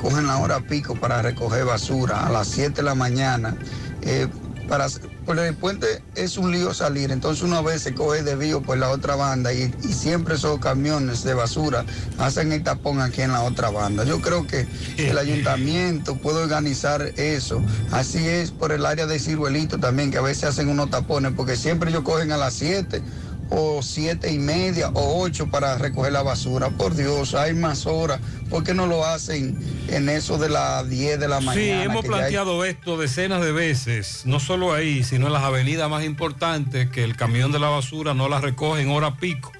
cogen 0.00 0.26
la 0.26 0.38
hora 0.38 0.60
pico 0.60 0.94
para 0.94 1.22
recoger 1.22 1.64
basura 1.64 2.26
a 2.26 2.30
las 2.30 2.48
7 2.48 2.72
de 2.76 2.82
la 2.82 2.94
mañana? 2.94 3.56
Eh, 4.02 4.28
para, 4.68 4.88
por 5.26 5.38
el 5.40 5.54
puente 5.56 5.86
es 6.14 6.38
un 6.38 6.52
lío 6.52 6.72
salir, 6.72 7.10
entonces 7.10 7.42
una 7.42 7.60
vez 7.60 7.82
se 7.82 7.94
coge 7.94 8.22
desvío 8.22 8.62
por 8.62 8.78
la 8.78 8.90
otra 8.90 9.16
banda 9.16 9.52
y, 9.52 9.74
y 9.82 9.92
siempre 9.92 10.36
esos 10.36 10.60
camiones 10.60 11.24
de 11.24 11.34
basura 11.34 11.84
hacen 12.18 12.52
el 12.52 12.62
tapón 12.62 13.00
aquí 13.00 13.22
en 13.22 13.32
la 13.32 13.42
otra 13.42 13.70
banda. 13.70 14.04
Yo 14.04 14.20
creo 14.20 14.46
que 14.46 14.66
el 14.96 15.18
ayuntamiento 15.18 16.16
puede 16.16 16.44
organizar 16.44 17.02
eso. 17.16 17.60
Así 17.90 18.26
es 18.26 18.52
por 18.52 18.70
el 18.70 18.86
área 18.86 19.06
de 19.06 19.18
Ciruelito 19.18 19.78
también, 19.78 20.12
que 20.12 20.18
a 20.18 20.22
veces 20.22 20.44
hacen 20.44 20.68
unos 20.68 20.90
tapones, 20.90 21.32
porque 21.36 21.56
siempre 21.56 21.90
ellos 21.90 22.04
cogen 22.04 22.30
a 22.30 22.36
las 22.36 22.54
7 22.54 23.02
o 23.50 23.80
siete 23.82 24.32
y 24.32 24.38
media 24.38 24.88
o 24.94 25.20
ocho 25.22 25.46
para 25.48 25.76
recoger 25.78 26.12
la 26.12 26.22
basura. 26.22 26.70
Por 26.70 26.94
Dios, 26.94 27.34
hay 27.34 27.54
más 27.54 27.86
horas. 27.86 28.20
¿Por 28.50 28.64
qué 28.64 28.74
no 28.74 28.86
lo 28.86 29.04
hacen 29.04 29.58
en 29.88 30.08
eso 30.08 30.38
de 30.38 30.48
las 30.48 30.88
10 30.88 31.18
de 31.20 31.28
la 31.28 31.40
mañana? 31.40 31.54
Sí, 31.54 31.70
hemos 31.70 32.04
hay- 32.04 32.08
planteado 32.10 32.64
esto 32.64 32.96
decenas 32.96 33.40
de 33.42 33.52
veces, 33.52 34.22
no 34.24 34.40
solo 34.40 34.72
ahí, 34.72 35.02
sino 35.04 35.26
en 35.28 35.32
las 35.32 35.42
avenidas 35.42 35.88
más 35.90 36.04
importantes, 36.04 36.88
que 36.90 37.04
el 37.04 37.16
camión 37.16 37.52
de 37.52 37.58
la 37.58 37.68
basura 37.68 38.14
no 38.14 38.28
la 38.28 38.40
recoge 38.40 38.82
en 38.82 38.90
hora 38.90 39.16
pico. 39.16 39.52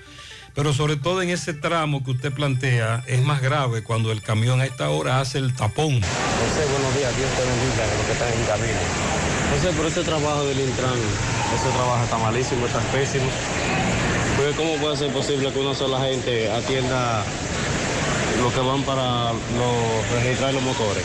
Pero 0.54 0.72
sobre 0.72 0.96
todo 0.96 1.20
en 1.20 1.28
ese 1.28 1.52
tramo 1.52 2.02
que 2.02 2.12
usted 2.12 2.32
plantea, 2.32 3.04
es 3.06 3.22
más 3.22 3.42
grave 3.42 3.82
cuando 3.82 4.10
el 4.10 4.22
camión 4.22 4.60
a 4.62 4.64
esta 4.64 4.88
hora 4.88 5.20
hace 5.20 5.36
el 5.38 5.52
tapón. 5.54 6.00
José, 6.00 6.64
buenos 6.72 6.96
días, 6.96 7.14
Dios 7.14 7.28
te 7.36 7.44
bendiga, 7.44 7.84
los 7.94 8.06
que 8.06 8.12
están 8.12 8.32
en 8.32 8.46
cabina. 8.46 8.80
José, 9.54 9.74
pero 9.76 9.88
ese 9.88 10.02
trabajo 10.02 10.44
del 10.46 10.58
Intran, 10.60 10.94
ese 11.54 11.68
trabajo 11.76 12.02
está 12.04 12.18
malísimo, 12.18 12.66
está 12.66 12.80
pésimo. 12.90 13.26
Porque 14.46 14.62
¿cómo 14.62 14.76
puede 14.76 14.96
ser 14.96 15.12
posible 15.12 15.50
que 15.50 15.58
una 15.58 15.74
sola 15.74 15.98
gente 16.02 16.48
atienda 16.48 17.24
lo 18.40 18.54
que 18.54 18.60
van 18.60 18.80
para 18.84 19.32
los, 19.32 20.22
registrar 20.22 20.54
los 20.54 20.62
motores? 20.62 21.02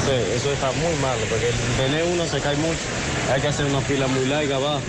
José, 0.00 0.34
eso 0.34 0.50
está 0.50 0.72
muy 0.72 0.96
malo, 1.02 1.20
porque 1.28 1.50
tener 1.76 2.04
uno 2.04 2.24
se 2.24 2.40
cae 2.40 2.56
mucho. 2.56 2.78
Hay 3.30 3.42
que 3.42 3.48
hacer 3.48 3.66
una 3.66 3.82
fila 3.82 4.06
muy 4.06 4.24
larga 4.24 4.56
abajo. 4.56 4.80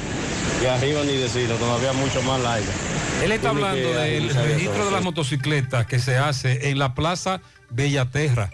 Y 0.64 0.68
arriba 0.68 1.04
ni 1.04 1.18
decirlo, 1.18 1.56
todavía 1.56 1.92
mucho 1.92 2.22
más 2.22 2.40
larga. 2.40 2.72
Él 3.22 3.34
está 3.34 3.52
Tiene 3.52 3.68
hablando 3.68 3.94
del 4.00 4.30
eso, 4.30 4.42
registro 4.42 4.86
de 4.86 4.92
las 4.92 5.04
motocicletas 5.04 5.86
que 5.86 6.00
se 6.00 6.18
hace 6.18 6.70
en 6.70 6.80
la 6.80 6.96
Plaza 6.96 7.42
Bellaterra, 7.72 8.52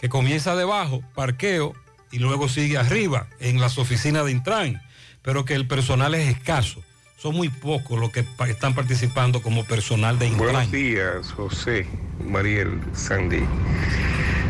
que 0.00 0.08
comienza 0.08 0.56
debajo, 0.56 1.00
parqueo, 1.14 1.74
y 2.10 2.18
luego 2.18 2.48
sigue 2.48 2.76
arriba, 2.76 3.28
en 3.38 3.60
las 3.60 3.78
oficinas 3.78 4.24
de 4.24 4.32
Intran, 4.32 4.82
pero 5.22 5.44
que 5.44 5.54
el 5.54 5.68
personal 5.68 6.16
es 6.16 6.28
escaso. 6.28 6.82
Son 7.22 7.36
muy 7.36 7.50
pocos 7.50 8.00
los 8.00 8.10
que 8.10 8.24
pa- 8.24 8.48
están 8.48 8.74
participando 8.74 9.42
como 9.42 9.62
personal 9.64 10.18
de 10.18 10.26
Intran. 10.26 10.52
Buenos 10.54 10.72
días, 10.72 11.30
José, 11.30 11.86
Mariel, 12.28 12.80
Sandy. 12.94 13.44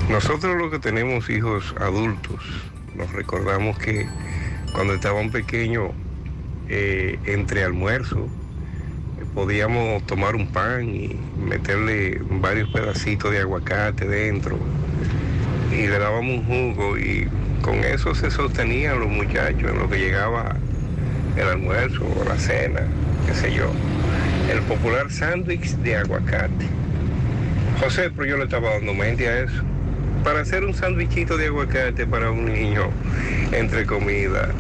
Nosotros 0.09 0.57
los 0.57 0.71
que 0.71 0.79
tenemos 0.79 1.29
hijos 1.29 1.75
adultos, 1.79 2.41
nos 2.95 3.13
recordamos 3.13 3.77
que 3.77 4.07
cuando 4.73 4.95
estaban 4.95 5.31
pequeños, 5.31 5.91
eh, 6.71 7.19
entre 7.27 7.63
almuerzo, 7.63 8.21
eh, 9.21 9.25
podíamos 9.35 10.03
tomar 10.07 10.35
un 10.35 10.47
pan 10.47 10.89
y 10.89 11.15
meterle 11.39 12.23
varios 12.41 12.71
pedacitos 12.71 13.33
de 13.33 13.41
aguacate 13.41 14.09
dentro 14.09 14.59
y 15.71 15.89
le 15.89 15.99
dábamos 15.99 16.39
un 16.49 16.73
jugo 16.75 16.97
y 16.97 17.29
con 17.61 17.75
eso 17.85 18.15
se 18.15 18.31
sostenían 18.31 18.99
los 18.99 19.11
muchachos 19.11 19.71
en 19.71 19.79
lo 19.79 19.91
que 19.91 19.99
llegaba 19.99 20.57
el 21.37 21.49
almuerzo 21.49 22.05
o 22.05 22.25
la 22.25 22.37
cena, 22.39 22.83
qué 23.27 23.35
sé 23.35 23.53
yo. 23.53 23.71
El 24.51 24.61
popular 24.63 25.11
sándwich 25.11 25.77
de 25.77 25.97
aguacate. 25.97 26.67
José, 27.81 28.11
pero 28.11 28.27
yo 28.27 28.37
le 28.37 28.45
estaba 28.45 28.71
dando 28.75 28.95
mente 28.95 29.29
a 29.29 29.41
eso. 29.41 29.63
Para 30.25 30.41
hacer 30.41 30.65
un 30.65 30.75
sándwichito 30.75 31.37
de 31.37 31.47
aguacate 31.47 32.07
para 32.07 32.31
un 32.31 32.53
niño 32.53 32.91
entre 33.51 33.87
comida, 33.87 34.51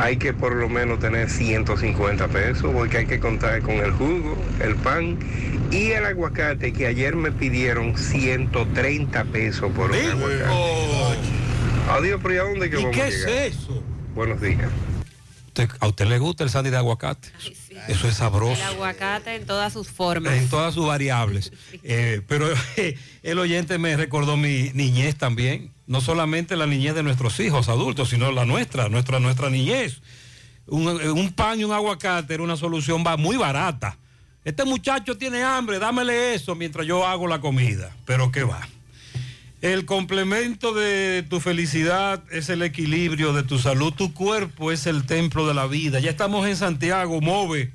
hay 0.00 0.16
que 0.16 0.32
por 0.32 0.54
lo 0.56 0.68
menos 0.68 0.98
tener 0.98 1.30
150 1.30 2.28
pesos, 2.28 2.72
porque 2.72 2.98
hay 2.98 3.06
que 3.06 3.20
contar 3.20 3.60
con 3.62 3.74
el 3.76 3.92
jugo, 3.92 4.36
el 4.60 4.74
pan 4.76 5.18
y 5.70 5.90
el 5.92 6.04
aguacate, 6.04 6.72
que 6.72 6.86
ayer 6.86 7.14
me 7.14 7.30
pidieron 7.30 7.96
130 7.96 9.24
pesos 9.26 9.70
por 9.72 9.90
un 9.90 9.96
aguacate. 9.96 11.18
Adiós, 11.90 12.20
pero 12.22 12.34
¿y 12.34 12.38
a 12.38 12.42
dónde 12.42 12.70
que 12.70 12.80
¿Y 12.80 12.84
vamos 12.84 12.96
qué 12.96 13.02
a 13.02 13.08
es 13.08 13.26
eso? 13.26 13.82
Buenos 14.14 14.40
días. 14.40 14.68
Usted- 15.54 15.68
¿A 15.80 15.86
usted 15.88 16.06
le 16.06 16.18
gusta 16.18 16.44
el 16.44 16.50
sándwich 16.50 16.70
de 16.72 16.78
aguacate? 16.78 17.28
Eso 17.88 18.08
es 18.08 18.14
sabroso. 18.14 18.54
El 18.54 18.62
aguacate 18.62 19.34
en 19.34 19.44
todas 19.44 19.70
sus 19.72 19.88
formas. 19.88 20.32
En 20.32 20.48
todas 20.48 20.72
sus 20.72 20.86
variables. 20.86 21.52
Eh, 21.84 22.22
pero 22.26 22.46
eh, 22.76 22.96
el 23.22 23.38
oyente 23.38 23.76
me 23.76 23.96
recordó 23.96 24.36
mi 24.38 24.70
niñez 24.72 25.16
también. 25.16 25.70
No 25.86 26.00
solamente 26.00 26.56
la 26.56 26.66
niñez 26.66 26.94
de 26.94 27.02
nuestros 27.02 27.38
hijos 27.40 27.68
adultos, 27.68 28.08
sino 28.08 28.32
la 28.32 28.46
nuestra, 28.46 28.88
nuestra, 28.88 29.20
nuestra 29.20 29.50
niñez. 29.50 30.00
Un, 30.66 30.86
un 30.88 31.32
pan 31.32 31.60
y 31.60 31.64
un 31.64 31.72
aguacate 31.72 32.32
era 32.34 32.42
una 32.42 32.56
solución 32.56 33.04
muy 33.18 33.36
barata. 33.36 33.98
Este 34.44 34.64
muchacho 34.64 35.18
tiene 35.18 35.42
hambre, 35.42 35.78
dámele 35.78 36.34
eso 36.34 36.54
mientras 36.54 36.86
yo 36.86 37.06
hago 37.06 37.26
la 37.26 37.40
comida. 37.40 37.94
Pero 38.06 38.32
qué 38.32 38.42
va. 38.44 38.66
El 39.62 39.84
complemento 39.84 40.74
de 40.74 41.22
tu 41.22 41.38
felicidad 41.38 42.20
es 42.32 42.48
el 42.48 42.62
equilibrio 42.62 43.32
de 43.32 43.44
tu 43.44 43.60
salud. 43.60 43.92
Tu 43.92 44.12
cuerpo 44.12 44.72
es 44.72 44.88
el 44.88 45.06
templo 45.06 45.46
de 45.46 45.54
la 45.54 45.68
vida. 45.68 46.00
Ya 46.00 46.10
estamos 46.10 46.48
en 46.48 46.56
Santiago, 46.56 47.20
MOVE, 47.20 47.70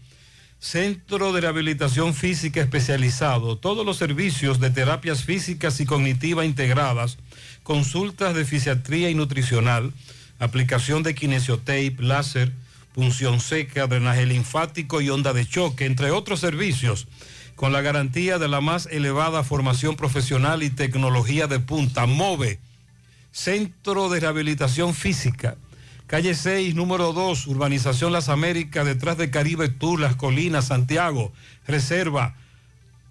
Centro 0.60 1.32
de 1.32 1.40
Rehabilitación 1.40 2.14
Física 2.14 2.60
Especializado. 2.60 3.58
Todos 3.58 3.86
los 3.86 3.96
servicios 3.96 4.60
de 4.60 4.70
terapias 4.70 5.24
físicas 5.24 5.80
y 5.80 5.86
cognitivas 5.86 6.46
integradas, 6.46 7.20
consultas 7.64 8.36
de 8.36 8.44
fisiatría 8.44 9.10
y 9.10 9.16
nutricional, 9.16 9.94
aplicación 10.40 11.04
de 11.04 11.16
kinesiotape, 11.16 11.96
láser, 12.00 12.52
punción 12.92 13.40
seca, 13.40 13.88
drenaje 13.88 14.26
linfático 14.26 15.00
y 15.00 15.10
onda 15.10 15.32
de 15.32 15.48
choque, 15.48 15.86
entre 15.86 16.12
otros 16.12 16.42
servicios 16.42 17.08
con 17.58 17.74
la 17.74 17.82
garantía 17.82 18.38
de 18.38 18.48
la 18.48 18.62
más 18.62 18.86
elevada 18.86 19.44
formación 19.44 19.96
profesional 19.96 20.62
y 20.62 20.70
tecnología 20.70 21.48
de 21.48 21.60
punta. 21.60 22.06
MOVE, 22.06 22.60
Centro 23.32 24.10
de 24.10 24.20
Rehabilitación 24.20 24.94
Física, 24.94 25.58
calle 26.06 26.36
6, 26.36 26.76
número 26.76 27.14
2, 27.14 27.48
Urbanización 27.48 28.14
Las 28.14 28.30
Américas, 28.30 28.86
detrás 28.86 29.18
de 29.18 29.32
Caribe 29.32 29.70
Tour, 29.70 30.00
Las 30.00 30.16
Colinas, 30.16 30.68
Santiago. 30.68 31.34
Reserva. 31.66 32.36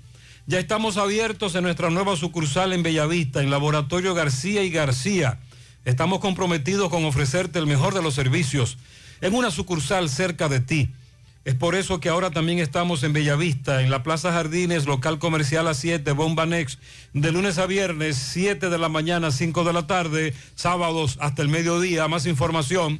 Ya 0.51 0.59
estamos 0.59 0.97
abiertos 0.97 1.55
en 1.55 1.63
nuestra 1.63 1.89
nueva 1.89 2.17
sucursal 2.17 2.73
en 2.73 2.83
Bellavista, 2.83 3.41
en 3.41 3.49
Laboratorio 3.49 4.13
García 4.13 4.63
y 4.63 4.69
García. 4.69 5.39
Estamos 5.85 6.19
comprometidos 6.19 6.89
con 6.89 7.05
ofrecerte 7.05 7.57
el 7.57 7.67
mejor 7.67 7.93
de 7.93 8.01
los 8.01 8.15
servicios 8.15 8.77
en 9.21 9.33
una 9.33 9.49
sucursal 9.49 10.09
cerca 10.09 10.49
de 10.49 10.59
ti. 10.59 10.89
Es 11.45 11.55
por 11.55 11.73
eso 11.73 12.01
que 12.01 12.09
ahora 12.09 12.31
también 12.31 12.59
estamos 12.59 13.01
en 13.03 13.13
Bellavista, 13.13 13.81
en 13.81 13.89
la 13.89 14.03
Plaza 14.03 14.33
Jardines, 14.33 14.87
local 14.87 15.19
comercial 15.19 15.69
a 15.69 15.73
7, 15.73 16.11
Bomba 16.11 16.45
Next, 16.45 16.81
de 17.13 17.31
lunes 17.31 17.57
a 17.57 17.65
viernes, 17.65 18.17
7 18.17 18.69
de 18.69 18.77
la 18.77 18.89
mañana, 18.89 19.31
5 19.31 19.63
de 19.63 19.71
la 19.71 19.87
tarde, 19.87 20.33
sábados 20.55 21.17
hasta 21.21 21.43
el 21.43 21.47
mediodía. 21.47 22.09
Más 22.09 22.25
información, 22.25 22.99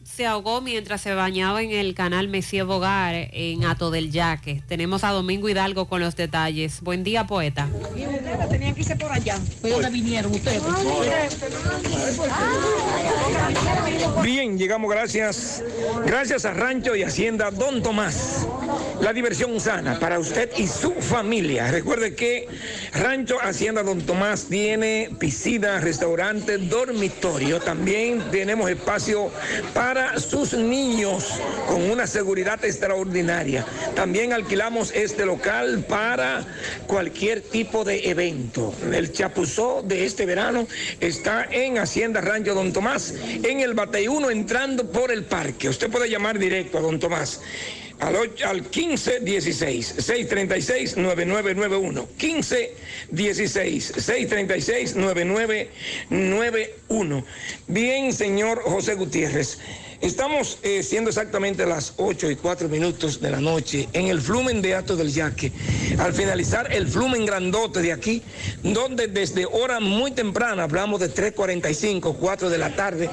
se 0.15 0.25
ahogó 0.25 0.61
mientras 0.61 1.01
se 1.01 1.13
bañaba 1.13 1.61
en 1.61 1.71
el 1.71 1.95
canal 1.95 2.27
Messier 2.27 2.65
Bogar 2.65 3.29
en 3.31 3.63
Ato 3.63 3.91
del 3.91 4.11
Yaque. 4.11 4.61
Tenemos 4.67 5.03
a 5.03 5.09
Domingo 5.11 5.47
Hidalgo 5.47 5.85
con 5.85 6.01
los 6.01 6.15
detalles. 6.15 6.81
Buen 6.81 7.03
día, 7.03 7.25
poeta. 7.27 7.69
Tenían 8.49 8.75
que 8.75 8.81
irse 8.81 8.95
por 8.95 9.11
allá. 9.11 9.37
Fue 9.61 9.71
donde 9.71 9.89
vinieron 9.89 10.33
ustedes. 10.33 10.61
Bien, 14.21 14.57
llegamos 14.57 14.91
gracias, 14.91 15.63
gracias 16.05 16.45
a 16.45 16.53
Rancho 16.53 16.95
y 16.95 17.03
Hacienda 17.03 17.49
Don 17.51 17.81
Tomás. 17.81 18.47
La 19.01 19.13
diversión 19.13 19.59
sana 19.59 19.99
para 19.99 20.19
usted 20.19 20.49
y 20.57 20.67
su 20.67 20.93
familia. 20.93 21.71
Recuerde 21.71 22.15
que 22.15 22.47
Rancho 22.93 23.37
Hacienda 23.41 23.83
Don 23.83 24.01
Tomás 24.01 24.45
tiene 24.45 25.09
piscina, 25.17 25.79
restaurante, 25.79 26.57
dormitorio. 26.57 27.59
También 27.59 28.21
tenemos 28.31 28.69
espacio 28.69 29.31
para 29.73 30.00
sus 30.19 30.53
niños 30.53 31.39
con 31.67 31.89
una 31.89 32.07
seguridad 32.07 32.63
extraordinaria. 32.63 33.65
También 33.95 34.33
alquilamos 34.33 34.91
este 34.93 35.25
local 35.25 35.85
para 35.87 36.45
cualquier 36.87 37.41
tipo 37.41 37.83
de 37.83 38.09
evento. 38.09 38.73
El 38.91 39.11
chapuzó 39.11 39.81
de 39.81 40.05
este 40.05 40.25
verano 40.25 40.67
está 40.99 41.47
en 41.51 41.77
Hacienda 41.77 42.21
Rancho 42.21 42.53
Don 42.53 42.73
Tomás, 42.73 43.13
en 43.43 43.59
el 43.59 43.73
Bateyuno 43.73 44.29
entrando 44.29 44.91
por 44.91 45.11
el 45.11 45.23
parque. 45.23 45.69
Usted 45.69 45.89
puede 45.89 46.09
llamar 46.09 46.39
directo 46.39 46.77
a 46.77 46.81
Don 46.81 46.99
Tomás 46.99 47.41
al, 48.01 48.15
och- 48.15 48.41
al 48.43 48.61
1516 48.61 49.95
636 49.97 50.97
9991 50.97 52.07
1516 52.17 53.93
636 53.97 54.95
9991 54.95 57.23
Bien, 57.67 58.13
señor 58.13 58.61
José 58.63 58.95
Gutiérrez. 58.95 59.57
Estamos 60.01 60.57
eh, 60.63 60.81
siendo 60.81 61.11
exactamente 61.11 61.63
las 61.67 61.93
8 61.97 62.31
y 62.31 62.35
4 62.35 62.67
minutos 62.69 63.21
de 63.21 63.29
la 63.29 63.39
noche 63.39 63.87
en 63.93 64.07
el 64.07 64.19
flumen 64.19 64.59
de 64.63 64.73
Ato 64.73 64.95
del 64.95 65.13
Yaque. 65.13 65.51
Al 65.99 66.11
finalizar 66.11 66.73
el 66.73 66.87
flumen 66.87 67.23
grandote 67.23 67.83
de 67.83 67.91
aquí, 67.93 68.23
donde 68.63 69.07
desde 69.09 69.45
hora 69.45 69.79
muy 69.79 70.09
temprana, 70.09 70.63
hablamos 70.63 71.01
de 71.01 71.13
3.45, 71.13 72.15
4 72.19 72.49
de 72.49 72.57
la 72.57 72.75
tarde, 72.75 73.11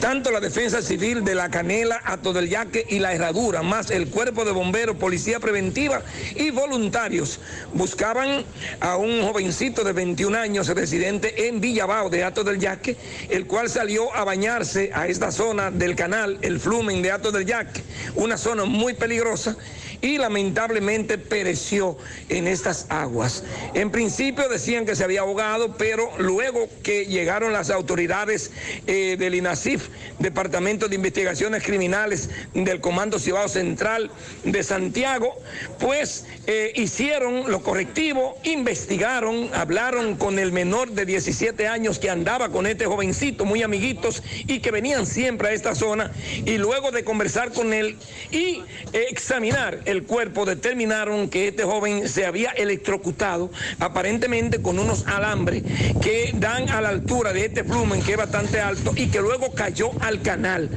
tanto 0.00 0.30
la 0.30 0.38
defensa 0.38 0.80
civil 0.80 1.24
de 1.24 1.34
la 1.34 1.50
Canela, 1.50 2.00
Ato 2.04 2.32
del 2.32 2.48
Yaque 2.48 2.86
y 2.88 3.00
la 3.00 3.12
Herradura, 3.14 3.62
más 3.62 3.90
el 3.90 4.06
cuerpo 4.06 4.27
de 4.32 4.52
bomberos, 4.52 4.96
policía 4.96 5.40
preventiva 5.40 6.02
y 6.36 6.50
voluntarios, 6.50 7.40
buscaban 7.72 8.44
a 8.78 8.96
un 8.96 9.22
jovencito 9.22 9.84
de 9.84 9.92
21 9.92 10.36
años 10.36 10.68
residente 10.68 11.48
en 11.48 11.60
Villabao 11.60 12.10
de 12.10 12.24
Ato 12.24 12.44
del 12.44 12.58
Yaque, 12.58 12.96
el 13.30 13.46
cual 13.46 13.70
salió 13.70 14.14
a 14.14 14.24
bañarse 14.24 14.90
a 14.94 15.08
esta 15.08 15.32
zona 15.32 15.70
del 15.70 15.96
canal, 15.96 16.38
el 16.42 16.60
flumen 16.60 17.00
de 17.00 17.10
Ato 17.10 17.32
del 17.32 17.46
Yaque, 17.46 17.82
una 18.16 18.36
zona 18.36 18.64
muy 18.64 18.92
peligrosa 18.94 19.56
y 20.00 20.18
lamentablemente 20.18 21.18
pereció 21.18 21.96
en 22.28 22.46
estas 22.46 22.86
aguas. 22.88 23.44
En 23.74 23.90
principio 23.90 24.48
decían 24.48 24.86
que 24.86 24.94
se 24.94 25.04
había 25.04 25.20
ahogado, 25.20 25.76
pero 25.76 26.10
luego 26.18 26.68
que 26.82 27.06
llegaron 27.06 27.52
las 27.52 27.70
autoridades 27.70 28.52
eh, 28.86 29.16
del 29.18 29.34
INASIF, 29.34 29.88
Departamento 30.18 30.88
de 30.88 30.94
Investigaciones 30.94 31.64
Criminales 31.64 32.30
del 32.54 32.80
Comando 32.80 33.18
Cibao 33.18 33.48
Central 33.48 34.10
de 34.44 34.62
Santiago, 34.62 35.34
pues 35.78 36.26
eh, 36.46 36.72
hicieron 36.76 37.50
lo 37.50 37.62
correctivo, 37.62 38.36
investigaron, 38.44 39.50
hablaron 39.54 40.16
con 40.16 40.38
el 40.38 40.52
menor 40.52 40.92
de 40.92 41.04
17 41.04 41.66
años 41.66 41.98
que 41.98 42.10
andaba 42.10 42.48
con 42.50 42.66
este 42.66 42.86
jovencito, 42.86 43.44
muy 43.44 43.62
amiguitos, 43.62 44.22
y 44.46 44.60
que 44.60 44.70
venían 44.70 45.06
siempre 45.06 45.48
a 45.48 45.52
esta 45.52 45.74
zona, 45.74 46.10
y 46.44 46.58
luego 46.58 46.90
de 46.90 47.04
conversar 47.04 47.52
con 47.52 47.72
él 47.72 47.96
y 48.30 48.62
examinar 48.92 49.80
el 49.84 50.04
cuerpo, 50.04 50.44
determinaron 50.44 51.28
que 51.28 51.48
este 51.48 51.64
joven 51.64 52.08
se 52.08 52.26
había 52.26 52.50
electrocutado, 52.50 53.50
aparentemente 53.78 54.62
con 54.62 54.78
unos 54.78 55.06
alambres 55.06 55.62
que 56.00 56.32
dan 56.34 56.68
a 56.70 56.80
la 56.80 56.88
altura 56.90 57.32
de 57.32 57.46
este 57.46 57.64
flumen, 57.64 58.02
que 58.02 58.12
es 58.12 58.18
bastante 58.18 58.60
alto, 58.60 58.92
y 58.96 59.08
que 59.08 59.20
luego 59.20 59.52
cayó 59.52 59.90
al 60.00 60.22
canal. 60.22 60.70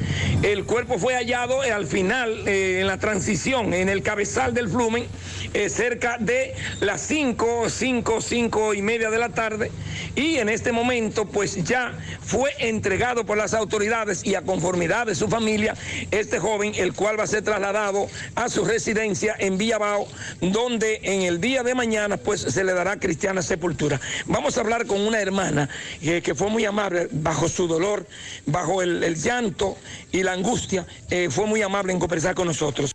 El 0.44 0.66
cuerpo 0.66 0.98
fue 0.98 1.16
hallado 1.16 1.62
al 1.62 1.88
final, 1.88 2.48
eh, 2.48 2.80
en 2.82 2.88
la 2.88 2.98
transición, 2.98 3.31
en 3.32 3.88
el 3.88 4.04
cabezal 4.04 4.54
del 4.54 4.68
flumen, 4.68 5.06
eh, 5.54 5.70
cerca 5.70 6.18
de 6.18 6.54
las 6.80 7.02
5, 7.02 7.70
5, 7.70 8.22
5 8.22 8.74
y 8.74 8.82
media 8.82 9.10
de 9.10 9.18
la 9.18 9.30
tarde, 9.30 9.72
y 10.16 10.38
en 10.38 10.50
este 10.50 10.72
momento, 10.72 11.26
pues 11.26 11.64
ya 11.64 11.94
fue 12.22 12.52
entregado 12.60 13.26
por 13.26 13.38
las 13.38 13.54
autoridades 13.54 14.26
y 14.26 14.36
a 14.36 14.42
conformidad 14.42 15.08
de 15.08 15.16
su 15.16 15.28
familia, 15.28 15.76
este 16.12 16.40
joven, 16.40 16.74
el 16.76 16.94
cual 16.94 17.20
va 17.20 17.24
a 17.24 17.28
ser 17.28 17.44
trasladado 17.44 18.08
a 18.36 18.50
su 18.50 18.66
residencia 18.66 19.36
en 19.40 19.58
Villabao, 19.58 20.08
donde 20.42 21.00
en 21.04 21.22
el 21.22 21.40
día 21.40 21.64
de 21.64 21.76
mañana 21.76 22.18
pues 22.18 22.42
se 22.42 22.64
le 22.64 22.74
dará 22.74 23.00
cristiana 23.00 23.42
sepultura. 23.42 24.00
Vamos 24.26 24.58
a 24.58 24.62
hablar 24.62 24.86
con 24.86 25.02
una 25.02 25.20
hermana 25.20 25.70
eh, 26.02 26.22
que 26.22 26.36
fue 26.36 26.50
muy 26.50 26.66
amable 26.66 27.08
bajo 27.12 27.48
su 27.48 27.68
dolor, 27.68 28.06
bajo 28.46 28.82
el, 28.82 29.16
llanto 29.16 29.78
y 30.12 30.24
la 30.24 30.34
angustia, 30.34 30.86
eh, 31.10 31.30
fue 31.30 31.46
muy 31.46 31.62
amable 31.62 31.94
en 31.94 32.00
conversar 32.00 32.36
con 32.36 32.48
nosotros. 32.48 32.92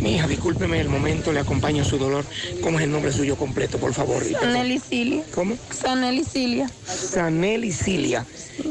Mi 0.00 0.14
hija, 0.14 0.26
discúlpeme 0.26 0.80
el 0.80 0.88
momento, 0.88 1.32
le 1.32 1.40
acompaño 1.40 1.84
su 1.84 1.98
dolor. 1.98 2.24
¿Cómo 2.62 2.78
es 2.78 2.84
el 2.84 2.90
nombre 2.90 3.12
suyo 3.12 3.36
completo, 3.36 3.78
por 3.78 3.92
favor? 3.92 4.24
Saneli 4.24 4.78
Cilia. 4.78 5.22
¿Cómo? 5.34 5.56
Saneli 5.70 6.24
Cilia. 6.24 6.70
Saneli 6.86 7.70
Cilia. 7.72 8.24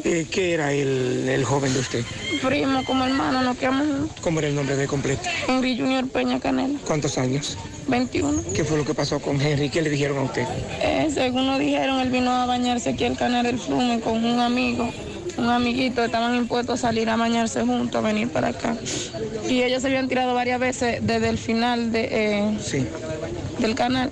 Eh, 0.04 0.26
¿Qué 0.30 0.54
era 0.54 0.74
el, 0.74 1.28
el 1.30 1.44
joven 1.46 1.74
de 1.74 1.80
usted? 1.80 2.04
Primo, 2.46 2.84
como 2.86 3.06
hermano, 3.06 3.42
nos 3.44 3.58
quedamos. 3.58 4.10
¿Cómo 4.22 4.40
era 4.40 4.48
el 4.48 4.56
nombre 4.56 4.76
de 4.76 4.88
completo? 4.88 5.22
Henry 5.48 5.78
Junior 5.78 6.08
Peña 6.10 6.40
Canela, 6.40 6.80
¿Cuántos 6.86 7.18
años? 7.18 7.58
21. 7.88 8.44
¿Qué 8.56 8.64
fue 8.64 8.78
lo 8.78 8.86
que 8.86 8.94
pasó 8.94 9.20
con 9.20 9.40
Henry? 9.42 9.70
¿Qué 9.70 9.82
le 9.82 9.90
dijeron 9.90 10.18
a 10.20 10.22
usted? 10.24 10.46
Eh, 10.82 11.10
según 11.14 11.46
nos 11.48 11.60
dijeron, 11.60 12.00
él 12.00 12.10
vino 12.10 12.32
a 12.32 12.46
bañarse 12.46 12.90
aquí 12.90 13.04
al 13.06 13.18
canal 13.18 13.44
del 13.46 13.60
Flumen 13.60 14.00
con 14.00 14.24
un 14.24 14.40
amigo, 14.40 14.92
un 15.38 15.50
amiguito, 15.50 16.04
estaban 16.04 16.36
impuestos 16.36 16.80
a 16.80 16.88
salir 16.88 17.10
a 17.10 17.16
bañarse 17.16 17.62
juntos, 17.62 17.96
a 17.96 18.06
venir 18.06 18.30
para 18.30 18.50
acá. 18.50 18.76
Y 19.48 19.64
ellos 19.64 19.82
se 19.82 19.88
habían 19.88 20.08
tirado 20.08 20.34
varias 20.34 20.60
veces 20.60 21.00
desde 21.02 21.30
el 21.30 21.38
final 21.38 21.92
de, 21.92 22.10
eh, 22.12 22.88
del 23.60 23.76
canal. 23.76 24.12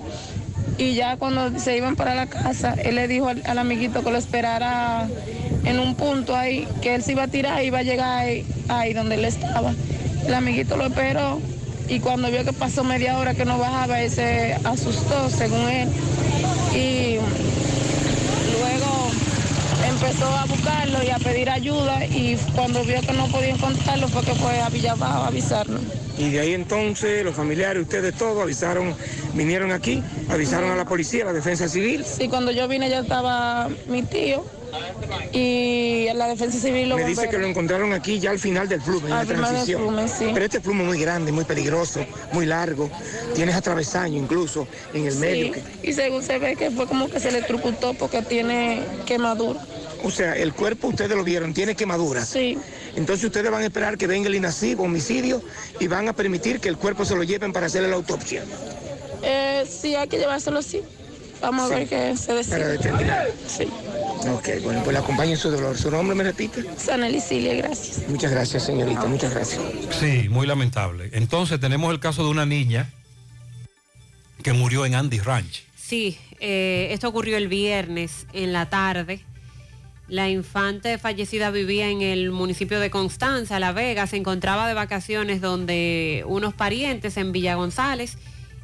Y 0.78 0.94
ya 0.94 1.16
cuando 1.16 1.58
se 1.58 1.76
iban 1.76 1.96
para 1.96 2.14
la 2.14 2.26
casa, 2.26 2.74
él 2.74 2.94
le 2.94 3.08
dijo 3.08 3.28
al, 3.28 3.42
al 3.46 3.58
amiguito 3.58 4.04
que 4.04 4.10
lo 4.10 4.18
esperara 4.18 5.08
en 5.64 5.80
un 5.80 5.94
punto 5.94 6.36
ahí, 6.36 6.68
que 6.80 6.94
él 6.94 7.02
se 7.02 7.12
iba 7.12 7.24
a 7.24 7.28
tirar 7.28 7.62
y 7.62 7.66
iba 7.66 7.78
a 7.78 7.82
llegar 7.82 8.18
ahí, 8.18 8.46
ahí 8.68 8.92
donde 8.92 9.16
él 9.16 9.24
estaba. 9.24 9.74
El 10.26 10.34
amiguito 10.34 10.76
lo 10.76 10.86
esperó 10.86 11.40
y 11.88 12.00
cuando 12.00 12.30
vio 12.30 12.44
que 12.44 12.52
pasó 12.52 12.84
media 12.84 13.18
hora 13.18 13.34
que 13.34 13.44
no 13.44 13.58
bajaba, 13.58 14.02
él 14.02 14.10
se 14.10 14.54
asustó, 14.62 15.30
según 15.30 15.68
él. 15.68 15.88
Y 16.74 17.16
empezó 20.00 20.26
a 20.26 20.44
buscarlo 20.44 21.02
y 21.02 21.10
a 21.10 21.18
pedir 21.18 21.50
ayuda 21.50 22.04
y 22.06 22.36
cuando 22.54 22.84
vio 22.84 23.00
que 23.00 23.12
no 23.12 23.26
podía 23.28 23.50
encontrarlo 23.50 24.06
fue 24.08 24.22
que 24.22 24.34
fue 24.34 24.60
a 24.60 24.68
Villabao 24.68 25.24
a 25.24 25.26
avisarnos. 25.26 25.80
Y 26.16 26.30
de 26.30 26.40
ahí 26.40 26.52
entonces 26.54 27.24
los 27.24 27.34
familiares, 27.34 27.82
ustedes 27.82 28.14
todos 28.14 28.40
avisaron, 28.40 28.94
vinieron 29.34 29.72
aquí, 29.72 30.02
avisaron 30.28 30.70
a 30.70 30.76
la 30.76 30.84
policía, 30.84 31.22
a 31.24 31.26
la 31.26 31.32
defensa 31.32 31.68
civil. 31.68 32.04
Sí, 32.04 32.28
cuando 32.28 32.52
yo 32.52 32.68
vine 32.68 32.88
ya 32.88 33.00
estaba 33.00 33.68
mi 33.88 34.02
tío 34.02 34.44
y 35.32 36.06
la 36.14 36.28
defensa 36.28 36.58
civil 36.58 36.90
lo 36.90 36.96
Me 36.96 37.04
dice 37.04 37.28
que 37.28 37.38
lo 37.38 37.46
encontraron 37.46 37.92
aquí 37.92 38.20
ya 38.20 38.30
al 38.30 38.38
final 38.38 38.68
del 38.68 38.80
flumen, 38.80 39.04
en 39.06 39.10
la 39.10 39.20
Al 39.20 39.26
transición. 39.26 40.08
sí. 40.08 40.26
Pero 40.32 40.44
este 40.44 40.60
flumen 40.60 40.86
muy 40.86 41.00
grande, 41.00 41.32
muy 41.32 41.44
peligroso, 41.44 42.04
muy 42.32 42.46
largo. 42.46 42.88
Tienes 43.34 43.56
atravesaño 43.56 44.16
incluso 44.16 44.68
en 44.94 45.06
el 45.06 45.16
medio. 45.16 45.54
Y 45.82 45.92
según 45.92 46.22
se 46.22 46.38
ve 46.38 46.54
que 46.54 46.70
fue 46.70 46.86
como 46.86 47.08
que 47.08 47.18
se 47.18 47.32
le 47.32 47.42
trucutó 47.42 47.94
porque 47.94 48.22
tiene 48.22 48.82
quemadura. 49.06 49.60
O 50.04 50.10
sea, 50.10 50.34
el 50.36 50.52
cuerpo 50.52 50.88
ustedes 50.88 51.16
lo 51.16 51.24
vieron, 51.24 51.52
tiene 51.54 51.74
quemaduras. 51.74 52.28
Sí. 52.28 52.56
Entonces 52.96 53.24
ustedes 53.24 53.50
van 53.50 53.62
a 53.62 53.66
esperar 53.66 53.98
que 53.98 54.06
venga 54.06 54.28
el 54.28 54.34
INACIB, 54.36 54.80
homicidio, 54.80 55.42
y 55.80 55.86
van 55.88 56.08
a 56.08 56.12
permitir 56.12 56.60
que 56.60 56.68
el 56.68 56.76
cuerpo 56.76 57.04
se 57.04 57.14
lo 57.16 57.22
lleven 57.24 57.52
para 57.52 57.66
hacerle 57.66 57.88
la 57.88 57.96
autopsia. 57.96 58.44
Eh, 59.22 59.64
sí, 59.68 59.94
hay 59.94 60.08
que 60.08 60.18
llevárselo 60.18 60.58
así. 60.60 60.82
Vamos 61.40 61.70
a 61.70 61.74
ver 61.74 61.88
qué 61.88 62.16
se 62.16 62.26
Para 62.26 62.38
decide. 62.38 62.68
determinar. 62.72 63.28
Sí. 63.46 63.64
Ok, 64.28 64.48
bueno, 64.62 64.82
pues 64.82 64.92
le 64.92 64.98
acompaño 64.98 65.30
en 65.32 65.36
su 65.36 65.50
dolor. 65.50 65.78
¿Su 65.78 65.88
nombre 65.90 66.16
me 66.16 66.24
repite? 66.24 66.64
Saneli 66.76 67.20
Cilia, 67.20 67.54
gracias. 67.54 68.08
Muchas 68.08 68.32
gracias, 68.32 68.64
señorita, 68.64 69.04
muchas 69.06 69.32
gracias. 69.32 69.60
Sí, 70.00 70.28
muy 70.28 70.46
lamentable. 70.48 71.10
Entonces 71.12 71.60
tenemos 71.60 71.92
el 71.92 72.00
caso 72.00 72.24
de 72.24 72.30
una 72.30 72.44
niña 72.44 72.90
que 74.42 74.52
murió 74.52 74.84
en 74.84 74.94
Andy 74.96 75.20
Ranch. 75.20 75.62
Sí, 75.76 76.18
eh, 76.40 76.88
esto 76.90 77.08
ocurrió 77.08 77.36
el 77.36 77.46
viernes 77.48 78.26
en 78.32 78.52
la 78.52 78.68
tarde. 78.68 79.20
La 80.08 80.30
infante 80.30 80.96
fallecida 80.96 81.50
vivía 81.50 81.90
en 81.90 82.00
el 82.00 82.30
municipio 82.30 82.80
de 82.80 82.90
Constanza, 82.90 83.60
La 83.60 83.72
Vega. 83.72 84.06
Se 84.06 84.16
encontraba 84.16 84.66
de 84.66 84.74
vacaciones 84.74 85.40
donde 85.42 86.24
unos 86.26 86.54
parientes 86.54 87.16
en 87.18 87.32
Villa 87.32 87.56
González 87.56 88.16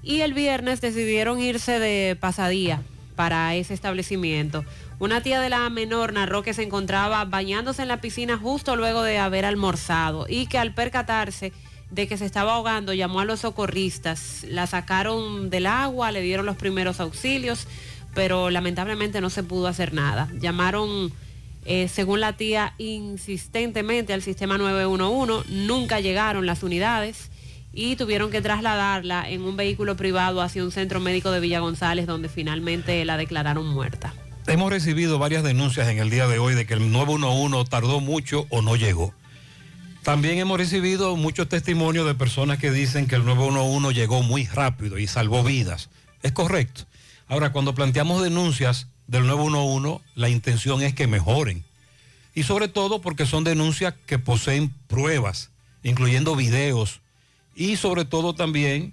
y 0.02 0.20
el 0.20 0.32
viernes 0.32 0.80
decidieron 0.80 1.40
irse 1.40 1.78
de 1.78 2.16
pasadía 2.16 2.82
para 3.14 3.54
ese 3.54 3.74
establecimiento. 3.74 4.64
Una 4.98 5.22
tía 5.22 5.40
de 5.40 5.50
la 5.50 5.68
menor 5.70 6.12
narró 6.12 6.42
que 6.42 6.54
se 6.54 6.62
encontraba 6.62 7.24
bañándose 7.24 7.82
en 7.82 7.88
la 7.88 8.00
piscina 8.00 8.38
justo 8.38 8.74
luego 8.76 9.02
de 9.02 9.18
haber 9.18 9.44
almorzado 9.44 10.26
y 10.28 10.46
que 10.46 10.58
al 10.58 10.72
percatarse 10.74 11.52
de 11.90 12.08
que 12.08 12.16
se 12.16 12.26
estaba 12.26 12.54
ahogando 12.54 12.92
llamó 12.92 13.20
a 13.20 13.24
los 13.24 13.40
socorristas, 13.40 14.44
la 14.48 14.66
sacaron 14.66 15.50
del 15.50 15.66
agua, 15.66 16.10
le 16.10 16.22
dieron 16.22 16.46
los 16.46 16.56
primeros 16.56 17.00
auxilios, 17.00 17.66
pero 18.14 18.50
lamentablemente 18.50 19.20
no 19.20 19.30
se 19.30 19.42
pudo 19.42 19.68
hacer 19.68 19.92
nada. 19.92 20.28
Llamaron, 20.40 21.12
eh, 21.64 21.88
según 21.88 22.20
la 22.20 22.36
tía, 22.36 22.74
insistentemente 22.78 24.12
al 24.12 24.22
sistema 24.22 24.58
911, 24.58 25.48
nunca 25.50 26.00
llegaron 26.00 26.46
las 26.46 26.62
unidades 26.62 27.30
y 27.72 27.96
tuvieron 27.96 28.30
que 28.30 28.40
trasladarla 28.40 29.28
en 29.28 29.42
un 29.42 29.56
vehículo 29.56 29.96
privado 29.96 30.42
hacia 30.42 30.62
un 30.62 30.70
centro 30.70 31.00
médico 31.00 31.30
de 31.30 31.40
Villa 31.40 31.60
González 31.60 32.06
donde 32.06 32.28
finalmente 32.28 33.04
la 33.04 33.16
declararon 33.16 33.66
muerta. 33.66 34.14
Hemos 34.46 34.70
recibido 34.70 35.18
varias 35.18 35.42
denuncias 35.42 35.88
en 35.88 35.98
el 35.98 36.10
día 36.10 36.28
de 36.28 36.38
hoy 36.38 36.54
de 36.54 36.66
que 36.66 36.74
el 36.74 36.92
911 36.92 37.68
tardó 37.70 38.00
mucho 38.00 38.46
o 38.50 38.60
no 38.60 38.76
llegó. 38.76 39.14
También 40.02 40.36
hemos 40.36 40.58
recibido 40.58 41.16
muchos 41.16 41.48
testimonios 41.48 42.06
de 42.06 42.14
personas 42.14 42.58
que 42.58 42.70
dicen 42.70 43.06
que 43.06 43.14
el 43.14 43.24
911 43.24 43.94
llegó 43.94 44.22
muy 44.22 44.44
rápido 44.44 44.98
y 44.98 45.06
salvó 45.06 45.42
vidas. 45.42 45.88
Es 46.22 46.32
correcto. 46.32 46.82
Ahora, 47.26 47.52
cuando 47.52 47.74
planteamos 47.74 48.22
denuncias 48.22 48.88
del 49.06 49.26
911, 49.26 50.02
la 50.14 50.28
intención 50.28 50.82
es 50.82 50.94
que 50.94 51.06
mejoren. 51.06 51.64
Y 52.34 52.42
sobre 52.42 52.68
todo 52.68 53.00
porque 53.00 53.26
son 53.26 53.44
denuncias 53.44 53.94
que 54.06 54.18
poseen 54.18 54.74
pruebas, 54.88 55.50
incluyendo 55.82 56.34
videos. 56.34 57.00
Y 57.54 57.76
sobre 57.76 58.04
todo 58.04 58.34
también 58.34 58.92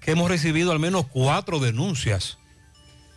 que 0.00 0.12
hemos 0.12 0.30
recibido 0.30 0.70
al 0.70 0.78
menos 0.78 1.06
cuatro 1.06 1.58
denuncias. 1.58 2.38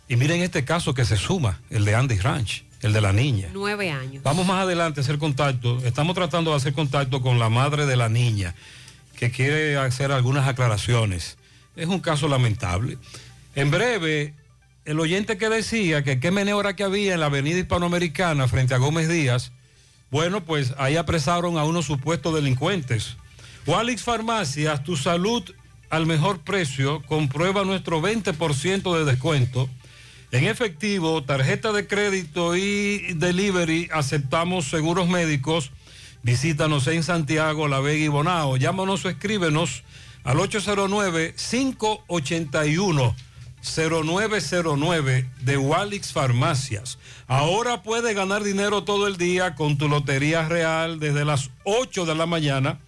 Y 0.08 0.16
miren 0.16 0.40
este 0.40 0.64
caso 0.64 0.94
que 0.94 1.04
se 1.04 1.16
suma, 1.16 1.60
el 1.70 1.84
de 1.84 1.94
Andy 1.94 2.18
Ranch, 2.18 2.64
el 2.80 2.92
de 2.92 3.00
la 3.00 3.12
niña. 3.12 3.50
Nueve 3.52 3.90
años. 3.90 4.22
Vamos 4.22 4.46
más 4.46 4.62
adelante 4.62 5.00
a 5.00 5.02
hacer 5.02 5.18
contacto. 5.18 5.78
Estamos 5.84 6.14
tratando 6.14 6.50
de 6.50 6.56
hacer 6.56 6.72
contacto 6.72 7.20
con 7.20 7.38
la 7.38 7.50
madre 7.50 7.86
de 7.86 7.96
la 7.96 8.08
niña, 8.08 8.54
que 9.16 9.30
quiere 9.30 9.76
hacer 9.76 10.12
algunas 10.12 10.48
aclaraciones. 10.48 11.36
Es 11.76 11.86
un 11.86 12.00
caso 12.00 12.26
lamentable. 12.26 12.98
En 13.54 13.70
breve, 13.70 14.34
el 14.88 14.98
oyente 15.00 15.36
que 15.36 15.50
decía 15.50 16.02
que 16.02 16.18
qué 16.18 16.30
meneo 16.30 16.62
que 16.74 16.82
había 16.82 17.12
en 17.12 17.20
la 17.20 17.26
avenida 17.26 17.58
hispanoamericana 17.58 18.48
frente 18.48 18.72
a 18.72 18.78
Gómez 18.78 19.06
Díaz, 19.06 19.52
bueno, 20.10 20.46
pues 20.46 20.72
ahí 20.78 20.96
apresaron 20.96 21.58
a 21.58 21.64
unos 21.64 21.84
supuestos 21.84 22.34
delincuentes. 22.34 23.18
Walix 23.66 24.02
Farmacias, 24.02 24.82
tu 24.84 24.96
salud 24.96 25.44
al 25.90 26.06
mejor 26.06 26.40
precio, 26.40 27.02
comprueba 27.02 27.64
nuestro 27.64 28.00
20% 28.00 28.96
de 28.96 29.04
descuento. 29.04 29.68
En 30.32 30.44
efectivo, 30.44 31.22
tarjeta 31.22 31.72
de 31.72 31.86
crédito 31.86 32.56
y 32.56 33.12
delivery, 33.12 33.90
aceptamos 33.92 34.70
seguros 34.70 35.06
médicos. 35.06 35.70
Visítanos 36.22 36.86
en 36.86 37.02
Santiago, 37.02 37.68
La 37.68 37.80
Vega 37.80 38.06
y 38.06 38.08
Bonao. 38.08 38.56
Llámanos 38.56 39.04
o 39.04 39.10
escríbenos 39.10 39.82
al 40.24 40.38
809-581-0909 43.62 45.28
de 45.40 45.56
Walix 45.56 46.12
Farmacias. 46.12 46.98
Ahora 47.26 47.82
puedes 47.82 48.14
ganar 48.14 48.42
dinero 48.42 48.84
todo 48.84 49.06
el 49.06 49.16
día 49.16 49.54
con 49.54 49.78
tu 49.78 49.88
Lotería 49.88 50.48
Real 50.48 50.98
desde 50.98 51.24
las 51.24 51.50
8 51.64 52.06
de 52.06 52.14
la 52.14 52.26
mañana. 52.26 52.78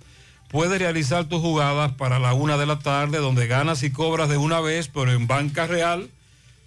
Puedes 0.49 0.79
realizar 0.79 1.27
tus 1.27 1.41
jugadas 1.41 1.93
para 1.93 2.19
la 2.19 2.35
una 2.35 2.57
de 2.57 2.67
la 2.67 2.79
tarde, 2.79 3.19
donde 3.19 3.47
ganas 3.47 3.83
y 3.83 3.91
cobras 3.91 4.29
de 4.29 4.37
una 4.37 4.61
vez, 4.61 4.89
pero 4.89 5.13
en 5.13 5.27
banca 5.27 5.67
real 5.67 6.11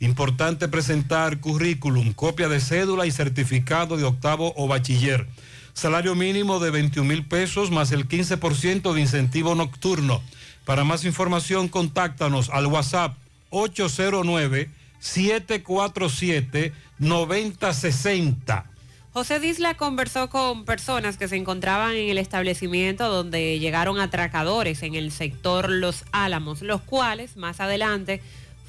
Importante 0.00 0.68
presentar 0.68 1.40
currículum, 1.40 2.12
copia 2.12 2.48
de 2.48 2.60
cédula 2.60 3.06
y 3.06 3.10
certificado 3.10 3.96
de 3.96 4.04
octavo 4.04 4.52
o 4.56 4.66
bachiller. 4.66 5.26
Salario 5.72 6.14
mínimo 6.14 6.60
de 6.60 6.70
21 6.70 7.08
mil 7.08 7.26
pesos 7.26 7.70
más 7.70 7.90
el 7.92 8.08
15% 8.08 8.92
de 8.92 9.00
incentivo 9.00 9.54
nocturno. 9.54 10.22
Para 10.64 10.84
más 10.84 11.04
información, 11.04 11.68
contáctanos 11.68 12.50
al 12.50 12.66
WhatsApp 12.66 13.16
809 13.50 14.70
747 14.98 16.72
9060. 16.98 18.70
José 19.12 19.38
Disla 19.38 19.74
conversó 19.74 20.28
con 20.28 20.64
personas 20.64 21.16
que 21.16 21.28
se 21.28 21.36
encontraban 21.36 21.94
en 21.94 22.08
el 22.08 22.18
establecimiento 22.18 23.08
donde 23.08 23.60
llegaron 23.60 24.00
atracadores 24.00 24.82
en 24.82 24.96
el 24.96 25.12
sector 25.12 25.70
Los 25.70 26.04
Álamos, 26.10 26.62
los 26.62 26.80
cuales 26.80 27.36
más 27.36 27.60
adelante 27.60 28.20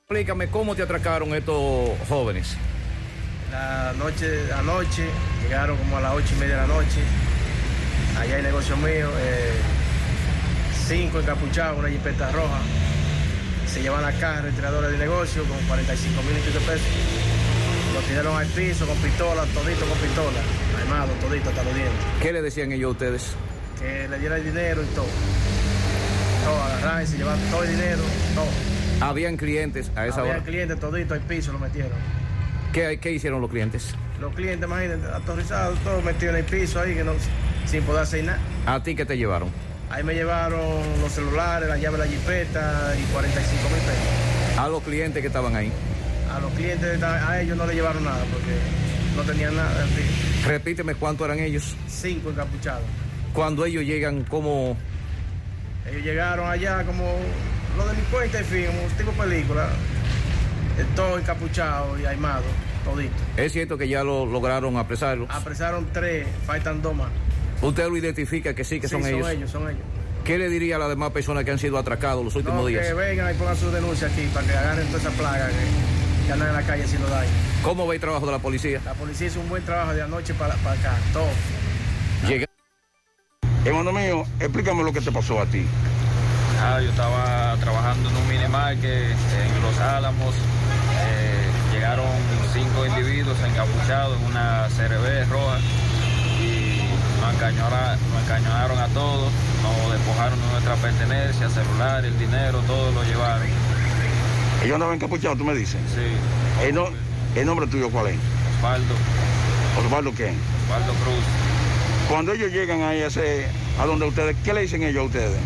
Explícame 0.00 0.50
cómo 0.50 0.74
te 0.74 0.82
atracaron 0.82 1.34
estos 1.34 1.90
jóvenes. 2.08 2.56
La 3.50 3.94
noche, 3.96 4.52
anoche, 4.52 5.08
llegaron 5.42 5.76
como 5.78 5.96
a 5.96 6.00
las 6.00 6.12
ocho 6.12 6.34
y 6.36 6.40
media 6.40 6.56
de 6.56 6.68
la 6.68 6.74
noche. 6.74 7.00
Allá 8.18 8.36
hay 8.36 8.42
negocio 8.42 8.76
mío, 8.76 9.08
eh, 9.18 9.52
cinco 10.86 11.20
encapuchados, 11.20 11.78
una 11.78 11.88
jipeta 11.88 12.30
roja. 12.32 12.60
Se 13.66 13.80
llevan 13.80 14.02
la 14.02 14.12
caja 14.12 14.42
retiradora 14.42 14.88
de 14.88 14.98
negocio 14.98 15.44
con 15.44 15.56
45 15.66 16.22
mil 16.22 16.32
y 16.32 16.52
de 16.52 16.60
pesos. 16.60 16.86
Lo 17.94 18.00
tiraron 18.00 18.36
al 18.36 18.46
piso 18.48 18.86
con 18.86 18.96
pistola, 18.98 19.44
todito 19.54 19.86
con 19.86 19.98
pistola, 19.98 20.40
armado, 20.82 21.12
todito 21.20 21.48
hasta 21.48 21.64
los 21.64 21.74
dientes. 21.74 21.96
¿Qué 22.20 22.32
le 22.32 22.42
decían 22.42 22.72
ellos 22.72 22.88
a 22.88 22.92
ustedes? 22.92 23.32
Que 23.80 24.08
le 24.08 24.18
diera 24.18 24.36
el 24.36 24.44
dinero 24.44 24.82
y 24.82 24.94
todo. 24.94 25.06
Todo, 26.44 26.62
agarraron 26.64 27.02
y 27.02 27.06
se 27.06 27.16
llevaron 27.16 27.40
todo 27.50 27.62
el 27.62 27.70
dinero, 27.70 28.02
todo. 28.34 29.08
Habían 29.08 29.36
clientes 29.36 29.90
a 29.96 30.06
esa 30.06 30.22
hora. 30.22 30.42
clientes 30.42 30.78
todito 30.78 31.14
al 31.14 31.20
piso, 31.20 31.52
lo 31.52 31.58
metieron. 31.58 32.27
¿Qué, 32.72 32.98
qué 33.00 33.12
hicieron 33.12 33.40
los 33.40 33.50
clientes? 33.50 33.94
Los 34.20 34.34
clientes, 34.34 34.68
imagínate, 34.68 35.06
aterrizados, 35.14 35.78
todos 35.80 36.04
metidos 36.04 36.34
en 36.34 36.40
el 36.40 36.44
piso 36.44 36.80
ahí, 36.80 36.94
que 36.94 37.04
no, 37.04 37.12
sin 37.66 37.82
poder 37.84 38.02
hacer 38.02 38.24
nada. 38.24 38.38
¿A 38.66 38.82
ti 38.82 38.94
qué 38.94 39.04
te 39.04 39.16
llevaron? 39.16 39.48
Ahí 39.90 40.02
me 40.04 40.14
llevaron 40.14 40.60
los 41.00 41.12
celulares, 41.12 41.68
la 41.68 41.78
llave 41.78 41.98
de 41.98 42.04
la 42.04 42.10
jipeta 42.10 42.94
y 43.00 43.02
45 43.12 43.62
mil 43.70 43.78
pesos. 43.78 44.58
A 44.58 44.68
los 44.68 44.82
clientes 44.82 45.20
que 45.22 45.28
estaban 45.28 45.56
ahí. 45.56 45.72
A 46.34 46.40
los 46.40 46.52
clientes, 46.52 47.02
a 47.02 47.40
ellos 47.40 47.56
no 47.56 47.64
le 47.66 47.74
llevaron 47.74 48.04
nada 48.04 48.22
porque 48.32 48.52
no 49.16 49.22
tenían 49.22 49.56
nada. 49.56 49.82
En 49.82 49.88
fin, 49.88 50.04
Repíteme 50.46 50.94
cuánto 50.94 51.24
eran 51.24 51.38
ellos. 51.38 51.74
cinco 51.88 52.30
encapuchados. 52.30 52.82
Cuando 53.32 53.64
ellos 53.64 53.84
llegan, 53.84 54.24
¿cómo? 54.24 54.76
Ellos 55.88 56.02
llegaron 56.02 56.50
allá 56.50 56.84
como 56.84 57.04
los 57.78 57.90
delincuentes, 57.90 58.40
en 58.40 58.46
fin, 58.46 58.66
como 58.66 58.88
tipo 58.98 59.12
película. 59.12 59.68
Eh, 60.78 60.84
Todo 60.94 61.18
encapuchado 61.18 61.98
y 61.98 62.04
armado, 62.04 62.42
todito. 62.84 63.12
Es 63.36 63.52
cierto 63.52 63.76
que 63.78 63.88
ya 63.88 64.02
lo 64.04 64.26
lograron 64.26 64.76
apresarlo. 64.76 65.26
Apresaron 65.30 65.86
tres, 65.92 66.26
faltan 66.46 66.80
dos 66.82 66.94
más. 66.94 67.08
Usted 67.62 67.88
lo 67.88 67.96
identifica 67.96 68.54
que 68.54 68.64
sí, 68.64 68.80
que 68.80 68.88
Sí, 68.88 68.92
son, 68.94 69.04
ellos. 69.06 69.20
Son 69.26 69.30
ellos, 69.36 69.50
son 69.50 69.62
ellos. 69.68 69.82
¿Qué 70.24 70.36
le 70.38 70.48
diría 70.48 70.76
a 70.76 70.78
las 70.78 70.88
demás 70.90 71.10
personas 71.10 71.44
que 71.44 71.50
han 71.50 71.58
sido 71.58 71.78
atracados 71.78 72.24
los 72.24 72.34
últimos 72.36 72.60
No, 72.60 72.66
días? 72.66 72.86
que 72.86 72.92
vengan 72.92 73.34
y 73.34 73.38
pongan 73.38 73.56
su 73.56 73.70
denuncia 73.70 74.08
aquí 74.08 74.28
para 74.34 74.46
que 74.46 74.52
agarren 74.52 74.86
toda 74.88 74.98
esa 74.98 75.10
plaga 75.10 75.48
que, 75.48 76.26
que 76.26 76.32
andan 76.32 76.48
en 76.48 76.54
la 76.54 76.62
calle 76.62 76.84
haciendo 76.84 77.08
daño. 77.08 77.30
¿Cómo 77.62 77.86
va 77.86 77.94
el 77.94 78.00
trabajo 78.00 78.26
de 78.26 78.32
la 78.32 78.38
policía? 78.38 78.80
La 78.84 78.94
policía 78.94 79.26
hizo 79.28 79.40
un 79.40 79.48
buen 79.48 79.64
trabajo 79.64 79.94
de 79.94 80.02
anoche 80.02 80.34
para, 80.34 80.54
para 80.56 80.78
acá, 80.78 80.94
todo. 81.12 81.28
Llega. 82.28 82.46
Hermano 83.64 83.92
mío, 83.92 84.24
explícame 84.38 84.82
lo 84.84 84.92
que 84.92 85.00
te 85.00 85.10
pasó 85.10 85.40
a 85.40 85.46
ti. 85.46 85.64
Ah, 86.60 86.80
yo 86.82 86.90
estaba 86.90 87.56
trabajando 87.60 88.10
en 88.10 88.16
un 88.16 88.28
mini 88.28 88.48
market 88.48 88.84
en 89.12 89.62
Los 89.62 89.78
Álamos. 89.78 90.34
Llegaron 91.88 92.10
cinco 92.52 92.84
individuos 92.84 93.38
encapuchados 93.48 94.18
en 94.20 94.26
una 94.26 94.68
CRB 94.76 95.26
roja 95.30 95.56
y 96.38 96.82
nos 97.18 97.32
encañonaron, 97.34 97.98
nos 98.12 98.22
encañonaron 98.24 98.78
a 98.78 98.88
todos, 98.88 99.32
nos 99.62 99.92
despojaron 99.94 100.38
de 100.38 100.46
nuestra 100.52 100.74
pertenencia, 100.74 101.48
celular, 101.48 102.04
el 102.04 102.18
dinero, 102.18 102.58
todo 102.66 102.92
lo 102.92 103.02
llevaron. 103.04 103.46
Ellos 104.62 104.74
andaban 104.74 104.96
encapuchados, 104.96 105.38
tú 105.38 105.44
me 105.44 105.54
dices. 105.54 105.80
Sí. 105.94 106.66
El, 106.66 106.74
no- 106.74 106.90
el 107.34 107.46
nombre 107.46 107.66
tuyo 107.66 107.88
cuál 107.88 108.08
es? 108.08 108.18
Osvaldo, 108.58 108.94
Osvaldo 109.82 110.12
quién? 110.12 110.36
Osvaldo 110.66 110.92
Cruz. 110.92 111.24
Cuando 112.10 112.32
ellos 112.34 112.52
llegan 112.52 112.82
ahí 112.82 113.00
a, 113.00 113.06
ese, 113.06 113.46
a 113.80 113.86
donde 113.86 114.04
ustedes, 114.08 114.36
¿qué 114.44 114.52
le 114.52 114.60
dicen 114.60 114.82
ellos 114.82 115.04
a 115.04 115.06
ustedes? 115.06 115.38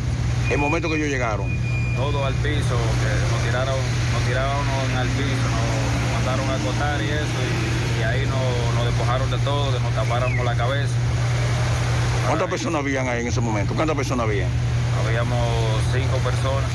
El 0.51 0.59
momento 0.59 0.89
que 0.89 0.97
ellos 0.97 1.09
llegaron. 1.09 1.57
todo 1.95 2.27
al 2.27 2.35
piso, 2.35 2.75
que 2.99 3.33
nos 3.33 3.43
tiraron, 3.45 3.77
nos 4.13 4.23
tiraron 4.27 4.97
al 4.99 5.07
piso, 5.07 5.47
nos 5.53 5.92
mandaron 6.25 6.49
a 6.51 6.55
acotar 6.55 7.01
y 7.03 7.09
eso, 7.09 7.39
y, 7.43 8.01
y 8.01 8.03
ahí 8.05 8.27
nos, 8.27 8.75
nos 8.75 8.87
despojaron 8.87 9.31
de 9.31 9.39
todo, 9.39 9.73
que 9.73 9.81
nos 9.81 9.93
tapáramos 9.95 10.45
la 10.45 10.55
cabeza. 10.55 10.95
¿Cuántas 12.27 12.49
personas 12.49 12.81
habían 12.81 13.09
ahí 13.09 13.23
en 13.23 13.27
ese 13.29 13.41
momento? 13.41 13.75
¿Cuántas 13.75 13.97
personas 13.97 14.25
habían? 14.27 14.49
Habíamos 15.05 15.39
cinco 15.93 16.17
personas, 16.19 16.71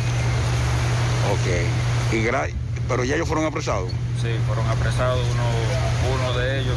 Ok. 1.32 2.14
Y 2.14 2.24
gra- 2.24 2.49
pero 2.88 3.03
ya 3.03 3.15
ellos 3.15 3.28
fueron 3.28 3.45
apresados. 3.45 3.90
sí, 4.22 4.30
fueron 4.48 4.65
apresados 4.69 5.19
uno, 5.34 6.24
uno 6.30 6.38
de 6.40 6.61
ellos, 6.61 6.76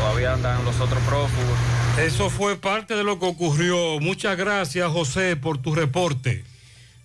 todavía 0.00 0.32
andan 0.32 0.64
los 0.64 0.78
otros 0.80 1.00
prófugos. 1.04 1.58
Eso 1.98 2.28
fue 2.30 2.56
parte 2.56 2.94
de 2.96 3.04
lo 3.04 3.18
que 3.20 3.26
ocurrió. 3.26 4.00
Muchas 4.00 4.36
gracias, 4.36 4.90
José, 4.90 5.36
por 5.36 5.58
tu 5.58 5.74
reporte. 5.74 6.44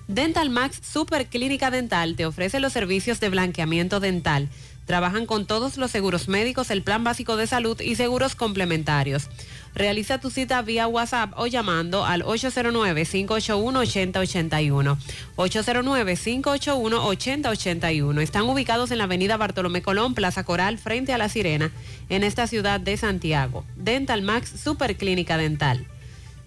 Dental 0.06 0.50
Max 0.50 0.78
Super 0.82 1.26
Clínica 1.26 1.70
Dental 1.70 2.14
te 2.16 2.26
ofrece 2.26 2.60
los 2.60 2.72
servicios 2.72 3.18
de 3.18 3.30
blanqueamiento 3.30 3.98
dental. 3.98 4.50
Trabajan 4.93 5.24
con 5.24 5.47
todos 5.47 5.78
los 5.78 5.90
seguros 5.90 6.28
médicos, 6.28 6.70
el 6.70 6.82
plan 6.82 7.02
básico 7.02 7.39
de 7.39 7.47
salud 7.47 7.81
y 7.81 7.94
seguros 7.94 8.35
complementarios. 8.35 9.31
Realiza 9.74 10.20
tu 10.20 10.28
cita 10.28 10.60
vía 10.60 10.86
WhatsApp 10.86 11.32
o 11.39 11.47
llamando 11.47 12.05
al 12.05 12.23
809-581-8081. 12.24 14.98
809-581-8081. 15.36 18.20
Están 18.20 18.43
ubicados 18.43 18.90
en 18.90 18.98
la 18.98 19.05
avenida 19.05 19.39
Bartolomé 19.39 19.81
Colón, 19.81 20.12
Plaza 20.12 20.44
Coral, 20.44 20.77
frente 20.77 21.14
a 21.14 21.19
La 21.19 21.31
Sirena, 21.31 21.70
en 22.10 22.23
esta 22.23 22.47
ciudad 22.47 22.78
de 22.78 22.98
Santiago. 22.98 23.64
Dental 23.77 24.20
Max 24.20 24.52
Super 24.62 24.98
Clínica 24.98 25.39
Dental. 25.39 25.86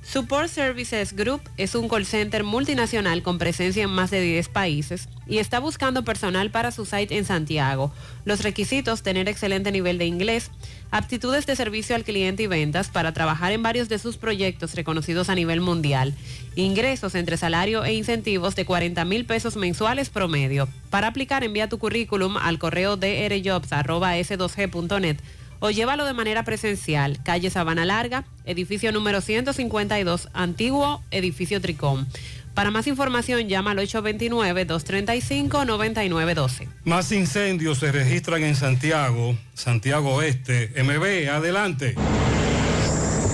Support 0.07 0.49
Services 0.49 1.15
Group 1.15 1.41
es 1.57 1.73
un 1.73 1.89
call 1.89 2.05
center 2.05 2.43
multinacional 2.43 3.23
con 3.23 3.39
presencia 3.39 3.83
en 3.83 3.89
más 3.89 4.11
de 4.11 4.21
10 4.21 4.49
países 4.49 5.09
y 5.25 5.39
está 5.39 5.57
buscando 5.59 6.03
personal 6.03 6.51
para 6.51 6.69
su 6.69 6.85
site 6.85 7.17
en 7.17 7.25
Santiago. 7.25 7.91
Los 8.23 8.43
requisitos, 8.43 9.01
tener 9.01 9.27
excelente 9.27 9.71
nivel 9.71 9.97
de 9.97 10.05
inglés, 10.05 10.51
aptitudes 10.91 11.47
de 11.47 11.55
servicio 11.55 11.95
al 11.95 12.03
cliente 12.03 12.43
y 12.43 12.47
ventas 12.47 12.89
para 12.89 13.13
trabajar 13.13 13.51
en 13.51 13.63
varios 13.63 13.89
de 13.89 13.97
sus 13.97 14.17
proyectos 14.17 14.75
reconocidos 14.75 15.29
a 15.29 15.35
nivel 15.35 15.59
mundial, 15.59 16.13
ingresos 16.55 17.15
entre 17.15 17.35
salario 17.35 17.83
e 17.83 17.95
incentivos 17.95 18.55
de 18.55 18.63
40 18.63 19.03
mil 19.05 19.25
pesos 19.25 19.55
mensuales 19.55 20.11
promedio. 20.11 20.67
Para 20.91 21.07
aplicar, 21.07 21.43
envía 21.43 21.67
tu 21.67 21.79
currículum 21.79 22.37
al 22.37 22.59
correo 22.59 22.95
drjobs.s2g.net 22.95 25.17
o 25.65 25.71
llévalo 25.71 26.05
de 26.05 26.13
manera 26.13 26.43
presencial. 26.43 27.17
Calle 27.23 27.49
Sabana 27.49 27.85
Larga, 27.85 28.23
edificio 28.45 28.91
número 28.91 29.19
152, 29.19 30.29
antiguo 30.33 31.01
edificio 31.09 31.59
Tricón. 31.59 32.05
Para 32.53 32.69
más 32.69 32.85
información, 32.85 33.49
llama 33.49 33.71
al 33.71 33.79
829-235-9912. 33.79 36.67
Más 36.83 37.11
incendios 37.11 37.79
se 37.79 37.91
registran 37.91 38.43
en 38.43 38.55
Santiago, 38.55 39.35
Santiago 39.55 40.13
Oeste. 40.13 40.71
MB, 40.81 41.31
adelante. 41.31 41.95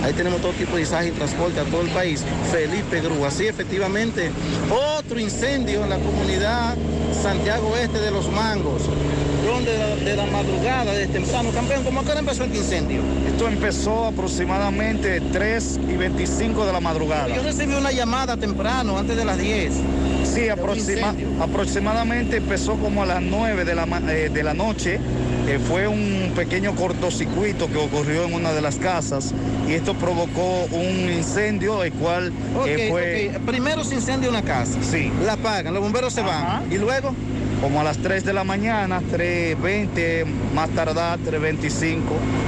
Ahí 0.05 0.12
tenemos 0.12 0.40
todo 0.40 0.52
tipo 0.52 0.77
de 0.77 0.82
izaje 0.82 1.09
y 1.09 1.11
transporte 1.11 1.59
a 1.59 1.65
todo 1.65 1.81
el 1.81 1.89
país. 1.89 2.23
Felipe 2.52 3.01
Grúa, 3.01 3.32
sí, 3.32 3.48
efectivamente. 3.48 4.31
Otro 4.70 5.19
incendio 5.19 5.82
en 5.82 5.90
la 5.90 5.97
comunidad 5.97 6.20
Santiago 7.23 7.77
Este 7.77 8.01
de 8.01 8.11
los 8.11 8.31
Mangos. 8.31 8.83
Donde 9.47 9.73
de 9.73 9.79
la, 9.79 9.97
de 9.97 10.17
la 10.17 10.27
madrugada, 10.27 10.93
desde 10.93 11.12
temprano, 11.12 11.51
campeón, 11.51 11.83
¿cómo 11.85 12.05
que 12.05 12.12
empezó 12.12 12.45
el 12.45 12.55
incendio? 12.55 13.01
Esto 13.27 13.49
empezó 13.49 14.07
aproximadamente 14.07 15.21
3 15.33 15.81
y 15.89 15.97
25 15.97 16.67
de 16.67 16.73
la 16.73 16.81
madrugada. 16.81 17.29
Yo 17.35 17.43
recibí 17.43 17.75
una 17.75 17.91
llamada 17.93 18.37
temprano, 18.37 18.99
antes 18.99 19.17
de 19.17 19.25
las 19.25 19.39
10. 19.39 19.73
Sí, 20.25 20.49
aproxima- 20.49 21.15
aproximadamente 21.41 22.37
empezó 22.37 22.75
como 22.77 23.03
a 23.03 23.07
las 23.07 23.23
9 23.23 23.65
de 23.65 23.75
la, 23.75 23.85
eh, 24.09 24.31
de 24.33 24.43
la 24.43 24.55
noche. 24.55 24.99
Eh, 25.49 25.59
fue 25.59 25.89
un 25.89 26.33
pequeño 26.37 26.77
cortocircuito 26.77 27.67
que 27.69 27.79
ocurrió 27.79 28.25
en 28.25 28.35
una 28.35 28.53
de 28.53 28.61
las 28.61 28.77
casas 28.77 29.33
y 29.69 29.73
esto 29.73 29.95
provocó 29.95 30.67
un 30.71 31.11
incendio, 31.11 31.83
el 31.83 31.93
cual 31.95 32.33
eh, 32.67 32.87
fue... 32.91 33.33
Primero 33.47 33.83
se 33.85 33.95
incendia 33.97 34.29
una 34.29 34.43
casa. 34.43 34.79
Sí. 34.83 35.11
La 35.25 35.33
apagan, 35.33 35.73
los 35.75 35.83
bomberos 35.83 36.12
se 36.12 36.21
van. 36.21 36.71
¿Y 36.71 36.77
luego? 36.79 37.15
Como 37.61 37.81
a 37.81 37.85
las 37.85 37.99
3 37.99 38.24
de 38.24 38.32
la 38.32 38.43
mañana, 38.43 39.03
3.20, 39.12 40.24
más 40.55 40.70
tardar 40.70 41.19
3.25, 41.19 42.01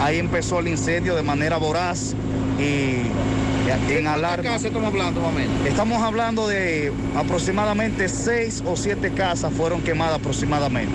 ahí 0.02 0.18
empezó 0.18 0.60
el 0.60 0.68
incendio 0.68 1.14
de 1.14 1.22
manera 1.22 1.58
voraz 1.58 2.14
y 2.58 3.02
en 3.92 4.06
alarma. 4.06 4.42
casa 4.42 4.68
estamos 4.68 4.88
hablando, 4.88 5.20
menos? 5.30 5.66
Estamos 5.66 6.02
hablando 6.02 6.48
de 6.48 6.92
aproximadamente 7.14 8.08
6 8.08 8.64
o 8.66 8.74
7 8.76 9.12
casas 9.12 9.52
fueron 9.54 9.82
quemadas 9.82 10.18
aproximadamente. 10.18 10.92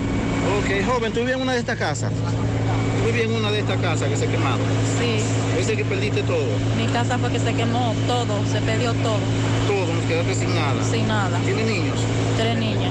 Ok, 0.58 0.84
joven, 0.86 1.12
¿tú 1.12 1.20
vivías 1.20 1.36
en 1.36 1.42
una 1.42 1.52
de 1.52 1.60
estas 1.60 1.78
casas? 1.78 2.10
¿Tú 2.12 3.06
vivías 3.06 3.26
en 3.30 3.36
una 3.36 3.52
de 3.52 3.60
estas 3.60 3.80
casas 3.80 4.08
que 4.08 4.16
se 4.16 4.26
quemaron? 4.26 4.58
Sí, 4.98 5.22
Dice 5.56 5.76
que 5.76 5.84
perdiste 5.84 6.22
todo. 6.22 6.44
mi 6.76 6.86
casa 6.92 7.18
fue 7.18 7.30
que 7.30 7.38
se 7.40 7.52
quemó 7.54 7.92
todo, 8.06 8.44
se 8.52 8.60
perdió 8.62 8.92
todo, 8.94 9.18
Todo, 9.66 9.92
nos 9.94 10.04
quedaste 10.06 10.34
sin 10.34 10.54
nada. 10.54 10.84
sin 10.90 11.06
nada. 11.08 11.38
¿Tiene 11.44 11.64
niños? 11.64 11.98
Tres 12.36 12.58
niñas. 12.58 12.90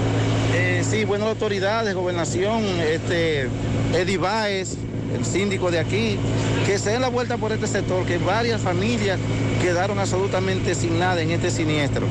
Eh, 0.78 0.84
sí, 0.84 1.06
bueno, 1.06 1.26
las 1.26 1.34
autoridades, 1.34 1.96
gobernación, 1.96 2.64
este, 2.80 3.48
Eddie 3.96 4.20
Báez, 4.20 4.76
el 5.12 5.26
síndico 5.26 5.72
de 5.72 5.80
aquí, 5.80 6.20
que 6.68 6.78
se 6.78 6.92
den 6.92 7.02
la 7.02 7.10
vuelta 7.10 7.38
por 7.38 7.52
este 7.52 7.66
sector, 7.66 8.06
que 8.06 8.20
varias 8.20 8.62
familias 8.62 9.18
quedaron 9.60 9.98
absolutamente 9.98 10.76
sin 10.76 11.00
nada 11.00 11.20
en 11.20 11.32
este 11.32 11.50
siniestro. 11.50 12.06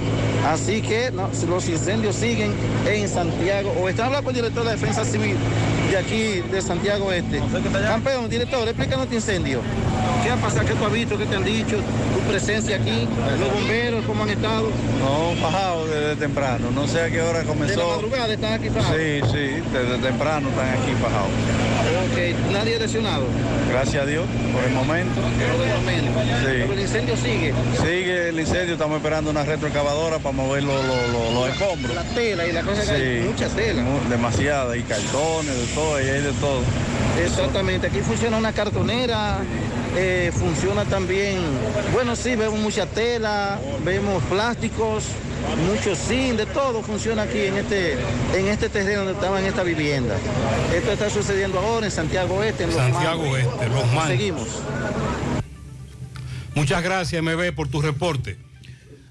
Así 0.44 0.82
que 0.82 1.12
los 1.12 1.68
incendios 1.68 2.16
siguen 2.16 2.52
en 2.90 3.08
Santiago. 3.08 3.72
O 3.80 3.88
está 3.88 4.06
hablando 4.06 4.24
con 4.24 4.34
el 4.34 4.42
director 4.42 4.64
de 4.64 4.72
Defensa 4.72 5.04
Civil 5.04 5.36
de 5.90 5.96
aquí, 5.96 6.42
de 6.50 6.60
Santiago 6.62 7.12
Este. 7.12 7.40
Campeón, 7.86 8.28
director, 8.28 8.66
explícanos 8.68 9.04
este 9.04 9.16
incendio. 9.16 9.60
¿Qué 10.22 10.30
ha 10.30 10.36
pasado? 10.36 10.66
¿Qué 10.66 10.74
tú 10.74 10.84
has 10.84 10.92
visto? 10.92 11.18
¿Qué 11.18 11.26
te 11.26 11.36
han 11.36 11.44
dicho? 11.44 11.76
¿Tu 11.76 12.20
presencia 12.30 12.76
aquí? 12.76 13.06
¿Los 13.38 13.52
bomberos 13.52 14.04
cómo 14.04 14.24
han 14.24 14.30
estado? 14.30 14.68
No, 14.98 15.40
bajado 15.40 15.86
desde 15.86 16.16
temprano, 16.16 16.70
no 16.74 16.86
sé 16.88 17.00
a 17.02 17.10
qué 17.10 17.20
hora 17.22 17.42
comenzó. 17.44 17.78
¿De 17.80 17.86
la 17.86 17.94
madrugada 17.96 18.32
están 18.34 18.52
aquí? 18.54 18.68
Sí, 18.68 19.20
sí, 19.32 19.62
desde 19.72 19.98
temprano 20.02 20.48
están 20.48 20.68
aquí 20.70 20.92
bajados. 21.02 21.30
Ok, 22.10 22.52
nadie 22.52 22.78
lesionado. 22.78 23.24
Gracias 23.70 24.02
a 24.02 24.06
Dios, 24.06 24.24
por 24.52 24.64
el 24.64 24.72
momento. 24.72 25.20
Por 25.20 25.66
el 25.66 25.74
momento. 25.76 26.20
Pero 26.44 26.72
el 26.72 26.76
Sí. 26.78 26.82
incendio 26.82 27.16
sigue. 27.16 27.54
Sigue 27.80 28.28
el 28.30 28.40
incendio, 28.40 28.72
estamos 28.74 28.96
esperando 28.96 29.30
una 29.30 29.44
retroexcavadora 29.44 30.18
para 30.18 30.34
mover 30.34 30.64
los, 30.64 30.84
los- 30.84 31.08
los- 31.12 31.32
los 31.34 31.48
escombros. 31.50 31.94
La 31.94 32.02
tela 32.02 32.46
y 32.46 32.52
la 32.52 32.62
cosa 32.62 32.82
que 32.84 32.90
hay 32.90 33.22
Sí. 33.22 33.28
mucha 33.28 33.48
tela. 33.48 33.82
Demasiada, 34.10 34.76
y 34.76 34.82
cartones, 34.82 35.52
todo, 35.76 36.00
y 36.00 36.04
hay 36.08 36.22
de 36.22 36.32
todo. 36.32 36.62
Exactamente, 37.22 37.86
aquí 37.86 38.00
funciona 38.00 38.38
una 38.38 38.52
cartonera, 38.52 39.38
eh, 39.94 40.32
funciona 40.34 40.84
también, 40.86 41.38
bueno 41.92 42.16
sí, 42.16 42.34
vemos 42.34 42.58
mucha 42.58 42.86
tela, 42.86 43.58
vemos 43.84 44.22
plásticos, 44.24 45.04
mucho 45.70 45.94
zinc, 45.94 46.38
de 46.38 46.46
todo 46.46 46.82
funciona 46.82 47.22
aquí 47.22 47.40
en 47.40 47.56
este, 47.58 47.92
en 48.34 48.48
este 48.48 48.70
terreno 48.70 49.04
donde 49.04 49.12
estaba 49.12 49.38
en 49.38 49.46
esta 49.46 49.62
vivienda. 49.62 50.16
Esto 50.74 50.92
está 50.92 51.10
sucediendo 51.10 51.58
ahora 51.60 51.86
en 51.86 51.92
Santiago 51.92 52.42
Este, 52.42 52.64
en 52.64 52.70
Los 52.70 52.78
Santiago. 52.78 53.36
Este, 53.36 53.68
Los. 53.68 54.06
Seguimos. 54.06 54.48
Muchas 56.54 56.82
gracias, 56.82 57.22
MB, 57.22 57.54
por 57.54 57.68
tu 57.68 57.82
reporte. 57.82 58.38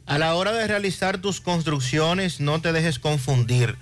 A 0.07 0.17
la 0.17 0.33
hora 0.35 0.51
de 0.51 0.67
realizar 0.67 1.19
tus 1.19 1.41
construcciones, 1.41 2.39
no 2.39 2.59
te 2.59 2.73
dejes 2.73 2.97
confundir. 2.97 3.75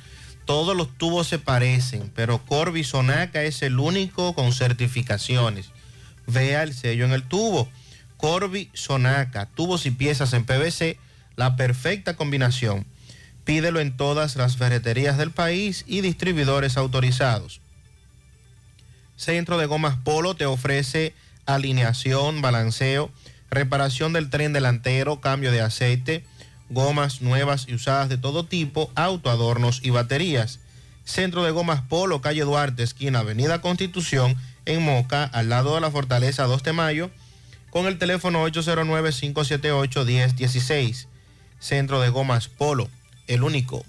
Todos 0.46 0.76
los 0.76 0.98
tubos 0.98 1.28
se 1.28 1.40
parecen, 1.40 2.12
pero 2.16 2.46
Corby 2.46 2.84
Sonaca 2.84 3.44
es 3.44 3.62
el 3.62 3.80
único 3.80 4.34
con 4.34 4.52
certificaciones. 4.52 5.70
Vea 6.28 6.64
el 6.64 6.74
sello 6.74 7.06
en 7.06 7.12
el 7.12 7.24
tubo. 7.24 7.70
Corby 8.18 8.70
Sonaca, 8.74 9.48
tubos 9.48 9.86
y 9.86 9.92
piezas 9.92 10.34
en 10.34 10.46
PVC, 10.46 10.98
la 11.36 11.56
perfecta 11.56 12.16
combinación. 12.16 12.86
Pídelo 13.46 13.80
en 13.80 13.96
todas 13.96 14.36
las 14.36 14.58
ferreterías 14.58 15.18
del 15.18 15.32
país 15.32 15.84
y 15.88 16.02
distribuidores 16.02 16.78
autorizados. 16.78 17.60
Centro 19.16 19.58
de 19.58 19.66
Gomas 19.66 19.98
Polo 19.98 20.36
te 20.36 20.46
ofrece 20.46 21.14
alineación, 21.46 22.42
balanceo, 22.42 23.12
reparación 23.50 24.14
del 24.14 24.30
tren 24.30 24.54
delantero, 24.54 25.22
cambio 25.22 25.52
de 25.52 25.62
aceite, 25.62 26.26
gomas 26.74 27.22
nuevas 27.22 27.66
y 27.68 27.76
usadas 27.76 28.10
de 28.10 28.18
todo 28.18 28.46
tipo, 28.46 28.92
autoadornos 28.96 29.82
y 29.84 29.92
baterías. 29.92 30.60
Centro 31.06 31.44
de 31.44 31.52
Gomas 31.52 31.82
Polo, 31.82 32.22
calle 32.22 32.42
Duarte, 32.42 32.82
esquina 32.84 33.20
Avenida 33.20 33.62
Constitución, 33.62 34.36
en 34.66 34.84
Moca, 34.84 35.26
al 35.26 35.50
lado 35.50 35.76
de 35.76 35.82
la 35.82 35.92
Fortaleza 35.92 36.46
2 36.46 36.64
de 36.64 36.74
Mayo, 36.74 37.12
con 37.70 37.86
el 37.88 37.98
teléfono 37.98 38.48
809-578-1016. 38.48 41.08
Centro 41.60 42.00
de 42.02 42.10
Gomas 42.10 42.48
Polo, 42.48 42.90
el 43.28 43.44
único. 43.44 43.86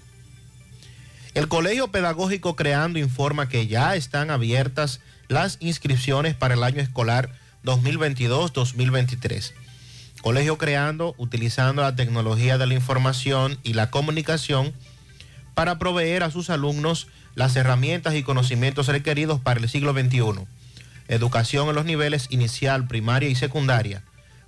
El 1.33 1.47
Colegio 1.47 1.87
Pedagógico 1.89 2.55
Creando 2.55 2.99
informa 2.99 3.49
que 3.49 3.65
ya 3.67 3.95
están 3.95 4.29
abiertas 4.31 5.01
las 5.27 5.57
inscripciones 5.59 6.35
para 6.35 6.53
el 6.53 6.63
año 6.63 6.81
escolar 6.81 7.31
2022-2023. 7.63 9.53
Colegio 10.25 10.57
Creando, 10.57 11.13
utilizando 11.19 11.83
la 11.83 11.95
tecnología 11.95 12.57
de 12.57 12.65
la 12.65 12.73
información 12.73 13.59
y 13.61 13.73
la 13.73 13.91
comunicación 13.91 14.73
para 15.53 15.77
proveer 15.77 16.23
a 16.23 16.31
sus 16.31 16.49
alumnos 16.49 17.07
las 17.35 17.55
herramientas 17.55 18.15
y 18.15 18.23
conocimientos 18.23 18.87
requeridos 18.87 19.39
para 19.39 19.59
el 19.59 19.69
siglo 19.69 19.93
XXI. 19.93 20.47
Educación 21.09 21.69
en 21.69 21.75
los 21.75 21.85
niveles 21.85 22.25
inicial, 22.31 22.87
primaria 22.87 23.29
y 23.29 23.35
secundaria. 23.35 24.01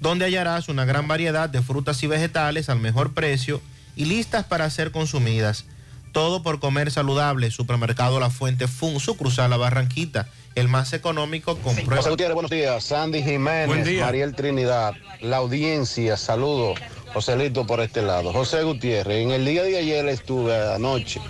donde 0.00 0.26
hallarás 0.26 0.68
una 0.68 0.84
gran 0.84 1.08
variedad 1.08 1.48
de 1.48 1.62
frutas 1.62 2.02
y 2.02 2.06
vegetales 2.06 2.68
al 2.68 2.80
mejor 2.80 3.14
precio 3.14 3.62
y 3.94 4.04
listas 4.04 4.44
para 4.44 4.68
ser 4.68 4.90
consumidas. 4.90 5.64
Todo 6.12 6.42
por 6.42 6.60
comer 6.60 6.90
saludable. 6.90 7.50
Supermercado 7.50 8.20
La 8.20 8.30
Fuente 8.30 8.68
Fun, 8.68 9.00
su 9.00 9.16
cruzar 9.16 9.50
la 9.50 9.58
Barranquita, 9.58 10.28
el 10.54 10.68
más 10.68 10.94
económico 10.94 11.58
con 11.58 11.74
pruebas. 11.74 11.98
José 11.98 12.10
Gutiérrez, 12.10 12.34
buenos 12.34 12.50
días. 12.50 12.84
Sandy 12.84 13.20
Buen 13.20 13.32
Jiménez, 13.32 13.86
día. 13.86 14.04
Mariel 14.04 14.34
Trinidad, 14.34 14.94
la 15.20 15.38
audiencia, 15.38 16.16
saludos. 16.16 16.78
Joselito 17.12 17.66
por 17.66 17.80
este 17.80 18.02
lado. 18.02 18.32
José 18.32 18.62
Gutiérrez, 18.62 19.24
en 19.24 19.30
el 19.30 19.44
día 19.44 19.62
de 19.62 19.78
ayer 19.78 20.06
estuve 20.08 20.54
anoche 20.74 21.20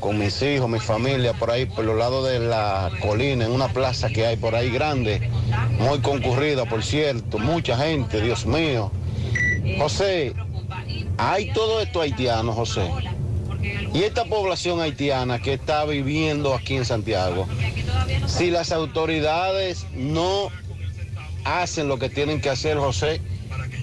con 0.00 0.18
mis 0.18 0.42
hijos, 0.42 0.68
mi 0.68 0.80
familia, 0.80 1.32
por 1.32 1.50
ahí, 1.50 1.66
por 1.66 1.84
los 1.84 1.96
lados 1.96 2.28
de 2.28 2.40
la 2.40 2.90
colina, 3.00 3.44
en 3.44 3.52
una 3.52 3.68
plaza 3.68 4.08
que 4.08 4.26
hay 4.26 4.36
por 4.36 4.54
ahí 4.54 4.70
grande, 4.70 5.30
muy 5.78 6.00
concurrida, 6.00 6.64
por 6.64 6.82
cierto, 6.82 7.38
mucha 7.38 7.76
gente, 7.76 8.20
Dios 8.20 8.44
mío. 8.44 8.90
José, 9.78 10.34
hay 11.18 11.52
todo 11.52 11.80
esto 11.80 12.00
haitiano, 12.00 12.52
José. 12.52 12.90
Y 13.94 14.02
esta 14.02 14.24
población 14.24 14.80
haitiana 14.80 15.40
que 15.40 15.52
está 15.54 15.84
viviendo 15.84 16.52
aquí 16.52 16.74
en 16.74 16.84
Santiago, 16.84 17.46
si 18.26 18.50
las 18.50 18.72
autoridades 18.72 19.86
no 19.94 20.48
hacen 21.44 21.86
lo 21.86 21.98
que 21.98 22.08
tienen 22.08 22.40
que 22.40 22.50
hacer, 22.50 22.76
José, 22.76 23.20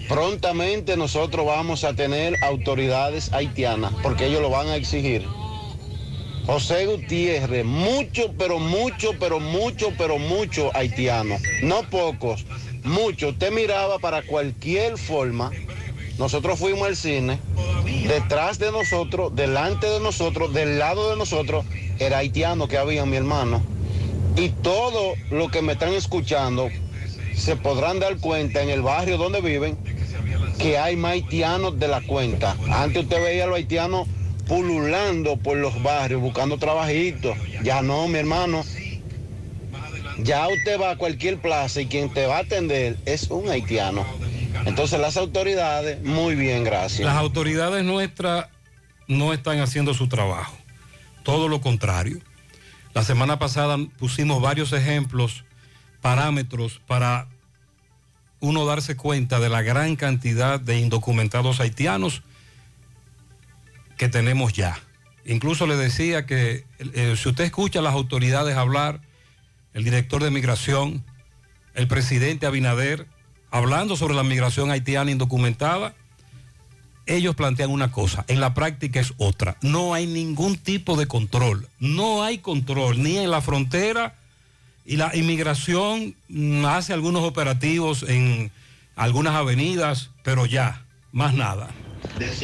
prontamente 0.10 0.98
nosotros 0.98 1.46
vamos 1.46 1.84
a 1.84 1.94
tener 1.94 2.36
autoridades 2.44 3.32
haitianas, 3.32 3.94
porque 4.02 4.26
ellos 4.26 4.42
lo 4.42 4.50
van 4.50 4.68
a 4.68 4.76
exigir. 4.76 5.24
José 6.48 6.88
Gutiérrez, 6.88 7.64
mucho, 7.64 8.34
pero 8.36 8.58
mucho, 8.58 9.12
pero 9.20 9.40
mucho, 9.40 9.94
pero 10.00 10.18
mucho 10.18 10.76
haitiano. 10.76 11.38
No 11.62 11.84
pocos, 11.84 12.44
mucho. 12.84 13.30
Usted 13.30 13.52
miraba 13.52 14.00
para 14.00 14.24
cualquier 14.24 14.98
forma. 14.98 15.52
Nosotros 16.18 16.58
fuimos 16.58 16.88
al 16.88 16.96
cine, 16.98 17.40
detrás 18.08 18.58
de 18.58 18.72
nosotros, 18.72 19.36
delante 19.36 19.88
de 19.88 20.00
nosotros, 20.00 20.52
del 20.54 20.80
lado 20.80 21.12
de 21.12 21.18
nosotros, 21.18 21.66
era 22.00 22.18
haitiano 22.18 22.68
que 22.68 22.80
había, 22.80 23.06
mi 23.06 23.16
hermano. 23.16 23.62
Y 24.36 24.50
todo 24.50 25.14
lo 25.30 25.50
que 25.50 25.62
me 25.62 25.74
están 25.74 25.94
escuchando 25.94 26.70
se 27.36 27.56
podrán 27.56 28.00
dar 28.00 28.18
cuenta 28.18 28.64
en 28.64 28.70
el 28.70 28.82
barrio 28.82 29.18
donde 29.18 29.40
viven 29.40 29.78
que 30.60 30.78
hay 30.78 30.96
más 30.96 31.14
haitianos 31.14 31.80
de 31.80 31.88
la 31.88 32.02
cuenta. 32.02 32.56
Antes 32.70 33.04
usted 33.04 33.24
veía 33.24 33.46
a 33.46 33.48
los 33.48 33.56
haitianos 33.56 34.08
pululando 34.48 35.38
por 35.38 35.58
los 35.58 35.82
barrios, 35.82 36.22
buscando 36.22 36.58
trabajitos. 36.58 37.38
Ya 37.64 37.82
no, 37.82 38.08
mi 38.08 38.20
hermano. 38.20 38.64
Ya 40.20 40.48
usted 40.50 40.80
va 40.80 40.92
a 40.92 40.98
cualquier 40.98 41.40
plaza 41.40 41.82
y 41.82 41.88
quien 41.88 42.14
te 42.14 42.26
va 42.26 42.38
a 42.38 42.40
atender 42.42 42.98
es 43.06 43.32
un 43.32 43.50
haitiano. 43.50 44.06
Entonces 44.66 45.00
las 45.00 45.16
autoridades, 45.16 46.04
muy 46.04 46.36
bien, 46.36 46.66
gracias. 46.66 47.06
Las 47.06 47.18
autoridades 47.18 47.86
nuestras 47.86 48.48
no 49.08 49.34
están 49.34 49.62
haciendo 49.62 49.94
su 49.94 50.10
trabajo. 50.10 50.58
Todo 51.24 51.48
lo 51.48 51.62
contrario. 51.62 52.20
La 52.94 53.04
semana 53.04 53.40
pasada 53.40 53.78
pusimos 53.98 54.42
varios 54.42 54.74
ejemplos, 54.74 55.46
parámetros 56.02 56.82
para 56.86 57.28
uno 58.40 58.66
darse 58.66 58.96
cuenta 58.96 59.40
de 59.40 59.50
la 59.50 59.62
gran 59.62 59.96
cantidad 59.96 60.60
de 60.60 60.80
indocumentados 60.80 61.60
haitianos 61.60 62.24
que 63.98 64.10
tenemos 64.10 64.54
ya. 64.54 64.80
Incluso 65.26 65.68
le 65.68 65.76
decía 65.76 66.26
que 66.26 66.66
eh, 66.80 67.16
si 67.18 67.30
usted 67.30 67.44
escucha 67.44 67.80
a 67.80 67.82
las 67.82 67.94
autoridades 67.94 68.56
hablar, 68.56 69.02
el 69.74 69.84
director 69.84 70.24
de 70.24 70.32
migración, 70.32 71.04
el 71.76 71.88
presidente 71.88 72.46
Abinader, 72.46 73.08
hablando 73.52 73.96
sobre 73.96 74.16
la 74.16 74.24
migración 74.24 74.72
haitiana 74.72 75.12
indocumentada, 75.12 75.94
ellos 77.06 77.36
plantean 77.36 77.72
una 77.72 77.92
cosa, 77.92 78.24
en 78.28 78.40
la 78.40 78.54
práctica 78.54 79.00
es 79.00 79.14
otra. 79.18 79.58
No 79.62 79.94
hay 79.94 80.06
ningún 80.06 80.58
tipo 80.58 80.96
de 80.96 81.08
control, 81.08 81.68
no 81.80 82.24
hay 82.24 82.38
control 82.38 83.02
ni 83.02 83.18
en 83.18 83.32
la 83.32 83.42
frontera 83.42 84.16
y 84.90 84.98
la 84.98 85.16
inmigración 85.16 86.16
mm, 86.30 86.66
hace 86.66 86.94
algunos 86.94 87.24
operativos 87.24 88.02
en 88.10 88.52
algunas 88.96 89.36
avenidas, 89.36 90.10
pero 90.24 90.48
ya, 90.48 90.84
más 91.12 91.36
nada. 91.36 91.70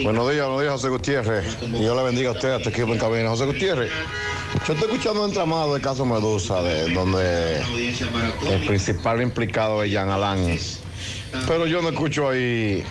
Buenos 0.04 0.32
días, 0.32 0.46
buenos 0.46 0.62
días, 0.62 0.74
José 0.74 0.90
Gutiérrez. 0.90 1.58
Y 1.64 1.80
Dios 1.80 1.98
le 1.98 2.04
bendiga 2.04 2.30
a 2.30 2.34
usted, 2.34 2.52
a 2.52 2.58
este 2.58 2.70
equipo 2.70 2.94
en 2.94 3.00
cabina. 3.00 3.30
José 3.30 3.48
Gutiérrez, 3.48 3.92
yo 4.68 4.74
estoy 4.74 4.92
escuchando 4.92 5.24
un 5.24 5.30
entramado 5.30 5.74
del 5.74 5.82
caso 5.82 6.06
Medusa, 6.06 6.62
de, 6.62 6.94
donde 6.94 7.62
el 8.52 8.66
principal 8.68 9.24
implicado 9.24 9.82
es 9.82 9.90
Jean 9.90 10.10
Alain. 10.10 10.60
Pero 11.48 11.68
yo 11.68 11.82
no 11.82 11.90
escucho 11.90 12.30
ahí 12.30 12.84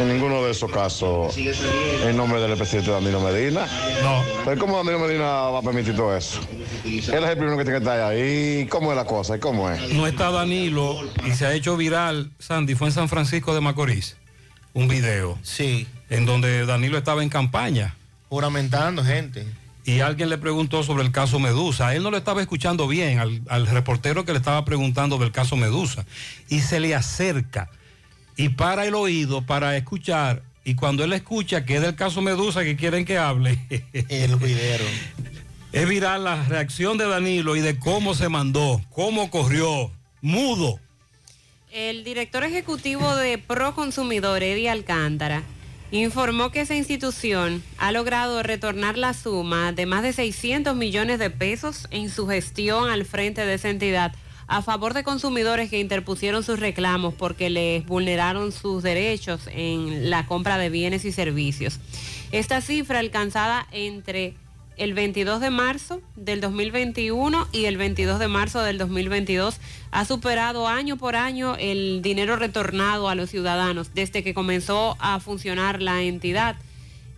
en 0.00 0.08
ninguno 0.08 0.44
de 0.44 0.50
esos 0.50 0.70
casos 0.70 1.36
el 1.36 2.16
nombre 2.16 2.40
del 2.40 2.56
presidente 2.56 2.90
Danilo 2.90 3.20
Medina. 3.20 3.66
No. 4.02 4.22
Pero 4.44 4.60
¿cómo 4.60 4.76
Danilo 4.78 4.98
Medina 4.98 5.24
va 5.24 5.58
a 5.60 5.62
permitir 5.62 5.94
todo 5.94 6.16
eso? 6.16 6.40
Él 6.84 7.00
es 7.00 7.30
el 7.30 7.36
primero 7.36 7.56
que 7.56 7.64
tiene 7.64 7.78
que 7.78 7.84
estar 7.84 8.00
ahí. 8.00 8.66
¿Cómo 8.68 8.90
es 8.90 8.96
la 8.96 9.04
cosa? 9.04 9.36
¿Y 9.36 9.40
¿Cómo 9.40 9.70
es? 9.70 9.92
No 9.92 10.06
está 10.06 10.30
Danilo 10.30 11.00
y 11.24 11.30
se 11.32 11.46
ha 11.46 11.54
hecho 11.54 11.76
viral, 11.76 12.30
Sandy, 12.38 12.74
fue 12.74 12.88
en 12.88 12.92
San 12.92 13.08
Francisco 13.08 13.54
de 13.54 13.60
Macorís, 13.60 14.16
un 14.74 14.88
video. 14.88 15.38
Sí. 15.42 15.86
En 16.10 16.26
donde 16.26 16.66
Danilo 16.66 16.98
estaba 16.98 17.22
en 17.22 17.28
campaña. 17.28 17.94
Juramentando 18.28 19.04
gente. 19.04 19.46
Y 19.84 20.00
alguien 20.00 20.28
le 20.28 20.38
preguntó 20.38 20.82
sobre 20.82 21.02
el 21.02 21.10
caso 21.10 21.38
Medusa. 21.38 21.94
Él 21.94 22.02
no 22.02 22.10
lo 22.10 22.16
estaba 22.16 22.40
escuchando 22.40 22.86
bien 22.86 23.18
al, 23.18 23.42
al 23.48 23.66
reportero 23.66 24.24
que 24.24 24.32
le 24.32 24.38
estaba 24.38 24.64
preguntando 24.64 25.18
del 25.18 25.32
caso 25.32 25.56
Medusa. 25.56 26.04
Y 26.48 26.60
se 26.60 26.78
le 26.78 26.94
acerca 26.94 27.68
y 28.36 28.50
para 28.50 28.86
el 28.86 28.94
oído 28.94 29.42
para 29.42 29.76
escuchar. 29.76 30.42
Y 30.64 30.74
cuando 30.74 31.04
él 31.04 31.12
escucha 31.12 31.64
que 31.64 31.76
es 31.76 31.82
del 31.82 31.96
caso 31.96 32.22
Medusa 32.22 32.62
que 32.62 32.76
quieren 32.76 33.04
que 33.04 33.18
hable. 33.18 33.58
El 34.08 34.36
video. 34.36 34.86
Es 35.72 35.88
viral 35.88 36.24
la 36.24 36.44
reacción 36.44 36.98
de 36.98 37.08
Danilo 37.08 37.56
y 37.56 37.60
de 37.60 37.78
cómo 37.78 38.14
se 38.14 38.28
mandó, 38.28 38.82
cómo 38.90 39.30
corrió, 39.30 39.90
mudo. 40.20 40.78
El 41.72 42.04
director 42.04 42.44
ejecutivo 42.44 43.16
de 43.16 43.38
Proconsumidor, 43.38 44.42
Eddie 44.42 44.68
Alcántara, 44.68 45.42
informó 45.90 46.50
que 46.50 46.60
esa 46.60 46.74
institución 46.74 47.62
ha 47.78 47.90
logrado 47.90 48.42
retornar 48.42 48.98
la 48.98 49.14
suma 49.14 49.72
de 49.72 49.86
más 49.86 50.02
de 50.02 50.12
600 50.12 50.76
millones 50.76 51.18
de 51.18 51.30
pesos 51.30 51.88
en 51.90 52.10
su 52.10 52.26
gestión 52.26 52.90
al 52.90 53.06
frente 53.06 53.46
de 53.46 53.54
esa 53.54 53.70
entidad 53.70 54.12
a 54.52 54.60
favor 54.60 54.92
de 54.92 55.02
consumidores 55.02 55.70
que 55.70 55.80
interpusieron 55.80 56.44
sus 56.44 56.60
reclamos 56.60 57.14
porque 57.14 57.48
les 57.48 57.86
vulneraron 57.86 58.52
sus 58.52 58.82
derechos 58.82 59.48
en 59.50 60.10
la 60.10 60.26
compra 60.26 60.58
de 60.58 60.68
bienes 60.68 61.06
y 61.06 61.12
servicios. 61.12 61.80
Esta 62.32 62.60
cifra 62.60 62.98
alcanzada 62.98 63.66
entre 63.72 64.34
el 64.76 64.92
22 64.92 65.40
de 65.40 65.48
marzo 65.48 66.02
del 66.16 66.42
2021 66.42 67.48
y 67.50 67.64
el 67.64 67.78
22 67.78 68.18
de 68.18 68.28
marzo 68.28 68.60
del 68.62 68.76
2022 68.76 69.56
ha 69.90 70.04
superado 70.04 70.68
año 70.68 70.98
por 70.98 71.16
año 71.16 71.56
el 71.58 72.02
dinero 72.02 72.36
retornado 72.36 73.08
a 73.08 73.14
los 73.14 73.30
ciudadanos 73.30 73.94
desde 73.94 74.22
que 74.22 74.34
comenzó 74.34 74.96
a 75.00 75.18
funcionar 75.20 75.80
la 75.80 76.02
entidad 76.02 76.56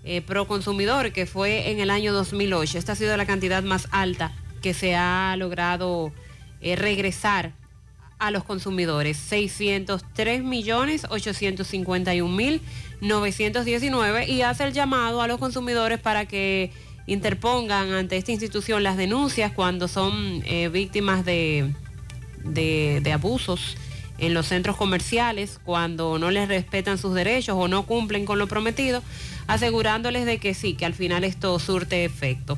eh, 0.05 0.21
Proconsumidor, 0.21 1.11
que 1.13 1.27
fue 1.27 1.73
en 1.73 1.81
el 1.81 1.91
año 1.91 2.13
2008. 2.13 2.79
Esta 2.79 2.93
ha 2.93 2.97
sido 2.97 3.17
la 3.17 3.27
cantidad 3.27 3.65
más 3.65 3.89
alta 3.91 4.31
que 4.63 4.73
se 4.73 4.95
ha 4.95 5.35
logrado 5.37 6.13
eh, 6.65 6.77
regresar 6.77 7.53
a 8.19 8.31
los 8.31 8.43
consumidores. 8.43 9.17
603 9.19 10.43
millones 10.43 11.07
851 11.11 12.35
mil 12.35 12.61
919 13.01 14.29
y 14.29 14.43
hace 14.43 14.65
el 14.65 14.73
llamado 14.73 15.21
a 15.21 15.29
los 15.29 15.39
consumidores 15.39 16.01
para 16.01 16.27
que 16.27 16.73
interpongan 17.07 17.93
ante 17.93 18.17
esta 18.17 18.33
institución 18.33 18.83
las 18.83 18.97
denuncias 18.97 19.53
cuando 19.53 19.89
son 19.89 20.43
eh, 20.47 20.71
víctimas 20.71 21.25
de, 21.27 21.75
de, 22.45 23.01
de 23.03 23.13
abusos 23.13 23.77
en 24.17 24.33
los 24.33 24.47
centros 24.47 24.77
comerciales, 24.77 25.61
cuando 25.63 26.19
no 26.19 26.31
les 26.31 26.49
respetan 26.49 26.97
sus 26.97 27.15
derechos 27.15 27.57
o 27.59 27.69
no 27.69 27.85
cumplen 27.85 28.25
con 28.25 28.39
lo 28.39 28.47
prometido, 28.47 29.03
asegurándoles 29.49 30.25
de 30.25 30.39
que 30.39 30.55
sí, 30.55 30.75
que 30.75 30.87
al 30.87 30.95
final 30.95 31.25
esto 31.25 31.59
surte 31.59 32.05
efecto. 32.05 32.57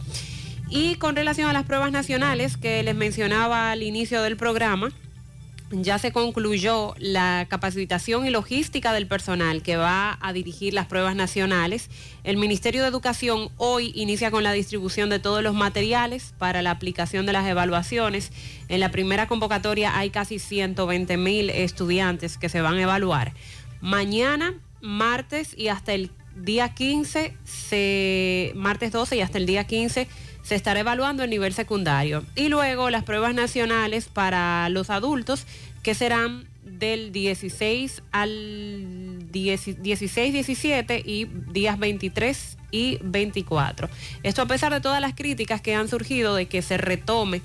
Y 0.68 0.96
con 0.96 1.14
relación 1.14 1.48
a 1.48 1.52
las 1.52 1.64
pruebas 1.64 1.92
nacionales 1.92 2.56
que 2.56 2.82
les 2.82 2.94
mencionaba 2.94 3.70
al 3.70 3.82
inicio 3.82 4.22
del 4.22 4.36
programa, 4.36 4.90
ya 5.70 5.98
se 5.98 6.12
concluyó 6.12 6.94
la 6.98 7.46
capacitación 7.48 8.26
y 8.26 8.30
logística 8.30 8.92
del 8.92 9.06
personal 9.06 9.62
que 9.62 9.76
va 9.76 10.16
a 10.20 10.32
dirigir 10.32 10.74
las 10.74 10.86
pruebas 10.86 11.16
nacionales. 11.16 11.90
El 12.22 12.36
Ministerio 12.36 12.82
de 12.82 12.88
Educación 12.88 13.48
hoy 13.56 13.92
inicia 13.94 14.30
con 14.30 14.44
la 14.44 14.52
distribución 14.52 15.10
de 15.10 15.18
todos 15.18 15.42
los 15.42 15.54
materiales 15.54 16.34
para 16.38 16.62
la 16.62 16.70
aplicación 16.70 17.26
de 17.26 17.32
las 17.32 17.46
evaluaciones. 17.46 18.30
En 18.68 18.80
la 18.80 18.90
primera 18.90 19.26
convocatoria 19.26 19.96
hay 19.98 20.10
casi 20.10 20.38
120 20.38 21.16
mil 21.16 21.50
estudiantes 21.50 22.38
que 22.38 22.48
se 22.48 22.60
van 22.60 22.74
a 22.74 22.82
evaluar. 22.82 23.32
Mañana, 23.80 24.54
martes 24.80 25.52
y 25.56 25.68
hasta 25.68 25.94
el 25.94 26.10
día 26.36 26.74
15, 26.74 27.34
se, 27.44 28.52
martes 28.54 28.92
12 28.92 29.16
y 29.16 29.20
hasta 29.20 29.38
el 29.38 29.46
día 29.46 29.64
15 29.64 30.06
se 30.46 30.54
estará 30.54 30.78
evaluando 30.78 31.24
el 31.24 31.30
nivel 31.30 31.52
secundario. 31.52 32.24
Y 32.36 32.48
luego 32.48 32.88
las 32.88 33.02
pruebas 33.02 33.34
nacionales 33.34 34.06
para 34.06 34.68
los 34.68 34.90
adultos, 34.90 35.44
que 35.82 35.92
serán 35.92 36.46
del 36.62 37.10
16 37.10 38.02
al 38.12 39.28
10 39.32 39.82
16, 39.82 40.32
17 40.32 41.02
y 41.04 41.24
días 41.24 41.80
23 41.80 42.58
y 42.70 42.98
24. 43.02 43.88
Esto 44.22 44.42
a 44.42 44.46
pesar 44.46 44.72
de 44.72 44.80
todas 44.80 45.00
las 45.00 45.14
críticas 45.14 45.60
que 45.60 45.74
han 45.74 45.88
surgido 45.88 46.36
de 46.36 46.46
que 46.46 46.62
se 46.62 46.76
retome 46.76 47.42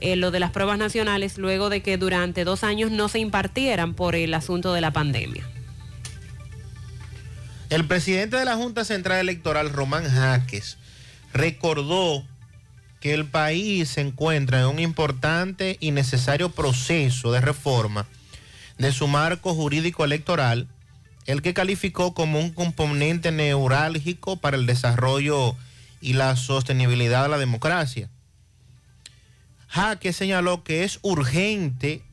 eh, 0.00 0.16
lo 0.16 0.32
de 0.32 0.40
las 0.40 0.50
pruebas 0.50 0.78
nacionales 0.78 1.38
luego 1.38 1.70
de 1.70 1.80
que 1.80 1.96
durante 1.96 2.42
dos 2.42 2.64
años 2.64 2.90
no 2.90 3.08
se 3.08 3.20
impartieran 3.20 3.94
por 3.94 4.16
el 4.16 4.34
asunto 4.34 4.72
de 4.72 4.80
la 4.80 4.92
pandemia. 4.92 5.48
El 7.70 7.86
presidente 7.86 8.36
de 8.36 8.44
la 8.44 8.56
Junta 8.56 8.84
Central 8.84 9.20
Electoral, 9.20 9.70
Román 9.70 10.08
Jaques, 10.08 10.76
recordó 11.32 12.24
que 13.02 13.12
el 13.14 13.26
país 13.26 13.90
se 13.90 14.00
encuentra 14.00 14.60
en 14.60 14.66
un 14.66 14.78
importante 14.78 15.76
y 15.80 15.90
necesario 15.90 16.50
proceso 16.50 17.32
de 17.32 17.40
reforma 17.40 18.06
de 18.78 18.92
su 18.92 19.08
marco 19.08 19.54
jurídico 19.54 20.04
electoral, 20.04 20.68
el 21.26 21.42
que 21.42 21.52
calificó 21.52 22.14
como 22.14 22.38
un 22.38 22.50
componente 22.50 23.32
neurálgico 23.32 24.36
para 24.36 24.56
el 24.56 24.66
desarrollo 24.66 25.56
y 26.00 26.12
la 26.12 26.36
sostenibilidad 26.36 27.24
de 27.24 27.28
la 27.28 27.38
democracia. 27.38 28.08
Jaque 29.66 30.12
señaló 30.12 30.62
que 30.62 30.84
es 30.84 31.00
urgente 31.02 32.04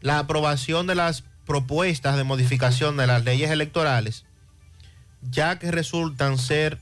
la 0.00 0.18
aprobación 0.18 0.88
de 0.88 0.96
las 0.96 1.22
propuestas 1.46 2.16
de 2.16 2.24
modificación 2.24 2.96
de 2.96 3.06
las 3.06 3.24
leyes 3.24 3.52
electorales, 3.52 4.24
ya 5.30 5.60
que 5.60 5.70
resultan 5.70 6.38
ser 6.38 6.80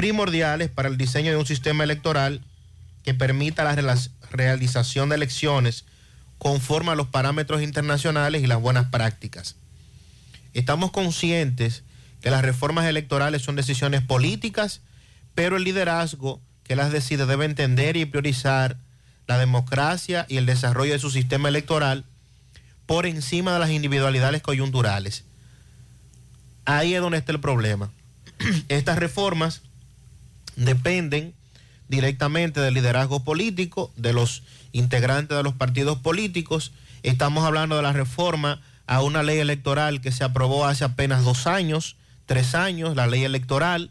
primordiales 0.00 0.70
para 0.70 0.88
el 0.88 0.96
diseño 0.96 1.30
de 1.30 1.36
un 1.36 1.44
sistema 1.44 1.84
electoral 1.84 2.40
que 3.04 3.12
permita 3.12 3.64
la 3.64 3.98
realización 4.30 5.10
de 5.10 5.16
elecciones 5.16 5.84
conforme 6.38 6.92
a 6.92 6.94
los 6.94 7.08
parámetros 7.08 7.60
internacionales 7.60 8.42
y 8.42 8.46
las 8.46 8.58
buenas 8.62 8.86
prácticas. 8.86 9.56
Estamos 10.54 10.90
conscientes 10.90 11.82
que 12.22 12.30
las 12.30 12.40
reformas 12.40 12.86
electorales 12.86 13.42
son 13.42 13.56
decisiones 13.56 14.00
políticas, 14.00 14.80
pero 15.34 15.58
el 15.58 15.64
liderazgo 15.64 16.40
que 16.64 16.76
las 16.76 16.92
decide 16.92 17.26
debe 17.26 17.44
entender 17.44 17.98
y 17.98 18.06
priorizar 18.06 18.78
la 19.26 19.36
democracia 19.36 20.24
y 20.30 20.38
el 20.38 20.46
desarrollo 20.46 20.94
de 20.94 20.98
su 20.98 21.10
sistema 21.10 21.50
electoral 21.50 22.06
por 22.86 23.04
encima 23.04 23.52
de 23.52 23.58
las 23.58 23.68
individualidades 23.68 24.40
coyunturales. 24.40 25.24
Ahí 26.64 26.94
es 26.94 27.02
donde 27.02 27.18
está 27.18 27.32
el 27.32 27.40
problema. 27.40 27.90
Estas 28.70 28.98
reformas 28.98 29.60
dependen 30.60 31.34
directamente 31.88 32.60
del 32.60 32.74
liderazgo 32.74 33.24
político, 33.24 33.92
de 33.96 34.12
los 34.12 34.42
integrantes 34.72 35.36
de 35.36 35.42
los 35.42 35.54
partidos 35.54 35.98
políticos. 35.98 36.72
Estamos 37.02 37.44
hablando 37.44 37.76
de 37.76 37.82
la 37.82 37.92
reforma 37.92 38.60
a 38.86 39.02
una 39.02 39.22
ley 39.22 39.38
electoral 39.38 40.00
que 40.00 40.12
se 40.12 40.22
aprobó 40.22 40.66
hace 40.66 40.84
apenas 40.84 41.24
dos 41.24 41.46
años, 41.46 41.96
tres 42.26 42.54
años, 42.54 42.94
la 42.94 43.06
ley 43.06 43.24
electoral, 43.24 43.90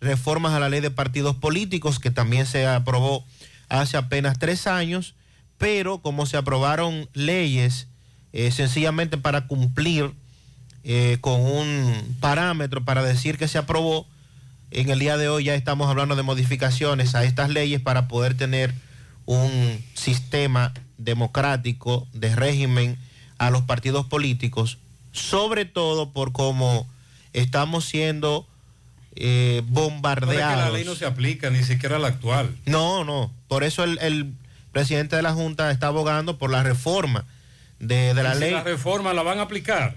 reformas 0.00 0.54
a 0.54 0.60
la 0.60 0.68
ley 0.68 0.80
de 0.80 0.90
partidos 0.90 1.36
políticos 1.36 1.98
que 1.98 2.10
también 2.10 2.46
se 2.46 2.66
aprobó 2.66 3.24
hace 3.68 3.96
apenas 3.96 4.38
tres 4.38 4.66
años, 4.66 5.14
pero 5.58 5.98
como 5.98 6.26
se 6.26 6.36
aprobaron 6.36 7.08
leyes 7.12 7.88
eh, 8.32 8.50
sencillamente 8.50 9.18
para 9.18 9.46
cumplir 9.46 10.12
eh, 10.84 11.18
con 11.20 11.40
un 11.40 12.16
parámetro 12.20 12.84
para 12.84 13.02
decir 13.02 13.38
que 13.38 13.48
se 13.48 13.58
aprobó, 13.58 14.06
en 14.70 14.90
el 14.90 14.98
día 14.98 15.16
de 15.16 15.28
hoy 15.28 15.44
ya 15.44 15.54
estamos 15.54 15.88
hablando 15.88 16.16
de 16.16 16.22
modificaciones 16.22 17.14
a 17.14 17.24
estas 17.24 17.50
leyes 17.50 17.80
para 17.80 18.08
poder 18.08 18.36
tener 18.36 18.74
un 19.24 19.84
sistema 19.94 20.72
democrático 20.98 22.06
de 22.12 22.34
régimen 22.34 22.98
a 23.38 23.50
los 23.50 23.62
partidos 23.62 24.06
políticos, 24.06 24.78
sobre 25.12 25.64
todo 25.64 26.10
por 26.12 26.32
cómo 26.32 26.86
estamos 27.32 27.84
siendo 27.84 28.46
eh, 29.14 29.62
No 29.62 29.66
es 29.66 29.66
que 29.66 29.72
bombardeados. 29.72 30.64
la 30.64 30.70
ley 30.70 30.84
no 30.84 30.94
se 30.94 31.06
aplica, 31.06 31.50
ni 31.50 31.62
siquiera 31.62 31.98
la 31.98 32.08
actual. 32.08 32.54
No, 32.66 33.04
no. 33.04 33.32
Por 33.48 33.64
eso 33.64 33.84
el, 33.84 33.98
el 34.00 34.32
presidente 34.72 35.16
de 35.16 35.22
la 35.22 35.32
Junta 35.32 35.70
está 35.70 35.88
abogando 35.88 36.38
por 36.38 36.50
la 36.50 36.62
reforma 36.62 37.24
de, 37.78 38.14
de 38.14 38.22
la 38.22 38.34
si 38.34 38.40
ley. 38.40 38.50
La 38.52 38.62
reforma 38.62 39.12
la 39.12 39.22
van 39.22 39.38
a 39.38 39.42
aplicar. 39.42 39.96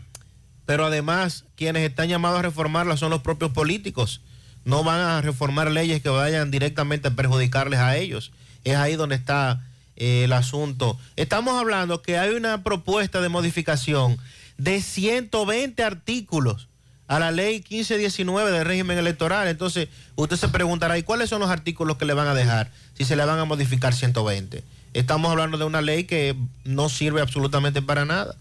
Pero 0.65 0.85
además, 0.85 1.45
quienes 1.55 1.83
están 1.87 2.07
llamados 2.09 2.39
a 2.39 2.43
reformarla 2.43 2.95
son 2.97 3.09
los 3.09 3.21
propios 3.21 3.51
políticos. 3.51 4.21
No 4.69 4.83
van 4.83 4.99
a 4.99 5.21
reformar 5.21 5.71
leyes 5.71 5.99
que 6.03 6.09
vayan 6.09 6.51
directamente 6.51 7.07
a 7.07 7.15
perjudicarles 7.15 7.79
a 7.79 7.97
ellos. 7.97 8.31
Es 8.63 8.75
ahí 8.75 8.95
donde 8.95 9.15
está 9.15 9.65
eh, 9.95 10.25
el 10.25 10.31
asunto. 10.31 10.95
Estamos 11.15 11.59
hablando 11.59 12.03
que 12.03 12.19
hay 12.19 12.35
una 12.35 12.63
propuesta 12.63 13.19
de 13.19 13.29
modificación 13.29 14.19
de 14.59 14.79
120 14.79 15.83
artículos 15.83 16.67
a 17.07 17.17
la 17.17 17.31
ley 17.31 17.63
1519 17.67 18.51
del 18.51 18.63
régimen 18.63 18.99
electoral. 18.99 19.47
Entonces, 19.47 19.89
usted 20.15 20.37
se 20.37 20.49
preguntará, 20.49 20.99
¿y 20.99 21.03
cuáles 21.03 21.31
son 21.31 21.39
los 21.39 21.49
artículos 21.49 21.97
que 21.97 22.05
le 22.05 22.13
van 22.13 22.27
a 22.27 22.35
dejar 22.35 22.69
si 22.93 23.05
se 23.05 23.15
le 23.15 23.25
van 23.25 23.39
a 23.39 23.45
modificar 23.45 23.95
120? 23.95 24.63
Estamos 24.93 25.31
hablando 25.31 25.57
de 25.57 25.65
una 25.65 25.81
ley 25.81 26.03
que 26.03 26.35
no 26.63 26.89
sirve 26.89 27.21
absolutamente 27.21 27.81
para 27.81 28.05
nada 28.05 28.35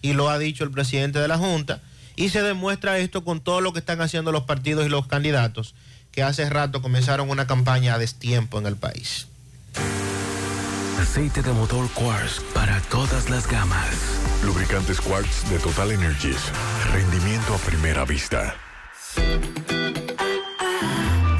y 0.00 0.14
lo 0.14 0.30
ha 0.30 0.38
dicho 0.38 0.64
el 0.64 0.70
presidente 0.70 1.18
de 1.18 1.28
la 1.28 1.36
Junta, 1.36 1.82
y 2.16 2.28
se 2.30 2.42
demuestra 2.42 2.98
esto 2.98 3.24
con 3.24 3.40
todo 3.40 3.60
lo 3.60 3.72
que 3.72 3.80
están 3.80 4.00
haciendo 4.00 4.32
los 4.32 4.44
partidos 4.44 4.86
y 4.86 4.88
los 4.88 5.06
candidatos, 5.06 5.74
que 6.12 6.22
hace 6.22 6.48
rato 6.48 6.82
comenzaron 6.82 7.30
una 7.30 7.46
campaña 7.46 7.94
a 7.94 7.98
destiempo 7.98 8.58
en 8.58 8.66
el 8.66 8.76
país. 8.76 9.26
Aceite 11.00 11.42
de 11.42 11.52
motor 11.52 11.88
Quartz 11.90 12.40
para 12.54 12.80
todas 12.82 13.28
las 13.28 13.48
gamas. 13.48 13.94
Lubricantes 14.44 15.00
Quartz 15.00 15.48
de 15.50 15.58
Total 15.58 15.90
Energies. 15.90 16.38
Rendimiento 16.92 17.54
a 17.54 17.58
primera 17.58 18.04
vista. 18.04 18.54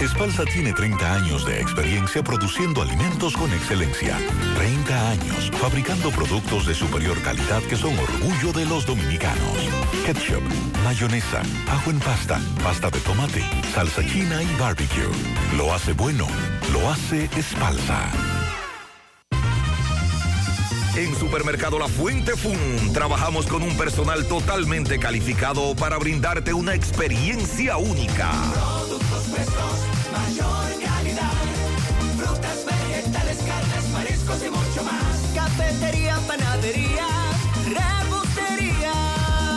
Espalsa 0.05 0.44
tiene 0.44 0.74
30 0.74 1.14
años 1.14 1.47
de 1.47 1.60
experiencia 1.60 2.22
produciendo 2.22 2.82
alimentos 2.82 3.35
con 3.35 3.51
excelencia. 3.55 4.18
30 4.56 5.10
años 5.10 5.51
fabricando 5.59 6.10
productos 6.10 6.66
de 6.66 6.74
superior 6.74 7.20
calidad 7.22 7.62
que 7.62 7.76
son 7.76 7.98
orgullo 7.98 8.52
de 8.52 8.66
los 8.66 8.85
dominicanos. 8.85 9.56
Ketchup, 10.05 10.43
mayonesa, 10.85 11.43
ajo 11.70 11.90
en 11.90 12.01
pasta, 12.01 12.39
pasta 12.62 12.90
de 12.90 13.01
tomate, 13.01 13.43
salsa 13.74 14.05
china 14.06 14.43
y 14.43 14.60
barbecue. 14.60 15.09
Lo 15.56 15.72
hace 15.72 15.94
bueno, 15.94 16.26
lo 16.72 16.90
hace 16.90 17.24
Espalsa. 17.36 18.10
En 20.97 21.12
Supermercado 21.16 21.76
La 21.81 21.89
Fuente 21.89 22.36
Fun 22.36 22.93
trabajamos 22.93 23.47
con 23.47 23.62
un 23.62 23.76
personal 23.76 24.26
totalmente 24.26 25.01
calificado 25.01 25.74
para 25.74 25.98
brindarte 25.98 26.55
una 26.55 26.72
experiencia 26.74 27.78
única. 27.78 28.31
Productos 28.52 29.24
frescos, 29.24 29.93
mayor 30.19 30.66
calidad. 30.82 31.32
Frutas, 32.16 32.65
vegetales, 32.65 33.39
carnes, 33.39 33.89
mariscos 33.93 34.39
y 34.47 34.51
mucho 34.51 34.82
más. 34.85 35.35
Cafetería, 35.35 36.19
panadería, 36.27 37.07
repostería. 37.66 38.93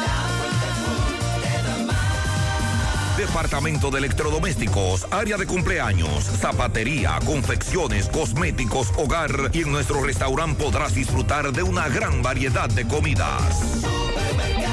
La 0.02 1.62
da 1.64 1.86
más. 1.86 3.18
Departamento 3.18 3.92
de 3.92 4.00
Electrodomésticos, 4.00 5.08
área 5.12 5.38
de 5.38 5.46
cumpleaños, 5.46 6.24
zapatería, 6.24 7.20
confecciones, 7.26 8.10
cosméticos, 8.10 8.92
hogar 8.98 9.52
y 9.54 9.62
en 9.62 9.72
nuestro 9.72 10.04
restaurante 10.04 10.64
podrás 10.64 10.94
disfrutar 10.94 11.52
de 11.52 11.64
una 11.64 11.88
gran 11.90 12.22
variedad 12.22 12.70
de 12.70 12.88
comidas. 12.88 13.82
Supermercado. 13.82 14.67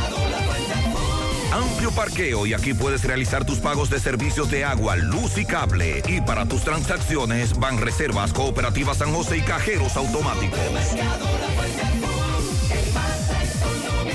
Amplio 1.55 1.93
parqueo 1.93 2.47
y 2.47 2.53
aquí 2.53 2.75
puedes 2.75 3.05
realizar 3.05 3.45
tus 3.45 3.61
pagos 3.61 3.89
de 3.89 4.01
servicios 4.01 4.51
de 4.51 4.65
agua, 4.65 4.97
luz 4.97 5.39
y 5.39 5.45
cable. 5.45 6.03
Y 6.09 6.21
para 6.21 6.47
tus 6.47 6.65
transacciones 6.65 7.57
van 7.57 7.79
reservas, 7.79 8.33
cooperativas 8.33 8.99
San 8.99 9.15
José 9.15 9.39
y 9.39 9.43
cajeros 9.43 9.97
automáticos. 9.97 10.59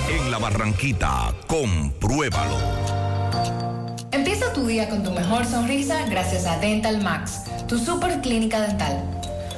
En 0.10 0.30
la 0.30 0.38
Barranquita, 0.38 1.34
compruébalo. 1.48 2.58
Empieza 4.12 4.52
tu 4.52 4.68
día 4.68 4.90
con 4.90 5.04
tu 5.04 5.12
mejor 5.12 5.46
sonrisa 5.46 6.08
gracias 6.10 6.46
a 6.46 6.58
Dental 6.60 7.02
Max, 7.02 7.44
tu 7.70 7.80
super 7.80 8.20
clínica 8.20 8.60
dental. 8.60 9.02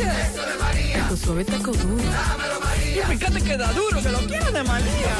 Eso 0.00 0.46
de 0.46 0.54
María. 0.58 1.08
Tu 1.08 1.16
suave 1.16 1.44
taco 1.44 1.72
duro. 1.72 2.02
Dámelo, 2.02 2.60
María. 2.60 3.02
Y 3.02 3.04
fíjate 3.16 3.42
que 3.42 3.56
da 3.56 3.72
duro, 3.72 4.02
que 4.02 4.08
lo 4.08 4.18
quiero 4.20 4.50
de 4.50 4.62
María. 4.62 5.16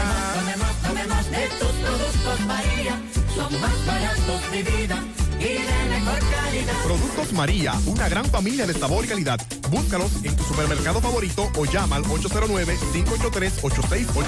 De 1.30 1.48
tus 1.58 1.72
productos, 1.72 2.40
María. 2.46 3.00
Son 3.34 3.60
más 3.60 3.86
baratos 3.86 4.50
de 4.50 4.62
vida 4.62 4.98
y 5.38 5.44
de 5.44 5.88
mejor 5.90 6.18
calidad. 6.30 6.74
Productos 6.84 7.32
María, 7.32 7.74
una 7.86 8.08
gran 8.08 8.24
familia 8.26 8.66
de 8.66 8.74
sabor 8.74 9.04
y 9.04 9.08
calidad. 9.08 9.40
Búscalos 9.70 10.12
en 10.24 10.36
tu 10.36 10.44
supermercado 10.44 11.00
favorito 11.00 11.50
o 11.56 11.64
llama 11.64 11.96
al 11.96 12.04
809-583-8689. 12.04 14.24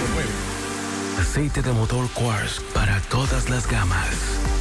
Aceite 1.20 1.62
de 1.62 1.72
motor 1.72 2.08
Quartz 2.10 2.60
para 2.72 3.00
todas 3.02 3.48
las 3.48 3.68
gamas. 3.68 4.08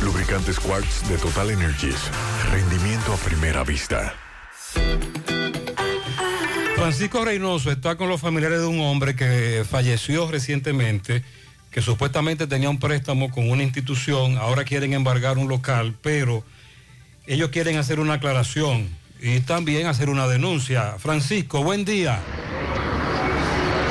Lubricantes 0.02 0.60
Quartz 0.60 1.08
de 1.10 1.18
Total 1.18 1.50
Energies. 1.50 1.98
Rendimiento 2.52 3.14
a 3.14 3.18
primera 3.18 3.64
vista. 3.64 4.14
Francisco 6.84 7.24
Reynoso 7.24 7.72
está 7.72 7.96
con 7.96 8.10
los 8.10 8.20
familiares 8.20 8.60
de 8.60 8.66
un 8.66 8.82
hombre 8.82 9.16
que 9.16 9.64
falleció 9.64 10.30
recientemente, 10.30 11.24
que 11.72 11.82
supuestamente 11.82 12.46
tenía 12.46 12.70
un 12.70 12.78
préstamo 12.78 13.32
con 13.32 13.50
una 13.50 13.64
institución, 13.64 14.38
ahora 14.38 14.66
quieren 14.66 14.92
embargar 14.92 15.38
un 15.38 15.48
local, 15.48 15.96
pero 16.02 16.44
ellos 17.26 17.52
quieren 17.52 17.78
hacer 17.78 18.02
una 18.02 18.16
aclaración 18.16 18.90
y 19.22 19.40
también 19.40 19.88
hacer 19.88 20.10
una 20.10 20.28
denuncia. 20.28 20.96
Francisco, 21.00 21.64
buen 21.64 21.86
día. 21.86 22.20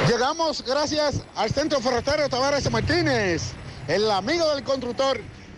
Llegamos 0.06 0.62
gracias 0.62 1.22
al 1.34 1.50
Centro 1.50 1.80
Ferretero 1.80 2.28
Tavares 2.28 2.70
Martínez, 2.70 3.52
el 3.88 4.10
amigo 4.10 4.54
del 4.54 4.64
constructor. 4.64 5.18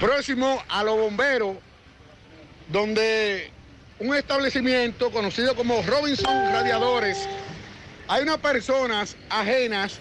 próximo 0.00 0.62
a 0.68 0.82
los 0.82 0.96
bomberos, 0.96 1.56
donde 2.68 3.50
un 3.98 4.14
establecimiento 4.14 5.10
conocido 5.10 5.54
como 5.54 5.82
Robinson 5.82 6.52
Radiadores, 6.52 7.28
hay 8.08 8.22
unas 8.22 8.38
personas 8.38 9.16
ajenas 9.30 10.00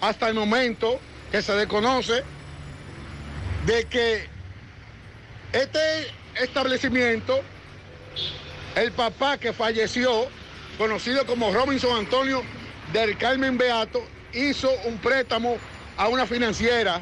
hasta 0.00 0.28
el 0.28 0.34
momento 0.34 1.00
que 1.30 1.42
se 1.42 1.52
desconoce 1.54 2.22
de 3.66 3.84
que 3.86 4.28
este 5.52 5.78
establecimiento, 6.40 7.40
el 8.74 8.92
papá 8.92 9.38
que 9.38 9.52
falleció, 9.52 10.28
conocido 10.78 11.26
como 11.26 11.52
Robinson 11.52 11.96
Antonio 11.98 12.42
del 12.92 13.16
Carmen 13.18 13.58
Beato, 13.58 14.02
hizo 14.32 14.70
un 14.84 14.98
préstamo 14.98 15.56
a 15.96 16.08
una 16.08 16.26
financiera. 16.26 17.00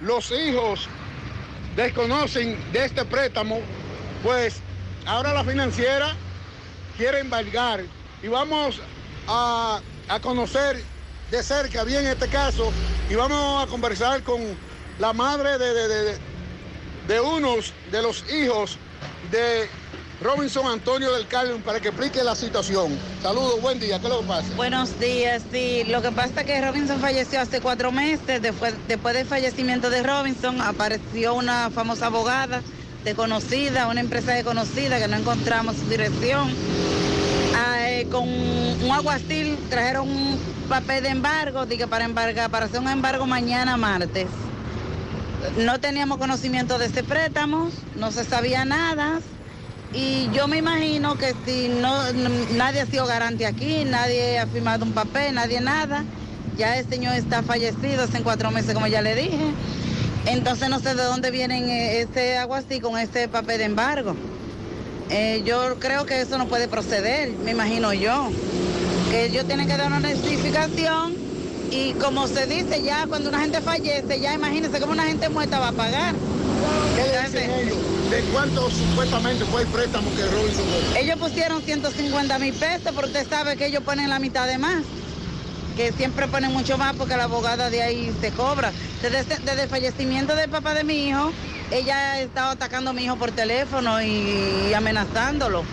Los 0.00 0.32
hijos 0.32 0.88
desconocen 1.76 2.58
de 2.72 2.84
este 2.84 3.04
préstamo, 3.04 3.60
pues 4.22 4.62
ahora 5.06 5.32
la 5.32 5.44
financiera 5.44 6.16
quiere 6.96 7.20
embargar. 7.20 7.84
Y 8.22 8.28
vamos 8.28 8.80
a, 9.26 9.80
a 10.08 10.20
conocer 10.20 10.82
de 11.30 11.42
cerca 11.42 11.84
bien 11.84 12.06
este 12.06 12.28
caso 12.28 12.72
y 13.08 13.14
vamos 13.14 13.64
a 13.64 13.66
conversar 13.66 14.22
con 14.22 14.40
la 14.98 15.12
madre 15.12 15.58
de, 15.58 15.74
de, 15.74 15.88
de, 15.88 16.18
de 17.08 17.20
unos 17.20 17.72
de 17.90 18.02
los 18.02 18.24
hijos 18.30 18.78
de 19.30 19.68
Robinson 20.22 20.66
Antonio 20.66 21.12
del 21.12 21.26
Carmen 21.26 21.60
para 21.62 21.80
que 21.80 21.88
explique 21.88 22.22
la 22.22 22.36
situación. 22.36 22.96
Saludos, 23.22 23.60
buen 23.60 23.80
día, 23.80 23.98
¿qué 23.98 24.06
es 24.06 24.12
lo 24.12 24.20
que 24.20 24.26
pasa? 24.26 24.48
Buenos 24.54 24.98
días, 25.00 25.42
sí. 25.50 25.82
Lo 25.88 26.00
que 26.00 26.12
pasa 26.12 26.40
es 26.40 26.46
que 26.46 26.60
Robinson 26.60 27.00
falleció 27.00 27.40
hace 27.40 27.60
cuatro 27.60 27.90
meses. 27.90 28.40
Después, 28.40 28.74
después 28.86 29.14
del 29.14 29.26
fallecimiento 29.26 29.90
de 29.90 30.02
Robinson, 30.02 30.60
apareció 30.60 31.34
una 31.34 31.70
famosa 31.70 32.06
abogada 32.06 32.62
desconocida, 33.04 33.88
una 33.88 34.00
empresa 34.00 34.32
desconocida 34.32 35.00
que 35.00 35.08
no 35.08 35.16
encontramos 35.16 35.76
su 35.76 35.88
dirección. 35.88 36.50
Ah, 37.56 37.90
eh, 37.90 38.06
con 38.10 38.28
un 38.28 38.90
aguacil 38.92 39.58
trajeron 39.70 40.08
un 40.08 40.38
papel 40.68 41.02
de 41.02 41.08
embargo, 41.08 41.66
dije 41.66 41.88
para 41.88 42.04
embargar, 42.04 42.48
para 42.48 42.66
hacer 42.66 42.78
un 42.80 42.88
embargo 42.88 43.26
mañana 43.26 43.76
martes. 43.76 44.28
No 45.58 45.80
teníamos 45.80 46.18
conocimiento 46.18 46.78
de 46.78 46.86
ese 46.86 47.02
préstamo, 47.02 47.70
no 47.96 48.12
se 48.12 48.24
sabía 48.24 48.64
nada. 48.64 49.20
Y 49.94 50.30
yo 50.32 50.48
me 50.48 50.58
imagino 50.58 51.16
que 51.18 51.34
si 51.44 51.68
no, 51.68 52.12
nadie 52.54 52.80
ha 52.80 52.86
sido 52.86 53.06
garante 53.06 53.46
aquí, 53.46 53.84
nadie 53.84 54.38
ha 54.38 54.46
firmado 54.46 54.84
un 54.84 54.92
papel, 54.92 55.34
nadie 55.34 55.60
nada. 55.60 56.04
Ya 56.56 56.78
el 56.78 56.88
señor 56.88 57.14
está 57.14 57.42
fallecido 57.42 58.04
hace 58.04 58.22
cuatro 58.22 58.50
meses, 58.50 58.72
como 58.72 58.86
ya 58.86 59.02
le 59.02 59.14
dije. 59.14 59.52
Entonces 60.26 60.68
no 60.70 60.78
sé 60.78 60.94
de 60.94 61.02
dónde 61.02 61.30
vienen 61.30 61.68
eh, 61.68 62.00
ese 62.00 62.38
agua 62.38 62.58
así 62.58 62.80
con 62.80 62.98
ese 62.98 63.28
papel 63.28 63.58
de 63.58 63.64
embargo. 63.64 64.14
Eh, 65.10 65.42
yo 65.44 65.78
creo 65.78 66.06
que 66.06 66.20
eso 66.20 66.38
no 66.38 66.46
puede 66.46 66.68
proceder, 66.68 67.30
me 67.44 67.50
imagino 67.50 67.92
yo. 67.92 68.30
Que 69.10 69.26
ellos 69.26 69.46
tienen 69.46 69.66
que 69.66 69.76
dar 69.76 69.88
una 69.88 70.00
notificación 70.00 71.14
y 71.70 71.92
como 71.94 72.28
se 72.28 72.46
dice 72.46 72.82
ya 72.82 73.06
cuando 73.06 73.28
una 73.28 73.40
gente 73.40 73.60
fallece, 73.60 74.20
ya 74.20 74.32
imagínense 74.32 74.80
cómo 74.80 74.92
una 74.92 75.04
gente 75.04 75.28
muerta 75.28 75.58
va 75.58 75.68
a 75.68 75.72
pagar. 75.72 76.14
¿Qué 76.94 77.02
le 77.02 77.22
dicen 77.22 77.50
ellos? 77.50 77.78
¿De 78.10 78.22
cuánto 78.32 78.70
supuestamente 78.70 79.44
fue 79.46 79.62
el 79.62 79.68
préstamo 79.68 80.14
que 80.14 80.26
Robinson 80.26 80.66
dio? 80.66 80.96
Ellos 80.96 81.16
pusieron 81.18 81.62
150 81.62 82.38
mil 82.38 82.54
pesos, 82.54 82.92
pero 82.94 83.06
usted 83.06 83.28
sabe 83.28 83.56
que 83.56 83.66
ellos 83.66 83.82
ponen 83.82 84.10
la 84.10 84.18
mitad 84.18 84.46
de 84.46 84.58
más. 84.58 84.82
Que 85.76 85.92
siempre 85.92 86.28
ponen 86.28 86.52
mucho 86.52 86.76
más 86.76 86.94
porque 86.94 87.16
la 87.16 87.24
abogada 87.24 87.70
de 87.70 87.82
ahí 87.82 88.14
se 88.20 88.30
cobra. 88.30 88.72
Desde, 89.00 89.24
desde 89.24 89.62
el 89.62 89.68
fallecimiento 89.68 90.36
del 90.36 90.50
papá 90.50 90.74
de 90.74 90.84
mi 90.84 91.08
hijo, 91.08 91.32
ella 91.70 92.20
estaba 92.20 92.50
atacando 92.50 92.90
a 92.90 92.92
mi 92.92 93.04
hijo 93.04 93.16
por 93.16 93.30
teléfono 93.32 94.02
y, 94.02 94.68
y 94.70 94.74
amenazándolo. 94.74 95.64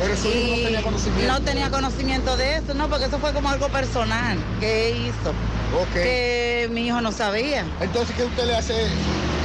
Pero 0.00 0.16
su 0.16 0.28
hijo 0.28 0.56
no 0.56 0.62
tenía 0.62 0.82
conocimiento. 0.82 1.32
No 1.32 1.40
tenía 1.42 1.70
conocimiento 1.70 2.36
de 2.36 2.56
eso, 2.56 2.74
no, 2.74 2.88
porque 2.88 3.04
eso 3.04 3.18
fue 3.18 3.32
como 3.32 3.50
algo 3.50 3.68
personal 3.68 4.38
que 4.58 4.90
hizo. 4.90 5.30
Ok. 5.78 5.92
Que 5.92 6.68
mi 6.72 6.86
hijo 6.86 7.00
no 7.00 7.12
sabía. 7.12 7.64
Entonces, 7.80 8.16
¿qué 8.16 8.24
usted 8.24 8.46
le 8.46 8.56
hace 8.56 8.74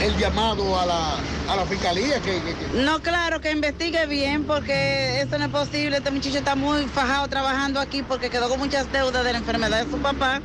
el 0.01 0.17
llamado 0.17 0.79
a 0.79 0.85
la, 0.85 1.15
a 1.49 1.55
la 1.55 1.65
fiscalía? 1.65 2.19
Que, 2.21 2.41
que- 2.41 2.55
que- 2.55 2.81
No, 2.83 3.01
claro, 3.01 3.39
que 3.41 3.51
investigue 3.51 4.05
bien 4.05 4.43
porque 4.45 5.21
eso 5.21 5.37
no 5.37 5.45
es 5.45 5.51
posible. 5.51 5.97
Este 5.97 6.11
muchacho 6.11 6.37
está 6.37 6.55
muy 6.55 6.85
fajado 6.85 7.27
trabajando 7.27 7.79
aquí 7.79 8.01
porque 8.03 8.29
quedó 8.29 8.49
con 8.49 8.59
muchas 8.59 8.91
deudas 8.91 9.23
de 9.23 9.31
la 9.33 9.39
enfermedad 9.39 9.83
de 9.85 9.91
su 9.91 9.97
papá. 9.97 10.41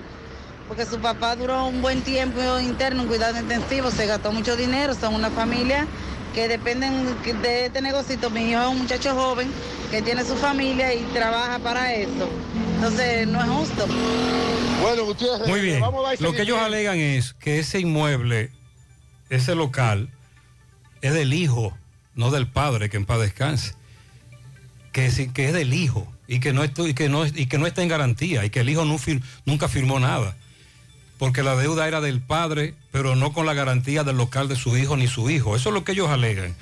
Porque 0.69 0.87
su 0.87 0.99
papá 0.99 1.37
duró 1.37 1.67
un 1.67 1.83
buen 1.83 2.01
tiempo 2.01 2.41
interno 2.59 3.03
en 3.03 3.09
cuidado 3.09 3.39
intensivo, 3.39 3.91
se 3.91 4.07
gastó 4.07 4.33
mucho 4.33 4.57
dinero, 4.57 4.95
son 4.95 5.15
una 5.15 5.29
familia 5.31 5.87
que 6.35 6.49
dependen 6.49 7.05
de 7.43 7.67
este 7.67 7.83
negocito. 7.83 8.31
Mi 8.31 8.51
hijo 8.51 8.63
es 8.63 8.69
un 8.69 8.79
muchacho 8.79 9.15
joven 9.15 9.53
que 9.91 10.01
tiene 10.01 10.25
su 10.25 10.35
familia 10.37 10.95
y 10.95 11.03
trabaja 11.13 11.59
para 11.59 11.93
eso. 11.95 12.31
Entonces, 12.77 13.29
no 13.29 13.43
es 13.43 13.51
justo. 13.51 13.87
Bueno, 14.81 15.05
Gutiérrez, 15.05 15.47
Muy 15.49 15.61
bien. 15.61 15.81
vamos 15.81 16.05
a 16.07 16.09
dar 16.11 16.21
Lo 16.23 16.33
que 16.33 16.43
ellos 16.43 16.59
alegan 16.59 16.97
es 16.99 17.35
que 17.35 17.59
ese 17.59 17.81
inmueble, 17.81 18.51
ese 19.31 19.55
local, 19.55 20.09
es 21.03 21.13
del 21.15 21.33
hijo, 21.35 21.77
no 22.15 22.31
del 22.31 22.47
padre, 22.47 22.89
que 22.91 22.97
en 22.97 23.05
paz 23.07 23.21
descanse. 23.21 23.75
Que, 24.93 25.11
sí- 25.11 25.29
que 25.29 25.47
es 25.47 25.53
del 25.53 25.75
hijo 25.75 26.07
y 26.29 26.41
que, 26.41 26.53
no 26.53 26.65
y, 26.65 26.69
que 26.95 27.09
no, 27.09 27.27
y 27.27 27.47
que 27.47 27.59
no 27.59 27.67
está 27.67 27.83
en 27.83 27.89
garantía 27.89 28.45
y 28.45 28.51
que 28.51 28.61
el 28.61 28.69
hijo 28.71 28.85
nunca 29.45 29.69
firmó 29.69 29.99
nada. 30.01 30.37
Porque 31.19 31.43
la 31.43 31.55
deuda 31.57 31.87
era 31.87 32.01
del 32.01 32.21
padre, 32.21 32.75
pero 32.91 33.15
no 33.15 33.33
con 33.33 33.47
la 33.47 33.55
garantía 33.55 34.03
del 34.05 34.17
local 34.17 34.49
de 34.49 34.57
su 34.57 34.77
hijo 34.77 34.97
ni 34.97 35.07
su 35.07 35.31
hijo. 35.31 35.55
Eso 35.57 35.69
es 35.69 35.75
lo 35.75 35.85
que 35.85 35.93
ellos 35.93 36.11
alegan. 36.11 36.55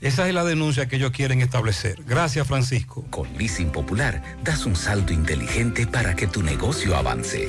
Esa 0.00 0.28
es 0.28 0.34
la 0.34 0.44
denuncia 0.44 0.86
que 0.86 0.96
ellos 0.96 1.10
quieren 1.10 1.40
establecer. 1.42 2.02
Gracias, 2.06 2.46
Francisco. 2.46 3.04
Con 3.10 3.36
Leasing 3.36 3.70
Popular 3.70 4.22
das 4.44 4.64
un 4.64 4.76
salto 4.76 5.12
inteligente 5.12 5.86
para 5.86 6.14
que 6.16 6.26
tu 6.26 6.42
negocio 6.42 6.96
avance. 6.96 7.48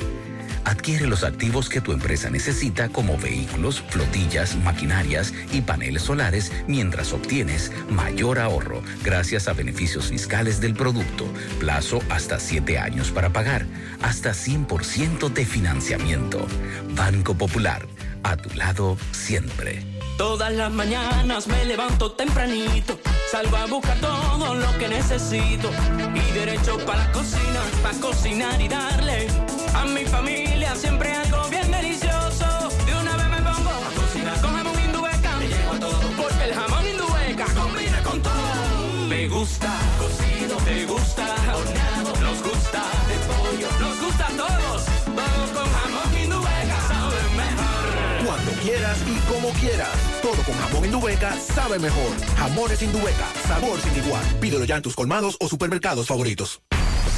Adquiere 0.64 1.06
los 1.06 1.24
activos 1.24 1.68
que 1.68 1.80
tu 1.80 1.92
empresa 1.92 2.30
necesita 2.30 2.88
como 2.88 3.16
vehículos, 3.16 3.82
flotillas, 3.88 4.56
maquinarias 4.56 5.32
y 5.52 5.62
paneles 5.62 6.02
solares 6.02 6.52
mientras 6.66 7.12
obtienes 7.12 7.72
mayor 7.88 8.38
ahorro 8.38 8.82
gracias 9.02 9.48
a 9.48 9.52
beneficios 9.52 10.08
fiscales 10.08 10.60
del 10.60 10.74
producto, 10.74 11.26
plazo 11.58 12.00
hasta 12.10 12.38
7 12.38 12.78
años 12.78 13.10
para 13.10 13.30
pagar, 13.30 13.66
hasta 14.02 14.30
100% 14.32 15.32
de 15.32 15.46
financiamiento. 15.46 16.46
Banco 16.94 17.34
Popular, 17.34 17.86
a 18.22 18.36
tu 18.36 18.50
lado 18.54 18.96
siempre. 19.12 19.84
Todas 20.18 20.52
las 20.52 20.70
mañanas 20.70 21.46
me 21.46 21.64
levanto 21.64 22.12
tempranito, 22.12 23.00
salgo 23.30 23.56
a 23.56 23.64
buscar 23.66 23.98
todo 24.00 24.54
lo 24.54 24.78
que 24.78 24.88
necesito 24.88 25.70
y 26.14 26.32
derecho 26.32 26.78
para 26.84 27.06
la 27.06 27.12
cocina, 27.12 27.60
para 27.82 27.98
cocinar 27.98 28.60
y 28.60 28.68
darle 28.68 29.28
a 29.74 29.84
mi 29.86 30.04
familia 30.04 30.74
siempre 30.74 31.12
algo 31.12 31.48
bien 31.48 31.70
delicioso. 31.70 32.68
De 32.86 32.94
una 32.94 33.16
vez 33.16 33.28
me 33.28 33.42
pongo 33.42 33.70
a 33.70 33.90
cocinar 33.94 34.40
con 34.40 34.52
jamón 34.54 34.80
indubeca, 34.84 35.36
me 35.36 35.48
llevo 35.48 35.72
a 35.72 35.80
todo 35.80 36.00
porque 36.16 36.44
el 36.44 36.54
jamón 36.54 36.86
indubeca 36.86 37.46
combina 37.54 38.02
con 38.02 38.22
todo. 38.22 39.06
Me 39.08 39.28
gusta 39.28 39.72
cocido, 39.98 40.60
me 40.60 40.84
gusta 40.86 41.26
horneado, 41.54 42.10
nos 42.20 42.42
gusta 42.42 42.82
de 43.08 43.16
pollo, 43.28 43.68
nos 43.80 44.00
gusta 44.00 44.26
a 44.26 44.36
todos, 44.42 44.84
todo 45.04 45.42
con 45.54 45.72
jamón 45.72 46.22
indubeca 46.22 46.76
sabe 46.88 47.20
mejor. 47.36 48.26
Cuando 48.26 48.52
quieras 48.62 48.98
y 49.06 49.32
como 49.32 49.48
quieras. 49.60 49.88
Todo 50.22 50.42
con 50.44 50.54
jamón 50.54 50.84
Indubeca 50.84 51.34
sabe 51.36 51.78
mejor. 51.78 52.12
Jamones 52.36 52.82
Indubeca, 52.82 53.26
sabor 53.48 53.80
sin 53.80 53.96
igual. 54.04 54.22
Pídelo 54.40 54.64
ya 54.64 54.76
en 54.76 54.82
tus 54.82 54.94
colmados 54.94 55.36
o 55.40 55.48
supermercados 55.48 56.06
favoritos. 56.06 56.60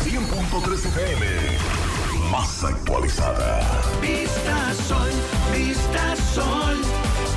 100.3 0.05 0.87
FM, 0.87 1.27
más 2.33 2.65
actualizada. 2.65 3.61
Vista 4.01 4.73
Sol, 4.89 5.11
Vista 5.53 6.17
Sol, 6.35 6.79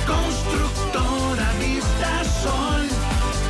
constructora 0.06 1.52
Vista 1.60 2.24
Sol, 2.42 2.86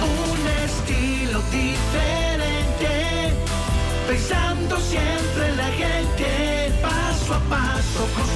un 0.02 0.40
estilo 0.64 1.40
diferente, 1.52 2.92
pensando 4.08 4.76
siempre 4.80 5.54
la 5.54 5.68
gente, 5.82 6.72
paso 6.82 7.34
a 7.34 7.40
paso 7.48 8.35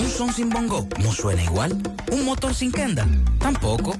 Un 0.00 0.08
son 0.08 0.32
sin 0.32 0.48
bongo 0.48 0.88
no 1.02 1.12
suena 1.12 1.42
igual. 1.42 1.76
Un 2.10 2.24
motor 2.24 2.54
sin 2.54 2.72
kenda 2.72 3.06
tampoco. 3.38 3.94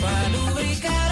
Para 0.00 1.11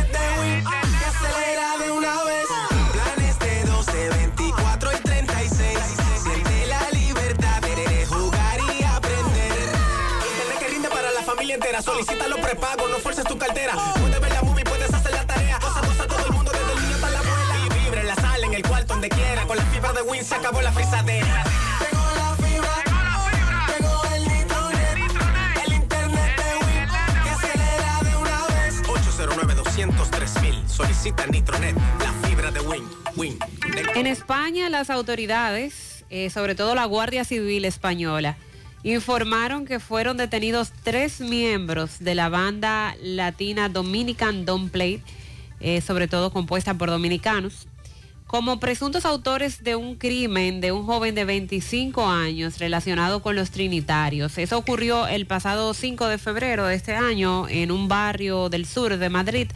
Solicita 11.83 12.27
los 12.27 12.39
prepagos, 12.39 12.89
no 12.89 12.97
fuerces 12.97 13.25
tu 13.25 13.37
cartera. 13.37 13.73
Puedes 13.99 14.19
ver 14.19 14.31
la 14.31 14.41
movie, 14.43 14.63
puedes 14.63 14.93
hacer 14.93 15.11
la 15.13 15.25
tarea. 15.25 15.59
Cosa, 15.59 15.81
cosa, 15.81 16.07
todo 16.07 16.25
el 16.25 16.33
mundo, 16.33 16.51
desde 16.51 16.73
el 16.73 16.81
niño 16.81 16.95
hasta 16.95 17.09
la 17.09 17.19
abuela. 17.19 17.55
Y 17.65 17.83
vibre 17.83 18.01
en 18.01 18.07
la 18.07 18.15
sala, 18.15 18.45
en 18.45 18.53
el 18.53 18.61
cuarto, 18.61 18.93
donde 18.93 19.09
quiera. 19.09 19.47
Con 19.47 19.57
la 19.57 19.65
fibra 19.65 19.93
de 19.93 20.01
Win 20.03 20.23
se 20.23 20.35
acabó 20.35 20.61
la 20.61 20.71
frisadera. 20.71 21.43
Llegó 21.79 22.05
la 22.15 22.35
fibra. 22.35 22.75
Llegó 23.67 24.03
el 24.15 24.23
nitronet. 24.27 25.65
El 25.65 25.73
internet 25.73 26.37
de 26.37 26.65
Win. 26.65 26.87
Que 27.23 27.29
acelera 27.29 27.99
de 28.03 28.15
una 28.15 28.47
vez. 28.47 28.81
809 28.87 29.55
203 29.55 30.41
mil. 30.41 30.69
Solicita 30.69 31.25
Nitronet, 31.27 31.75
la 31.75 32.27
fibra 32.27 32.51
de 32.51 32.59
Win. 32.59 32.87
Win. 33.15 33.39
En 33.95 34.07
España, 34.07 34.69
las 34.69 34.89
autoridades, 34.89 36.05
eh, 36.09 36.29
sobre 36.29 36.55
todo 36.55 36.75
la 36.75 36.85
Guardia 36.85 37.25
Civil 37.25 37.65
Española, 37.65 38.37
informaron 38.83 39.65
que 39.65 39.79
fueron 39.79 40.17
detenidos 40.17 40.71
tres 40.83 41.19
miembros 41.19 41.99
de 41.99 42.15
la 42.15 42.29
banda 42.29 42.95
latina 43.01 43.69
Dominican 43.69 44.45
Don't 44.45 44.71
Play, 44.71 45.01
eh, 45.59 45.81
sobre 45.81 46.07
todo 46.07 46.31
compuesta 46.31 46.73
por 46.73 46.89
dominicanos, 46.89 47.67
como 48.25 48.59
presuntos 48.59 49.05
autores 49.05 49.63
de 49.63 49.75
un 49.75 49.95
crimen 49.95 50.61
de 50.61 50.71
un 50.71 50.85
joven 50.85 51.13
de 51.15 51.25
25 51.25 52.07
años 52.07 52.59
relacionado 52.59 53.21
con 53.21 53.35
los 53.35 53.51
trinitarios. 53.51 54.37
Eso 54.37 54.57
ocurrió 54.57 55.05
el 55.07 55.25
pasado 55.25 55.73
5 55.73 56.07
de 56.07 56.17
febrero 56.17 56.65
de 56.65 56.75
este 56.75 56.95
año 56.95 57.47
en 57.49 57.71
un 57.71 57.87
barrio 57.87 58.47
del 58.47 58.65
sur 58.65 58.97
de 58.97 59.09
Madrid 59.09 59.49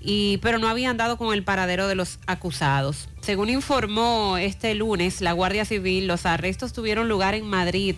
y, 0.00 0.38
pero 0.38 0.58
no 0.58 0.68
habían 0.68 0.96
dado 0.96 1.18
con 1.18 1.34
el 1.34 1.42
paradero 1.42 1.88
de 1.88 1.96
los 1.96 2.20
acusados. 2.26 3.08
Según 3.20 3.50
informó 3.50 4.36
este 4.38 4.72
lunes 4.76 5.20
la 5.20 5.32
Guardia 5.32 5.64
Civil, 5.64 6.06
los 6.06 6.26
arrestos 6.26 6.72
tuvieron 6.72 7.08
lugar 7.08 7.34
en 7.34 7.44
Madrid, 7.44 7.96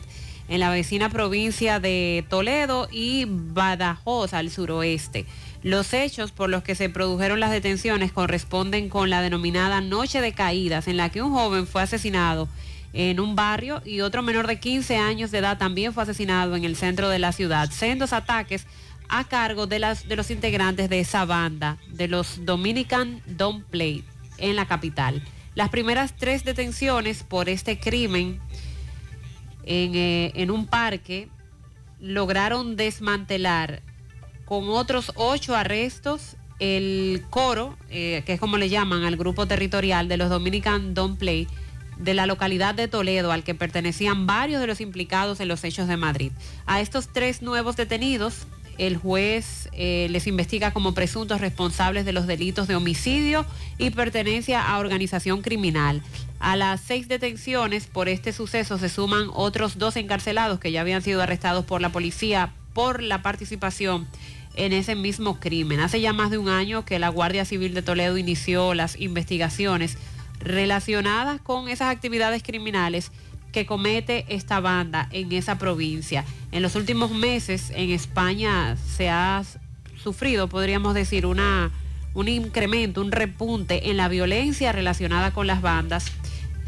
en 0.48 0.60
la 0.60 0.70
vecina 0.70 1.10
provincia 1.10 1.80
de 1.80 2.24
Toledo 2.28 2.88
y 2.90 3.26
Badajoz 3.28 4.34
al 4.34 4.50
suroeste. 4.50 5.26
Los 5.62 5.92
hechos 5.92 6.30
por 6.32 6.48
los 6.48 6.62
que 6.62 6.74
se 6.74 6.88
produjeron 6.88 7.40
las 7.40 7.50
detenciones 7.50 8.12
corresponden 8.12 8.88
con 8.88 9.10
la 9.10 9.22
denominada 9.22 9.80
Noche 9.80 10.20
de 10.20 10.32
Caídas, 10.32 10.88
en 10.88 10.96
la 10.96 11.10
que 11.10 11.22
un 11.22 11.32
joven 11.32 11.66
fue 11.66 11.82
asesinado 11.82 12.48
en 12.92 13.20
un 13.20 13.36
barrio 13.36 13.82
y 13.84 14.00
otro 14.00 14.22
menor 14.22 14.46
de 14.46 14.58
15 14.58 14.96
años 14.96 15.30
de 15.30 15.38
edad 15.38 15.58
también 15.58 15.92
fue 15.92 16.04
asesinado 16.04 16.56
en 16.56 16.64
el 16.64 16.76
centro 16.76 17.08
de 17.08 17.18
la 17.18 17.32
ciudad. 17.32 17.70
Sendos 17.70 18.12
ataques 18.12 18.66
a 19.08 19.24
cargo 19.24 19.66
de, 19.66 19.78
las, 19.78 20.08
de 20.08 20.16
los 20.16 20.30
integrantes 20.30 20.88
de 20.88 21.00
esa 21.00 21.24
banda, 21.24 21.78
de 21.88 22.08
los 22.08 22.44
Dominican 22.44 23.20
Don't 23.26 23.64
Play, 23.64 24.04
en 24.38 24.56
la 24.56 24.66
capital. 24.66 25.22
Las 25.54 25.70
primeras 25.70 26.14
tres 26.16 26.44
detenciones 26.44 27.24
por 27.24 27.48
este 27.48 27.80
crimen 27.80 28.40
en, 29.68 29.94
eh, 29.94 30.32
en 30.34 30.50
un 30.50 30.66
parque 30.66 31.28
lograron 32.00 32.74
desmantelar 32.76 33.82
con 34.46 34.70
otros 34.70 35.12
ocho 35.14 35.54
arrestos 35.54 36.36
el 36.58 37.22
coro, 37.30 37.76
eh, 37.90 38.22
que 38.26 38.32
es 38.32 38.40
como 38.40 38.56
le 38.56 38.70
llaman 38.70 39.04
al 39.04 39.16
grupo 39.16 39.46
territorial 39.46 40.08
de 40.08 40.16
los 40.16 40.30
Dominican 40.30 40.94
Don't 40.94 41.18
Play, 41.18 41.46
de 41.98 42.14
la 42.14 42.26
localidad 42.26 42.74
de 42.74 42.88
Toledo, 42.88 43.30
al 43.30 43.44
que 43.44 43.54
pertenecían 43.54 44.26
varios 44.26 44.60
de 44.60 44.66
los 44.66 44.80
implicados 44.80 45.40
en 45.40 45.48
los 45.48 45.62
hechos 45.64 45.86
de 45.86 45.96
Madrid. 45.96 46.32
A 46.64 46.80
estos 46.80 47.08
tres 47.12 47.42
nuevos 47.42 47.76
detenidos, 47.76 48.46
el 48.78 48.96
juez 48.96 49.68
eh, 49.72 50.06
les 50.10 50.26
investiga 50.26 50.72
como 50.72 50.94
presuntos 50.94 51.40
responsables 51.40 52.04
de 52.04 52.12
los 52.12 52.26
delitos 52.26 52.68
de 52.68 52.76
homicidio 52.76 53.44
y 53.76 53.90
pertenencia 53.90 54.62
a 54.62 54.78
organización 54.78 55.42
criminal. 55.42 56.02
A 56.40 56.56
las 56.56 56.80
seis 56.80 57.08
detenciones 57.08 57.86
por 57.86 58.08
este 58.08 58.32
suceso 58.32 58.78
se 58.78 58.88
suman 58.88 59.28
otros 59.32 59.78
dos 59.78 59.96
encarcelados 59.96 60.60
que 60.60 60.72
ya 60.72 60.80
habían 60.80 61.02
sido 61.02 61.22
arrestados 61.22 61.64
por 61.64 61.80
la 61.80 61.90
policía 61.90 62.52
por 62.72 63.02
la 63.02 63.22
participación 63.22 64.06
en 64.54 64.72
ese 64.72 64.94
mismo 64.94 65.40
crimen. 65.40 65.80
Hace 65.80 66.00
ya 66.00 66.12
más 66.12 66.30
de 66.30 66.38
un 66.38 66.48
año 66.48 66.84
que 66.84 66.98
la 66.98 67.08
Guardia 67.08 67.44
Civil 67.44 67.74
de 67.74 67.82
Toledo 67.82 68.18
inició 68.18 68.74
las 68.74 69.00
investigaciones 69.00 69.98
relacionadas 70.40 71.40
con 71.40 71.68
esas 71.68 71.90
actividades 71.90 72.42
criminales 72.42 73.10
que 73.52 73.66
comete 73.66 74.24
esta 74.28 74.60
banda 74.60 75.08
en 75.10 75.32
esa 75.32 75.58
provincia. 75.58 76.24
En 76.52 76.62
los 76.62 76.74
últimos 76.74 77.10
meses 77.10 77.70
en 77.74 77.90
España 77.90 78.76
se 78.76 79.08
ha 79.08 79.42
sufrido, 80.02 80.48
podríamos 80.48 80.94
decir, 80.94 81.26
una, 81.26 81.70
un 82.14 82.28
incremento, 82.28 83.00
un 83.00 83.12
repunte 83.12 83.90
en 83.90 83.96
la 83.96 84.08
violencia 84.08 84.72
relacionada 84.72 85.32
con 85.32 85.46
las 85.46 85.62
bandas. 85.62 86.12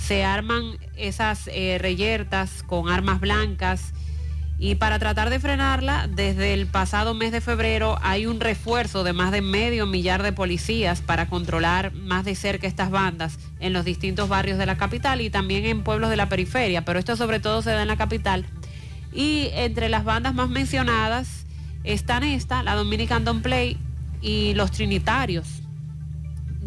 Se 0.00 0.24
arman 0.24 0.78
esas 0.96 1.48
eh, 1.52 1.78
reyertas 1.80 2.62
con 2.64 2.88
armas 2.88 3.20
blancas. 3.20 3.92
Y 4.58 4.74
para 4.74 4.98
tratar 4.98 5.30
de 5.30 5.40
frenarla, 5.40 6.06
desde 6.06 6.52
el 6.52 6.66
pasado 6.66 7.14
mes 7.14 7.32
de 7.32 7.40
febrero 7.40 7.98
hay 8.02 8.26
un 8.26 8.40
refuerzo 8.40 9.04
de 9.04 9.14
más 9.14 9.32
de 9.32 9.40
medio 9.40 9.86
millar 9.86 10.22
de 10.22 10.32
policías 10.32 11.00
para 11.00 11.30
controlar 11.30 11.94
más 11.94 12.26
de 12.26 12.34
cerca 12.34 12.66
estas 12.66 12.90
bandas 12.90 13.38
en 13.58 13.72
los 13.72 13.86
distintos 13.86 14.28
barrios 14.28 14.58
de 14.58 14.66
la 14.66 14.76
capital 14.76 15.22
y 15.22 15.30
también 15.30 15.64
en 15.64 15.82
pueblos 15.82 16.10
de 16.10 16.16
la 16.16 16.28
periferia, 16.28 16.84
pero 16.84 16.98
esto 16.98 17.16
sobre 17.16 17.40
todo 17.40 17.62
se 17.62 17.70
da 17.70 17.80
en 17.80 17.88
la 17.88 17.96
capital. 17.96 18.44
Y 19.14 19.48
entre 19.54 19.88
las 19.88 20.04
bandas 20.04 20.34
más 20.34 20.50
mencionadas 20.50 21.46
están 21.84 22.22
esta, 22.22 22.62
la 22.62 22.74
Dominican 22.74 23.24
Don't 23.24 23.42
Play 23.42 23.78
y 24.20 24.52
los 24.54 24.70
Trinitarios, 24.70 25.59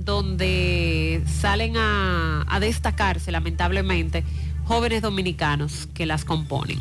donde 0.04 1.24
salen 1.40 1.76
a, 1.78 2.46
destacarse 2.60 3.32
lamentablemente 3.32 4.24
jóvenes 4.66 5.02
dominicanos 5.02 5.90
que 5.94 6.06
las 6.06 6.24
componen. 6.24 6.80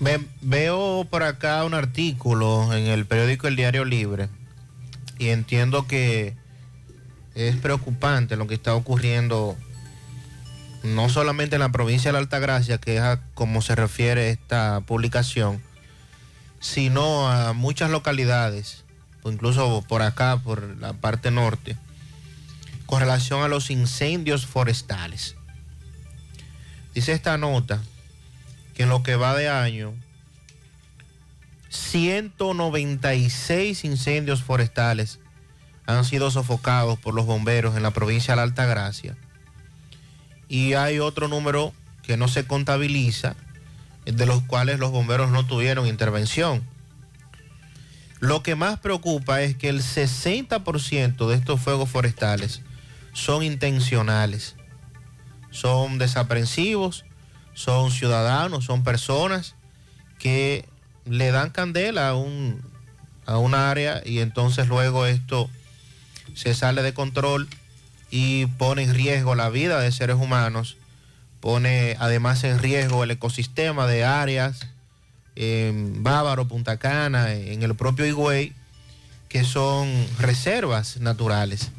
Ve- 0.00 0.26
veo 0.40 1.06
por 1.10 1.22
acá 1.22 1.64
un 1.64 1.74
artículo 1.74 2.72
en 2.72 2.86
el 2.86 3.04
periódico 3.04 3.48
El 3.48 3.56
Diario 3.56 3.84
Libre 3.84 4.28
y 5.18 5.28
entiendo 5.28 5.86
que 5.86 6.36
es 7.34 7.56
preocupante 7.56 8.36
lo 8.36 8.46
que 8.46 8.54
está 8.54 8.74
ocurriendo 8.74 9.56
no 10.84 11.08
solamente 11.08 11.56
en 11.56 11.60
la 11.60 11.70
provincia 11.70 12.08
de 12.08 12.12
la 12.12 12.18
Altagracia, 12.20 12.78
que 12.78 12.96
es 12.96 13.02
a 13.02 13.20
como 13.34 13.60
se 13.62 13.74
refiere 13.74 14.30
esta 14.30 14.80
publicación, 14.86 15.60
sino 16.60 17.28
a 17.28 17.52
muchas 17.52 17.90
localidades, 17.90 18.84
o 19.22 19.30
incluso 19.30 19.84
por 19.88 20.02
acá, 20.02 20.38
por 20.38 20.76
la 20.78 20.92
parte 20.92 21.30
norte, 21.30 21.76
con 22.86 23.00
relación 23.00 23.42
a 23.42 23.48
los 23.48 23.70
incendios 23.70 24.46
forestales. 24.46 25.36
Dice 26.94 27.12
esta 27.12 27.38
nota 27.38 27.82
que 28.74 28.84
en 28.84 28.88
lo 28.88 29.02
que 29.02 29.16
va 29.16 29.36
de 29.36 29.48
año, 29.48 29.94
196 31.68 33.84
incendios 33.84 34.42
forestales 34.42 35.18
han 35.86 36.04
sido 36.04 36.30
sofocados 36.30 36.98
por 36.98 37.14
los 37.14 37.26
bomberos 37.26 37.76
en 37.76 37.82
la 37.82 37.92
provincia 37.92 38.32
de 38.32 38.36
la 38.36 38.42
Altagracia. 38.42 39.16
Y 40.48 40.74
hay 40.74 40.98
otro 40.98 41.28
número 41.28 41.72
que 42.02 42.16
no 42.16 42.28
se 42.28 42.46
contabiliza, 42.46 43.36
de 44.04 44.26
los 44.26 44.42
cuales 44.42 44.78
los 44.78 44.90
bomberos 44.90 45.30
no 45.30 45.46
tuvieron 45.46 45.86
intervención. 45.86 46.62
Lo 48.20 48.42
que 48.42 48.56
más 48.56 48.80
preocupa 48.80 49.42
es 49.42 49.56
que 49.56 49.68
el 49.68 49.80
60% 49.80 51.28
de 51.28 51.36
estos 51.36 51.60
fuegos 51.60 51.88
forestales 51.88 52.62
son 53.12 53.44
intencionales, 53.44 54.56
son 55.50 55.98
desaprensivos, 55.98 57.04
son 57.54 57.90
ciudadanos, 57.90 58.64
son 58.64 58.82
personas 58.82 59.54
que 60.18 60.68
le 61.04 61.30
dan 61.30 61.50
candela 61.50 62.08
a 62.08 62.14
un, 62.16 62.60
a 63.24 63.38
una 63.38 63.70
área 63.70 64.02
y 64.04 64.18
entonces 64.18 64.68
luego 64.68 65.06
esto 65.06 65.48
se 66.34 66.54
sale 66.54 66.82
de 66.82 66.94
control 66.94 67.48
y 68.10 68.46
pone 68.46 68.82
en 68.82 68.94
riesgo 68.94 69.34
la 69.34 69.48
vida 69.48 69.80
de 69.80 69.92
seres 69.92 70.16
humanos, 70.16 70.76
pone 71.40 71.96
además 72.00 72.42
en 72.42 72.58
riesgo 72.58 73.04
el 73.04 73.12
ecosistema 73.12 73.86
de 73.86 74.04
áreas 74.04 74.66
en 75.40 76.02
Bávaro, 76.02 76.48
Punta 76.48 76.78
Cana, 76.78 77.32
en 77.32 77.62
el 77.62 77.76
propio 77.76 78.04
Higüey, 78.04 78.52
que 79.28 79.44
son 79.44 79.88
reservas 80.18 80.96
naturales. 80.96 81.70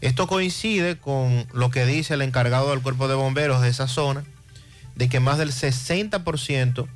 Esto 0.00 0.28
coincide 0.28 0.96
con 0.96 1.44
lo 1.52 1.70
que 1.72 1.84
dice 1.84 2.14
el 2.14 2.22
encargado 2.22 2.70
del 2.70 2.82
cuerpo 2.82 3.08
de 3.08 3.16
bomberos 3.16 3.62
de 3.62 3.68
esa 3.68 3.88
zona, 3.88 4.22
de 4.94 5.08
que 5.08 5.18
más 5.18 5.38
del 5.38 5.50
60% 5.50 6.86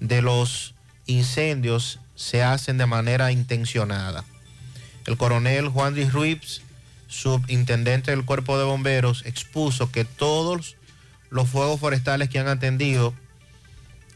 de 0.00 0.22
los 0.22 0.74
incendios 1.06 2.00
se 2.16 2.42
hacen 2.42 2.76
de 2.76 2.86
manera 2.86 3.30
intencionada. 3.30 4.24
El 5.06 5.16
coronel 5.16 5.68
Juan 5.68 5.94
Luis 5.94 6.12
Ruiz, 6.12 6.62
subintendente 7.06 8.10
del 8.10 8.24
cuerpo 8.24 8.58
de 8.58 8.64
bomberos, 8.64 9.24
expuso 9.24 9.92
que 9.92 10.04
todos 10.04 10.74
los 11.30 11.48
fuegos 11.48 11.78
forestales 11.78 12.28
que 12.28 12.40
han 12.40 12.48
atendido 12.48 13.14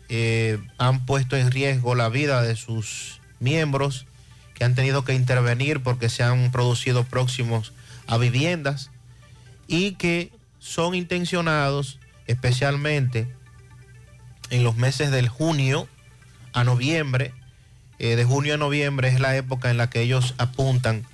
eh, 0.08 0.58
han 0.78 1.06
puesto 1.06 1.36
en 1.36 1.50
riesgo 1.50 1.94
la 1.94 2.08
vida 2.08 2.42
de 2.42 2.56
sus 2.56 3.20
miembros, 3.40 4.06
que 4.54 4.64
han 4.64 4.74
tenido 4.74 5.04
que 5.04 5.14
intervenir 5.14 5.82
porque 5.82 6.08
se 6.08 6.22
han 6.22 6.50
producido 6.52 7.04
próximos 7.04 7.72
a 8.06 8.18
viviendas 8.18 8.90
y 9.66 9.92
que 9.92 10.30
son 10.58 10.94
intencionados 10.94 11.98
especialmente 12.26 13.28
en 14.50 14.62
los 14.62 14.76
meses 14.76 15.10
del 15.10 15.28
junio 15.28 15.88
a 16.52 16.64
noviembre, 16.64 17.32
eh, 17.98 18.16
de 18.16 18.24
junio 18.24 18.54
a 18.54 18.58
noviembre 18.58 19.08
es 19.08 19.20
la 19.20 19.36
época 19.36 19.70
en 19.70 19.76
la 19.76 19.90
que 19.90 20.02
ellos 20.02 20.34
apuntan, 20.38 21.04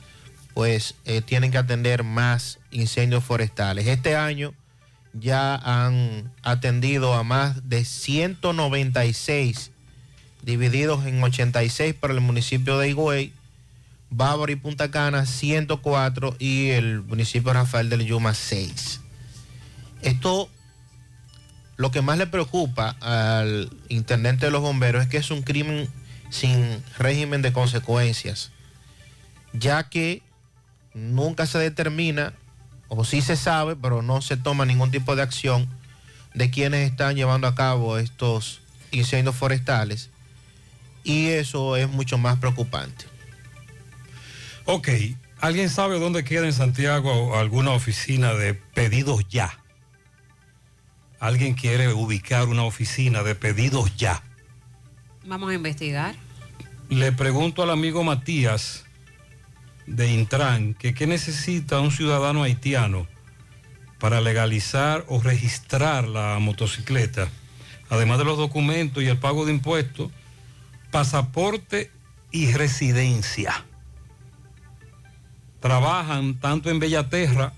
pues 0.55 0.95
eh, 1.05 1.23
tienen 1.23 1.51
que 1.51 1.59
atender 1.59 2.05
más 2.05 2.59
incendios 2.71 3.25
forestales. 3.25 3.87
Este 3.87 4.17
año 4.17 4.53
ya 5.13 5.55
han 5.57 6.33
atendido 6.43 7.15
a 7.15 7.23
más 7.23 7.69
de 7.69 7.85
196, 7.85 9.71
divididos 10.43 11.07
en 11.07 11.23
86 11.23 11.95
para 11.95 12.15
el 12.15 12.21
municipio 12.21 12.79
de 12.79 12.91
Higüey, 12.91 13.33
Bávaro 14.11 14.51
y 14.51 14.57
Punta 14.57 14.91
Cana 14.91 15.27
104 15.27 16.37
y 16.39 16.71
el 16.71 17.03
municipio 17.03 17.53
Rafael 17.53 17.91
del 17.91 18.05
Yuma 18.07 18.35
6. 18.35 19.01
Esto 20.03 20.49
lo 21.81 21.91
que 21.91 22.03
más 22.03 22.19
le 22.19 22.27
preocupa 22.27 22.95
al 23.01 23.71
intendente 23.89 24.45
de 24.45 24.53
los 24.53 24.61
bomberos 24.61 25.03
es 25.03 25.09
que 25.09 25.17
es 25.17 25.31
un 25.31 25.41
crimen 25.41 25.89
sin 26.29 26.85
régimen 26.99 27.41
de 27.41 27.55
consecuencias, 27.55 28.51
ya 29.55 29.89
que 29.89 30.23
nunca 30.93 31.47
se 31.47 31.59
determina, 31.59 32.35
o 32.91 33.05
sí 33.05 33.23
se 33.23 33.37
sabe, 33.37 33.77
pero 33.77 34.03
no 34.03 34.21
se 34.21 34.37
toma 34.37 34.67
ningún 34.67 34.91
tipo 34.91 35.17
de 35.17 35.23
acción 35.23 35.69
de 36.35 36.51
quienes 36.51 36.91
están 36.91 37.17
llevando 37.17 37.47
a 37.47 37.55
cabo 37.55 37.97
estos 37.99 38.61
incendios 38.91 39.37
forestales, 39.37 40.11
y 41.05 41.29
eso 41.29 41.77
es 41.77 41.89
mucho 41.89 42.19
más 42.19 42.39
preocupante. 42.39 43.07
Ok, 44.65 44.89
¿alguien 45.41 45.71
sabe 45.71 45.99
dónde 45.99 46.25
queda 46.25 46.47
en 46.47 46.53
Santiago 46.53 47.39
alguna 47.39 47.71
oficina 47.71 48.35
de 48.35 48.55
pedidos 48.55 49.27
ya? 49.29 49.59
Alguien 51.21 51.55
quiere 51.55 51.93
ubicar 51.93 52.49
una 52.49 52.65
oficina 52.65 53.23
de 53.23 53.35
pedidos 53.35 53.97
ya. 53.97 54.23
Vamos 55.27 55.51
a 55.51 55.55
investigar. 55.55 56.15
Le 56.89 57.13
pregunto 57.13 57.63
al 57.63 57.71
amigo 57.71 58.03
Matías 58.03 58.85
de 59.91 60.13
Intran 60.13 60.75
que 60.75 60.95
qué 60.95 61.07
necesita 61.07 61.81
un 61.81 61.91
ciudadano 61.91 62.45
haitiano 62.45 63.09
para 63.99 64.21
legalizar 64.21 65.05
o 65.09 65.21
registrar 65.21 66.07
la 66.07 66.39
motocicleta, 66.39 67.29
además 67.91 68.19
de 68.19 68.25
los 68.25 68.39
documentos 68.39 69.03
y 69.03 69.09
el 69.09 69.19
pago 69.19 69.45
de 69.45 69.53
impuestos, 69.53 70.11
pasaporte 70.91 71.91
y 72.31 72.53
residencia. 72.53 73.65
Trabajan 75.59 76.39
tanto 76.39 76.71
en 76.71 76.79
Bellaterra 76.79 77.53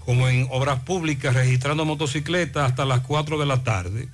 como 0.00 0.28
en 0.28 0.48
obras 0.50 0.80
públicas 0.80 1.34
registrando 1.34 1.84
motocicletas 1.84 2.70
hasta 2.70 2.84
las 2.84 3.00
4 3.00 3.38
de 3.38 3.46
la 3.46 3.62
tarde. 3.62 4.08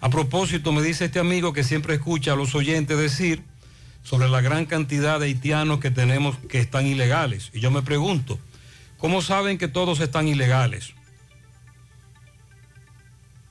A 0.00 0.10
propósito, 0.10 0.72
me 0.72 0.82
dice 0.82 1.04
este 1.04 1.20
amigo 1.20 1.52
que 1.52 1.62
siempre 1.62 1.94
escucha 1.94 2.32
a 2.32 2.36
los 2.36 2.54
oyentes 2.56 2.98
decir 2.98 3.44
sobre 4.02 4.28
la 4.28 4.40
gran 4.40 4.66
cantidad 4.66 5.20
de 5.20 5.26
haitianos 5.26 5.80
que 5.80 5.90
tenemos 5.90 6.36
que 6.48 6.60
están 6.60 6.86
ilegales. 6.86 7.50
Y 7.52 7.60
yo 7.60 7.70
me 7.70 7.82
pregunto, 7.82 8.38
¿cómo 8.98 9.22
saben 9.22 9.58
que 9.58 9.68
todos 9.68 10.00
están 10.00 10.28
ilegales? 10.28 10.94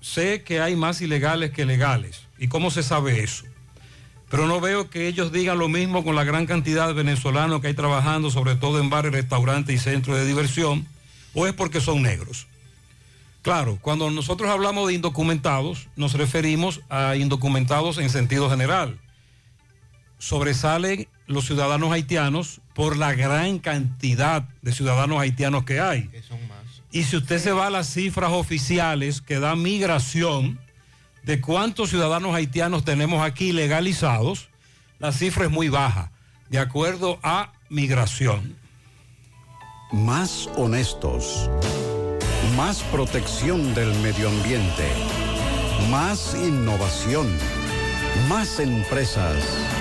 Sé 0.02 0.44
que 0.44 0.60
hay 0.60 0.76
más 0.76 1.02
ilegales 1.02 1.52
que 1.52 1.66
legales. 1.66 2.28
¿Y 2.38 2.48
cómo 2.48 2.72
se 2.72 2.84
sabe 2.84 3.24
eso? 3.24 3.46
Pero 4.30 4.48
no 4.48 4.60
veo 4.60 4.90
que 4.90 5.08
ellos 5.08 5.32
digan 5.32 5.60
lo 5.60 5.68
mismo 5.68 6.04
con 6.04 6.16
la 6.16 6.24
gran 6.24 6.46
cantidad 6.46 6.88
de 6.88 6.94
venezolanos 6.94 7.62
que 7.62 7.68
hay 7.68 7.74
trabajando, 7.74 8.32
sobre 8.32 8.56
todo 8.56 8.80
en 8.80 8.90
bares, 8.90 9.12
restaurantes 9.12 9.76
y 9.76 9.78
centros 9.78 10.18
de 10.18 10.26
diversión, 10.26 10.88
o 11.34 11.48
es 11.48 11.54
porque 11.54 11.82
son 11.82 12.02
negros. 12.02 12.48
Claro, 13.42 13.78
cuando 13.82 14.10
nosotros 14.10 14.50
hablamos 14.50 14.88
de 14.88 14.94
indocumentados, 14.94 15.88
nos 15.96 16.14
referimos 16.14 16.82
a 16.90 17.16
indocumentados 17.16 17.98
en 17.98 18.10
sentido 18.10 18.50
general. 18.50 18.98
Sobresalen 20.22 21.08
los 21.26 21.48
ciudadanos 21.48 21.92
haitianos 21.92 22.62
por 22.76 22.96
la 22.96 23.16
gran 23.16 23.58
cantidad 23.58 24.44
de 24.62 24.72
ciudadanos 24.72 25.20
haitianos 25.20 25.64
que 25.64 25.80
hay. 25.80 26.12
Y 26.92 27.04
si 27.04 27.18
usted 27.18 27.40
se 27.40 27.52
va 27.52 27.68
a 27.68 27.70
las 27.72 27.92
cifras 27.92 28.32
oficiales 28.32 29.20
que 29.20 29.40
da 29.40 29.56
migración 29.56 30.60
de 31.24 31.42
cuántos 31.42 31.90
ciudadanos 31.90 32.36
haitianos 32.36 32.86
tenemos 32.86 33.26
aquí 33.26 33.52
legalizados, 33.52 34.50
la 35.00 35.12
cifra 35.12 35.46
es 35.46 35.52
muy 35.52 35.70
baja, 35.70 36.12
de 36.50 36.60
acuerdo 36.60 37.18
a 37.24 37.54
migración. 37.70 38.56
Más 39.92 40.48
honestos. 40.56 41.50
Más 42.56 42.84
protección 42.84 43.74
del 43.74 43.92
medio 44.02 44.30
ambiente. 44.30 44.88
Más 45.90 46.36
innovación. 46.36 47.28
Más 48.30 48.60
empresas. 48.60 49.81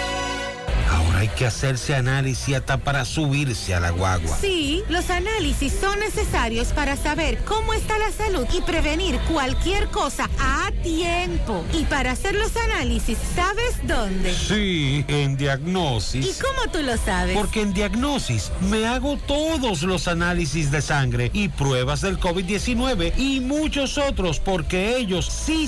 Ahora 0.91 1.19
Hay 1.21 1.27
que 1.29 1.45
hacerse 1.45 1.93
análisis 1.95 2.55
hasta 2.55 2.77
para 2.77 3.05
subirse 3.05 3.75
a 3.75 3.79
la 3.79 3.91
guagua. 3.91 4.35
Sí, 4.41 4.83
los 4.89 5.11
análisis 5.11 5.71
son 5.79 5.99
necesarios 5.99 6.69
para 6.69 6.97
saber 6.97 7.37
cómo 7.45 7.75
está 7.75 7.95
la 7.99 8.11
salud 8.11 8.47
y 8.57 8.61
prevenir 8.61 9.19
cualquier 9.31 9.87
cosa 9.89 10.27
a 10.39 10.71
tiempo. 10.81 11.63
Y 11.73 11.83
para 11.83 12.13
hacer 12.13 12.33
los 12.33 12.55
análisis, 12.55 13.19
¿sabes 13.35 13.75
dónde? 13.83 14.33
Sí, 14.33 15.05
en 15.07 15.37
Diagnosis. 15.37 16.25
¿Y 16.25 16.41
cómo 16.41 16.71
tú 16.71 16.81
lo 16.81 16.97
sabes? 16.97 17.37
Porque 17.37 17.61
en 17.61 17.73
Diagnosis 17.73 18.51
me 18.61 18.87
hago 18.87 19.17
todos 19.27 19.83
los 19.83 20.07
análisis 20.07 20.71
de 20.71 20.81
sangre 20.81 21.29
y 21.33 21.49
pruebas 21.49 22.01
del 22.01 22.19
COVID-19 22.19 23.13
y 23.17 23.41
muchos 23.41 23.99
otros 23.99 24.39
porque 24.39 24.97
ellos 24.97 25.27
sí 25.27 25.67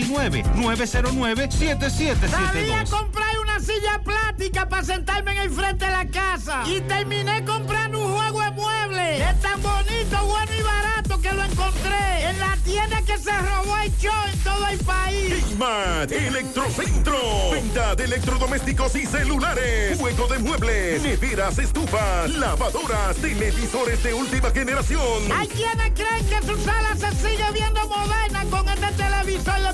829-909-7772. 0.05 2.29
Salí 2.29 2.71
a 2.71 2.83
comprar 2.85 3.39
una 3.39 3.59
silla 3.59 4.01
plástica 4.03 4.67
para 4.67 4.83
sentarme 4.83 5.33
en 5.33 5.37
el 5.39 5.51
frente 5.51 5.85
de 5.85 5.91
la 5.91 6.07
casa. 6.07 6.63
Y 6.65 6.81
terminé 6.81 7.43
comprando 7.45 8.03
un 8.05 8.13
juego 8.13 8.41
de 8.41 8.51
muebles. 8.51 9.21
Es 9.21 9.39
tan 9.41 9.61
bonito, 9.61 10.25
bueno 10.25 10.51
y 10.57 10.61
barato 10.61 11.21
que 11.21 11.31
lo 11.31 11.43
encontré 11.43 12.29
en 12.29 12.39
la 12.39 12.57
tienda 12.63 13.01
que 13.01 13.17
se 13.17 13.31
robó 13.31 13.77
el 13.77 13.91
show 13.97 14.13
en 14.31 14.39
todo 14.39 14.67
el 14.67 14.79
país. 14.79 15.33
Smart 15.51 16.11
Electrocentro. 16.11 17.17
Venta 17.51 17.95
de 17.95 18.03
electrodomésticos 18.05 18.95
y 18.95 19.05
celulares. 19.05 19.99
Juego 19.99 20.27
de 20.27 20.39
muebles. 20.39 21.03
Neveras, 21.03 21.59
estufas, 21.59 22.29
lavadoras, 22.31 23.15
televisores 23.17 24.01
de 24.03 24.13
última 24.13 24.49
generación. 24.51 25.31
Hay 25.35 25.47
quienes 25.47 25.91
creen 25.93 26.25
que 26.27 26.41
su 26.45 26.57
sala 26.63 26.95
se 26.95 27.11
sigue 27.15 27.51
viendo 27.53 27.87
moderna 27.87 28.45
con 28.49 28.67
este 28.69 28.91
televisor 28.93 29.59
de 29.61 29.73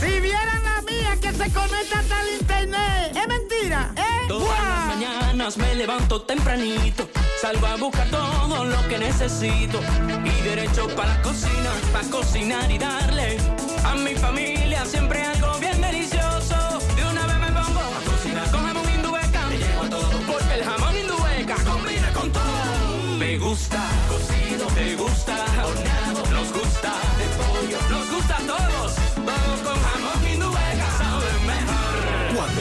Si 0.00 0.20
vieran 0.20 0.62
la 0.62 0.82
mía 0.82 1.16
que 1.20 1.32
se 1.32 1.52
conecta 1.52 1.98
hasta 1.98 2.22
el 2.22 2.40
internet. 2.40 3.16
Es 3.16 3.28
mentira, 3.28 3.92
¿eh? 3.96 4.26
Todas 4.28 4.58
las 4.62 4.86
mañanas 4.86 5.56
me 5.56 5.74
levanto 5.74 6.22
tempranito, 6.22 7.08
salgo 7.40 7.66
a 7.66 7.76
buscar 7.76 8.08
todo 8.08 8.64
lo 8.64 8.88
que 8.88 8.98
necesito 8.98 9.80
y 10.24 10.42
derecho 10.42 10.88
para 10.96 11.16
la 11.16 11.22
cocina, 11.22 11.70
para 11.92 12.08
cocinar 12.08 12.70
y 12.70 12.78
darle 12.78 13.36
a 13.84 13.94
mi 13.96 14.14
familia 14.14 14.86
siempre 14.86 15.22
algo 15.22 15.58
bien 15.58 15.80
delicioso. 15.80 16.78
De 16.94 17.02
una 17.04 17.26
vez 17.26 17.38
me 17.38 17.48
pongo 17.48 17.80
a 17.80 18.10
cocinar 18.10 18.50
con 18.50 18.64
jamón 18.64 18.90
indubeca, 18.94 19.46
me 19.46 19.58
llevo 19.58 19.82
a 19.82 19.90
todo 19.90 20.20
porque 20.26 20.54
el 20.54 20.64
jamón 20.64 20.96
indubeca 20.96 21.56
combina 21.64 22.12
con 22.12 22.32
todo. 22.32 23.16
Me 23.18 23.38
gusta 23.38 23.82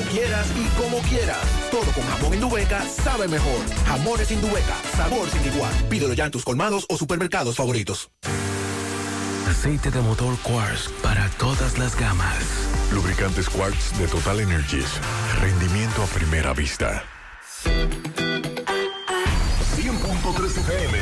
quieras 0.09 0.47
y 0.55 0.65
como 0.79 0.99
quieras. 1.03 1.37
Todo 1.71 1.91
con 1.93 2.03
jamón 2.03 2.33
Indubeca 2.33 2.83
sabe 2.83 3.27
mejor. 3.27 3.59
Jamones 3.85 4.31
Indubeca, 4.31 4.75
sabor 4.95 5.29
sin 5.29 5.45
igual. 5.53 5.71
Pídelo 5.89 6.13
ya 6.13 6.25
en 6.25 6.31
tus 6.31 6.43
colmados 6.43 6.85
o 6.89 6.97
supermercados 6.97 7.55
favoritos. 7.55 8.09
Aceite 9.47 9.91
de 9.91 10.01
motor 10.01 10.35
Quartz 10.43 10.89
para 11.01 11.29
todas 11.31 11.77
las 11.77 11.99
gamas. 11.99 12.43
Lubricantes 12.93 13.49
Quartz 13.49 13.97
de 13.97 14.07
Total 14.07 14.39
Energies. 14.39 14.99
Rendimiento 15.41 16.03
a 16.03 16.05
primera 16.07 16.53
vista. 16.53 17.03
100.3 17.63 20.45
FM. 20.45 20.97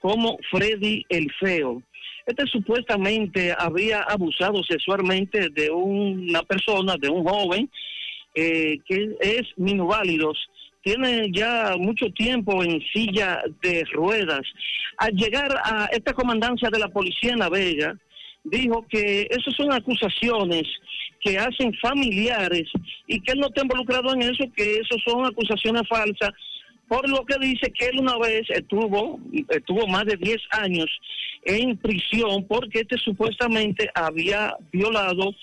como 0.00 0.36
Freddy 0.50 1.06
el 1.08 1.30
Feo. 1.38 1.80
Este 2.26 2.44
supuestamente 2.46 3.54
había 3.56 4.02
abusado 4.02 4.64
sexualmente 4.64 5.48
de 5.50 5.70
una 5.70 6.42
persona, 6.42 6.96
de 6.96 7.08
un 7.08 7.22
joven, 7.24 7.70
eh, 8.34 8.78
que 8.86 9.16
es 9.20 9.42
minusválidos, 9.56 10.38
tiene 10.82 11.30
ya 11.32 11.74
mucho 11.78 12.06
tiempo 12.12 12.62
en 12.62 12.80
silla 12.92 13.42
de 13.62 13.84
ruedas. 13.92 14.42
Al 14.98 15.12
llegar 15.12 15.54
a 15.64 15.86
esta 15.92 16.12
comandancia 16.12 16.68
de 16.70 16.78
la 16.78 16.88
policía 16.88 17.32
en 17.32 17.38
La 17.38 17.48
Vega, 17.48 17.96
dijo 18.44 18.84
que 18.88 19.28
esas 19.30 19.54
son 19.54 19.72
acusaciones 19.72 20.64
que 21.20 21.38
hacen 21.38 21.72
familiares 21.80 22.68
y 23.06 23.20
que 23.20 23.32
él 23.32 23.38
no 23.38 23.46
está 23.46 23.62
involucrado 23.62 24.12
en 24.12 24.22
eso, 24.22 24.44
que 24.56 24.78
eso 24.78 24.96
son 25.06 25.24
acusaciones 25.24 25.82
falsas, 25.88 26.30
por 26.88 27.08
lo 27.08 27.24
que 27.24 27.38
dice 27.38 27.72
que 27.72 27.86
él 27.86 28.00
una 28.00 28.18
vez 28.18 28.42
estuvo, 28.50 29.20
estuvo 29.48 29.86
más 29.86 30.04
de 30.04 30.16
10 30.16 30.36
años 30.50 30.86
en 31.44 31.76
prisión 31.78 32.44
porque 32.46 32.80
este 32.80 32.98
supuestamente 32.98 33.88
había 33.94 34.54
violado 34.72 35.34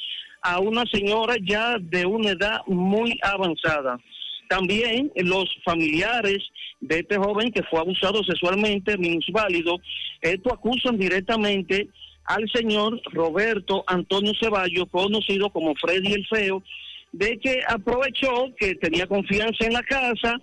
a 0.41 0.59
una 0.59 0.85
señora 0.85 1.35
ya 1.41 1.77
de 1.79 2.05
una 2.05 2.31
edad 2.31 2.61
muy 2.67 3.19
avanzada. 3.21 3.99
También 4.47 5.11
los 5.15 5.47
familiares 5.63 6.39
de 6.79 6.99
este 6.99 7.17
joven 7.17 7.51
que 7.51 7.63
fue 7.63 7.79
abusado 7.79 8.23
sexualmente, 8.23 8.97
minusválido, 8.97 9.77
esto 10.21 10.53
acusan 10.53 10.97
directamente 10.97 11.89
al 12.25 12.49
señor 12.51 13.01
Roberto 13.11 13.83
Antonio 13.87 14.33
Ceballos, 14.39 14.87
conocido 14.91 15.49
como 15.49 15.75
Freddy 15.75 16.13
el 16.13 16.27
Feo, 16.27 16.63
de 17.11 17.39
que 17.39 17.61
aprovechó 17.67 18.53
que 18.57 18.75
tenía 18.75 19.07
confianza 19.07 19.65
en 19.65 19.73
la 19.73 19.83
casa, 19.83 20.39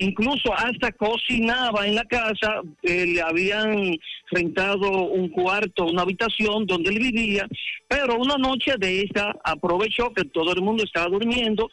incluso 0.00 0.52
hasta 0.54 0.90
cocinaba 0.92 1.86
en 1.86 1.94
la 1.94 2.04
casa, 2.04 2.62
eh, 2.82 3.06
le 3.06 3.20
habían 3.20 3.98
rentado 4.30 4.90
un 4.90 5.28
cuarto, 5.28 5.84
una 5.84 6.02
habitación 6.02 6.66
donde 6.66 6.90
él 6.90 6.98
vivía, 6.98 7.46
pero 7.86 8.16
una 8.16 8.36
noche 8.36 8.74
de 8.78 9.02
esta 9.02 9.36
aprovechó 9.44 10.12
que 10.12 10.24
todo 10.24 10.52
el 10.52 10.62
mundo 10.62 10.82
estaba 10.84 11.06
durmiendo, 11.06 11.70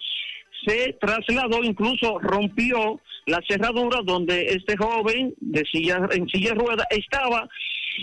se 0.65 0.93
trasladó, 0.99 1.63
incluso 1.63 2.19
rompió 2.19 2.99
la 3.27 3.39
cerradura 3.47 3.99
donde 4.03 4.47
este 4.47 4.75
joven 4.75 5.33
de 5.39 5.63
silla, 5.71 5.99
en 6.11 6.27
silla 6.27 6.49
de 6.49 6.55
ruedas 6.55 6.87
estaba 6.89 7.47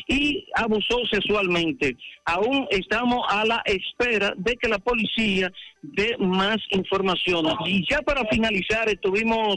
y 0.09 0.47
abusó 0.55 1.05
sexualmente. 1.11 1.97
Aún 2.25 2.67
estamos 2.71 3.25
a 3.29 3.45
la 3.45 3.63
espera 3.65 4.33
de 4.37 4.57
que 4.57 4.69
la 4.69 4.79
policía 4.79 5.53
dé 5.83 6.17
más 6.19 6.59
información. 6.71 7.47
Y 7.67 7.87
ya 7.89 8.01
para 8.03 8.25
finalizar, 8.27 8.89
estuvimos 8.89 9.57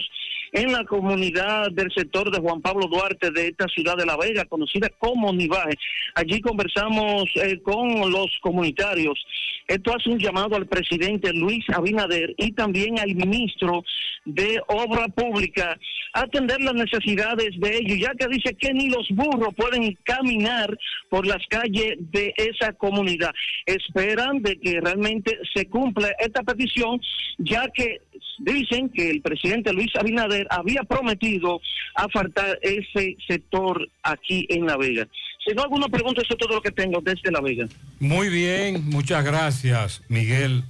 en 0.51 0.71
la 0.71 0.83
comunidad 0.85 1.71
del 1.71 1.91
sector 1.91 2.31
de 2.31 2.39
Juan 2.39 2.61
Pablo 2.61 2.87
Duarte 2.87 3.31
de 3.31 3.47
esta 3.47 3.67
ciudad 3.67 3.95
de 3.97 4.05
La 4.05 4.17
Vega, 4.17 4.45
conocida 4.45 4.89
como 4.97 5.33
Nivaje. 5.33 5.75
Allí 6.15 6.41
conversamos 6.41 7.25
eh, 7.35 7.59
con 7.61 8.11
los 8.11 8.27
comunitarios. 8.41 9.19
Esto 9.67 9.93
hace 9.93 10.09
un 10.09 10.19
llamado 10.19 10.55
al 10.55 10.65
presidente 10.65 11.33
Luis 11.33 11.65
Abinader 11.73 12.33
y 12.37 12.53
también 12.53 12.99
al 12.99 13.13
ministro 13.15 13.83
de 14.23 14.61
Obra 14.67 15.07
Pública 15.09 15.77
a 16.13 16.21
atender 16.21 16.61
las 16.61 16.73
necesidades 16.73 17.49
de 17.59 17.77
ellos, 17.77 17.99
ya 17.99 18.13
que 18.15 18.27
dice 18.27 18.55
que 18.55 18.73
ni 18.73 18.89
los 18.89 19.07
burros 19.09 19.53
pueden 19.55 19.97
caminar 20.03 20.77
por 21.09 21.27
las 21.27 21.45
calles 21.49 21.95
de 22.11 22.33
esa 22.37 22.73
comunidad. 22.73 23.33
Esperan 23.65 24.41
de 24.41 24.57
que 24.57 24.79
realmente 24.79 25.37
se 25.53 25.67
cumpla 25.69 26.09
esta 26.19 26.43
petición, 26.43 27.01
ya 27.37 27.67
que 27.73 28.01
dicen 28.39 28.89
que 28.89 29.09
el 29.09 29.21
presidente 29.21 29.73
Luis 29.73 29.95
Abinader 29.99 30.47
había 30.49 30.83
prometido 30.83 31.59
apartar 31.95 32.59
ese 32.61 33.17
sector 33.27 33.87
aquí 34.03 34.45
en 34.49 34.65
La 34.65 34.77
Vega. 34.77 35.07
Si 35.45 35.53
no 35.53 35.63
alguna 35.63 35.87
pregunta, 35.87 36.21
eso 36.21 36.33
es 36.33 36.37
todo 36.37 36.55
lo 36.55 36.61
que 36.61 36.71
tengo 36.71 36.99
desde 37.01 37.31
La 37.31 37.41
Vega. 37.41 37.67
Muy 37.99 38.29
bien, 38.29 38.89
muchas 38.89 39.23
gracias, 39.23 40.03
Miguel. 40.09 40.63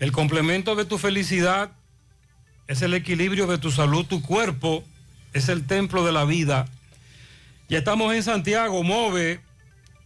El 0.00 0.12
complemento 0.12 0.76
de 0.76 0.84
tu 0.84 0.98
felicidad 0.98 1.72
es 2.68 2.82
el 2.82 2.94
equilibrio 2.94 3.46
de 3.46 3.58
tu 3.58 3.70
salud, 3.70 4.06
tu 4.06 4.22
cuerpo 4.22 4.84
es 5.32 5.48
el 5.48 5.66
templo 5.66 6.04
de 6.04 6.12
la 6.12 6.24
vida. 6.24 6.66
Ya 7.68 7.78
estamos 7.78 8.14
en 8.14 8.22
Santiago, 8.22 8.82
MOVE, 8.82 9.40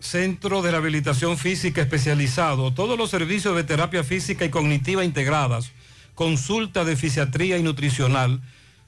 Centro 0.01 0.63
de 0.63 0.73
Rehabilitación 0.73 1.39
Física 1.39 1.81
Especializado. 1.81 2.75
Todos 2.75 2.99
los 2.99 3.11
servicios 3.11 3.55
de 3.55 3.63
terapia 3.63 4.03
física 4.03 4.45
y 4.45 4.51
cognitiva 4.51 5.05
integradas, 5.05 5.73
consulta 6.23 6.85
de 6.85 6.95
fisiatría 6.95 7.59
y 7.59 7.65
nutricional, 7.65 8.41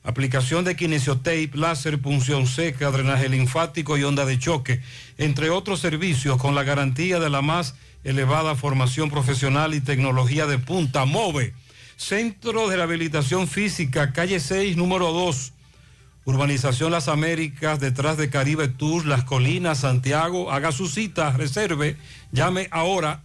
aplicación 0.04 0.64
de 0.64 0.76
kinesiotape, 0.76 1.50
láser, 1.54 2.00
punción 2.00 2.46
seca, 2.46 2.92
drenaje 2.92 3.28
linfático 3.28 3.98
y 3.98 4.04
onda 4.04 4.24
de 4.24 4.38
choque, 4.38 4.80
entre 5.18 5.50
otros 5.50 5.80
servicios 5.80 6.36
con 6.36 6.54
la 6.54 6.62
garantía 6.62 7.18
de 7.18 7.30
la 7.30 7.42
más 7.42 7.74
elevada 8.04 8.54
formación 8.54 9.10
profesional 9.10 9.74
y 9.74 9.80
tecnología 9.80 10.46
de 10.46 10.58
punta. 10.60 11.06
MOVE, 11.06 11.54
Centro 11.96 12.68
de 12.68 12.76
Rehabilitación 12.76 13.48
Física, 13.48 14.12
calle 14.12 14.38
6, 14.38 14.76
número 14.76 15.12
2. 15.12 15.54
Urbanización 16.26 16.92
Las 16.92 17.08
Américas, 17.08 17.80
detrás 17.80 18.16
de 18.16 18.30
Caribe 18.30 18.68
Tours, 18.68 19.06
Las 19.06 19.24
Colinas, 19.24 19.78
Santiago. 19.80 20.52
Haga 20.52 20.70
su 20.70 20.86
cita, 20.86 21.32
reserve, 21.32 21.96
llame 22.30 22.68
ahora 22.70 23.24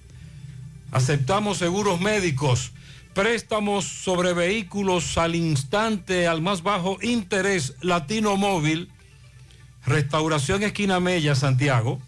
Aceptamos 0.91 1.57
seguros 1.57 1.99
médicos, 1.99 2.73
préstamos 3.13 3.85
sobre 3.85 4.33
vehículos 4.33 5.17
al 5.17 5.35
instante, 5.35 6.27
al 6.27 6.41
más 6.41 6.63
bajo 6.63 6.97
interés, 7.01 7.75
Latino 7.81 8.37
Móvil, 8.37 8.89
Restauración 9.85 10.63
Esquina 10.63 10.99
Mella, 10.99 11.35
Santiago. 11.35 11.99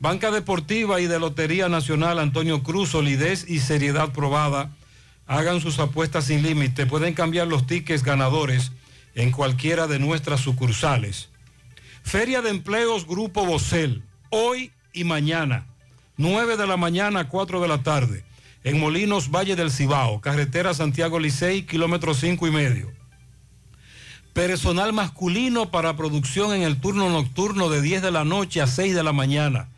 Banca 0.00 0.30
Deportiva 0.30 1.00
y 1.00 1.06
de 1.06 1.18
Lotería 1.18 1.70
Nacional 1.70 2.18
Antonio 2.18 2.62
Cruz, 2.62 2.90
solidez 2.90 3.46
y 3.48 3.60
seriedad 3.60 4.12
probada. 4.12 4.70
Hagan 5.26 5.62
sus 5.62 5.78
apuestas 5.78 6.26
sin 6.26 6.42
límite. 6.42 6.84
Pueden 6.84 7.14
cambiar 7.14 7.46
los 7.46 7.66
tickets 7.66 8.02
ganadores 8.02 8.72
en 9.14 9.30
cualquiera 9.30 9.86
de 9.86 9.98
nuestras 9.98 10.40
sucursales. 10.40 11.30
Feria 12.02 12.42
de 12.42 12.50
Empleos 12.50 13.06
Grupo 13.06 13.46
Bocel, 13.46 14.02
hoy 14.28 14.72
y 14.92 15.04
mañana, 15.04 15.66
9 16.16 16.56
de 16.56 16.66
la 16.68 16.76
mañana 16.76 17.20
a 17.20 17.28
4 17.28 17.60
de 17.60 17.66
la 17.66 17.82
tarde, 17.82 18.24
en 18.62 18.78
Molinos, 18.78 19.30
Valle 19.30 19.56
del 19.56 19.72
Cibao, 19.72 20.20
carretera 20.20 20.72
Santiago 20.72 21.18
Licey, 21.18 21.62
kilómetro 21.62 22.14
5 22.14 22.46
y 22.46 22.50
medio. 22.52 22.92
Personal 24.32 24.92
masculino 24.92 25.72
para 25.72 25.96
producción 25.96 26.52
en 26.52 26.62
el 26.62 26.80
turno 26.80 27.08
nocturno 27.08 27.68
de 27.68 27.80
10 27.82 28.02
de 28.02 28.10
la 28.12 28.24
noche 28.24 28.60
a 28.60 28.68
6 28.68 28.94
de 28.94 29.02
la 29.02 29.12
mañana. 29.12 29.68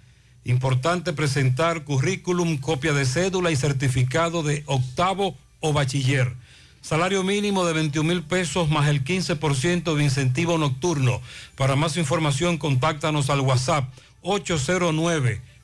Importante 0.45 1.15
presentar 1.15 1.85
currículum, 1.85 2.59
copia 2.59 2.93
de 2.93 3.07
cédula 3.07 3.51
y 3.51 3.57
certificado 3.57 4.43
de 4.43 4.63
octavo 4.67 5.37
o 5.61 5.73
bachiller. 5.73 6.35
Salario 6.83 7.23
mínimo 7.23 7.65
de 7.65 7.73
21 7.73 8.09
mil 8.09 8.23
pesos 8.23 8.69
más 8.69 8.89
el 8.89 9.05
15% 9.05 9.95
de 9.95 10.05
incentivo 10.05 10.59
nocturno. 10.59 11.21
Para 11.57 11.77
más 11.77 11.97
información, 11.97 12.59
contáctanos 12.59 13.31
al 13.31 13.41
WhatsApp 13.41 13.89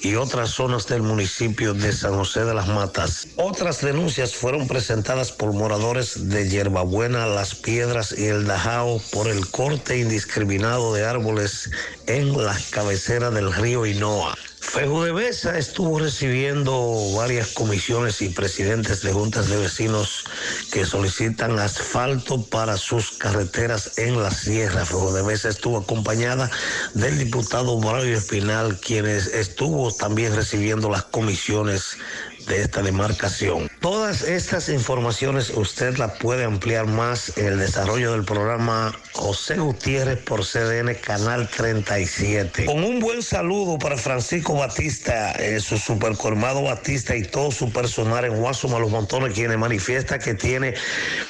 y 0.01 0.15
otras 0.15 0.51
zonas 0.51 0.88
del 0.88 1.01
municipio 1.01 1.74
de 1.74 1.91
San 1.91 2.15
José 2.15 2.45
de 2.45 2.53
las 2.53 2.67
Matas. 2.67 3.27
Otras 3.35 3.82
denuncias 3.82 4.35
fueron 4.35 4.67
presentadas 4.67 5.32
por 5.32 5.53
moradores 5.53 6.30
de 6.30 6.49
Yerbabuena, 6.49 7.27
Las 7.27 7.56
Piedras 7.56 8.15
y 8.17 8.25
El 8.25 8.45
Dajao 8.45 9.01
por 9.11 9.27
el 9.27 9.49
corte 9.49 9.98
indiscriminado 9.98 10.93
de 10.93 11.06
árboles 11.06 11.69
en 12.07 12.35
las 12.43 12.69
cabeceras 12.72 13.33
del 13.33 13.53
río 13.53 13.85
Hinoa. 13.85 14.35
Fejudebesa 14.67 15.57
estuvo 15.57 15.99
recibiendo 15.99 17.13
varias 17.15 17.49
comisiones 17.53 18.21
y 18.21 18.29
presidentes 18.29 19.01
de 19.03 19.13
juntas 19.13 19.47
de 19.47 19.57
vecinos 19.57 20.25
que 20.71 20.85
solicitan 20.85 21.57
asfalto 21.59 22.43
para 22.43 22.75
sus 22.75 23.11
carreteras 23.11 23.97
en 23.97 24.21
la 24.21 24.31
sierra. 24.31 24.83
Fejudebesa 24.85 25.47
estuvo 25.49 25.77
acompañada 25.77 26.51
del 26.93 27.17
diputado 27.17 27.79
Mario 27.79 28.17
Espinal, 28.17 28.77
quienes 28.79 29.27
estuvo 29.27 29.93
también 29.93 30.35
recibiendo 30.35 30.89
las 30.89 31.03
comisiones 31.03 31.97
de 32.48 32.61
esta 32.61 32.82
demarcación. 32.82 33.69
Todas 33.80 34.24
estas 34.24 34.69
informaciones 34.69 35.51
usted 35.51 35.98
las 35.98 36.14
puede 36.14 36.43
ampliar 36.43 36.88
más 36.88 37.38
en 37.38 37.48
el 37.48 37.59
desarrollo 37.59 38.11
del 38.11 38.24
programa 38.24 38.93
José 39.14 39.57
Gutiérrez 39.57 40.19
por 40.19 40.45
CDN 40.45 40.95
Canal 40.95 41.49
37. 41.49 42.65
Con 42.65 42.83
un 42.83 42.99
buen 42.99 43.22
saludo 43.24 43.77
para 43.77 43.98
Francisco 43.98 44.56
Batista, 44.56 45.32
eh, 45.33 45.59
su 45.59 45.77
supercolmado 45.77 46.64
Batista 46.64 47.15
y 47.15 47.24
todo 47.24 47.51
su 47.51 47.72
personal 47.72 48.25
en 48.25 48.38
Guasuma 48.38 48.80
Los 48.80 48.91
Montones, 48.91 49.33
quienes 49.33 49.57
manifiesta 49.57 50.19
que 50.19 50.33
tiene 50.33 50.74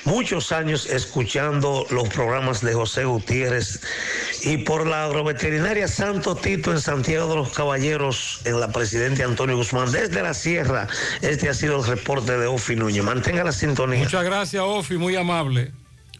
muchos 0.03 0.51
años 0.51 0.87
escuchando 0.87 1.85
los 1.89 2.09
programas 2.09 2.61
de 2.61 2.73
José 2.73 3.05
Gutiérrez 3.05 3.79
y 4.43 4.57
por 4.57 4.87
la 4.87 5.05
agroveterinaria 5.05 5.87
Santo 5.87 6.35
Tito 6.35 6.71
en 6.71 6.79
Santiago 6.79 7.27
de 7.29 7.35
los 7.35 7.49
Caballeros 7.49 8.41
en 8.45 8.59
la 8.59 8.71
Presidente 8.71 9.23
Antonio 9.23 9.57
Guzmán 9.57 9.91
desde 9.91 10.21
la 10.21 10.33
Sierra. 10.33 10.87
Este 11.21 11.49
ha 11.49 11.53
sido 11.53 11.77
el 11.77 11.85
reporte 11.85 12.37
de 12.37 12.47
Ofi 12.47 12.75
Núñez. 12.75 13.03
Mantenga 13.03 13.43
la 13.43 13.51
sintonía. 13.51 13.99
Muchas 13.99 14.23
gracias, 14.23 14.63
Ofi, 14.65 14.97
muy 14.97 15.15
amable. 15.15 15.71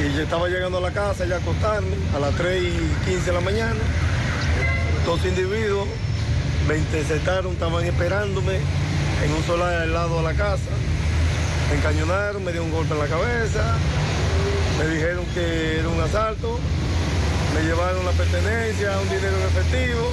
y 0.01 0.17
yo 0.17 0.23
estaba 0.23 0.49
llegando 0.49 0.79
a 0.79 0.81
la 0.81 0.91
casa 0.91 1.27
ya 1.27 1.35
a 1.35 1.39
acostarme 1.39 1.97
a 2.17 2.19
las 2.19 2.35
3 2.37 2.63
y 2.63 3.11
15 3.11 3.27
de 3.27 3.33
la 3.33 3.41
mañana. 3.43 4.14
Dos 5.07 5.25
individuos 5.27 5.87
me 6.67 6.79
interceptaron, 6.79 7.53
estaban 7.53 7.85
esperándome 7.85 8.57
en 9.23 9.33
un 9.33 9.43
solar 9.45 9.83
al 9.83 9.93
lado 9.93 10.17
de 10.17 10.23
la 10.23 10.33
casa. 10.35 10.71
Me 11.71 11.77
encañonaron, 11.77 12.43
me 12.43 12.53
dieron 12.53 12.69
un 12.71 12.75
golpe 12.75 12.95
en 12.95 13.01
la 13.01 13.07
cabeza, 13.07 13.77
me 14.79 14.95
dijeron 14.95 15.25
que 15.35 15.79
era 15.81 15.89
un 15.89 16.01
asalto, 16.01 16.59
me 17.55 17.63
llevaron 17.63 18.05
la 18.05 18.13
pertenencia, 18.13 18.99
un 18.99 19.09
dinero 19.09 19.37
en 19.37 19.43
efectivo, 19.43 20.11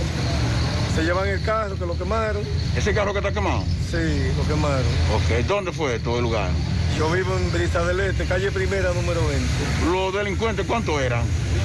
se 0.95 1.03
llevan 1.03 1.27
el 1.29 1.41
carro 1.43 1.75
que 1.77 1.85
lo 1.85 1.97
quemaron. 1.97 2.43
¿Ese 2.75 2.93
carro 2.93 3.13
que 3.13 3.19
está 3.19 3.31
quemado? 3.31 3.63
Sí, 3.89 4.31
lo 4.37 4.43
quemaron. 4.47 4.85
Ok, 5.15 5.45
¿dónde 5.47 5.71
fue 5.71 5.99
todo 5.99 6.17
el 6.17 6.23
lugar? 6.23 6.49
Yo 6.97 7.09
vivo 7.11 7.37
en 7.37 7.51
Brisa 7.53 7.83
del 7.85 8.01
Este, 8.01 8.25
calle 8.25 8.51
Primera, 8.51 8.91
número 8.93 9.21
20. 9.25 9.47
¿Los 9.91 10.13
delincuentes 10.13 10.65
cuántos 10.65 11.01
eran? 11.01 11.23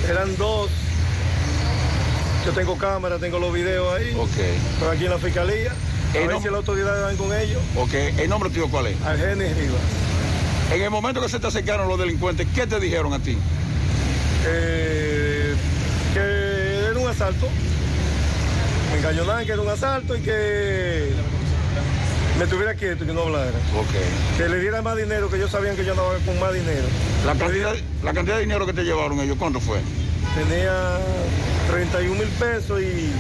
Eran 0.08 0.36
dos. 0.36 0.70
Yo 2.46 2.52
tengo 2.52 2.78
cámara, 2.78 3.18
tengo 3.18 3.38
los 3.38 3.52
videos 3.52 3.92
ahí. 3.94 4.14
Ok. 4.16 4.38
Estoy 4.74 4.94
aquí 4.96 5.04
en 5.04 5.10
la 5.10 5.18
fiscalía. 5.18 5.72
A 6.14 6.18
El 6.18 6.28
ver 6.28 6.38
si 6.38 6.44
las 6.44 6.54
autoridades 6.54 7.02
van 7.02 7.16
con 7.16 7.36
ellos. 7.36 7.60
Ok, 7.76 7.92
¿el 7.94 8.28
nombre 8.30 8.48
tuyo 8.50 8.68
cuál 8.68 8.86
es? 8.86 9.02
Argenis 9.02 9.56
Rivas. 9.56 9.80
En 10.72 10.82
el 10.82 10.90
momento 10.90 11.20
que 11.20 11.28
se 11.28 11.38
te 11.40 11.46
acercaron 11.48 11.88
los 11.88 11.98
delincuentes, 11.98 12.46
¿qué 12.54 12.66
te 12.66 12.78
dijeron 12.80 13.12
a 13.12 13.18
ti? 13.18 13.36
eh, 14.48 15.54
que 16.14 16.86
era 16.90 16.98
un 17.00 17.08
asalto. 17.08 17.48
Me 18.92 18.98
engañonaban 18.98 19.44
que 19.44 19.52
era 19.52 19.62
un 19.62 19.68
asalto 19.68 20.16
y 20.16 20.20
que 20.20 21.10
me 22.38 22.46
tuviera 22.46 22.74
quieto 22.74 23.02
y 23.02 23.06
que 23.08 23.12
no 23.12 23.22
hablara. 23.22 23.50
Que 24.38 24.48
le 24.48 24.60
diera 24.60 24.82
más 24.82 24.96
dinero, 24.96 25.28
que 25.28 25.36
ellos 25.36 25.50
sabían 25.50 25.74
que 25.76 25.84
yo 25.84 25.92
andaba 25.92 26.14
con 26.24 26.38
más 26.38 26.52
dinero. 26.54 26.86
La 27.26 27.34
cantidad, 27.34 27.74
la 28.04 28.12
cantidad 28.14 28.36
de 28.36 28.42
dinero 28.42 28.66
que 28.66 28.72
te 28.72 28.84
llevaron 28.84 29.18
ellos, 29.20 29.36
¿cuánto 29.38 29.58
fue? 29.60 29.78
Tenía 30.36 30.98
31 31.70 32.14
mil 32.14 32.28
pesos 32.28 32.78
y 32.82 33.10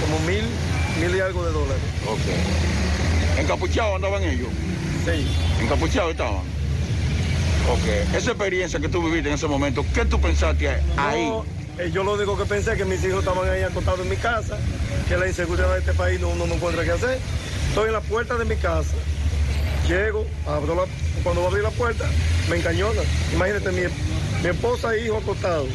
como 0.00 0.18
mil, 0.26 0.44
mil 1.00 1.16
y 1.16 1.20
algo 1.20 1.44
de 1.46 1.52
dólares. 1.52 1.82
Ok. 2.08 3.38
¿Encapuchados 3.38 3.94
andaban 3.94 4.24
ellos? 4.24 4.48
Sí. 5.04 5.28
¿Encapuchados 5.62 6.10
estaban? 6.10 6.40
Ok. 7.70 8.16
Esa 8.16 8.32
experiencia 8.32 8.80
que 8.80 8.88
tú 8.88 9.00
viviste 9.00 9.28
en 9.28 9.36
ese 9.36 9.46
momento, 9.46 9.86
¿qué 9.94 10.04
tú 10.04 10.20
pensaste 10.20 10.68
ahí? 10.96 11.26
No, 11.26 11.44
eh, 11.78 11.92
yo 11.92 12.02
lo 12.02 12.14
único 12.14 12.36
que 12.36 12.46
pensé 12.46 12.72
es 12.72 12.76
que 12.76 12.84
mis 12.84 13.04
hijos 13.04 13.20
estaban 13.20 13.48
ahí 13.48 13.62
acostados 13.62 14.00
en 14.00 14.08
mi 14.08 14.16
casa, 14.16 14.58
que 15.08 15.16
la 15.16 15.28
inseguridad 15.28 15.72
de 15.74 15.78
este 15.78 15.94
país 15.94 16.20
no, 16.20 16.30
uno 16.30 16.48
no 16.48 16.54
encuentra 16.54 16.82
qué 16.82 16.90
hacer. 16.90 17.18
Estoy 17.68 17.86
en 17.86 17.92
la 17.92 18.00
puerta 18.00 18.36
de 18.36 18.44
mi 18.44 18.56
casa, 18.56 18.96
llego, 19.86 20.26
abro 20.48 20.74
la, 20.74 20.82
cuando 21.22 21.42
voy 21.42 21.44
a 21.44 21.48
abrir 21.48 21.62
la 21.62 21.70
puerta, 21.70 22.04
me 22.48 22.56
encañona. 22.56 23.02
Imagínate, 23.32 23.70
mi, 23.70 23.82
mi 24.42 24.48
esposa 24.48 24.94
e 24.94 25.04
hijo 25.04 25.18
acostados 25.18 25.68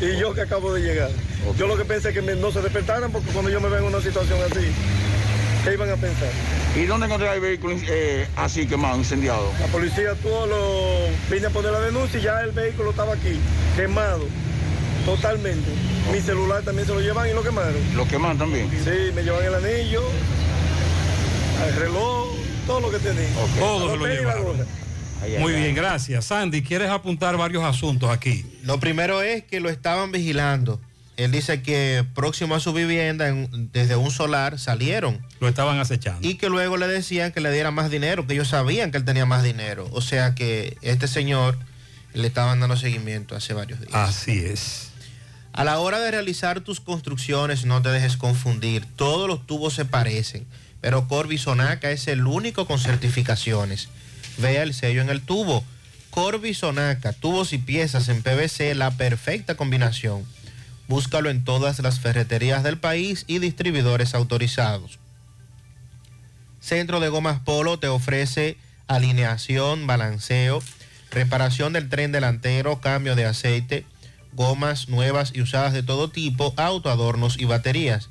y 0.00 0.18
yo 0.18 0.34
que 0.34 0.42
acabo 0.42 0.72
de 0.74 0.80
llegar. 0.82 1.10
Yo 1.58 1.66
lo 1.66 1.76
que 1.76 1.84
pensé 1.84 2.08
es 2.08 2.14
que 2.14 2.22
me- 2.22 2.34
no 2.34 2.50
se 2.50 2.60
despertaran 2.60 3.10
porque 3.12 3.28
cuando 3.30 3.50
yo 3.50 3.60
me 3.60 3.68
veo 3.68 3.78
en 3.78 3.84
una 3.84 4.00
situación 4.00 4.38
así, 4.50 4.66
¿qué 5.64 5.72
iban 5.74 5.90
a 5.90 5.96
pensar? 5.96 6.28
¿Y 6.74 6.84
dónde 6.86 7.06
encontraste 7.06 7.40
vehículos 7.40 7.80
eh, 7.88 8.26
así 8.36 8.66
quemados, 8.66 8.98
incendiados? 8.98 9.48
La 9.60 9.66
policía 9.68 10.14
tuvo 10.22 10.46
lo 10.46 11.06
vine 11.30 11.46
a 11.46 11.50
poner 11.50 11.72
la 11.72 11.80
denuncia 11.80 12.18
y 12.18 12.22
ya 12.22 12.40
el 12.42 12.50
vehículo 12.52 12.90
estaba 12.90 13.14
aquí, 13.14 13.38
quemado, 13.76 14.24
totalmente. 15.06 15.70
Mi 16.12 16.20
celular 16.20 16.62
también 16.62 16.86
se 16.86 16.94
lo 16.94 17.00
llevan 17.00 17.28
y 17.28 17.32
lo 17.32 17.42
quemaron. 17.42 17.74
¿Lo 17.96 18.06
queman 18.06 18.36
también? 18.38 18.68
Sí, 18.70 19.12
me 19.14 19.22
llevan 19.22 19.44
el 19.44 19.54
anillo, 19.54 20.02
el 21.68 21.76
reloj, 21.76 22.26
todo 22.66 22.80
lo 22.80 22.90
que 22.90 22.98
tenía. 22.98 23.28
Todo 23.58 23.86
La 23.86 23.92
se 23.92 23.98
lo 23.98 24.06
llevaron. 24.06 24.85
Muy 25.40 25.52
bien, 25.54 25.74
gracias. 25.74 26.26
Sandy, 26.26 26.62
¿quieres 26.62 26.90
apuntar 26.90 27.36
varios 27.36 27.64
asuntos 27.64 28.10
aquí? 28.10 28.44
Lo 28.62 28.78
primero 28.80 29.22
es 29.22 29.44
que 29.44 29.60
lo 29.60 29.68
estaban 29.68 30.12
vigilando. 30.12 30.80
Él 31.16 31.32
dice 31.32 31.62
que 31.62 32.04
próximo 32.14 32.54
a 32.54 32.60
su 32.60 32.72
vivienda, 32.74 33.28
en- 33.28 33.70
desde 33.72 33.96
un 33.96 34.10
solar, 34.10 34.58
salieron. 34.58 35.24
Lo 35.40 35.48
estaban 35.48 35.78
acechando. 35.80 36.26
Y 36.28 36.34
que 36.34 36.48
luego 36.50 36.76
le 36.76 36.86
decían 36.88 37.32
que 37.32 37.40
le 37.40 37.50
diera 37.50 37.70
más 37.70 37.90
dinero, 37.90 38.26
que 38.26 38.34
ellos 38.34 38.48
sabían 38.48 38.90
que 38.90 38.98
él 38.98 39.04
tenía 39.06 39.24
más 39.24 39.42
dinero. 39.42 39.88
O 39.92 40.02
sea 40.02 40.34
que 40.34 40.76
este 40.82 41.08
señor 41.08 41.58
le 42.12 42.26
estaban 42.26 42.60
dando 42.60 42.76
seguimiento 42.76 43.34
hace 43.34 43.54
varios 43.54 43.80
días. 43.80 43.94
Así 43.94 44.38
es. 44.44 44.90
A 45.54 45.64
la 45.64 45.78
hora 45.78 45.98
de 46.00 46.10
realizar 46.10 46.60
tus 46.60 46.80
construcciones, 46.80 47.64
no 47.64 47.80
te 47.80 47.88
dejes 47.88 48.18
confundir. 48.18 48.84
Todos 48.96 49.26
los 49.26 49.46
tubos 49.46 49.72
se 49.72 49.86
parecen, 49.86 50.44
pero 50.82 51.08
Corby 51.08 51.38
Sonaca 51.38 51.90
es 51.90 52.08
el 52.08 52.26
único 52.26 52.66
con 52.66 52.78
certificaciones. 52.78 53.88
Vea 54.38 54.62
el 54.62 54.74
sello 54.74 55.02
en 55.02 55.08
el 55.08 55.22
tubo. 55.22 55.64
Corby 56.10 56.54
Sonaca, 56.54 57.12
tubos 57.12 57.52
y 57.52 57.58
piezas 57.58 58.08
en 58.08 58.22
PVC, 58.22 58.74
la 58.74 58.90
perfecta 58.90 59.54
combinación. 59.54 60.24
Búscalo 60.88 61.30
en 61.30 61.44
todas 61.44 61.78
las 61.80 62.00
ferreterías 62.00 62.62
del 62.62 62.78
país 62.78 63.24
y 63.26 63.38
distribuidores 63.38 64.14
autorizados. 64.14 64.98
Centro 66.60 67.00
de 67.00 67.08
Gomas 67.08 67.40
Polo 67.40 67.78
te 67.78 67.88
ofrece 67.88 68.56
alineación, 68.86 69.86
balanceo, 69.86 70.62
reparación 71.10 71.72
del 71.72 71.88
tren 71.88 72.12
delantero, 72.12 72.80
cambio 72.80 73.14
de 73.14 73.24
aceite, 73.24 73.84
gomas 74.32 74.88
nuevas 74.88 75.32
y 75.34 75.40
usadas 75.40 75.72
de 75.72 75.82
todo 75.82 76.10
tipo, 76.10 76.54
autoadornos 76.56 77.38
y 77.38 77.44
baterías. 77.44 78.10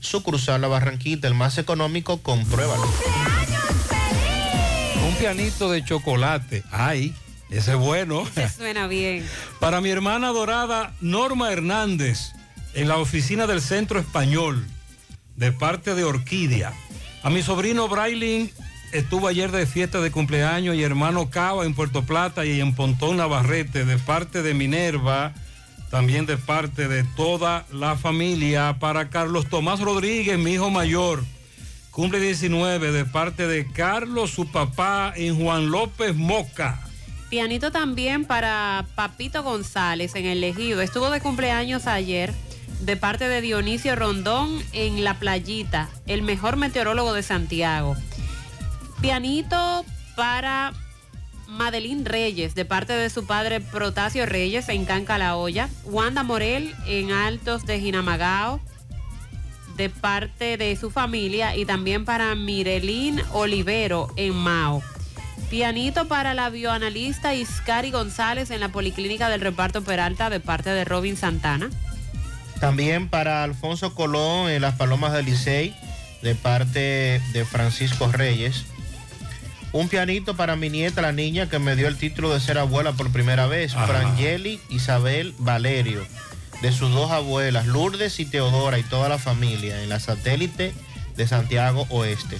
sucursal 0.00 0.60
La 0.60 0.68
Barranquita, 0.68 1.28
el 1.28 1.34
más 1.34 1.58
económico, 1.58 2.22
compruébalo. 2.22 2.92
Un 5.06 5.14
pianito 5.16 5.70
de 5.70 5.84
chocolate. 5.84 6.64
Ay, 6.70 7.14
ese 7.50 7.72
es 7.72 7.78
bueno. 7.78 8.24
Suena 8.56 8.86
bien. 8.86 9.24
Para 9.60 9.80
mi 9.80 9.90
hermana 9.90 10.28
dorada 10.28 10.94
Norma 11.00 11.52
Hernández, 11.52 12.32
en 12.74 12.88
la 12.88 12.98
oficina 12.98 13.46
del 13.46 13.60
Centro 13.60 13.98
Español, 14.00 14.66
de 15.36 15.52
parte 15.52 15.94
de 15.94 16.04
Orquídea. 16.04 16.72
A 17.22 17.30
mi 17.30 17.42
sobrino 17.42 17.88
Brailin 17.88 18.50
estuvo 18.92 19.28
ayer 19.28 19.50
de 19.50 19.66
fiesta 19.66 20.00
de 20.00 20.10
cumpleaños 20.10 20.76
y 20.76 20.82
hermano 20.82 21.30
Cava 21.30 21.64
en 21.64 21.74
Puerto 21.74 22.04
Plata 22.04 22.44
y 22.44 22.60
en 22.60 22.74
Pontón 22.74 23.16
Navarrete, 23.16 23.84
de 23.84 23.98
parte 23.98 24.42
de 24.42 24.54
Minerva, 24.54 25.34
también 25.90 26.24
de 26.24 26.36
parte 26.36 26.88
de 26.88 27.04
toda 27.04 27.66
la 27.72 27.96
familia. 27.96 28.76
Para 28.78 29.10
Carlos 29.10 29.46
Tomás 29.48 29.80
Rodríguez, 29.80 30.38
mi 30.38 30.52
hijo 30.52 30.70
mayor, 30.70 31.24
cumple 31.90 32.20
19, 32.20 32.92
de 32.92 33.04
parte 33.04 33.46
de 33.46 33.66
Carlos, 33.66 34.30
su 34.30 34.50
papá, 34.50 35.12
en 35.16 35.38
Juan 35.38 35.70
López 35.70 36.14
Moca. 36.14 36.80
Pianito 37.28 37.70
también 37.70 38.24
para 38.24 38.86
Papito 38.94 39.42
González 39.42 40.14
en 40.14 40.26
el 40.26 40.42
Ejido. 40.42 40.80
Estuvo 40.80 41.10
de 41.10 41.20
cumpleaños 41.20 41.86
ayer 41.86 42.32
de 42.80 42.96
parte 42.96 43.28
de 43.28 43.40
Dionisio 43.40 43.94
Rondón 43.94 44.62
en 44.72 45.04
La 45.04 45.18
Playita, 45.18 45.90
el 46.06 46.22
mejor 46.22 46.56
meteorólogo 46.56 47.12
de 47.12 47.22
Santiago. 47.22 47.94
Pianito 49.00 49.84
para 50.16 50.72
Madeline 51.50 52.04
Reyes, 52.04 52.54
de 52.54 52.64
parte 52.64 52.92
de 52.92 53.10
su 53.10 53.26
padre 53.26 53.60
Protasio 53.60 54.24
Reyes 54.24 54.68
en 54.68 54.84
Canca 54.84 55.18
La. 55.18 55.36
Wanda 55.84 56.22
Morel 56.22 56.74
en 56.86 57.10
Altos 57.10 57.66
de 57.66 57.80
Jinamagao, 57.80 58.60
de 59.76 59.90
parte 59.90 60.56
de 60.56 60.76
su 60.76 60.90
familia. 60.90 61.56
Y 61.56 61.64
también 61.64 62.04
para 62.04 62.34
Mirelín 62.34 63.20
Olivero 63.32 64.08
en 64.16 64.34
Mao. 64.34 64.82
Pianito 65.50 66.06
para 66.06 66.34
la 66.34 66.48
bioanalista 66.48 67.34
Iscari 67.34 67.90
González 67.90 68.50
en 68.50 68.60
la 68.60 68.68
Policlínica 68.68 69.28
del 69.28 69.40
Reparto 69.40 69.82
Peralta, 69.82 70.30
de 70.30 70.38
parte 70.38 70.70
de 70.70 70.84
Robin 70.84 71.16
Santana. 71.16 71.68
También 72.60 73.08
para 73.08 73.42
Alfonso 73.42 73.94
Colón 73.94 74.48
en 74.50 74.62
las 74.62 74.76
Palomas 74.76 75.12
del 75.12 75.24
Licey, 75.24 75.74
de 76.22 76.34
parte 76.36 77.20
de 77.32 77.44
Francisco 77.44 78.12
Reyes. 78.12 78.66
Un 79.72 79.88
pianito 79.88 80.36
para 80.36 80.56
mi 80.56 80.68
nieta, 80.68 81.00
la 81.00 81.12
niña 81.12 81.48
que 81.48 81.58
me 81.58 81.76
dio 81.76 81.86
el 81.86 81.96
título 81.96 82.34
de 82.34 82.40
ser 82.40 82.58
abuela 82.58 82.92
por 82.92 83.10
primera 83.12 83.46
vez, 83.46 83.74
Ajá. 83.74 83.86
Frangeli 83.86 84.60
Isabel 84.68 85.34
Valerio, 85.38 86.04
de 86.60 86.72
sus 86.72 86.92
dos 86.92 87.10
abuelas, 87.12 87.66
Lourdes 87.66 88.18
y 88.18 88.24
Teodora 88.24 88.78
y 88.78 88.82
toda 88.82 89.08
la 89.08 89.18
familia, 89.18 89.80
en 89.82 89.88
la 89.88 90.00
satélite 90.00 90.72
de 91.16 91.26
Santiago 91.26 91.86
Oeste. 91.90 92.38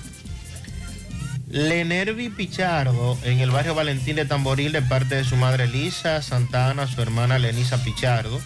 Lenervi 1.51 2.29
Pichardo 2.29 3.19
en 3.25 3.41
el 3.41 3.51
barrio 3.51 3.75
Valentín 3.75 4.17
de 4.17 4.25
Tamboril 4.25 4.71
de 4.71 4.83
parte 4.83 5.17
de 5.17 5.25
su 5.25 5.35
madre 5.37 5.67
Lisa 5.67 6.23
Santana, 6.23 6.87
su 6.87 7.03
hermana 7.03 7.41
Lenisa 7.41 7.83
Pichardo. 7.83 8.41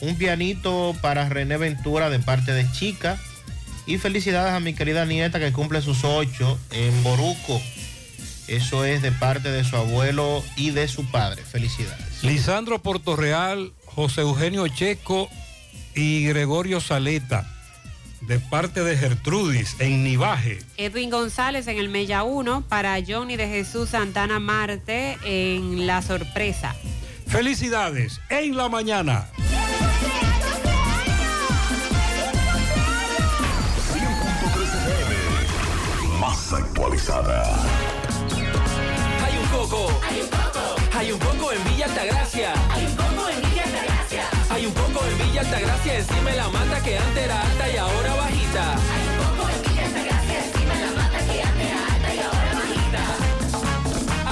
Un 0.00 0.16
pianito 0.16 0.94
para 1.00 1.28
René 1.28 1.56
Ventura 1.56 2.10
de 2.10 2.20
parte 2.20 2.52
de 2.52 2.70
Chica. 2.70 3.18
Y 3.86 3.98
felicidades 3.98 4.52
a 4.52 4.60
mi 4.60 4.74
querida 4.74 5.04
nieta 5.04 5.40
que 5.40 5.52
cumple 5.52 5.82
sus 5.82 6.04
ocho 6.04 6.58
en 6.70 7.02
Boruco. 7.02 7.60
Eso 8.46 8.84
es 8.84 9.00
de 9.02 9.10
parte 9.12 9.50
de 9.50 9.64
su 9.64 9.76
abuelo 9.76 10.44
y 10.56 10.70
de 10.70 10.86
su 10.88 11.10
padre. 11.10 11.42
Felicidades. 11.42 12.22
Lisandro 12.22 12.80
Portorreal, 12.80 13.72
José 13.86 14.20
Eugenio 14.20 14.68
Checo 14.68 15.28
y 15.94 16.26
Gregorio 16.26 16.80
Saleta, 16.80 17.50
de 18.20 18.38
parte 18.38 18.82
de 18.82 18.96
Gertrudis, 18.96 19.76
en 19.78 20.04
Nivaje. 20.04 20.58
Edwin 20.76 21.10
González 21.10 21.66
en 21.68 21.78
el 21.78 21.88
Mella 21.88 22.22
1 22.22 22.62
para 22.68 22.96
Johnny 23.06 23.36
de 23.36 23.48
Jesús 23.48 23.90
Santana 23.90 24.40
Marte 24.40 25.18
en 25.24 25.86
La 25.86 26.02
Sorpresa. 26.02 26.74
Felicidades 27.26 28.20
en 28.28 28.56
la 28.56 28.68
mañana. 28.68 29.28
Más 36.20 36.52
actualizada. 36.52 37.44
Hay 39.74 39.80
un 39.80 39.88
coco. 39.88 40.00
Hay 40.06 40.20
un 40.20 40.28
coco. 40.28 40.76
Hay 40.96 41.12
un 41.12 41.18
coco 41.18 41.52
en 41.52 41.64
Villa 41.64 41.86
Altagracia. 41.86 42.52
Hay 42.70 42.86
un 42.86 42.94
coco 42.94 43.28
en 43.28 43.40
Villa 43.42 43.64
Altagracia. 43.64 44.24
Hay 44.50 44.54
Hay 44.54 44.66
un 44.66 44.72
coco 44.72 45.04
en 45.04 45.18
Villa 45.18 45.40
Altagracia, 45.40 45.98
encima 45.98 46.30
de 46.30 46.36
la 46.36 46.48
mata 46.48 46.82
que 46.82 46.96
antes 46.98 47.24
era 47.24 47.42
alta 47.42 47.68
y 47.68 47.76
ahora 47.76 48.14
bajita. 48.14 48.74
Hay 48.94 49.02
un 49.10 49.18
coco 49.18 49.50
en 49.50 49.62
Villa 49.64 49.84
Altagracia, 49.86 50.44
encima 50.44 50.74
de 50.74 50.80
la 50.86 50.90
mata 50.92 51.18
que 51.26 51.42
antes 51.42 51.66
era 51.66 51.80
alta 51.94 52.14
y 52.14 52.20
ahora 52.20 52.50
bajita. 52.54 53.02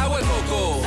Agua 0.02 0.18
de 0.18 0.24
coco. 0.26 0.82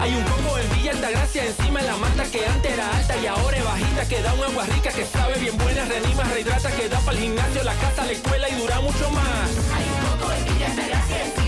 Hay 0.00 0.14
un 0.14 0.24
coco 0.24 0.58
en 0.58 0.70
Villa 0.72 0.90
Altagracia, 0.92 1.44
encima 1.44 1.80
de 1.80 1.86
la 1.86 1.96
mata 1.96 2.24
que 2.24 2.46
antes 2.46 2.72
era 2.72 2.96
alta 2.96 3.16
y 3.18 3.26
ahora 3.26 3.56
es 3.58 3.64
bajita. 3.64 4.08
Que 4.08 4.22
da 4.22 4.32
un 4.32 4.44
agua 4.44 4.64
rica 4.64 4.90
que 4.90 5.04
sabe 5.04 5.38
bien 5.38 5.58
buena, 5.58 5.84
reanima, 5.84 6.24
rehidrata, 6.24 6.70
que 6.70 6.88
da 6.88 6.98
para 7.00 7.18
el 7.18 7.22
gimnasio, 7.24 7.64
la 7.64 7.74
casa, 7.74 8.06
la 8.06 8.12
escuela 8.12 8.48
y 8.48 8.54
dura 8.54 8.80
mucho 8.80 9.10
más. 9.10 9.48
Hay 9.76 9.84
un 9.84 10.00
coco 10.08 10.32
en 10.32 10.44
Villa 10.46 10.66
Altagracia, 10.70 11.24
encima 11.24 11.47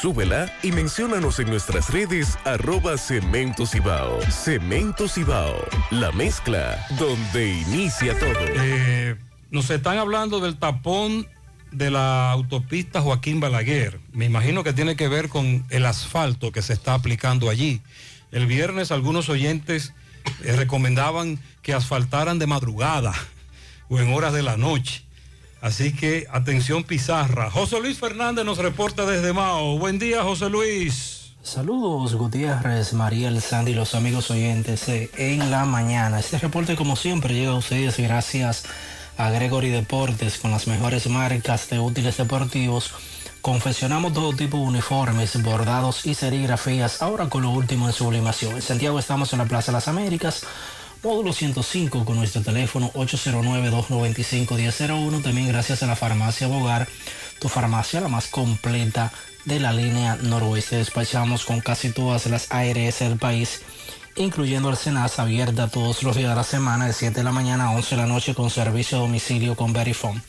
Súbela 0.00 0.52
y 0.62 0.72
menciónanos 0.72 1.38
en 1.38 1.48
nuestras 1.48 1.90
redes 1.90 2.36
arroba 2.44 2.98
Cemento 2.98 3.64
Cibao. 3.64 4.20
Cemento 4.30 5.08
Cibao, 5.08 5.56
la 5.92 6.10
mezcla 6.10 6.84
donde 6.98 7.60
inicia 7.60 8.18
todo. 8.18 8.34
Eh, 8.56 9.16
nos 9.50 9.70
están 9.70 9.98
hablando 9.98 10.40
del 10.40 10.56
tapón 10.56 11.28
de 11.70 11.90
la 11.92 12.32
autopista 12.32 13.00
Joaquín 13.00 13.38
Balaguer. 13.38 14.00
Me 14.12 14.24
imagino 14.24 14.64
que 14.64 14.72
tiene 14.72 14.96
que 14.96 15.08
ver 15.08 15.28
con 15.28 15.64
el 15.70 15.86
asfalto 15.86 16.50
que 16.50 16.60
se 16.60 16.72
está 16.72 16.94
aplicando 16.94 17.48
allí. 17.48 17.80
El 18.32 18.46
viernes 18.46 18.90
algunos 18.90 19.28
oyentes 19.28 19.94
eh, 20.42 20.56
recomendaban 20.56 21.38
que 21.62 21.72
asfaltaran 21.72 22.40
de 22.40 22.48
madrugada 22.48 23.14
o 23.88 24.00
en 24.00 24.12
horas 24.12 24.32
de 24.32 24.42
la 24.42 24.56
noche. 24.56 25.03
Así 25.64 25.94
que 25.94 26.26
atención 26.30 26.84
Pizarra. 26.84 27.50
José 27.50 27.80
Luis 27.80 27.98
Fernández 27.98 28.44
nos 28.44 28.58
reporta 28.58 29.06
desde 29.06 29.32
Mao. 29.32 29.78
Buen 29.78 29.98
día, 29.98 30.22
José 30.22 30.50
Luis. 30.50 31.32
Saludos 31.42 32.16
Gutiérrez, 32.16 32.92
Mariel, 32.92 33.40
Sandy, 33.40 33.72
los 33.72 33.94
amigos 33.94 34.30
oyentes 34.30 34.86
eh, 34.90 35.10
en 35.16 35.50
la 35.50 35.64
mañana. 35.64 36.20
Este 36.20 36.36
reporte 36.36 36.76
como 36.76 36.96
siempre 36.96 37.32
llega 37.32 37.52
a 37.52 37.56
ustedes 37.56 37.98
gracias 37.98 38.64
a 39.16 39.30
Gregory 39.30 39.70
Deportes 39.70 40.36
con 40.36 40.50
las 40.50 40.66
mejores 40.66 41.06
marcas 41.06 41.70
de 41.70 41.78
útiles 41.78 42.18
deportivos. 42.18 42.92
Confeccionamos 43.40 44.12
todo 44.12 44.34
tipo 44.34 44.58
de 44.58 44.64
uniformes, 44.64 45.42
bordados 45.42 46.04
y 46.04 46.12
serigrafías, 46.12 47.00
ahora 47.00 47.30
con 47.30 47.40
lo 47.42 47.48
último 47.48 47.86
en 47.86 47.94
sublimación. 47.94 48.56
En 48.56 48.62
Santiago 48.62 48.98
estamos 48.98 49.32
en 49.32 49.38
la 49.38 49.46
Plaza 49.46 49.72
de 49.72 49.76
las 49.76 49.88
Américas, 49.88 50.44
módulo 51.04 51.32
105 51.34 52.06
con 52.06 52.16
nuestro 52.16 52.40
teléfono 52.40 52.90
809-295-1001. 52.94 55.22
También 55.22 55.48
gracias 55.48 55.82
a 55.82 55.86
la 55.86 55.96
farmacia 55.96 56.46
Bogar, 56.46 56.88
tu 57.38 57.50
farmacia 57.50 58.00
la 58.00 58.08
más 58.08 58.28
completa 58.28 59.12
de 59.44 59.60
la 59.60 59.74
línea 59.74 60.16
noroeste. 60.16 60.76
Despachamos 60.76 61.44
con 61.44 61.60
casi 61.60 61.90
todas 61.90 62.24
las 62.26 62.50
ARS 62.50 63.00
del 63.00 63.18
país, 63.18 63.60
incluyendo 64.16 64.70
el 64.70 64.78
abierta 65.18 65.68
todos 65.68 66.02
los 66.02 66.16
días 66.16 66.30
de 66.30 66.36
la 66.36 66.44
semana, 66.44 66.86
de 66.86 66.94
7 66.94 67.16
de 67.16 67.24
la 67.24 67.32
mañana 67.32 67.66
a 67.66 67.72
11 67.72 67.96
de 67.96 68.00
la 68.00 68.08
noche 68.08 68.34
con 68.34 68.48
servicio 68.48 68.96
a 68.96 69.02
domicilio 69.02 69.56
con 69.56 69.74
Verifone. 69.74 70.22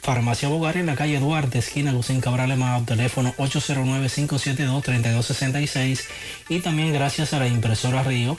Farmacia 0.00 0.48
Bogar 0.48 0.76
en 0.76 0.86
la 0.86 0.94
calle 0.94 1.18
Duarte, 1.18 1.58
esquina 1.58 1.90
Lucín 1.92 2.20
Cabral 2.20 2.52
Emao, 2.52 2.84
teléfono 2.84 3.34
809-572-3266 3.36 6.04
y 6.48 6.60
también 6.60 6.92
gracias 6.92 7.34
a 7.34 7.40
la 7.40 7.48
impresora 7.48 8.04
Río 8.04 8.38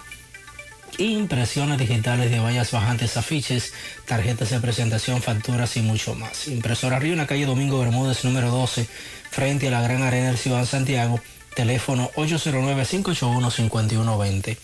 impresiones 0.97 1.77
digitales 1.77 2.31
de 2.31 2.39
vallas 2.39 2.71
bajantes, 2.71 3.17
afiches, 3.17 3.73
tarjetas 4.05 4.49
de 4.49 4.59
presentación, 4.59 5.21
facturas 5.21 5.77
y 5.77 5.81
mucho 5.81 6.15
más. 6.15 6.47
Impresora 6.47 6.99
Río 6.99 7.13
en 7.13 7.19
la 7.19 7.27
calle 7.27 7.45
Domingo 7.45 7.79
Bermúdez 7.79 8.23
número 8.23 8.49
12, 8.51 8.87
frente 9.29 9.67
a 9.67 9.71
la 9.71 9.81
Gran 9.81 10.03
Arena 10.03 10.27
del 10.27 10.37
Ciudad 10.37 10.65
Santiago, 10.65 11.19
teléfono 11.55 12.11
809-581-5120. 12.15 14.57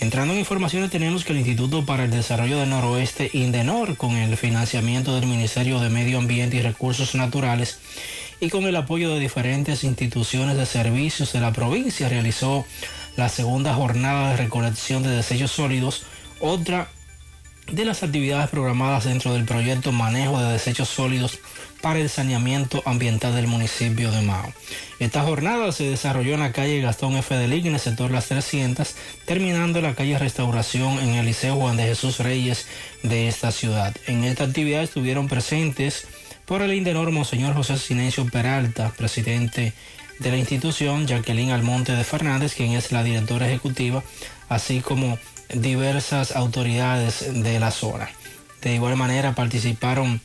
Entrando 0.00 0.34
en 0.34 0.40
informaciones 0.40 0.90
tenemos 0.90 1.24
que 1.24 1.32
el 1.32 1.38
Instituto 1.38 1.84
para 1.84 2.04
el 2.04 2.10
Desarrollo 2.10 2.58
del 2.58 2.70
Noroeste, 2.70 3.30
INDENOR, 3.32 3.96
con 3.96 4.16
el 4.16 4.36
financiamiento 4.36 5.14
del 5.14 5.26
Ministerio 5.26 5.78
de 5.80 5.90
Medio 5.90 6.18
Ambiente 6.18 6.56
y 6.56 6.62
Recursos 6.62 7.14
Naturales 7.14 7.78
y 8.40 8.48
con 8.48 8.64
el 8.64 8.76
apoyo 8.76 9.14
de 9.14 9.20
diferentes 9.20 9.84
instituciones 9.84 10.56
de 10.56 10.64
servicios 10.64 11.32
de 11.32 11.40
la 11.40 11.52
provincia, 11.52 12.08
realizó 12.08 12.64
la 13.16 13.28
segunda 13.28 13.74
jornada 13.74 14.30
de 14.30 14.36
recolección 14.36 15.02
de 15.02 15.10
desechos 15.10 15.50
sólidos, 15.50 16.04
otra 16.40 16.88
de 17.72 17.84
las 17.84 18.02
actividades 18.02 18.50
programadas 18.50 19.04
dentro 19.04 19.32
del 19.32 19.44
proyecto 19.44 19.92
Manejo 19.92 20.40
de 20.40 20.52
Desechos 20.52 20.88
Sólidos 20.88 21.38
para 21.80 21.98
el 21.98 22.08
saneamiento 22.08 22.82
ambiental 22.84 23.34
del 23.34 23.46
municipio 23.46 24.10
de 24.10 24.22
Mao. 24.22 24.52
Esta 24.98 25.22
jornada 25.22 25.70
se 25.72 25.84
desarrolló 25.84 26.34
en 26.34 26.40
la 26.40 26.52
calle 26.52 26.80
Gastón 26.80 27.16
F. 27.16 27.34
de 27.34 27.44
en 27.44 27.78
sector 27.78 28.10
Las 28.10 28.26
300, 28.26 28.94
terminando 29.24 29.78
en 29.78 29.84
la 29.84 29.94
calle 29.94 30.18
Restauración 30.18 30.98
en 30.98 31.10
el 31.10 31.26
Liceo 31.26 31.56
Juan 31.56 31.76
de 31.76 31.84
Jesús 31.84 32.18
Reyes 32.18 32.66
de 33.02 33.28
esta 33.28 33.52
ciudad. 33.52 33.94
En 34.06 34.24
esta 34.24 34.44
actividad 34.44 34.82
estuvieron 34.82 35.28
presentes 35.28 36.06
por 36.44 36.62
el 36.62 36.74
Indenor 36.74 37.12
Monseñor 37.12 37.54
José 37.54 37.78
Silencio 37.78 38.26
Peralta, 38.26 38.92
presidente 38.96 39.72
de 40.20 40.30
la 40.30 40.36
institución, 40.36 41.06
Jacqueline 41.06 41.50
Almonte 41.50 41.92
de 41.92 42.04
Fernández, 42.04 42.54
quien 42.54 42.72
es 42.72 42.92
la 42.92 43.02
directora 43.02 43.48
ejecutiva, 43.48 44.04
así 44.48 44.80
como 44.80 45.18
diversas 45.52 46.36
autoridades 46.36 47.42
de 47.42 47.58
la 47.58 47.70
zona. 47.70 48.08
De 48.60 48.74
igual 48.74 48.96
manera 48.96 49.34
participaron 49.34 50.20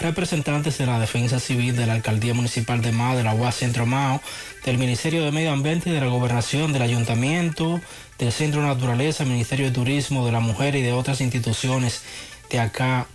representantes 0.00 0.78
de 0.78 0.86
la 0.86 0.98
Defensa 0.98 1.40
Civil, 1.40 1.76
de 1.76 1.86
la 1.86 1.94
Alcaldía 1.94 2.34
Municipal 2.34 2.82
de 2.82 2.92
Mao, 2.92 3.16
de 3.16 3.22
la 3.22 3.34
UAS 3.34 3.56
Centro 3.56 3.86
Mao, 3.86 4.20
del 4.64 4.78
Ministerio 4.78 5.24
de 5.24 5.32
Medio 5.32 5.52
Ambiente, 5.52 5.90
de 5.90 6.00
la 6.00 6.06
Gobernación, 6.06 6.72
del 6.72 6.82
Ayuntamiento, 6.82 7.80
del 8.18 8.32
Centro 8.32 8.62
Naturaleza, 8.62 9.24
Ministerio 9.24 9.66
de 9.66 9.72
Turismo, 9.72 10.26
de 10.26 10.32
la 10.32 10.40
Mujer 10.40 10.74
y 10.74 10.82
de 10.82 10.92
otras 10.92 11.20
instituciones 11.20 12.02
de 12.50 12.58
acá 12.60 13.06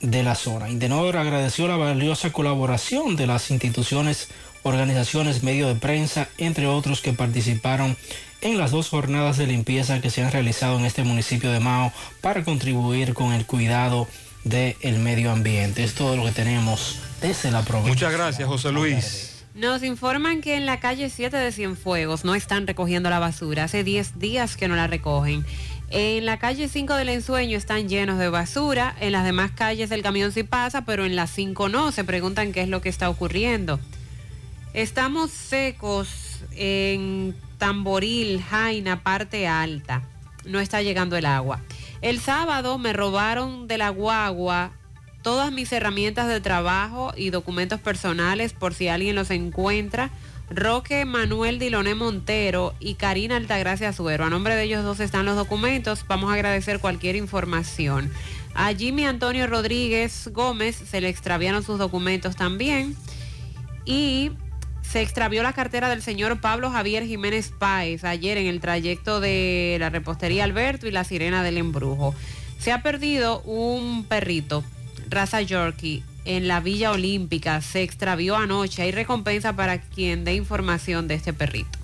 de 0.00 0.22
la 0.22 0.34
zona. 0.34 0.68
Indenor 0.68 1.16
agradeció 1.16 1.66
la 1.66 1.76
valiosa 1.76 2.30
colaboración 2.32 3.16
de 3.16 3.26
las 3.26 3.50
instituciones 3.50 4.28
organizaciones, 4.64 5.44
medios 5.44 5.72
de 5.72 5.80
prensa, 5.80 6.28
entre 6.38 6.66
otros 6.66 7.00
que 7.00 7.12
participaron 7.12 7.96
en 8.40 8.58
las 8.58 8.72
dos 8.72 8.88
jornadas 8.88 9.38
de 9.38 9.46
limpieza 9.46 10.00
que 10.00 10.10
se 10.10 10.22
han 10.22 10.32
realizado 10.32 10.78
en 10.78 10.84
este 10.84 11.04
municipio 11.04 11.52
de 11.52 11.60
Mao 11.60 11.92
para 12.20 12.44
contribuir 12.44 13.14
con 13.14 13.32
el 13.32 13.46
cuidado 13.46 14.08
del 14.42 14.98
medio 14.98 15.30
ambiente. 15.30 15.84
Es 15.84 15.94
todo 15.94 16.16
lo 16.16 16.24
que 16.24 16.32
tenemos 16.32 16.98
desde 17.20 17.50
la 17.50 17.62
provincia. 17.62 17.94
Muchas 17.94 18.12
gracias, 18.12 18.48
José 18.48 18.72
Luis. 18.72 19.30
Nos 19.54 19.84
informan 19.84 20.40
que 20.40 20.56
en 20.56 20.66
la 20.66 20.80
calle 20.80 21.08
7 21.08 21.36
de 21.36 21.52
Cienfuegos 21.52 22.24
no 22.24 22.34
están 22.34 22.66
recogiendo 22.66 23.08
la 23.08 23.20
basura. 23.20 23.64
Hace 23.64 23.84
10 23.84 24.18
días 24.18 24.56
que 24.56 24.66
no 24.66 24.74
la 24.74 24.88
recogen. 24.88 25.46
En 25.90 26.26
la 26.26 26.40
calle 26.40 26.68
5 26.68 26.94
del 26.96 27.08
Ensueño 27.08 27.56
están 27.56 27.88
llenos 27.88 28.18
de 28.18 28.28
basura. 28.28 28.96
En 28.98 29.12
las 29.12 29.24
demás 29.24 29.52
calles 29.52 29.92
el 29.92 30.02
camión 30.02 30.32
sí 30.32 30.42
pasa, 30.42 30.84
pero 30.84 31.04
en 31.04 31.14
las 31.14 31.30
5 31.30 31.68
no. 31.68 31.92
Se 31.92 32.02
preguntan 32.02 32.52
qué 32.52 32.62
es 32.62 32.68
lo 32.68 32.80
que 32.80 32.88
está 32.88 33.08
ocurriendo. 33.08 33.78
Estamos 34.74 35.30
secos 35.30 36.40
en 36.50 37.36
Tamboril, 37.58 38.42
Jaina, 38.42 39.04
parte 39.04 39.46
alta. 39.46 40.02
No 40.44 40.58
está 40.58 40.82
llegando 40.82 41.16
el 41.16 41.26
agua. 41.26 41.60
El 42.02 42.18
sábado 42.18 42.76
me 42.76 42.92
robaron 42.92 43.68
de 43.68 43.78
la 43.78 43.90
guagua 43.90 44.72
todas 45.22 45.52
mis 45.52 45.72
herramientas 45.72 46.26
de 46.26 46.40
trabajo 46.40 47.12
y 47.16 47.30
documentos 47.30 47.80
personales 47.80 48.52
por 48.52 48.74
si 48.74 48.88
alguien 48.88 49.14
los 49.14 49.30
encuentra. 49.30 50.10
Roque 50.50 51.04
Manuel 51.04 51.60
Diloné 51.60 51.94
Montero 51.94 52.74
y 52.80 52.94
Karina 52.94 53.36
Altagracia 53.36 53.92
Suero. 53.92 54.24
A 54.24 54.30
nombre 54.30 54.56
de 54.56 54.64
ellos 54.64 54.82
dos 54.82 54.98
están 54.98 55.24
los 55.24 55.36
documentos. 55.36 56.04
Vamos 56.08 56.30
a 56.30 56.34
agradecer 56.34 56.80
cualquier 56.80 57.14
información. 57.14 58.10
A 58.54 58.74
Jimmy 58.74 59.04
Antonio 59.04 59.46
Rodríguez 59.46 60.30
Gómez 60.32 60.74
se 60.74 61.00
le 61.00 61.10
extraviaron 61.10 61.62
sus 61.62 61.78
documentos 61.78 62.34
también. 62.34 62.96
Y 63.86 64.32
se 64.88 65.02
extravió 65.02 65.42
la 65.42 65.52
cartera 65.52 65.88
del 65.88 66.02
señor 66.02 66.40
Pablo 66.40 66.70
Javier 66.70 67.04
Jiménez 67.04 67.52
Páez 67.58 68.04
ayer 68.04 68.38
en 68.38 68.46
el 68.46 68.60
trayecto 68.60 69.20
de 69.20 69.76
la 69.80 69.90
repostería 69.90 70.44
Alberto 70.44 70.86
y 70.86 70.92
la 70.92 71.04
sirena 71.04 71.42
del 71.42 71.58
embrujo. 71.58 72.14
Se 72.58 72.72
ha 72.72 72.82
perdido 72.82 73.40
un 73.42 74.04
perrito, 74.04 74.64
raza 75.08 75.42
Yorkie, 75.42 76.02
en 76.24 76.48
la 76.48 76.60
Villa 76.60 76.92
Olímpica. 76.92 77.60
Se 77.60 77.82
extravió 77.82 78.36
anoche. 78.36 78.82
Hay 78.82 78.92
recompensa 78.92 79.54
para 79.54 79.80
quien 79.80 80.24
dé 80.24 80.34
información 80.34 81.08
de 81.08 81.14
este 81.14 81.32
perrito. 81.32 81.83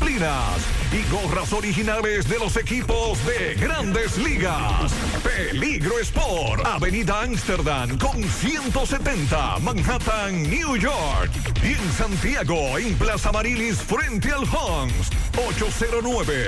y 0.00 1.02
gorras 1.10 1.52
originales 1.52 2.28
de 2.28 2.38
los 2.38 2.56
equipos 2.56 3.18
de 3.26 3.54
grandes 3.54 4.16
ligas. 4.18 4.92
Peligro 5.22 5.98
Sport, 6.00 6.66
Avenida 6.66 7.22
Amsterdam 7.22 7.96
con 7.98 8.22
170, 8.22 9.58
Manhattan, 9.60 10.42
New 10.42 10.76
York. 10.76 11.30
Y 11.62 11.74
en 11.74 11.92
Santiago, 11.92 12.76
en 12.78 12.96
Plaza 12.96 13.30
Marilis, 13.32 13.76
frente 13.76 14.30
al 14.30 14.42
Hans, 14.42 15.10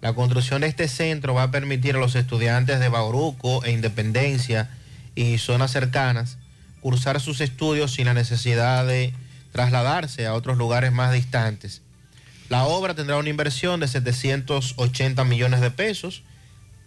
La 0.00 0.14
construcción 0.14 0.62
de 0.62 0.66
este 0.68 0.88
centro 0.88 1.34
va 1.34 1.44
a 1.44 1.50
permitir 1.50 1.94
a 1.96 1.98
los 1.98 2.14
estudiantes 2.16 2.80
de 2.80 2.88
Bauruco 2.88 3.64
e 3.64 3.70
Independencia 3.70 4.70
y 5.14 5.38
zonas 5.38 5.70
cercanas 5.70 6.38
cursar 6.80 7.20
sus 7.20 7.40
estudios 7.40 7.92
sin 7.92 8.06
la 8.06 8.14
necesidad 8.14 8.86
de 8.86 9.14
trasladarse 9.52 10.26
a 10.26 10.34
otros 10.34 10.58
lugares 10.58 10.92
más 10.92 11.12
distantes. 11.12 11.82
La 12.48 12.64
obra 12.64 12.94
tendrá 12.94 13.16
una 13.16 13.28
inversión 13.28 13.80
de 13.80 13.88
780 13.88 15.24
millones 15.24 15.60
de 15.60 15.70
pesos, 15.70 16.22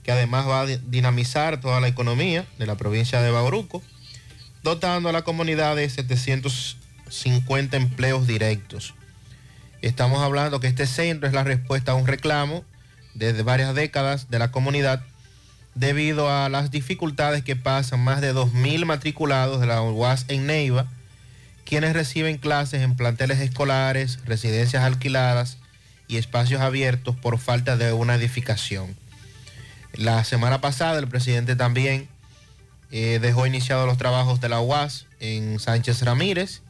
que 0.03 0.11
además 0.11 0.47
va 0.47 0.61
a 0.61 0.65
dinamizar 0.65 1.61
toda 1.61 1.79
la 1.79 1.87
economía 1.87 2.45
de 2.59 2.67
la 2.67 2.75
provincia 2.75 3.21
de 3.21 3.31
Bauruco, 3.31 3.81
dotando 4.61 5.09
a 5.09 5.13
la 5.13 5.23
comunidad 5.23 5.75
de 5.75 5.89
750 7.09 7.77
empleos 7.77 8.27
directos. 8.27 8.93
Estamos 9.81 10.21
hablando 10.21 10.59
que 10.59 10.67
este 10.67 10.87
centro 10.87 11.27
es 11.27 11.33
la 11.33 11.43
respuesta 11.43 11.91
a 11.91 11.95
un 11.95 12.07
reclamo 12.07 12.63
desde 13.13 13.43
varias 13.43 13.75
décadas 13.75 14.29
de 14.29 14.39
la 14.39 14.51
comunidad 14.51 15.03
debido 15.75 16.31
a 16.31 16.49
las 16.49 16.71
dificultades 16.71 17.43
que 17.43 17.55
pasan 17.55 17.99
más 17.99 18.21
de 18.21 18.33
2.000 18.33 18.85
matriculados 18.85 19.59
de 19.59 19.67
la 19.67 19.81
UAS 19.81 20.25
en 20.29 20.47
Neiva, 20.47 20.87
quienes 21.65 21.93
reciben 21.93 22.37
clases 22.37 22.81
en 22.81 22.95
planteles 22.95 23.39
escolares, 23.39 24.19
residencias 24.25 24.83
alquiladas 24.83 25.57
y 26.07 26.17
espacios 26.17 26.61
abiertos 26.61 27.15
por 27.15 27.37
falta 27.37 27.77
de 27.77 27.91
una 27.93 28.15
edificación. 28.15 28.95
La 29.93 30.23
semana 30.23 30.61
pasada 30.61 30.99
el 30.99 31.07
presidente 31.07 31.55
también 31.55 32.07
eh, 32.91 33.19
dejó 33.21 33.45
iniciados 33.45 33.87
los 33.87 33.97
trabajos 33.97 34.39
de 34.41 34.49
la 34.49 34.61
UAS 34.61 35.07
en 35.19 35.59
Sánchez 35.59 36.01
Ramírez. 36.03 36.61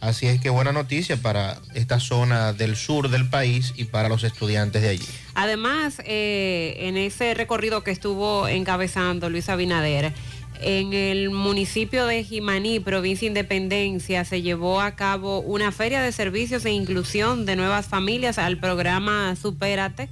Así 0.00 0.26
es 0.26 0.40
que 0.40 0.50
buena 0.50 0.72
noticia 0.72 1.16
para 1.16 1.58
esta 1.74 2.00
zona 2.00 2.52
del 2.52 2.76
sur 2.76 3.08
del 3.08 3.28
país 3.28 3.72
y 3.76 3.84
para 3.84 4.08
los 4.08 4.24
estudiantes 4.24 4.82
de 4.82 4.90
allí. 4.90 5.06
Además, 5.34 6.00
eh, 6.04 6.76
en 6.80 6.96
ese 6.96 7.34
recorrido 7.34 7.82
que 7.82 7.90
estuvo 7.90 8.46
encabezando 8.46 9.30
Luis 9.30 9.48
Abinader, 9.48 10.12
en 10.60 10.94
el 10.94 11.30
municipio 11.30 12.06
de 12.06 12.24
Jimaní, 12.24 12.80
provincia 12.80 13.26
Independencia, 13.26 14.24
se 14.24 14.42
llevó 14.42 14.80
a 14.80 14.96
cabo 14.96 15.40
una 15.40 15.70
feria 15.70 16.00
de 16.00 16.12
servicios 16.12 16.64
e 16.64 16.70
inclusión 16.70 17.44
de 17.44 17.56
nuevas 17.56 17.86
familias 17.86 18.38
al 18.38 18.58
programa 18.58 19.36
Supérate. 19.36 20.08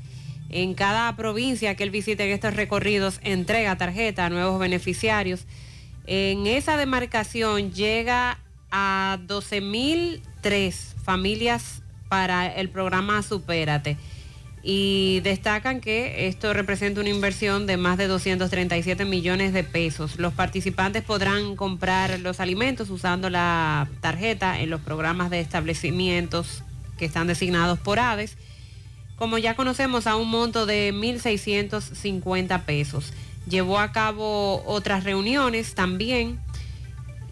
En 0.51 0.75
cada 0.75 1.15
provincia 1.17 1.75
que 1.75 1.85
él 1.85 1.91
visite 1.91 2.25
en 2.25 2.31
estos 2.31 2.55
recorridos, 2.55 3.21
entrega 3.23 3.77
tarjeta 3.77 4.27
a 4.27 4.31
nuevos 4.31 4.61
beneficiarios. 4.61 5.45
En 6.07 6.47
esa 6.47 6.77
demarcación 6.77 7.73
llega 7.73 8.39
a 8.77 9.20
12.003 9.28 10.75
familias 11.05 11.81
para 12.09 12.53
el 12.53 12.69
programa 12.70 13.23
Supérate 13.23 13.97
y 14.65 15.20
destacan 15.20 15.81
que 15.81 16.27
esto 16.27 16.53
representa 16.53 17.01
una 17.01 17.11
inversión 17.11 17.69
de 17.69 17.77
más 17.77 17.99
de 17.99 18.09
237 18.09 19.05
millones 19.05 19.53
de 19.53 19.62
pesos. 19.62 20.19
Los 20.19 20.33
participantes 20.33 21.05
podrán 21.05 21.55
comprar 21.55 22.19
los 22.19 22.41
alimentos 22.41 22.91
usando 22.91 23.31
la 23.31 23.89
tarjeta 24.01 24.59
en 24.61 24.70
los 24.70 24.81
programas 24.81 25.31
de 25.31 25.39
establecimientos 25.39 26.65
que 26.99 27.05
están 27.05 27.28
designados 27.28 27.78
por 27.78 28.01
aves, 28.01 28.36
como 29.17 29.39
ya 29.39 29.55
conocemos, 29.55 30.09
a 30.09 30.17
un 30.17 30.31
monto 30.31 30.67
de 30.67 30.93
1.650 30.93 32.65
pesos. 32.65 33.12
Llevó 33.47 33.78
a 33.78 33.93
cabo 33.93 34.65
otras 34.67 35.05
reuniones 35.05 35.75
también, 35.75 36.41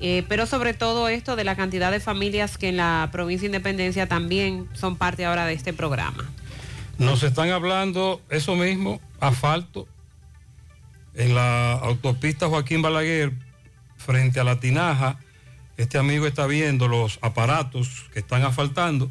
eh, 0.05 0.25
pero 0.29 0.47
sobre 0.47 0.75
todo 0.75 1.09
esto 1.09 1.37
de 1.37 1.45
la 1.45 1.55
cantidad 1.55 1.93
de 1.93 2.01
familias 2.01 2.59
que 2.59 2.71
en 2.71 2.77
la 2.77 3.09
provincia 3.13 3.49
de 3.49 3.57
Independencia 3.57 4.09
también 4.09 4.69
son 4.75 4.97
parte 4.97 5.25
ahora 5.25 5.47
de 5.47 5.53
este 5.53 5.73
programa. 5.73 6.29
Nos 6.99 7.23
están 7.23 7.51
hablando 7.51 8.21
eso 8.29 8.57
mismo, 8.57 9.01
asfalto, 9.21 9.87
en 11.15 11.37
la 11.37 11.75
autopista 11.75 12.49
Joaquín 12.49 12.83
Balaguer, 12.83 13.33
frente 13.97 14.41
a 14.41 14.45
la 14.45 14.59
Tinaja. 14.59 15.21
Este 15.77 15.99
amigo 15.99 16.27
está 16.27 16.49
viendo 16.49 16.89
los 16.89 17.21
aparatos 17.23 18.07
que 18.13 18.19
están 18.19 18.43
asfaltando. 18.43 19.09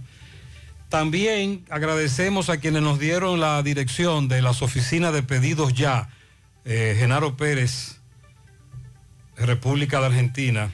También 0.90 1.64
agradecemos 1.70 2.50
a 2.50 2.58
quienes 2.58 2.82
nos 2.82 3.00
dieron 3.00 3.40
la 3.40 3.64
dirección 3.64 4.28
de 4.28 4.42
las 4.42 4.62
oficinas 4.62 5.14
de 5.14 5.24
pedidos 5.24 5.74
ya. 5.74 6.10
Eh, 6.66 6.98
Genaro 7.00 7.38
Pérez, 7.38 8.02
República 9.38 10.02
de 10.02 10.08
Argentina, 10.08 10.70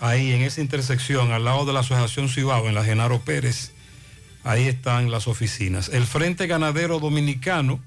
ahí 0.00 0.32
en 0.32 0.42
esa 0.42 0.60
intersección, 0.60 1.32
al 1.32 1.44
lado 1.44 1.64
de 1.64 1.72
la 1.72 1.80
Asociación 1.80 2.28
Cibao, 2.28 2.68
en 2.68 2.74
la 2.74 2.84
Genaro 2.84 3.20
Pérez 3.20 3.72
Ahí 4.42 4.68
están 4.68 5.10
las 5.10 5.28
oficinas. 5.28 5.90
El 5.90 6.06
Frente 6.06 6.46
Ganadero 6.46 6.98
Dominicano 6.98 7.80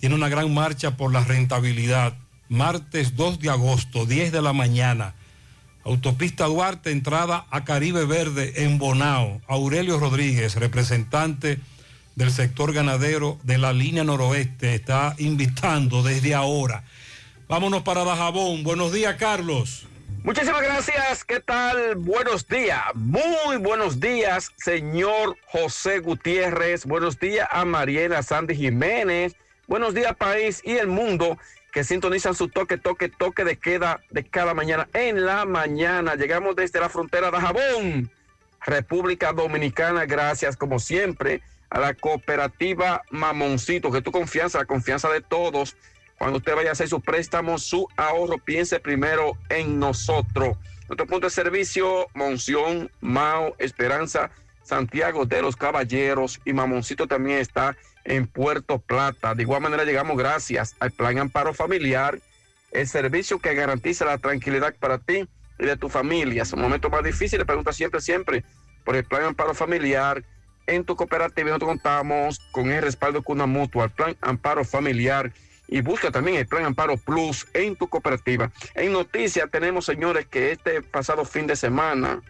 tiene 0.00 0.14
una 0.14 0.28
gran 0.28 0.52
marcha 0.52 0.96
por 0.96 1.12
la 1.12 1.24
rentabilidad. 1.24 2.14
Martes 2.48 3.16
2 3.16 3.40
de 3.40 3.48
agosto, 3.48 4.04
10 4.04 4.32
de 4.32 4.42
la 4.42 4.52
mañana. 4.52 5.14
Autopista 5.84 6.44
Duarte, 6.44 6.90
entrada 6.90 7.46
a 7.50 7.64
Caribe 7.64 8.04
Verde 8.04 8.64
en 8.64 8.78
Bonao. 8.78 9.40
Aurelio 9.48 9.98
Rodríguez, 9.98 10.56
representante 10.56 11.58
del 12.16 12.30
sector 12.30 12.74
ganadero 12.74 13.38
de 13.42 13.56
la 13.56 13.72
línea 13.72 14.04
noroeste, 14.04 14.74
está 14.74 15.14
invitando 15.16 16.02
desde 16.02 16.34
ahora 16.34 16.84
Vámonos 17.48 17.82
para 17.82 18.04
Dajabón. 18.04 18.62
Buenos 18.62 18.92
días, 18.92 19.16
Carlos. 19.16 19.86
Muchísimas 20.24 20.62
gracias. 20.62 21.24
¿Qué 21.24 21.40
tal? 21.40 21.96
Buenos 21.96 22.46
días. 22.46 22.80
Muy 22.94 23.56
buenos 23.58 23.98
días, 23.98 24.50
señor 24.56 25.36
José 25.46 25.98
Gutiérrez. 25.98 26.86
Buenos 26.86 27.18
días 27.18 27.48
a 27.50 27.64
Mariela 27.64 28.22
Sandy 28.22 28.54
Jiménez. 28.54 29.34
Buenos 29.66 29.94
días, 29.94 30.14
país 30.14 30.60
y 30.64 30.76
el 30.76 30.86
mundo 30.86 31.38
que 31.72 31.82
sintonizan 31.82 32.36
su 32.36 32.48
toque, 32.48 32.78
toque, 32.78 33.08
toque 33.08 33.42
de 33.42 33.56
queda 33.56 34.00
de 34.10 34.22
cada 34.22 34.54
mañana. 34.54 34.88
En 34.92 35.26
la 35.26 35.44
mañana 35.44 36.14
llegamos 36.14 36.54
desde 36.54 36.78
la 36.78 36.88
frontera 36.88 37.32
de 37.32 37.40
Jabón, 37.40 38.10
República 38.64 39.32
Dominicana. 39.32 40.06
Gracias, 40.06 40.56
como 40.56 40.78
siempre, 40.78 41.42
a 41.68 41.80
la 41.80 41.94
cooperativa 41.94 43.02
Mamoncito, 43.10 43.90
que 43.90 44.02
tu 44.02 44.12
confianza, 44.12 44.58
la 44.58 44.66
confianza 44.66 45.08
de 45.08 45.20
todos. 45.20 45.76
Cuando 46.22 46.38
usted 46.38 46.54
vaya 46.54 46.68
a 46.68 46.72
hacer 46.74 46.86
su 46.86 47.00
préstamo, 47.00 47.58
su 47.58 47.88
ahorro, 47.96 48.38
piense 48.38 48.78
primero 48.78 49.36
en 49.48 49.80
nosotros. 49.80 50.56
Nuestro 50.88 51.04
punto 51.08 51.26
de 51.26 51.30
servicio, 51.30 52.06
Monción, 52.14 52.92
Mao, 53.00 53.56
Esperanza, 53.58 54.30
Santiago 54.62 55.26
de 55.26 55.42
los 55.42 55.56
Caballeros 55.56 56.40
y 56.44 56.52
Mamoncito 56.52 57.08
también 57.08 57.38
está 57.38 57.76
en 58.04 58.28
Puerto 58.28 58.78
Plata. 58.78 59.34
De 59.34 59.42
igual 59.42 59.62
manera 59.62 59.82
llegamos 59.82 60.16
gracias 60.16 60.76
al 60.78 60.92
Plan 60.92 61.18
Amparo 61.18 61.54
Familiar, 61.54 62.20
el 62.70 62.86
servicio 62.86 63.40
que 63.40 63.56
garantiza 63.56 64.04
la 64.04 64.18
tranquilidad 64.18 64.76
para 64.78 64.98
ti 64.98 65.28
y 65.58 65.66
de 65.66 65.76
tu 65.76 65.88
familia. 65.88 66.44
Es 66.44 66.52
un 66.52 66.60
momento 66.60 66.88
más 66.88 67.02
difícil, 67.02 67.44
pregunta 67.44 67.72
siempre, 67.72 68.00
siempre 68.00 68.44
por 68.84 68.94
el 68.94 69.02
Plan 69.02 69.24
Amparo 69.24 69.54
Familiar. 69.54 70.22
En 70.68 70.84
tu 70.84 70.94
cooperativa 70.94 71.48
nosotros 71.48 71.70
contamos 71.70 72.38
con 72.52 72.70
el 72.70 72.80
respaldo 72.80 73.18
de 73.18 73.24
Cuna 73.24 73.46
Mutua, 73.46 73.86
el 73.86 73.90
Plan 73.90 74.16
Amparo 74.20 74.64
Familiar 74.64 75.32
y 75.72 75.80
busca 75.80 76.10
también 76.10 76.36
el 76.36 76.46
Plan 76.46 76.66
Amparo 76.66 76.98
Plus 76.98 77.46
en 77.54 77.76
tu 77.76 77.88
cooperativa. 77.88 78.52
En 78.74 78.92
noticias 78.92 79.50
tenemos, 79.50 79.86
señores, 79.86 80.26
que 80.26 80.52
este 80.52 80.82
pasado 80.82 81.24
fin 81.24 81.46
de 81.46 81.56
semana 81.56 82.20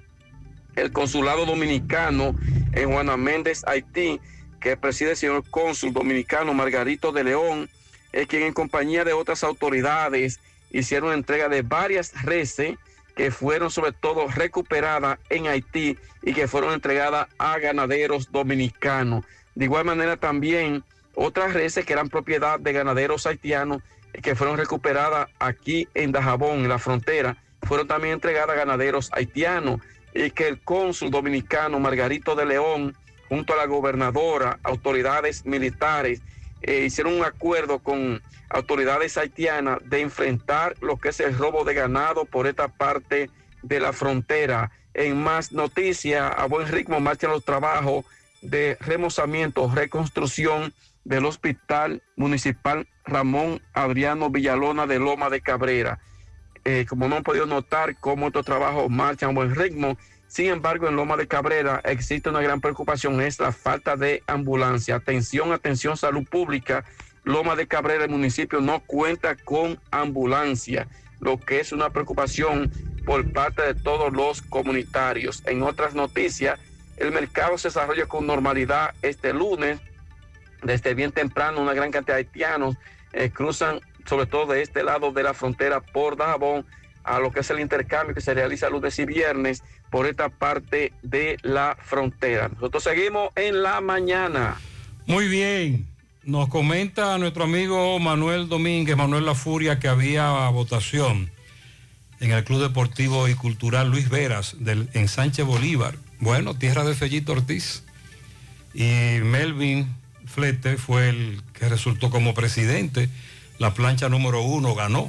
el 0.77 0.93
consulado 0.93 1.45
dominicano 1.45 2.37
en 2.73 2.93
Juana 2.93 3.17
Méndez, 3.17 3.65
Haití, 3.67 4.21
que 4.61 4.77
preside 4.77 5.11
el 5.11 5.17
señor 5.17 5.43
cónsul 5.51 5.93
dominicano 5.93 6.55
Margarito 6.55 7.11
de 7.11 7.25
León, 7.25 7.69
es 8.13 8.29
quien 8.29 8.45
en 8.45 8.53
compañía 8.53 9.05
de 9.05 9.13
otras 9.13 9.43
autoridades 9.43 10.39
hicieron 10.71 11.13
entrega 11.13 11.49
de 11.49 11.63
varias 11.63 12.13
reses 12.23 12.77
que 13.17 13.33
fueron 13.33 13.73
sobre 13.73 13.91
todo 13.91 14.29
recuperadas 14.29 15.19
en 15.31 15.49
Haití 15.49 15.99
y 16.23 16.33
que 16.33 16.47
fueron 16.47 16.75
entregadas 16.75 17.27
a 17.39 17.59
ganaderos 17.59 18.31
dominicanos. 18.31 19.25
De 19.57 19.65
igual 19.65 19.85
manera 19.85 20.17
también 20.17 20.85
otras 21.15 21.53
reses 21.53 21.85
que 21.85 21.93
eran 21.93 22.09
propiedad 22.09 22.59
de 22.59 22.73
ganaderos 22.73 23.27
haitianos 23.27 23.83
que 24.23 24.35
fueron 24.35 24.59
recuperadas 24.59 25.29
aquí 25.39 25.89
en 25.95 26.13
Dajabón, 26.13 26.61
en 26.61 26.69
la 26.69 26.79
frontera, 26.79 27.37
fueron 27.63 27.87
también 27.87 28.15
entregadas 28.15 28.51
a 28.51 28.59
ganaderos 28.59 29.11
haitianos 29.13 29.81
y 30.15 30.31
que 30.31 30.49
el 30.49 30.61
cónsul 30.61 31.11
dominicano 31.11 31.81
Margarito 31.81 32.35
de 32.35 32.45
León, 32.45 32.95
junto 33.29 33.55
a 33.55 33.57
la 33.57 33.67
gobernadora, 33.67 34.59
autoridades 34.63 35.47
militares, 35.47 36.21
eh, 36.61 36.85
hicieron 36.85 37.15
un 37.15 37.25
acuerdo 37.25 37.79
con 37.79 38.23
autoridades 38.51 39.17
haitianas 39.17 39.79
de 39.85 40.01
enfrentar 40.01 40.75
lo 40.81 40.99
que 40.99 41.09
es 41.09 41.21
el 41.21 41.37
robo 41.37 41.65
de 41.65 41.75
ganado 41.75 42.27
por 42.27 42.47
esta 42.47 42.69
parte 42.69 43.31
de 43.63 43.81
la 43.81 43.93
frontera. 43.93 44.71
En 44.95 45.23
más 45.23 45.53
noticias, 45.53 46.33
a 46.37 46.45
buen 46.47 46.69
ritmo 46.69 47.01
marchan 47.01 47.31
los 47.31 47.45
trabajos 47.45 48.05
de 48.43 48.77
remozamiento, 48.81 49.71
reconstrucción 49.75 50.75
del 51.05 51.25
Hospital 51.25 52.03
Municipal 52.17 52.89
Ramón 53.05 53.61
Adriano 53.73 54.31
Villalona 54.31 54.87
de 54.87 54.99
Loma 54.99 55.31
de 55.31 55.41
Cabrera. 55.41 55.99
Eh, 56.65 56.87
como 56.89 57.09
no 57.09 57.17
han 57.17 57.25
podido 57.25 57.47
notar 57.47 57.97
cómo 57.99 58.29
estos 58.29 58.47
trabajos 58.47 58.89
marchan 58.89 59.31
a 59.31 59.35
buen 59.35 59.55
ritmo, 59.55 59.99
sin 60.29 60.47
embargo 60.47 60.89
en 60.89 60.97
Loma 60.97 61.17
de 61.17 61.27
Cabrera 61.27 61.81
existe 61.85 62.31
una 62.31 62.41
gran 62.41 62.61
preocupación, 62.61 63.21
es 63.21 63.41
la 63.41 63.53
falta 63.53 63.97
de 63.97 64.23
ambulancia. 64.27 64.97
Atención, 64.97 65.53
atención, 65.53 65.97
salud 65.97 66.25
pública. 66.29 66.85
Loma 67.25 67.57
de 67.57 67.67
Cabrera, 67.67 68.05
el 68.05 68.11
municipio 68.11 68.61
no 68.61 68.81
cuenta 68.81 69.37
con 69.37 69.79
ambulancia, 69.91 70.89
lo 71.21 71.39
que 71.39 71.61
es 71.61 71.73
una 71.73 71.91
preocupación 71.91 72.71
por 73.05 73.31
parte 73.33 73.63
de 73.63 73.75
todos 73.75 74.13
los 74.13 74.43
comunitarios. 74.43 75.43
En 75.47 75.63
otras 75.63 75.95
noticias, 75.95 76.59
el 76.97 77.13
mercado 77.13 77.59
se 77.59 77.69
desarrolla 77.69 78.07
con 78.07 78.27
normalidad 78.27 78.95
este 79.03 79.33
lunes. 79.33 79.81
Desde 80.63 80.95
bien 80.95 81.13
temprano, 81.13 81.61
una 81.61 81.75
gran 81.75 81.91
cantidad 81.91 82.17
de 82.17 82.23
haitianos 82.23 82.77
eh, 83.13 83.31
cruzan 83.31 83.81
sobre 84.07 84.27
todo 84.27 84.53
de 84.53 84.63
este 84.63 84.83
lado 84.83 85.13
de 85.13 85.23
la 85.23 85.35
frontera 85.35 85.81
por 85.81 86.17
Dajabón, 86.17 86.67
a 87.05 87.19
lo 87.19 87.33
que 87.33 87.41
es 87.41 87.51
el 87.51 87.61
intercambio 87.61 88.15
que 88.15 88.21
se 88.21 88.35
realiza 88.35 88.71
lunes 88.71 88.99
y 88.99 89.05
viernes 89.05 89.63
por 89.91 90.07
esta 90.07 90.29
parte 90.29 90.93
de 91.03 91.37
la 91.43 91.77
frontera. 91.81 92.49
Nosotros 92.49 92.85
seguimos 92.85 93.31
en 93.35 93.63
la 93.63 93.81
mañana. 93.81 94.57
Muy 95.07 95.29
bien. 95.29 95.87
Nos 96.25 96.49
comenta 96.49 97.19
nuestro 97.19 97.45
amigo 97.45 97.99
Manuel 97.99 98.49
Domínguez, 98.49 98.97
Manuel 98.97 99.27
La 99.27 99.35
Furia, 99.35 99.81
que 99.81 99.89
había 99.89 100.49
votación 100.51 101.33
en 102.21 102.31
el 102.31 102.45
Club 102.45 102.63
Deportivo 102.63 103.27
y 103.27 103.35
Cultural 103.35 103.91
Luis 103.91 104.09
Veras 104.09 104.55
del 104.61 104.89
Ensanche 104.93 105.43
Bolívar. 105.43 105.97
Bueno, 106.21 106.55
tierra 106.55 106.85
de 106.85 106.95
Fellito 106.95 107.33
Ortiz. 107.33 107.83
Y 108.73 109.19
Melvin 109.23 109.89
Flete 110.33 110.77
fue 110.79 111.09
el 111.09 111.43
que 111.53 111.69
resultó 111.69 112.11
como 112.11 112.35
presidente 112.35 113.09
la 113.63 113.75
plancha 113.75 114.09
número 114.09 114.43
uno 114.43 114.75
ganó. 114.75 115.09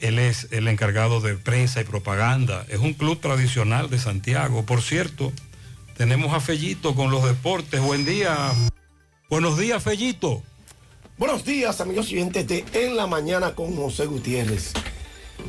Él 0.00 0.18
es 0.18 0.48
el 0.50 0.68
encargado 0.68 1.22
de 1.22 1.36
prensa 1.36 1.80
y 1.80 1.84
propaganda. 1.84 2.66
Es 2.68 2.80
un 2.80 2.92
club 2.92 3.18
tradicional 3.18 3.88
de 3.88 3.98
Santiago. 3.98 4.66
Por 4.66 4.82
cierto, 4.82 5.32
tenemos 5.96 6.34
a 6.34 6.40
Fellito 6.40 6.94
con 6.94 7.10
los 7.10 7.24
deportes. 7.24 7.80
Buen 7.80 8.04
día. 8.04 8.52
Buenos 9.30 9.58
días, 9.58 9.82
Fellito. 9.82 10.42
Buenos 11.16 11.46
días, 11.46 11.80
amigos 11.80 12.08
oyentes 12.08 12.46
de 12.46 12.64
En 12.74 12.94
la 12.94 13.06
Mañana 13.06 13.54
con 13.54 13.74
José 13.74 14.04
Gutiérrez. 14.04 14.74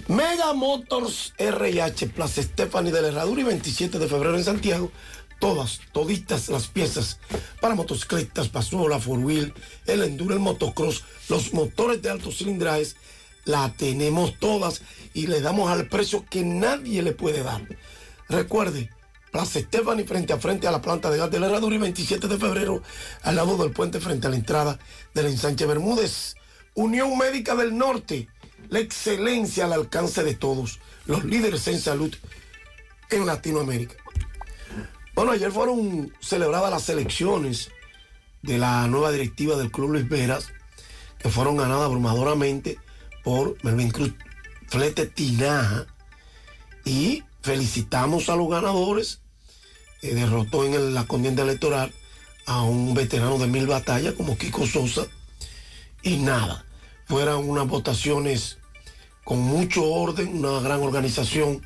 Mega 0.07 0.53
Motors 0.53 1.33
RH, 1.37 2.07
Plaza 2.07 2.41
Stephanie 2.41 2.91
de 2.91 3.01
la 3.01 3.07
Herradura 3.09 3.41
y 3.41 3.43
27 3.43 3.99
de 3.99 4.07
febrero 4.07 4.37
en 4.37 4.43
Santiago. 4.43 4.91
Todas, 5.39 5.79
toditas 5.93 6.49
las 6.49 6.67
piezas 6.67 7.19
para 7.61 7.75
motocicletas, 7.75 8.49
pasola, 8.49 8.99
four 8.99 9.19
wheel, 9.19 9.53
el 9.85 10.03
enduro, 10.03 10.33
el 10.33 10.41
motocross, 10.41 11.05
los 11.29 11.53
motores 11.53 12.01
de 12.01 12.09
altos 12.09 12.37
cilindrajes, 12.37 12.97
la 13.45 13.71
tenemos 13.73 14.37
todas 14.37 14.81
y 15.13 15.27
le 15.27 15.41
damos 15.41 15.71
al 15.71 15.87
precio 15.87 16.25
que 16.29 16.43
nadie 16.43 17.01
le 17.01 17.13
puede 17.13 17.41
dar. 17.41 17.61
Recuerde, 18.27 18.89
Plaza 19.31 19.59
Stephanie 19.59 20.05
frente 20.05 20.33
a 20.33 20.37
frente 20.37 20.67
a 20.67 20.71
la 20.71 20.81
planta 20.81 21.09
de 21.09 21.17
gas 21.17 21.29
de 21.31 21.39
la 21.39 21.47
Herradura 21.47 21.75
y 21.75 21.79
27 21.79 22.27
de 22.27 22.37
febrero 22.37 22.81
al 23.21 23.35
lado 23.35 23.57
del 23.57 23.71
puente 23.71 23.99
frente 23.99 24.27
a 24.27 24.29
la 24.29 24.35
entrada 24.35 24.79
del 25.13 25.27
ensanche 25.27 25.65
Bermúdez. 25.65 26.35
Unión 26.73 27.17
Médica 27.17 27.55
del 27.55 27.77
Norte, 27.77 28.27
la 28.69 28.79
excelencia 28.79 29.65
al 29.65 29.73
alcance 29.73 30.23
de 30.23 30.35
todos, 30.35 30.79
los 31.05 31.25
líderes 31.25 31.67
en 31.67 31.79
salud 31.79 32.15
en 33.09 33.25
Latinoamérica. 33.25 33.95
Bueno, 35.19 35.33
ayer 35.33 35.51
fueron 35.51 36.13
celebradas 36.21 36.71
las 36.71 36.87
elecciones 36.87 37.71
de 38.41 38.57
la 38.57 38.87
nueva 38.87 39.11
directiva 39.11 39.57
del 39.57 39.69
Club 39.69 39.89
Luis 39.89 40.07
Veras, 40.07 40.47
que 41.17 41.27
fueron 41.27 41.57
ganadas 41.57 41.87
abrumadoramente 41.87 42.79
por 43.21 43.61
Melvin 43.61 43.91
Cruz 43.91 44.13
Flete 44.69 45.07
Tinaja. 45.07 45.87
Y 46.85 47.25
felicitamos 47.41 48.29
a 48.29 48.37
los 48.37 48.49
ganadores. 48.49 49.19
Eh, 50.01 50.15
derrotó 50.15 50.63
en 50.63 50.93
la 50.93 51.05
contienda 51.05 51.43
electoral 51.43 51.91
a 52.45 52.61
un 52.63 52.93
veterano 52.93 53.37
de 53.39 53.47
mil 53.47 53.67
batallas 53.67 54.13
como 54.13 54.37
Kiko 54.37 54.65
Sosa. 54.65 55.05
Y 56.01 56.15
nada, 56.19 56.63
fueron 57.07 57.49
unas 57.49 57.67
votaciones 57.67 58.57
con 59.25 59.39
mucho 59.39 59.83
orden, 59.83 60.45
una 60.45 60.61
gran 60.61 60.81
organización 60.81 61.61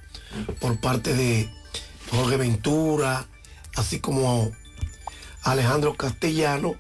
por 0.60 0.80
parte 0.80 1.14
de 1.14 1.54
Jorge 2.10 2.38
Ventura, 2.38 3.28
así 3.76 4.00
como 4.00 4.52
Alejandro 5.44 5.96
Castellano 5.96 6.76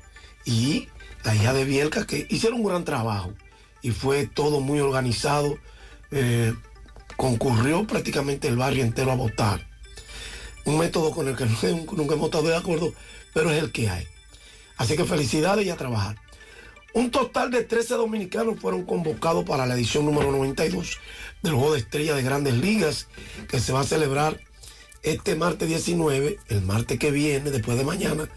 y 0.46 0.88
la 1.24 1.36
hija 1.36 1.54
de 1.54 1.66
Bielka, 1.66 2.06
que 2.06 2.28
hicieron 2.30 2.62
un 2.62 2.68
gran 2.68 2.86
trabajo 2.86 3.34
y 3.82 3.92
fue 3.92 4.28
todo 4.28 4.60
muy 4.60 4.80
organizado. 4.80 5.58
Eh, 6.12 6.54
concurrió 7.16 7.86
prácticamente 7.86 8.48
el 8.48 8.58
barrio 8.58 8.84
entero 8.84 9.12
a 9.12 9.16
votar. 9.16 9.68
Un 10.66 10.78
método 10.78 11.12
con 11.12 11.28
el 11.28 11.36
que 11.36 11.46
nunca 11.96 12.16
hemos 12.16 12.26
estado 12.26 12.48
de 12.48 12.56
acuerdo, 12.56 12.94
pero 13.34 13.52
es 13.52 13.62
el 13.62 13.72
que 13.72 13.90
hay. 13.90 14.08
Así 14.78 14.96
que 14.96 15.06
felicidades 15.06 15.66
y 15.66 15.70
a 15.70 15.78
trabajar. 15.78 16.18
Un 16.94 17.10
total 17.10 17.50
de 17.50 17.64
13 17.64 17.96
dominicanos 17.96 18.60
fueron 18.60 18.84
convocados 18.84 19.46
para 19.46 19.66
la 19.66 19.74
edición 19.74 20.06
número 20.06 20.32
92 20.32 21.00
del 21.42 21.54
Juego 21.54 21.74
de 21.74 21.80
Estrella 21.80 22.16
de 22.16 22.22
Grandes 22.22 22.54
Ligas, 22.54 23.08
que 23.50 23.60
se 23.60 23.74
va 23.74 23.82
a 23.82 23.84
celebrar 23.84 24.40
este 25.04 25.36
martes 25.36 25.68
19, 25.68 26.40
el 26.48 26.62
martes 26.62 26.98
que 26.98 27.12
viene, 27.12 27.52
después 27.52 27.78
de 27.78 27.84
mañana, 27.84 28.30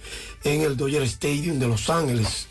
en 0.44 0.60
el 0.62 0.76
Dodger 0.76 1.02
Stadium 1.02 1.58
de 1.58 1.68
Los 1.68 1.88
Ángeles. 1.88 2.48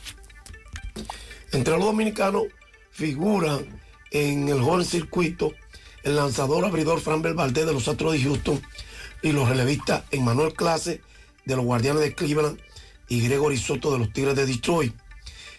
Entre 1.51 1.73
los 1.75 1.85
dominicanos 1.85 2.43
figuran 2.91 3.65
en 4.11 4.47
el 4.47 4.61
joven 4.61 4.85
circuito 4.85 5.53
el 6.03 6.15
lanzador 6.15 6.63
abridor 6.63 7.01
Fran 7.01 7.21
Valdez 7.21 7.65
de 7.65 7.73
los 7.73 7.87
Astros 7.87 8.13
de 8.13 8.21
Houston 8.21 8.61
y 9.21 9.31
los 9.31 9.49
relevistas 9.49 10.03
Emmanuel 10.11 10.53
Clase 10.53 11.01
de 11.45 11.55
los 11.55 11.65
Guardianes 11.65 12.01
de 12.01 12.15
Cleveland 12.15 12.59
y 13.09 13.21
Gregory 13.21 13.57
Soto 13.57 13.91
de 13.91 13.99
los 13.99 14.13
Tigres 14.13 14.35
de 14.35 14.45
Detroit. 14.45 14.95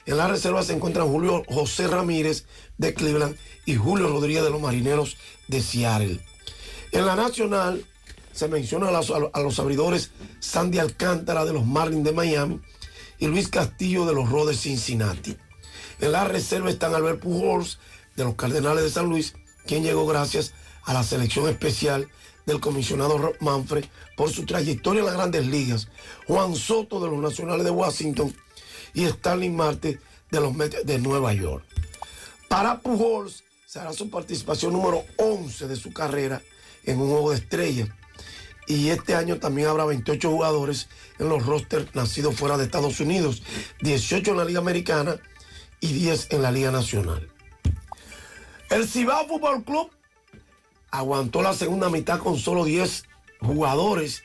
En 0.07 0.17
la 0.17 0.29
reserva 0.29 0.63
se 0.63 0.73
encuentran 0.73 1.09
Julio 1.09 1.43
José 1.49 1.89
Ramírez 1.89 2.47
de 2.79 2.95
Cleveland 2.95 3.37
y 3.65 3.75
Julio 3.75 4.09
Rodríguez 4.09 4.45
de 4.45 4.51
los 4.51 4.61
Marineros 4.61 5.17
de 5.49 5.61
Seattle. 5.61 6.21
En 6.93 7.07
la 7.07 7.17
nacional 7.17 7.85
se 8.37 8.49
menciona 8.49 8.89
a 8.89 9.41
los, 9.41 9.59
abridores 9.59 10.11
Sandy 10.41 10.79
Alcántara 10.79 11.47
de 11.47 11.55
los 11.55 11.65
Marlins 11.65 12.05
de 12.05 12.13
Miami 12.13 12.61
y 13.19 13.27
Luis 13.29 13.49
Castillo 13.49 14.05
de 14.05 14.13
los 14.13 14.31
Rojos 14.31 14.49
de 14.49 14.55
Cincinnati. 14.55 15.37
En 16.01 16.13
la 16.13 16.25
reserva 16.25 16.69
están 16.69 16.95
Albert 16.95 17.21
Pujols 17.21 17.79
de 18.15 18.25
los 18.25 18.35
Cardenales 18.35 18.85
de 18.85 18.91
San 18.91 19.09
Luis, 19.09 19.35
quien 19.67 19.83
llegó 19.83 20.07
gracias 20.07 20.53
a 20.85 20.93
la 20.93 21.03
selección 21.03 21.49
especial 21.49 22.09
del 22.45 22.61
comisionado 22.61 23.17
Rob 23.17 23.37
Manfred 23.41 23.87
por 24.19 24.31
su 24.31 24.45
trayectoria 24.45 25.01
en 25.01 25.07
las 25.07 25.17
grandes 25.17 25.47
ligas, 25.47 25.89
Juan 26.29 26.55
Soto 26.55 27.01
de 27.01 27.11
los 27.11 27.19
Nacionales 27.19 27.65
de 27.65 27.71
Washington 27.71 28.37
y 28.93 29.05
Stanley 29.05 29.49
Marte 29.49 29.99
de 30.31 30.41
los 30.41 30.55
Mets 30.55 30.85
de 30.85 30.99
Nueva 30.99 31.33
York. 31.33 31.65
Para 32.49 32.81
Pujols 32.81 33.45
será 33.67 33.95
su 33.95 34.11
participación 34.11 34.75
número 34.75 35.05
11 35.17 35.69
de 35.69 35.77
su 35.77 35.93
carrera 35.95 36.43
en 36.85 37.01
un 37.01 37.11
juego 37.11 37.31
de 37.31 37.37
estrellas. 37.37 37.89
Y 38.67 38.91
este 38.91 39.15
año 39.15 39.39
también 39.39 39.69
habrá 39.69 39.85
28 39.85 40.31
jugadores 40.31 40.89
en 41.19 41.29
los 41.29 41.47
rosters 41.47 41.95
nacidos 41.95 42.35
fuera 42.35 42.57
de 42.59 42.65
Estados 42.65 43.01
Unidos, 43.01 43.43
18 43.81 44.33
en 44.33 44.37
la 44.37 44.45
Liga 44.45 44.59
Americana 44.59 45.17
y 45.81 45.93
10 45.93 46.29
en 46.33 46.43
la 46.43 46.51
Liga 46.51 46.71
Nacional. 46.71 47.29
El 48.71 48.89
Cibao 48.89 49.29
Fútbol 49.29 49.63
Club 49.63 49.91
aguantó 50.91 51.43
la 51.43 51.55
segunda 51.55 51.89
mitad 51.91 52.19
con 52.19 52.39
solo 52.39 52.65
10 52.65 53.05
jugadores 53.41 54.25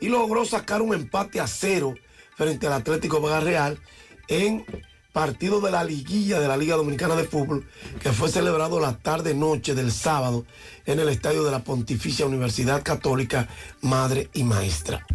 y 0.00 0.08
logró 0.08 0.44
sacar 0.44 0.80
un 0.80 0.94
empate 0.94 1.40
a 1.40 1.46
cero 1.46 1.94
frente 2.36 2.66
al 2.66 2.72
Atlético 2.72 3.20
Vega 3.20 3.40
Real 3.40 3.80
en 4.28 4.64
partido 5.12 5.60
de 5.60 5.70
la 5.70 5.84
liguilla 5.84 6.40
de 6.40 6.48
la 6.48 6.56
Liga 6.56 6.76
Dominicana 6.76 7.14
de 7.16 7.24
Fútbol 7.24 7.66
que 8.00 8.12
fue 8.12 8.30
celebrado 8.30 8.80
la 8.80 8.96
tarde-noche 8.96 9.74
del 9.74 9.92
sábado 9.92 10.46
en 10.86 11.00
el 11.00 11.08
estadio 11.08 11.44
de 11.44 11.50
la 11.50 11.64
Pontificia 11.64 12.26
Universidad 12.26 12.82
Católica 12.82 13.48
Madre 13.82 14.30
y 14.32 14.42
Maestra. 14.42 15.06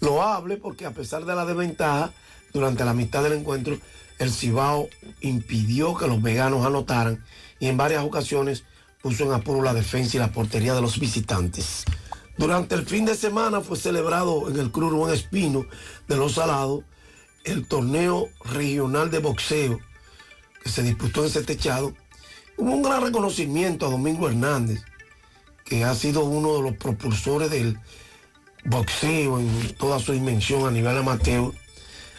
Lo 0.00 0.22
hable 0.22 0.58
porque 0.58 0.84
a 0.84 0.90
pesar 0.90 1.24
de 1.24 1.34
la 1.34 1.46
desventaja, 1.46 2.12
durante 2.52 2.84
la 2.84 2.92
mitad 2.92 3.22
del 3.22 3.32
encuentro, 3.32 3.78
el 4.18 4.30
Cibao 4.30 4.88
impidió 5.20 5.96
que 5.96 6.06
los 6.06 6.20
veganos 6.20 6.66
anotaran 6.66 7.24
y 7.58 7.68
en 7.68 7.76
varias 7.76 8.04
ocasiones 8.04 8.64
puso 9.00 9.24
en 9.24 9.32
apuro 9.32 9.62
la 9.62 9.74
defensa 9.74 10.16
y 10.16 10.20
la 10.20 10.32
portería 10.32 10.74
de 10.74 10.82
los 10.82 10.98
visitantes. 10.98 11.84
Durante 12.36 12.74
el 12.74 12.84
fin 12.84 13.04
de 13.04 13.14
semana 13.14 13.60
fue 13.60 13.76
celebrado 13.76 14.50
en 14.50 14.58
el 14.58 14.70
Club 14.70 14.90
Rubén 14.90 15.14
Espino 15.14 15.66
de 16.08 16.16
Los 16.16 16.32
Salados 16.32 16.84
el 17.44 17.66
torneo 17.66 18.28
regional 18.44 19.10
de 19.10 19.18
boxeo 19.18 19.80
que 20.62 20.70
se 20.70 20.82
disputó 20.82 21.22
en 21.22 21.26
ese 21.26 21.42
techado. 21.42 21.94
Hubo 22.56 22.72
un 22.72 22.82
gran 22.82 23.02
reconocimiento 23.02 23.86
a 23.86 23.90
Domingo 23.90 24.28
Hernández, 24.28 24.82
que 25.64 25.84
ha 25.84 25.94
sido 25.94 26.24
uno 26.24 26.56
de 26.56 26.62
los 26.62 26.76
propulsores 26.76 27.50
del 27.50 27.78
boxeo 28.64 29.40
en 29.40 29.74
toda 29.76 29.98
su 29.98 30.12
dimensión 30.12 30.66
a 30.66 30.70
nivel 30.70 30.96
amateur 30.96 31.52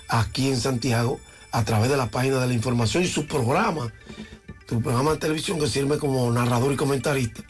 aquí 0.10 0.50
en 0.50 0.60
Santiago 0.60 1.20
a 1.52 1.64
través 1.64 1.90
de 1.90 1.98
la 1.98 2.10
página 2.10 2.40
de 2.40 2.48
la 2.48 2.54
información 2.54 3.04
y 3.04 3.08
su 3.08 3.28
programa, 3.28 3.94
su 4.68 4.82
programa 4.82 5.12
de 5.12 5.18
televisión 5.18 5.60
que 5.60 5.68
sirve 5.68 6.00
como 6.00 6.30
narrador 6.32 6.74
y 6.74 6.76
comentarista 6.76 7.44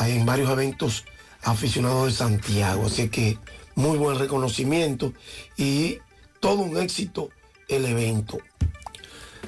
en 0.00 0.26
varios 0.26 0.50
eventos 0.50 1.04
aficionados 1.42 2.06
de 2.06 2.12
Santiago. 2.12 2.86
Así 2.86 3.08
que 3.08 3.38
muy 3.74 3.98
buen 3.98 4.18
reconocimiento 4.18 5.12
y 5.56 5.98
todo 6.40 6.62
un 6.62 6.76
éxito 6.78 7.30
el 7.68 7.84
evento. 7.86 8.38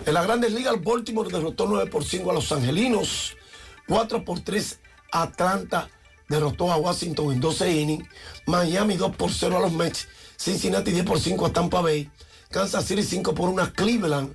En 0.06 0.14
las 0.14 0.24
grandes 0.24 0.52
ligas, 0.52 0.82
Baltimore 0.82 1.30
derrotó 1.30 1.66
9 1.66 1.90
por 1.90 2.04
5 2.04 2.30
a 2.30 2.34
los 2.34 2.50
Angelinos, 2.52 3.36
4 3.88 4.24
por 4.24 4.40
3 4.40 4.80
Atlanta 5.12 5.88
derrotó 6.28 6.72
a 6.72 6.76
Washington 6.76 7.32
en 7.32 7.40
12 7.40 7.72
innings, 7.72 8.08
Miami 8.46 8.96
2 8.96 9.16
por 9.16 9.30
0 9.30 9.58
a 9.58 9.60
los 9.60 9.72
Mets, 9.72 10.08
Cincinnati 10.36 10.90
10 10.90 11.04
por 11.04 11.20
5 11.20 11.46
a 11.46 11.52
Tampa 11.52 11.82
Bay, 11.82 12.10
Kansas 12.50 12.86
City 12.86 13.02
5 13.02 13.34
por 13.34 13.50
1 13.50 13.62
a 13.62 13.72
Cleveland, 13.72 14.34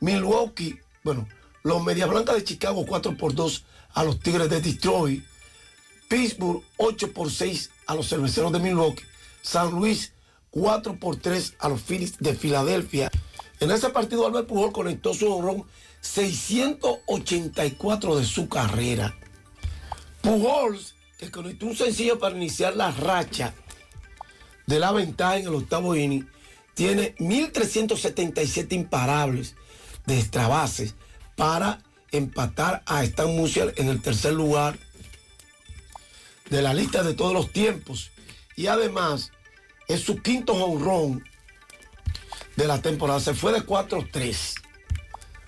Milwaukee, 0.00 0.80
bueno, 1.04 1.28
los 1.62 1.84
Medias 1.84 2.08
Blancas 2.08 2.36
de 2.36 2.44
Chicago 2.44 2.86
4 2.86 3.16
por 3.16 3.34
2 3.34 3.64
a 3.92 4.04
los 4.04 4.18
Tigres 4.20 4.48
de 4.48 4.60
Detroit, 4.60 5.24
Pittsburgh 6.08 6.62
8 6.78 7.12
por 7.12 7.30
6 7.30 7.70
a 7.86 7.94
los 7.94 8.08
Cerveceros 8.08 8.52
de 8.52 8.58
Milwaukee, 8.58 9.04
San 9.42 9.72
Luis 9.72 10.12
4 10.58 10.98
por 10.98 11.16
3 11.16 11.56
a 11.58 11.68
los 11.68 11.82
Phillies 11.82 12.16
de 12.18 12.34
Filadelfia. 12.34 13.10
En 13.60 13.70
ese 13.70 13.90
partido 13.90 14.26
Albert 14.26 14.48
Pujol 14.48 14.72
conectó 14.72 15.12
su 15.12 15.30
honrón 15.30 15.66
684 16.00 18.16
de 18.16 18.24
su 18.24 18.48
carrera. 18.48 19.14
Pujols, 20.22 20.94
que 21.18 21.30
conectó 21.30 21.66
un 21.66 21.76
sencillo 21.76 22.18
para 22.18 22.34
iniciar 22.34 22.74
la 22.74 22.90
racha 22.90 23.52
de 24.66 24.80
la 24.80 24.92
ventaja 24.92 25.36
en 25.36 25.48
el 25.48 25.54
octavo 25.54 25.94
inning, 25.94 26.26
tiene 26.72 27.14
1.377 27.16 28.72
imparables 28.72 29.56
de 30.06 30.18
extra 30.18 30.48
bases 30.48 30.94
para 31.36 31.82
empatar 32.12 32.82
a 32.86 33.04
Stan 33.04 33.36
Musial 33.36 33.74
en 33.76 33.88
el 33.88 34.00
tercer 34.00 34.32
lugar 34.32 34.78
de 36.48 36.62
la 36.62 36.72
lista 36.72 37.02
de 37.02 37.12
todos 37.12 37.34
los 37.34 37.52
tiempos. 37.52 38.10
Y 38.56 38.68
además 38.68 39.32
es 39.88 40.00
su 40.00 40.20
quinto 40.22 40.52
honrón 40.54 41.24
de 42.56 42.66
la 42.66 42.80
temporada. 42.80 43.20
Se 43.20 43.34
fue 43.34 43.52
de 43.52 43.60
4-3. 43.60 44.54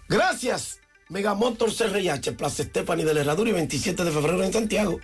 Gracias, 0.08 0.80
Megamotor 1.08 1.70
CRH, 1.74 2.32
Plaza 2.32 2.62
Stephanie 2.62 3.04
de 3.04 3.14
la 3.14 3.20
Herradura 3.20 3.50
y 3.50 3.54
27 3.54 4.04
de 4.04 4.10
febrero 4.10 4.42
en 4.42 4.52
Santiago. 4.52 5.00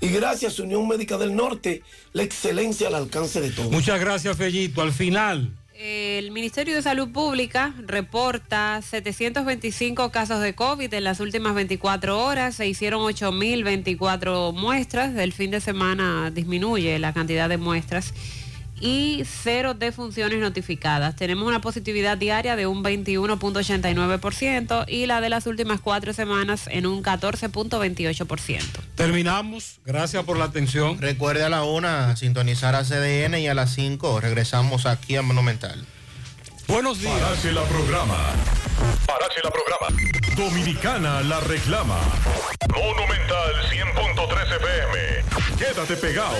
Y 0.00 0.08
gracias, 0.08 0.58
Unión 0.58 0.86
Médica 0.86 1.18
del 1.18 1.34
Norte, 1.34 1.82
la 2.12 2.22
excelencia 2.22 2.88
al 2.88 2.94
alcance 2.94 3.40
de 3.40 3.50
todos. 3.50 3.70
Muchas 3.70 4.00
gracias, 4.00 4.36
Fellito. 4.36 4.82
Al 4.82 4.92
final. 4.92 5.52
El 5.80 6.32
Ministerio 6.32 6.74
de 6.74 6.82
Salud 6.82 7.12
Pública 7.12 7.72
reporta 7.86 8.82
725 8.82 10.10
casos 10.10 10.40
de 10.40 10.56
COVID 10.56 10.92
en 10.92 11.04
las 11.04 11.20
últimas 11.20 11.54
24 11.54 12.18
horas. 12.20 12.56
Se 12.56 12.66
hicieron 12.66 13.00
8.024 13.02 14.52
muestras. 14.52 15.14
Del 15.14 15.32
fin 15.32 15.52
de 15.52 15.60
semana 15.60 16.32
disminuye 16.32 16.98
la 16.98 17.12
cantidad 17.12 17.48
de 17.48 17.58
muestras 17.58 18.12
y 18.80 19.22
cero 19.24 19.74
defunciones 19.74 20.40
notificadas. 20.40 21.14
Tenemos 21.16 21.48
una 21.48 21.60
positividad 21.60 22.18
diaria 22.18 22.56
de 22.56 22.66
un 22.66 22.82
21.89% 22.82 24.84
y 24.88 25.06
la 25.06 25.20
de 25.20 25.28
las 25.28 25.46
últimas 25.46 25.80
cuatro 25.80 26.12
semanas 26.12 26.68
en 26.70 26.86
un 26.86 27.02
14.28%. 27.02 28.62
Terminamos. 28.94 29.80
Gracias 29.84 30.24
por 30.24 30.38
la 30.38 30.46
atención. 30.46 31.00
Recuerde 31.00 31.44
a 31.44 31.48
la 31.48 31.64
una 31.64 32.16
sintonizar 32.16 32.74
a 32.74 32.84
CDN 32.84 33.38
y 33.38 33.48
a 33.48 33.54
las 33.54 33.74
5 33.74 34.20
regresamos 34.20 34.86
aquí 34.86 35.16
a 35.16 35.22
Monumental. 35.22 35.84
Buenos 36.68 37.00
días. 37.00 37.18
Parache 37.18 37.50
la 37.50 37.62
programa. 37.64 38.16
Parache 39.06 39.40
la 39.42 39.50
programa. 39.50 39.88
Dominicana 40.36 41.22
la 41.22 41.40
reclama. 41.40 41.98
Monumental 42.74 43.54
100.13 43.70 44.56
FM. 44.56 45.56
Quédate 45.58 45.96
pegado. 45.96 46.36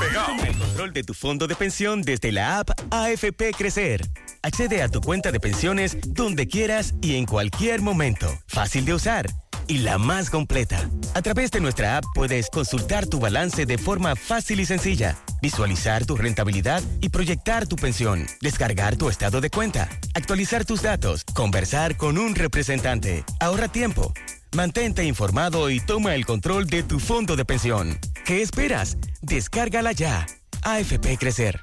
Pegado. 0.00 0.44
El 0.46 0.58
control 0.58 0.92
de 0.94 1.02
tu 1.02 1.12
fondo 1.12 1.46
de 1.46 1.54
pensión 1.54 2.00
desde 2.00 2.32
la 2.32 2.60
app 2.60 2.70
AFP 2.90 3.52
Crecer. 3.56 4.00
Accede 4.42 4.80
a 4.80 4.88
tu 4.88 5.02
cuenta 5.02 5.30
de 5.30 5.40
pensiones 5.40 5.98
donde 6.06 6.48
quieras 6.48 6.94
y 7.02 7.16
en 7.16 7.26
cualquier 7.26 7.82
momento. 7.82 8.26
Fácil 8.46 8.86
de 8.86 8.94
usar 8.94 9.26
y 9.68 9.78
la 9.78 9.98
más 9.98 10.30
completa. 10.30 10.88
A 11.14 11.22
través 11.22 11.50
de 11.50 11.60
nuestra 11.60 11.98
app 11.98 12.04
puedes 12.14 12.48
consultar 12.50 13.06
tu 13.06 13.18
balance 13.18 13.66
de 13.66 13.78
forma 13.78 14.16
fácil 14.16 14.60
y 14.60 14.66
sencilla, 14.66 15.16
visualizar 15.42 16.06
tu 16.06 16.16
rentabilidad 16.16 16.82
y 17.00 17.08
proyectar 17.08 17.66
tu 17.66 17.76
pensión, 17.76 18.26
descargar 18.40 18.96
tu 18.96 19.08
estado 19.08 19.40
de 19.40 19.50
cuenta, 19.50 19.88
actualizar 20.14 20.64
tus 20.64 20.82
datos, 20.82 21.24
conversar 21.34 21.96
con 21.96 22.18
un 22.18 22.34
representante. 22.34 23.24
Ahorra 23.40 23.68
tiempo. 23.68 24.12
Mantente 24.54 25.04
informado 25.04 25.70
y 25.70 25.80
toma 25.80 26.14
el 26.14 26.24
control 26.24 26.66
de 26.66 26.82
tu 26.82 27.00
fondo 27.00 27.36
de 27.36 27.44
pensión. 27.44 27.98
¿Qué 28.24 28.42
esperas? 28.42 28.96
Descárgala 29.20 29.92
ya. 29.92 30.26
AFP 30.62 31.18
Crecer. 31.18 31.60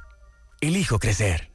Elijo 0.62 1.00
crecer. 1.00 1.53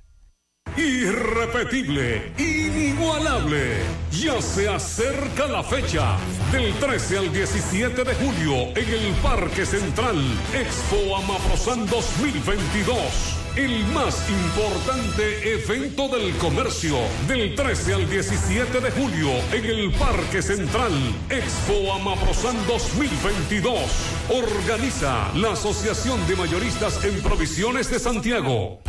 Irrepetible, 0.77 2.33
inigualable. 2.39 3.77
Ya 4.13 4.41
se 4.41 4.69
acerca 4.69 5.47
la 5.47 5.63
fecha. 5.63 6.17
Del 6.53 6.73
13 6.75 7.19
al 7.19 7.33
17 7.33 8.05
de 8.05 8.15
julio 8.15 8.55
en 8.77 8.89
el 8.89 9.13
Parque 9.23 9.65
Central. 9.67 10.17
Expo 10.55 11.17
Amaprosan 11.17 11.87
2022. 11.87 13.35
el 13.57 13.85
más 13.87 14.25
importante 14.31 15.55
evento 15.55 16.07
del 16.09 16.33
comercio 16.37 16.97
del 17.27 17.57
13 17.57 17.95
al 17.95 18.09
17 18.09 18.81
de 18.81 18.91
julio 18.93 19.31
en 19.53 19.65
el 19.65 19.91
Parque 19.93 20.43
Central. 20.43 20.93
Expo 21.29 21.93
Amaprosan 21.93 22.57
2022. 22.69 23.81
Organiza 24.29 25.33
la 25.35 25.53
Asociación 25.53 26.25
de 26.29 26.37
Mayoristas 26.37 27.05
en 27.05 27.21
Provisiones 27.21 27.91
de 27.91 27.99
Santiago. 27.99 28.81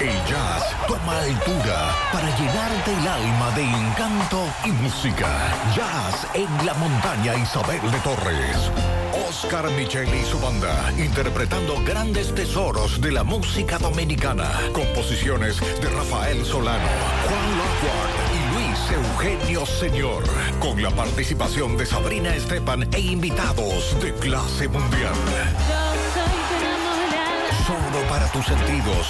El 0.00 0.14
jazz 0.26 0.74
toma 0.88 1.20
altura 1.20 1.94
para 2.12 2.36
llenarte 2.36 2.92
el 2.92 3.06
alma 3.06 3.50
de 3.54 3.62
encanto 3.62 4.44
y 4.64 4.70
música. 4.70 5.28
Jazz 5.76 6.26
en 6.34 6.66
la 6.66 6.74
montaña 6.74 7.36
Isabel 7.36 7.80
de 7.90 7.98
Torres. 7.98 8.70
Oscar 9.28 9.70
Micheli 9.70 10.18
y 10.18 10.24
su 10.24 10.40
banda 10.40 10.92
interpretando 10.98 11.80
grandes 11.84 12.34
tesoros 12.34 13.00
de 13.00 13.12
la 13.12 13.22
música 13.22 13.78
dominicana. 13.78 14.50
Composiciones 14.72 15.60
de 15.60 15.88
Rafael 15.88 16.44
Solano, 16.44 16.88
Juan 17.28 17.58
Lockhart 17.58 18.12
y 18.34 18.54
Luis 18.54 18.78
Eugenio 18.90 19.66
Señor. 19.66 20.24
Con 20.58 20.82
la 20.82 20.90
participación 20.90 21.76
de 21.76 21.86
Sabrina 21.86 22.34
Estepan 22.34 22.88
e 22.92 23.00
invitados 23.00 23.96
de 24.00 24.12
clase 24.14 24.68
mundial. 24.68 25.14
Solo 27.66 28.06
para 28.08 28.26
tus 28.32 28.44
sentidos, 28.44 29.06